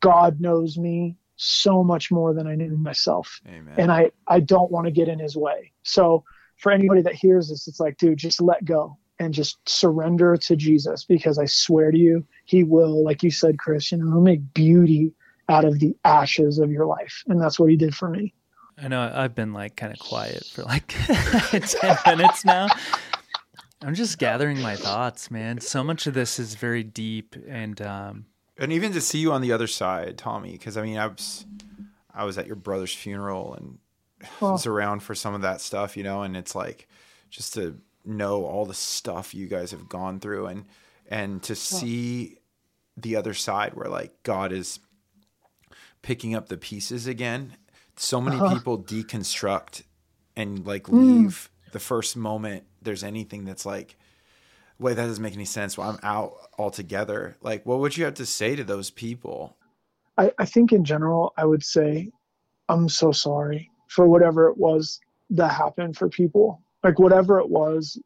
God 0.00 0.40
knows 0.40 0.78
me 0.78 1.16
so 1.36 1.82
much 1.82 2.10
more 2.10 2.34
than 2.34 2.46
I 2.46 2.54
knew 2.54 2.76
myself. 2.76 3.40
Amen. 3.48 3.74
And 3.76 3.90
I, 3.90 4.12
I 4.26 4.40
don't 4.40 4.70
want 4.70 4.86
to 4.86 4.92
get 4.92 5.08
in 5.08 5.18
his 5.18 5.36
way. 5.36 5.72
So 5.82 6.24
for 6.58 6.70
anybody 6.70 7.02
that 7.02 7.14
hears 7.14 7.48
this, 7.48 7.66
it's 7.66 7.80
like, 7.80 7.96
dude, 7.98 8.18
just 8.18 8.40
let 8.40 8.64
go 8.64 8.98
and 9.18 9.34
just 9.34 9.56
surrender 9.68 10.36
to 10.36 10.56
Jesus 10.56 11.04
because 11.04 11.38
I 11.38 11.46
swear 11.46 11.90
to 11.90 11.98
you, 11.98 12.26
he 12.44 12.64
will, 12.64 13.04
like 13.04 13.22
you 13.22 13.30
said, 13.30 13.58
Chris, 13.58 13.90
you 13.90 13.98
know, 13.98 14.06
he'll 14.06 14.20
make 14.20 14.54
beauty 14.54 15.12
out 15.48 15.64
of 15.64 15.78
the 15.78 15.96
ashes 16.04 16.58
of 16.58 16.70
your 16.70 16.86
life. 16.86 17.22
And 17.26 17.40
that's 17.40 17.58
what 17.58 17.70
he 17.70 17.76
did 17.76 17.94
for 17.94 18.08
me. 18.08 18.34
I 18.78 18.88
know 18.88 19.12
I've 19.14 19.34
been 19.34 19.52
like 19.52 19.76
kind 19.76 19.92
of 19.92 19.98
quiet 19.98 20.44
for 20.46 20.62
like 20.62 20.88
10 21.48 21.96
minutes 22.06 22.44
now. 22.44 22.68
I'm 23.84 23.94
just 23.94 24.18
gathering 24.18 24.60
my 24.60 24.76
thoughts, 24.76 25.30
man. 25.30 25.60
So 25.60 25.82
much 25.82 26.06
of 26.06 26.14
this 26.14 26.38
is 26.38 26.54
very 26.54 26.82
deep 26.84 27.36
and 27.48 27.80
um 27.82 28.26
and 28.58 28.72
even 28.72 28.92
to 28.92 29.00
see 29.00 29.18
you 29.18 29.32
on 29.32 29.40
the 29.40 29.52
other 29.52 29.66
side, 29.66 30.18
Tommy, 30.18 30.52
because 30.52 30.76
I 30.76 30.82
mean, 30.82 30.98
I 30.98 31.06
was 31.06 31.46
I 32.14 32.24
was 32.24 32.38
at 32.38 32.46
your 32.46 32.56
brother's 32.56 32.94
funeral 32.94 33.54
and 33.54 33.78
Oh. 34.40 34.52
was 34.52 34.66
around 34.66 35.02
for 35.02 35.16
some 35.16 35.34
of 35.34 35.40
that 35.42 35.60
stuff, 35.60 35.96
you 35.96 36.04
know, 36.04 36.22
and 36.22 36.36
it's 36.36 36.54
like 36.54 36.86
just 37.28 37.54
to 37.54 37.80
know 38.04 38.44
all 38.44 38.66
the 38.66 38.74
stuff 38.74 39.34
you 39.34 39.46
guys 39.48 39.70
have 39.72 39.88
gone 39.88 40.20
through 40.20 40.46
and 40.46 40.64
and 41.10 41.42
to 41.42 41.54
see 41.56 42.38
the 42.96 43.16
other 43.16 43.34
side 43.34 43.74
where 43.74 43.88
like 43.88 44.22
God 44.22 44.52
is 44.52 44.78
picking 46.02 46.34
up 46.34 46.48
the 46.48 46.56
pieces 46.56 47.06
again. 47.06 47.56
So 47.96 48.20
many 48.20 48.36
Uh-huh. 48.36 48.54
people 48.54 48.78
deconstruct 48.78 49.82
and 50.36 50.64
like 50.66 50.88
leave 50.88 51.50
the 51.72 51.80
first 51.80 52.16
moment 52.16 52.64
there's 52.82 53.04
anything 53.04 53.44
that's 53.44 53.66
like 53.66 53.96
wait 54.78 54.94
that 54.94 55.06
doesn't 55.06 55.22
make 55.22 55.34
any 55.34 55.44
sense. 55.44 55.78
Well 55.78 55.90
i'm 55.90 55.98
out 56.02 56.34
altogether. 56.58 57.36
Like 57.40 57.64
what 57.64 57.78
would 57.80 57.96
you 57.96 58.04
have 58.04 58.14
to 58.14 58.26
say 58.26 58.56
to 58.56 58.64
those 58.64 58.90
people? 58.90 59.56
I, 60.18 60.32
I 60.38 60.44
think 60.44 60.72
in 60.72 60.84
general, 60.84 61.32
I 61.36 61.44
would 61.44 61.64
say, 61.64 62.10
I'm 62.68 62.88
so 62.88 63.12
sorry 63.12 63.70
for 63.88 64.06
whatever 64.06 64.48
it 64.48 64.56
was 64.56 65.00
that 65.30 65.52
happened 65.52 65.96
for 65.96 66.08
people. 66.08 66.60
Like 66.82 66.98
whatever 66.98 67.38
it 67.38 67.48
was, 67.48 67.98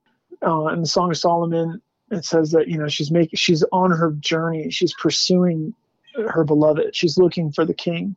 uh, 0.47 0.67
in 0.67 0.81
the 0.81 0.87
Song 0.87 1.11
of 1.11 1.17
Solomon, 1.17 1.81
it 2.11 2.25
says 2.25 2.53
that 2.53 2.69
you 2.69 2.79
know 2.79 2.89
she's 2.89 3.11
making, 3.11 3.37
she's 3.37 3.65
on 3.73 3.91
her 3.91 4.13
journey, 4.13 4.71
she's 4.71 4.95
pursuing 4.95 5.75
her 6.15 6.45
beloved, 6.45 6.95
she's 6.95 7.19
looking 7.19 7.53
for 7.53 7.65
the 7.65 7.75
king, 7.75 8.17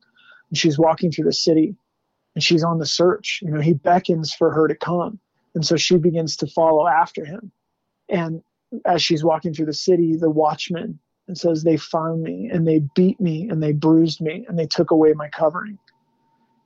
and 0.49 0.57
she's 0.57 0.77
walking 0.77 1.11
through 1.11 1.25
the 1.25 1.33
city, 1.33 1.75
and 2.35 2.43
she's 2.43 2.63
on 2.63 2.77
the 2.77 2.85
search. 2.85 3.39
You 3.41 3.51
know, 3.51 3.61
he 3.61 3.73
beckons 3.73 4.33
for 4.33 4.51
her 4.51 4.67
to 4.67 4.75
come, 4.75 5.19
and 5.55 5.65
so 5.65 5.75
she 5.75 5.97
begins 5.97 6.37
to 6.37 6.47
follow 6.47 6.87
after 6.87 7.25
him, 7.25 7.51
and 8.07 8.41
as 8.85 9.01
she's 9.01 9.23
walking 9.23 9.53
through 9.53 9.65
the 9.65 9.73
city, 9.73 10.15
the 10.15 10.29
watchman 10.29 10.99
and 11.29 11.37
says 11.37 11.63
they 11.63 11.77
found 11.77 12.23
me 12.23 12.49
and 12.51 12.67
they 12.67 12.79
beat 12.95 13.21
me 13.21 13.47
and 13.49 13.61
they 13.61 13.71
bruised 13.71 14.19
me 14.19 14.45
and 14.49 14.57
they 14.57 14.65
took 14.65 14.91
away 14.91 15.13
my 15.13 15.29
covering. 15.29 15.77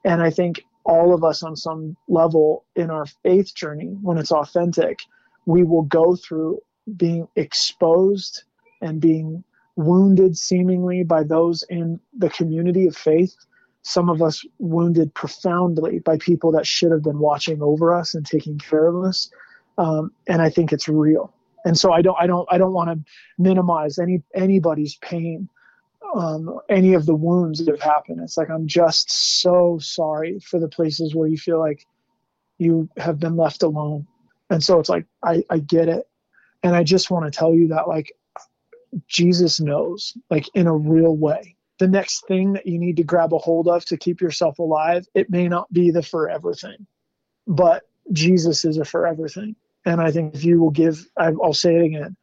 And 0.06 0.22
i 0.22 0.30
think 0.30 0.64
all 0.86 1.14
of 1.14 1.24
us 1.24 1.44
on 1.44 1.56
some 1.56 1.96
level 2.08 2.66
in 2.76 2.90
our 2.90 3.06
faith 3.06 3.54
journey 3.54 3.96
when 4.02 4.18
it's 4.18 4.32
authentic 4.32 5.00
we 5.46 5.64
will 5.64 5.84
go 5.84 6.16
through 6.16 6.60
being 6.98 7.28
exposed 7.36 8.44
and 8.82 9.00
being 9.00 9.44
wounded 9.76 10.38
seemingly 10.38 11.04
by 11.04 11.24
those 11.24 11.64
in 11.70 12.00
the 12.18 12.30
community 12.30 12.88
of 12.88 12.96
faith 12.96 13.36
some 13.84 14.10
of 14.10 14.22
us 14.22 14.46
wounded 14.60 15.14
profoundly 15.14 16.00
by 16.00 16.18
people 16.18 16.52
that 16.54 16.66
should 16.66 16.92
have 16.92 17.04
been 17.04 17.20
watching 17.20 17.62
over 17.62 17.94
us 17.94 18.16
and 18.16 18.26
taking 18.26 18.58
care 18.58 18.88
of 18.88 19.04
us. 19.04 19.30
Um, 19.78 20.12
and 20.28 20.42
i 20.42 20.50
think 20.50 20.72
it's 20.72 20.88
real. 20.88 21.34
And 21.66 21.78
so 21.78 21.92
i 21.92 22.02
don't 22.02 22.18
i 22.20 22.28
don't 22.28 22.48
i 22.52 22.58
don't 22.58 22.74
want 22.74 22.90
to 22.90 23.12
minimize 23.38 24.00
any 24.00 24.24
anybody's 24.36 24.96
pain 24.96 25.50
um, 26.16 26.60
any 26.70 26.94
of 26.94 27.06
the 27.06 27.16
wounds 27.16 27.66
that 27.66 27.72
have 27.72 27.82
happened. 27.82 28.20
It's 28.22 28.38
like 28.38 28.50
i'm 28.50 28.68
just 28.68 29.12
so 29.12 29.80
sorry 29.82 30.40
for 30.40 30.60
the 30.60 30.68
places 30.68 31.16
where 31.16 31.28
you 31.28 31.38
feel 31.38 31.60
like 31.60 31.86
you 32.58 32.90
have 32.98 33.20
been 33.20 33.36
left 33.36 33.64
alone. 33.64 34.08
And 34.50 34.64
so 34.64 34.80
it's 34.80 34.90
like 34.90 35.06
i 35.24 35.44
i 35.50 35.60
get 35.60 35.88
it. 35.90 36.08
And 36.62 36.76
i 36.76 36.84
just 36.84 37.10
want 37.12 37.26
to 37.26 37.38
tell 37.38 37.54
you 37.54 37.70
that 37.70 37.88
like 37.88 38.14
jesus 39.08 39.60
knows 39.60 40.16
like 40.30 40.48
in 40.54 40.68
a 40.68 40.76
real 40.76 41.16
way 41.16 41.53
the 41.80 41.88
next 41.88 42.28
thing 42.28 42.54
that 42.54 42.68
you 42.68 42.80
need 42.80 42.98
to 42.98 43.04
grab 43.04 43.34
a 43.34 43.38
hold 43.38 43.68
of 43.68 43.84
to 43.86 43.98
keep 43.98 44.22
yourself 44.22 44.60
alive 44.60 45.06
it 45.14 45.30
may 45.30 45.48
not 45.48 45.72
be 45.72 45.92
the 45.92 46.04
forever 46.04 46.54
thing 46.54 46.88
but 47.48 47.84
jesus 48.12 48.66
is 48.66 48.78
a 48.78 48.86
forever 48.86 49.28
thing 49.28 49.56
and 49.86 50.00
I 50.00 50.12
think 50.12 50.36
if 50.36 50.46
you 50.46 50.60
will 50.60 50.72
give, 50.72 51.06
I'll 51.18 51.54
say 51.54 51.76
it 51.76 51.86
again, 51.86 52.16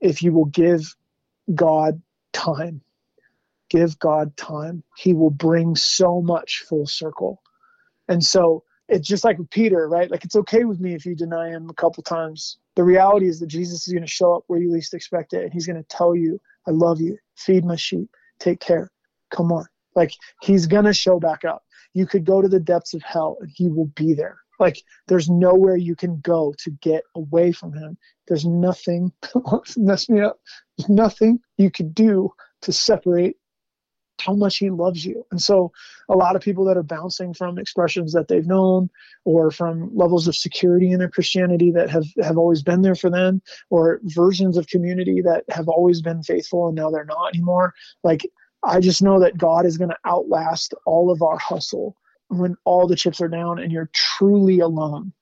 if 0.00 0.22
you 0.22 0.32
will 0.32 0.46
give 0.46 0.94
God 1.54 2.02
time, 2.32 2.82
give 3.70 3.98
God 3.98 4.36
time, 4.36 4.82
He 4.96 5.14
will 5.14 5.30
bring 5.30 5.76
so 5.76 6.20
much 6.20 6.64
full 6.68 6.86
circle. 6.86 7.42
And 8.08 8.22
so 8.22 8.64
it's 8.88 9.08
just 9.08 9.24
like 9.24 9.38
with 9.38 9.50
Peter, 9.50 9.88
right? 9.88 10.10
Like 10.10 10.24
it's 10.24 10.36
okay 10.36 10.64
with 10.64 10.78
me 10.78 10.94
if 10.94 11.06
you 11.06 11.16
deny 11.16 11.48
Him 11.48 11.70
a 11.70 11.74
couple 11.74 12.02
times. 12.02 12.58
The 12.74 12.84
reality 12.84 13.28
is 13.28 13.40
that 13.40 13.46
Jesus 13.46 13.86
is 13.86 13.92
going 13.92 14.04
to 14.04 14.10
show 14.10 14.36
up 14.36 14.44
where 14.46 14.60
you 14.60 14.70
least 14.70 14.94
expect 14.94 15.32
it, 15.32 15.42
and 15.42 15.52
He's 15.52 15.66
going 15.66 15.82
to 15.82 15.88
tell 15.88 16.14
you, 16.14 16.38
"I 16.68 16.72
love 16.72 17.00
you. 17.00 17.16
Feed 17.36 17.64
my 17.64 17.76
sheep. 17.76 18.10
Take 18.38 18.60
care. 18.60 18.90
Come 19.36 19.52
on." 19.52 19.66
Like 19.94 20.12
He's 20.42 20.66
to 20.66 20.92
show 20.92 21.20
back 21.20 21.44
up. 21.44 21.62
You 21.94 22.06
could 22.06 22.24
go 22.24 22.42
to 22.42 22.48
the 22.48 22.60
depths 22.60 22.94
of 22.94 23.02
hell, 23.02 23.38
and 23.40 23.50
He 23.54 23.68
will 23.68 23.90
be 23.94 24.14
there. 24.14 24.38
Like 24.58 24.82
there's 25.06 25.28
nowhere 25.28 25.76
you 25.76 25.94
can 25.94 26.20
go 26.20 26.54
to 26.58 26.70
get 26.70 27.02
away 27.14 27.52
from 27.52 27.72
him. 27.72 27.98
There's 28.28 28.46
nothing 28.46 29.12
mess 29.76 30.08
me 30.08 30.20
up. 30.20 30.38
There's 30.76 30.88
nothing 30.88 31.40
you 31.56 31.70
could 31.70 31.94
do 31.94 32.30
to 32.62 32.72
separate 32.72 33.36
how 34.18 34.34
much 34.34 34.56
he 34.56 34.70
loves 34.70 35.04
you. 35.04 35.26
And 35.30 35.42
so 35.42 35.72
a 36.08 36.16
lot 36.16 36.36
of 36.36 36.42
people 36.42 36.64
that 36.64 36.76
are 36.78 36.82
bouncing 36.82 37.34
from 37.34 37.58
expressions 37.58 38.14
that 38.14 38.28
they've 38.28 38.46
known 38.46 38.88
or 39.26 39.50
from 39.50 39.94
levels 39.94 40.26
of 40.26 40.34
security 40.34 40.90
in 40.90 40.98
their 40.98 41.10
Christianity 41.10 41.70
that 41.72 41.90
have, 41.90 42.06
have 42.22 42.38
always 42.38 42.62
been 42.62 42.80
there 42.80 42.94
for 42.94 43.10
them 43.10 43.42
or 43.68 44.00
versions 44.04 44.56
of 44.56 44.68
community 44.68 45.20
that 45.20 45.44
have 45.50 45.68
always 45.68 46.00
been 46.00 46.22
faithful 46.22 46.66
and 46.66 46.76
now 46.76 46.90
they're 46.90 47.04
not 47.04 47.34
anymore. 47.34 47.74
Like 48.02 48.26
I 48.66 48.80
just 48.80 49.00
know 49.02 49.20
that 49.20 49.38
God 49.38 49.64
is 49.64 49.78
going 49.78 49.90
to 49.90 49.98
outlast 50.04 50.74
all 50.86 51.10
of 51.10 51.22
our 51.22 51.38
hustle 51.38 51.96
when 52.28 52.56
all 52.64 52.88
the 52.88 52.96
chips 52.96 53.20
are 53.20 53.28
down 53.28 53.60
and 53.60 53.70
you're 53.70 53.90
truly 53.92 54.58
alone 54.58 55.12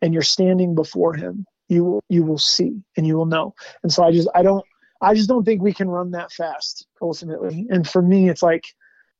and 0.00 0.12
you're 0.14 0.22
standing 0.22 0.76
before 0.76 1.14
him. 1.14 1.44
You 1.68 1.84
will 1.84 2.04
you 2.08 2.22
will 2.22 2.38
see 2.38 2.80
and 2.96 3.06
you 3.06 3.16
will 3.16 3.26
know. 3.26 3.54
And 3.82 3.92
so 3.92 4.04
i 4.04 4.12
just 4.12 4.28
i 4.34 4.42
don't 4.42 4.64
i 5.02 5.12
just 5.12 5.28
don't 5.28 5.44
think 5.44 5.60
we 5.60 5.74
can 5.74 5.88
run 5.88 6.12
that 6.12 6.32
fast 6.32 6.86
ultimately. 7.02 7.66
And 7.68 7.86
for 7.86 8.00
me 8.00 8.28
it's 8.28 8.42
like 8.42 8.64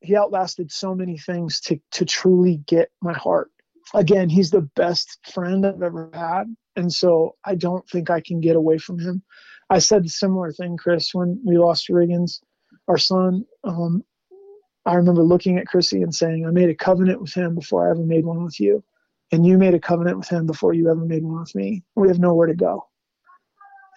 he 0.01 0.17
outlasted 0.17 0.71
so 0.71 0.95
many 0.95 1.19
things 1.19 1.61
to 1.63 1.81
to 1.93 2.05
truly 2.05 2.59
get 2.67 2.91
my 3.03 3.13
heart. 3.13 3.51
Again 3.93 4.29
he's 4.29 4.51
the 4.51 4.69
best 4.77 5.19
friend 5.33 5.67
i've 5.67 5.83
ever 5.83 6.11
had. 6.15 6.45
And 6.77 6.93
so 6.93 7.35
i 7.45 7.57
don't 7.57 7.87
think 7.91 8.09
i 8.09 8.21
can 8.21 8.41
get 8.41 8.57
away 8.57 8.79
from 8.79 9.01
him. 9.01 9.23
I 9.69 9.81
said 9.81 10.07
a 10.07 10.09
similar 10.09 10.53
thing 10.53 10.77
chris 10.77 11.13
when 11.13 11.43
we 11.45 11.59
lost 11.59 11.89
riggins 11.89 12.39
our 12.89 12.99
son 12.99 13.45
um, 13.65 14.03
I 14.89 14.95
remember 14.95 15.23
looking 15.23 15.59
at 15.59 15.67
Chrissy 15.67 16.03
and 16.03 16.15
saying, 16.15 16.47
I 16.47 16.51
made 16.51 16.71
a 16.71 16.75
covenant 16.75 17.21
with 17.21 17.35
him 17.35 17.55
before 17.55 17.87
I 17.87 17.91
ever 17.91 18.03
made 18.03 18.25
one 18.25 18.43
with 18.43 18.59
you. 18.59 18.83
And 19.31 19.45
you 19.45 19.59
made 19.59 19.75
a 19.75 19.79
covenant 19.79 20.17
with 20.17 20.29
him 20.29 20.47
before 20.47 20.73
you 20.73 20.91
ever 20.91 21.05
made 21.05 21.23
one 21.23 21.41
with 21.41 21.55
me. 21.55 21.83
We 21.95 22.09
have 22.09 22.19
nowhere 22.19 22.47
to 22.47 22.55
go. 22.55 22.87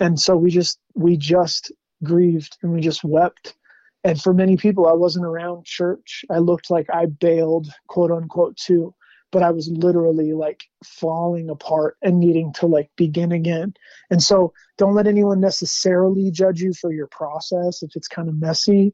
And 0.02 0.20
so 0.20 0.36
we 0.36 0.52
just 0.52 0.80
we 0.94 1.16
just 1.16 1.72
grieved 2.04 2.58
and 2.62 2.74
we 2.74 2.82
just 2.82 3.06
wept. 3.06 3.56
And 4.04 4.22
for 4.22 4.34
many 4.34 4.58
people, 4.58 4.88
I 4.88 4.94
wasn't 4.94 5.26
around 5.26 5.64
church. 5.64 6.26
I 6.30 6.39
looked 6.39 6.70
like 6.70 6.88
I 6.92 7.06
bailed, 7.06 7.70
quote 7.88 8.12
unquote, 8.12 8.58
too. 8.58 8.94
But 9.32 9.43
I 9.43 9.51
was 9.51 9.69
literally 9.69 10.34
like 10.34 10.63
falling 10.84 11.49
apart 11.49 11.97
and 12.01 12.19
needing 12.19 12.51
to 12.53 12.67
like 12.67 12.89
begin 12.97 13.32
again. 13.32 13.73
And 14.09 14.21
so 14.21 14.53
don't 14.77 14.93
let 14.93 15.07
anyone 15.07 15.39
necessarily 15.39 16.32
judge 16.32 16.61
you 16.61 16.73
for 16.73 16.91
your 16.91 17.07
process 17.07 17.82
if 17.82 17.95
it's 17.95 18.07
kind 18.07 18.27
of 18.27 18.36
messy 18.36 18.93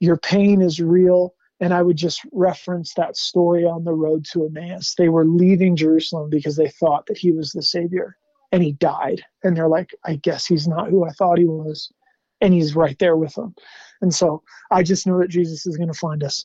your 0.00 0.16
pain 0.16 0.62
is 0.62 0.80
real. 0.80 1.34
And 1.60 1.74
I 1.74 1.82
would 1.82 1.96
just 1.96 2.20
reference 2.32 2.94
that 2.94 3.16
story 3.16 3.64
on 3.64 3.84
the 3.84 3.92
road 3.92 4.24
to 4.32 4.46
Emmaus. 4.46 4.94
They 4.96 5.08
were 5.08 5.24
leaving 5.24 5.74
Jerusalem 5.74 6.30
because 6.30 6.56
they 6.56 6.68
thought 6.68 7.06
that 7.06 7.18
he 7.18 7.32
was 7.32 7.50
the 7.50 7.62
Savior 7.62 8.16
and 8.52 8.62
he 8.62 8.72
died. 8.72 9.24
And 9.42 9.56
they're 9.56 9.68
like, 9.68 9.90
I 10.04 10.16
guess 10.16 10.46
he's 10.46 10.68
not 10.68 10.88
who 10.88 11.04
I 11.04 11.10
thought 11.10 11.38
he 11.38 11.46
was. 11.46 11.92
And 12.40 12.54
he's 12.54 12.76
right 12.76 12.96
there 13.00 13.16
with 13.16 13.34
them. 13.34 13.56
And 14.00 14.14
so 14.14 14.44
I 14.70 14.84
just 14.84 15.06
know 15.06 15.18
that 15.18 15.30
Jesus 15.30 15.66
is 15.66 15.76
going 15.76 15.92
to 15.92 15.98
find 15.98 16.22
us. 16.22 16.44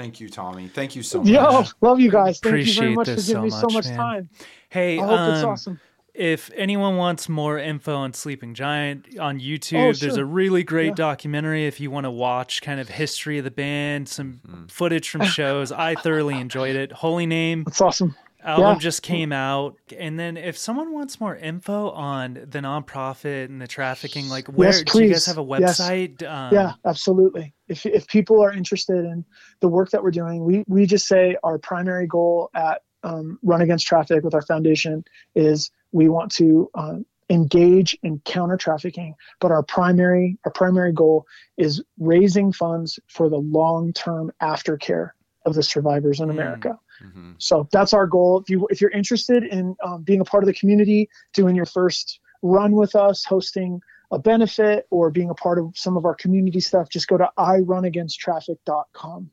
Thank 0.00 0.18
you 0.18 0.28
tommy 0.30 0.66
thank 0.68 0.96
you 0.96 1.02
so 1.02 1.18
much 1.18 1.28
Yo, 1.28 1.64
love 1.82 2.00
you 2.00 2.10
guys. 2.10 2.40
Thank 2.40 2.66
you 2.66 2.72
very 2.72 2.92
Appreciate 2.92 2.94
much 2.94 3.08
for 3.08 3.14
this 3.16 3.26
giving 3.26 3.42
so 3.42 3.44
me 3.44 3.50
so 3.50 3.66
much, 3.66 3.74
much 3.74 3.84
man. 3.86 3.96
time. 3.96 4.28
Hey, 4.70 4.98
I 4.98 5.02
hope 5.04 5.28
it's 5.34 5.42
um, 5.44 5.50
awesome. 5.50 5.80
if 6.14 6.50
anyone 6.56 6.96
wants 6.96 7.28
more 7.28 7.58
info 7.58 7.94
on 7.96 8.14
Sleeping 8.14 8.54
Giant 8.54 9.18
on 9.18 9.40
YouTube, 9.40 9.90
Oh, 9.90 9.92
there's 9.92 10.16
a 10.16 10.24
really 10.24 10.62
great 10.62 10.88
Yeah. 10.88 10.94
documentary 10.94 11.66
if 11.66 11.80
you 11.80 11.90
want 11.90 12.04
to 12.04 12.10
watch 12.10 12.62
kind 12.62 12.80
of 12.80 12.88
history 12.88 13.36
of 13.38 13.44
the 13.44 13.50
band, 13.50 14.08
some 14.08 14.40
Mm-hmm. 14.46 14.66
footage 14.68 15.10
from 15.10 15.22
shows. 15.38 15.70
I 15.70 15.94
thoroughly 15.96 16.38
enjoyed 16.40 16.76
it. 16.76 16.92
Holy 16.92 17.26
Name, 17.26 17.64
It's 17.66 17.80
awesome. 17.82 18.16
Album 18.42 18.74
Yeah. 18.74 18.78
just 18.78 19.02
came 19.02 19.32
out. 19.32 19.76
And 19.96 20.18
then 20.18 20.36
if 20.36 20.56
someone 20.56 20.92
wants 20.92 21.20
more 21.20 21.36
info 21.36 21.90
on 21.90 22.34
the 22.34 22.60
nonprofit 22.60 23.46
and 23.46 23.60
the 23.60 23.66
trafficking, 23.66 24.28
like 24.28 24.48
where 24.48 24.68
Yes, 24.68 24.82
do 24.84 25.02
you 25.02 25.08
guys 25.10 25.26
have 25.26 25.38
a 25.38 25.42
Yes. 25.58 25.80
website? 25.80 26.22
Um, 26.22 26.54
yeah 26.54 26.72
absolutely 26.84 27.54
if, 27.68 27.84
if 27.86 28.06
people 28.08 28.42
are 28.42 28.52
interested 28.52 29.04
in 29.04 29.24
the 29.60 29.68
work 29.68 29.90
that 29.90 30.02
we're 30.02 30.10
doing 30.10 30.44
we, 30.44 30.64
we 30.66 30.86
just 30.86 31.06
say 31.06 31.36
our 31.42 31.58
primary 31.58 32.06
goal 32.06 32.50
at 32.54 32.82
um, 33.02 33.38
run 33.42 33.60
against 33.62 33.86
traffic 33.86 34.22
with 34.24 34.34
our 34.34 34.42
foundation 34.42 35.04
is 35.34 35.70
we 35.92 36.08
want 36.08 36.30
to 36.32 36.70
um, 36.74 37.06
engage 37.30 37.96
in 38.02 38.20
counter 38.24 38.56
trafficking 38.56 39.14
but 39.40 39.50
our 39.50 39.62
primary 39.62 40.38
our 40.44 40.50
primary 40.52 40.92
goal 40.92 41.26
is 41.56 41.82
raising 41.98 42.52
funds 42.52 42.98
for 43.08 43.28
the 43.28 43.38
long-term 43.38 44.30
aftercare 44.42 45.10
of 45.46 45.54
the 45.54 45.62
survivors 45.62 46.20
in 46.20 46.28
Mm. 46.28 46.32
america 46.32 46.78
Mhm. 47.02 47.34
so 47.38 47.68
that's 47.72 47.92
our 47.92 48.06
goal. 48.06 48.40
If 48.40 48.50
you 48.50 48.66
if 48.70 48.80
you're 48.80 48.90
interested 48.90 49.44
in 49.44 49.76
um, 49.82 50.02
being 50.02 50.20
a 50.20 50.24
part 50.24 50.42
of 50.42 50.46
the 50.46 50.54
community, 50.54 51.08
doing 51.32 51.56
your 51.56 51.66
first 51.66 52.20
run 52.42 52.72
with 52.72 52.94
us, 52.94 53.24
hosting 53.24 53.80
a 54.10 54.18
benefit, 54.18 54.86
or 54.90 55.10
being 55.10 55.30
a 55.30 55.34
part 55.34 55.58
of 55.58 55.76
some 55.76 55.96
of 55.96 56.04
our 56.04 56.14
community 56.14 56.60
stuff, 56.60 56.88
just 56.88 57.06
go 57.06 57.16
to 57.16 57.30
irunagainsttraffic.com. 57.38 59.30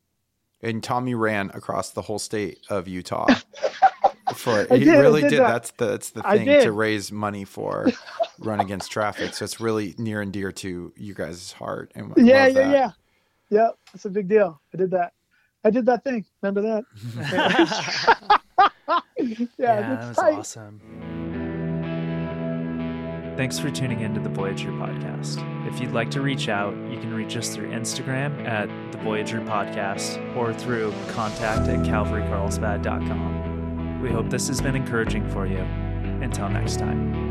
And 0.62 0.84
Tommy 0.84 1.16
ran 1.16 1.52
across 1.54 1.92
the 1.92 2.02
whole 2.02 2.20
state 2.20 2.60
of 2.70 2.88
Utah. 2.88 3.28
For 4.36 4.68
I 4.72 4.78
he 4.78 4.86
did, 4.86 4.98
really 4.98 5.22
did 5.22 5.30
did. 5.30 5.40
that. 5.40 5.48
That's 5.48 5.72
the 5.72 5.86
that's 5.86 6.10
the 6.10 6.24
thing 6.24 6.62
to 6.62 6.72
raise 6.72 7.12
money 7.14 7.46
for 7.46 7.94
Run 8.40 8.60
Against 8.60 8.92
Traffic. 8.92 9.34
So 9.34 9.46
it's 9.46 9.62
really 9.62 9.96
near 9.98 10.22
and 10.22 10.34
dear 10.34 10.52
to 10.52 10.94
you 10.98 11.14
guys' 11.14 11.54
heart. 11.54 11.94
And 11.96 12.14
Yeah, 12.18 12.48
yeah, 12.48 12.72
yeah, 12.72 12.92
yeah. 13.50 13.70
That's 13.94 14.04
a 14.04 14.10
big 14.10 14.28
deal. 14.28 14.62
I 14.74 14.78
did 14.78 14.92
that. 14.92 15.14
I 15.68 15.70
did 15.70 15.86
that 15.88 16.04
thing. 16.06 16.24
Remember 16.42 16.62
that? 16.62 16.86
yeah, 19.18 19.46
Yeah, 19.58 19.82
that 19.82 20.08
was 20.08 20.16
tight. 20.18 20.34
awesome. 20.36 20.80
Thanks 23.36 23.60
for 23.60 23.70
tuning 23.70 24.00
into 24.00 24.22
the 24.22 24.30
Voyager 24.30 24.72
podcast. 24.72 25.44
If 25.68 25.82
you'd 25.82 25.92
like 25.92 26.10
to 26.12 26.22
reach 26.22 26.48
out, 26.48 26.74
you 26.90 26.98
can 27.00 27.14
reach 27.14 27.36
us 27.36 27.54
through 27.54 27.70
Instagram 27.72 28.48
at 28.48 28.70
the 28.94 28.98
Voyager 29.00 29.42
podcast 29.42 30.18
or 30.38 30.54
through 30.54 30.94
contact 31.10 31.68
at 31.68 31.80
calvarycarlsbad.com. 31.86 34.02
We 34.02 34.10
hope 34.10 34.30
this 34.30 34.48
has 34.48 34.62
been 34.62 34.76
encouraging 34.76 35.28
for 35.30 35.46
you. 35.46 35.60
Until 36.24 36.48
next 36.50 36.80
time. 36.80 37.27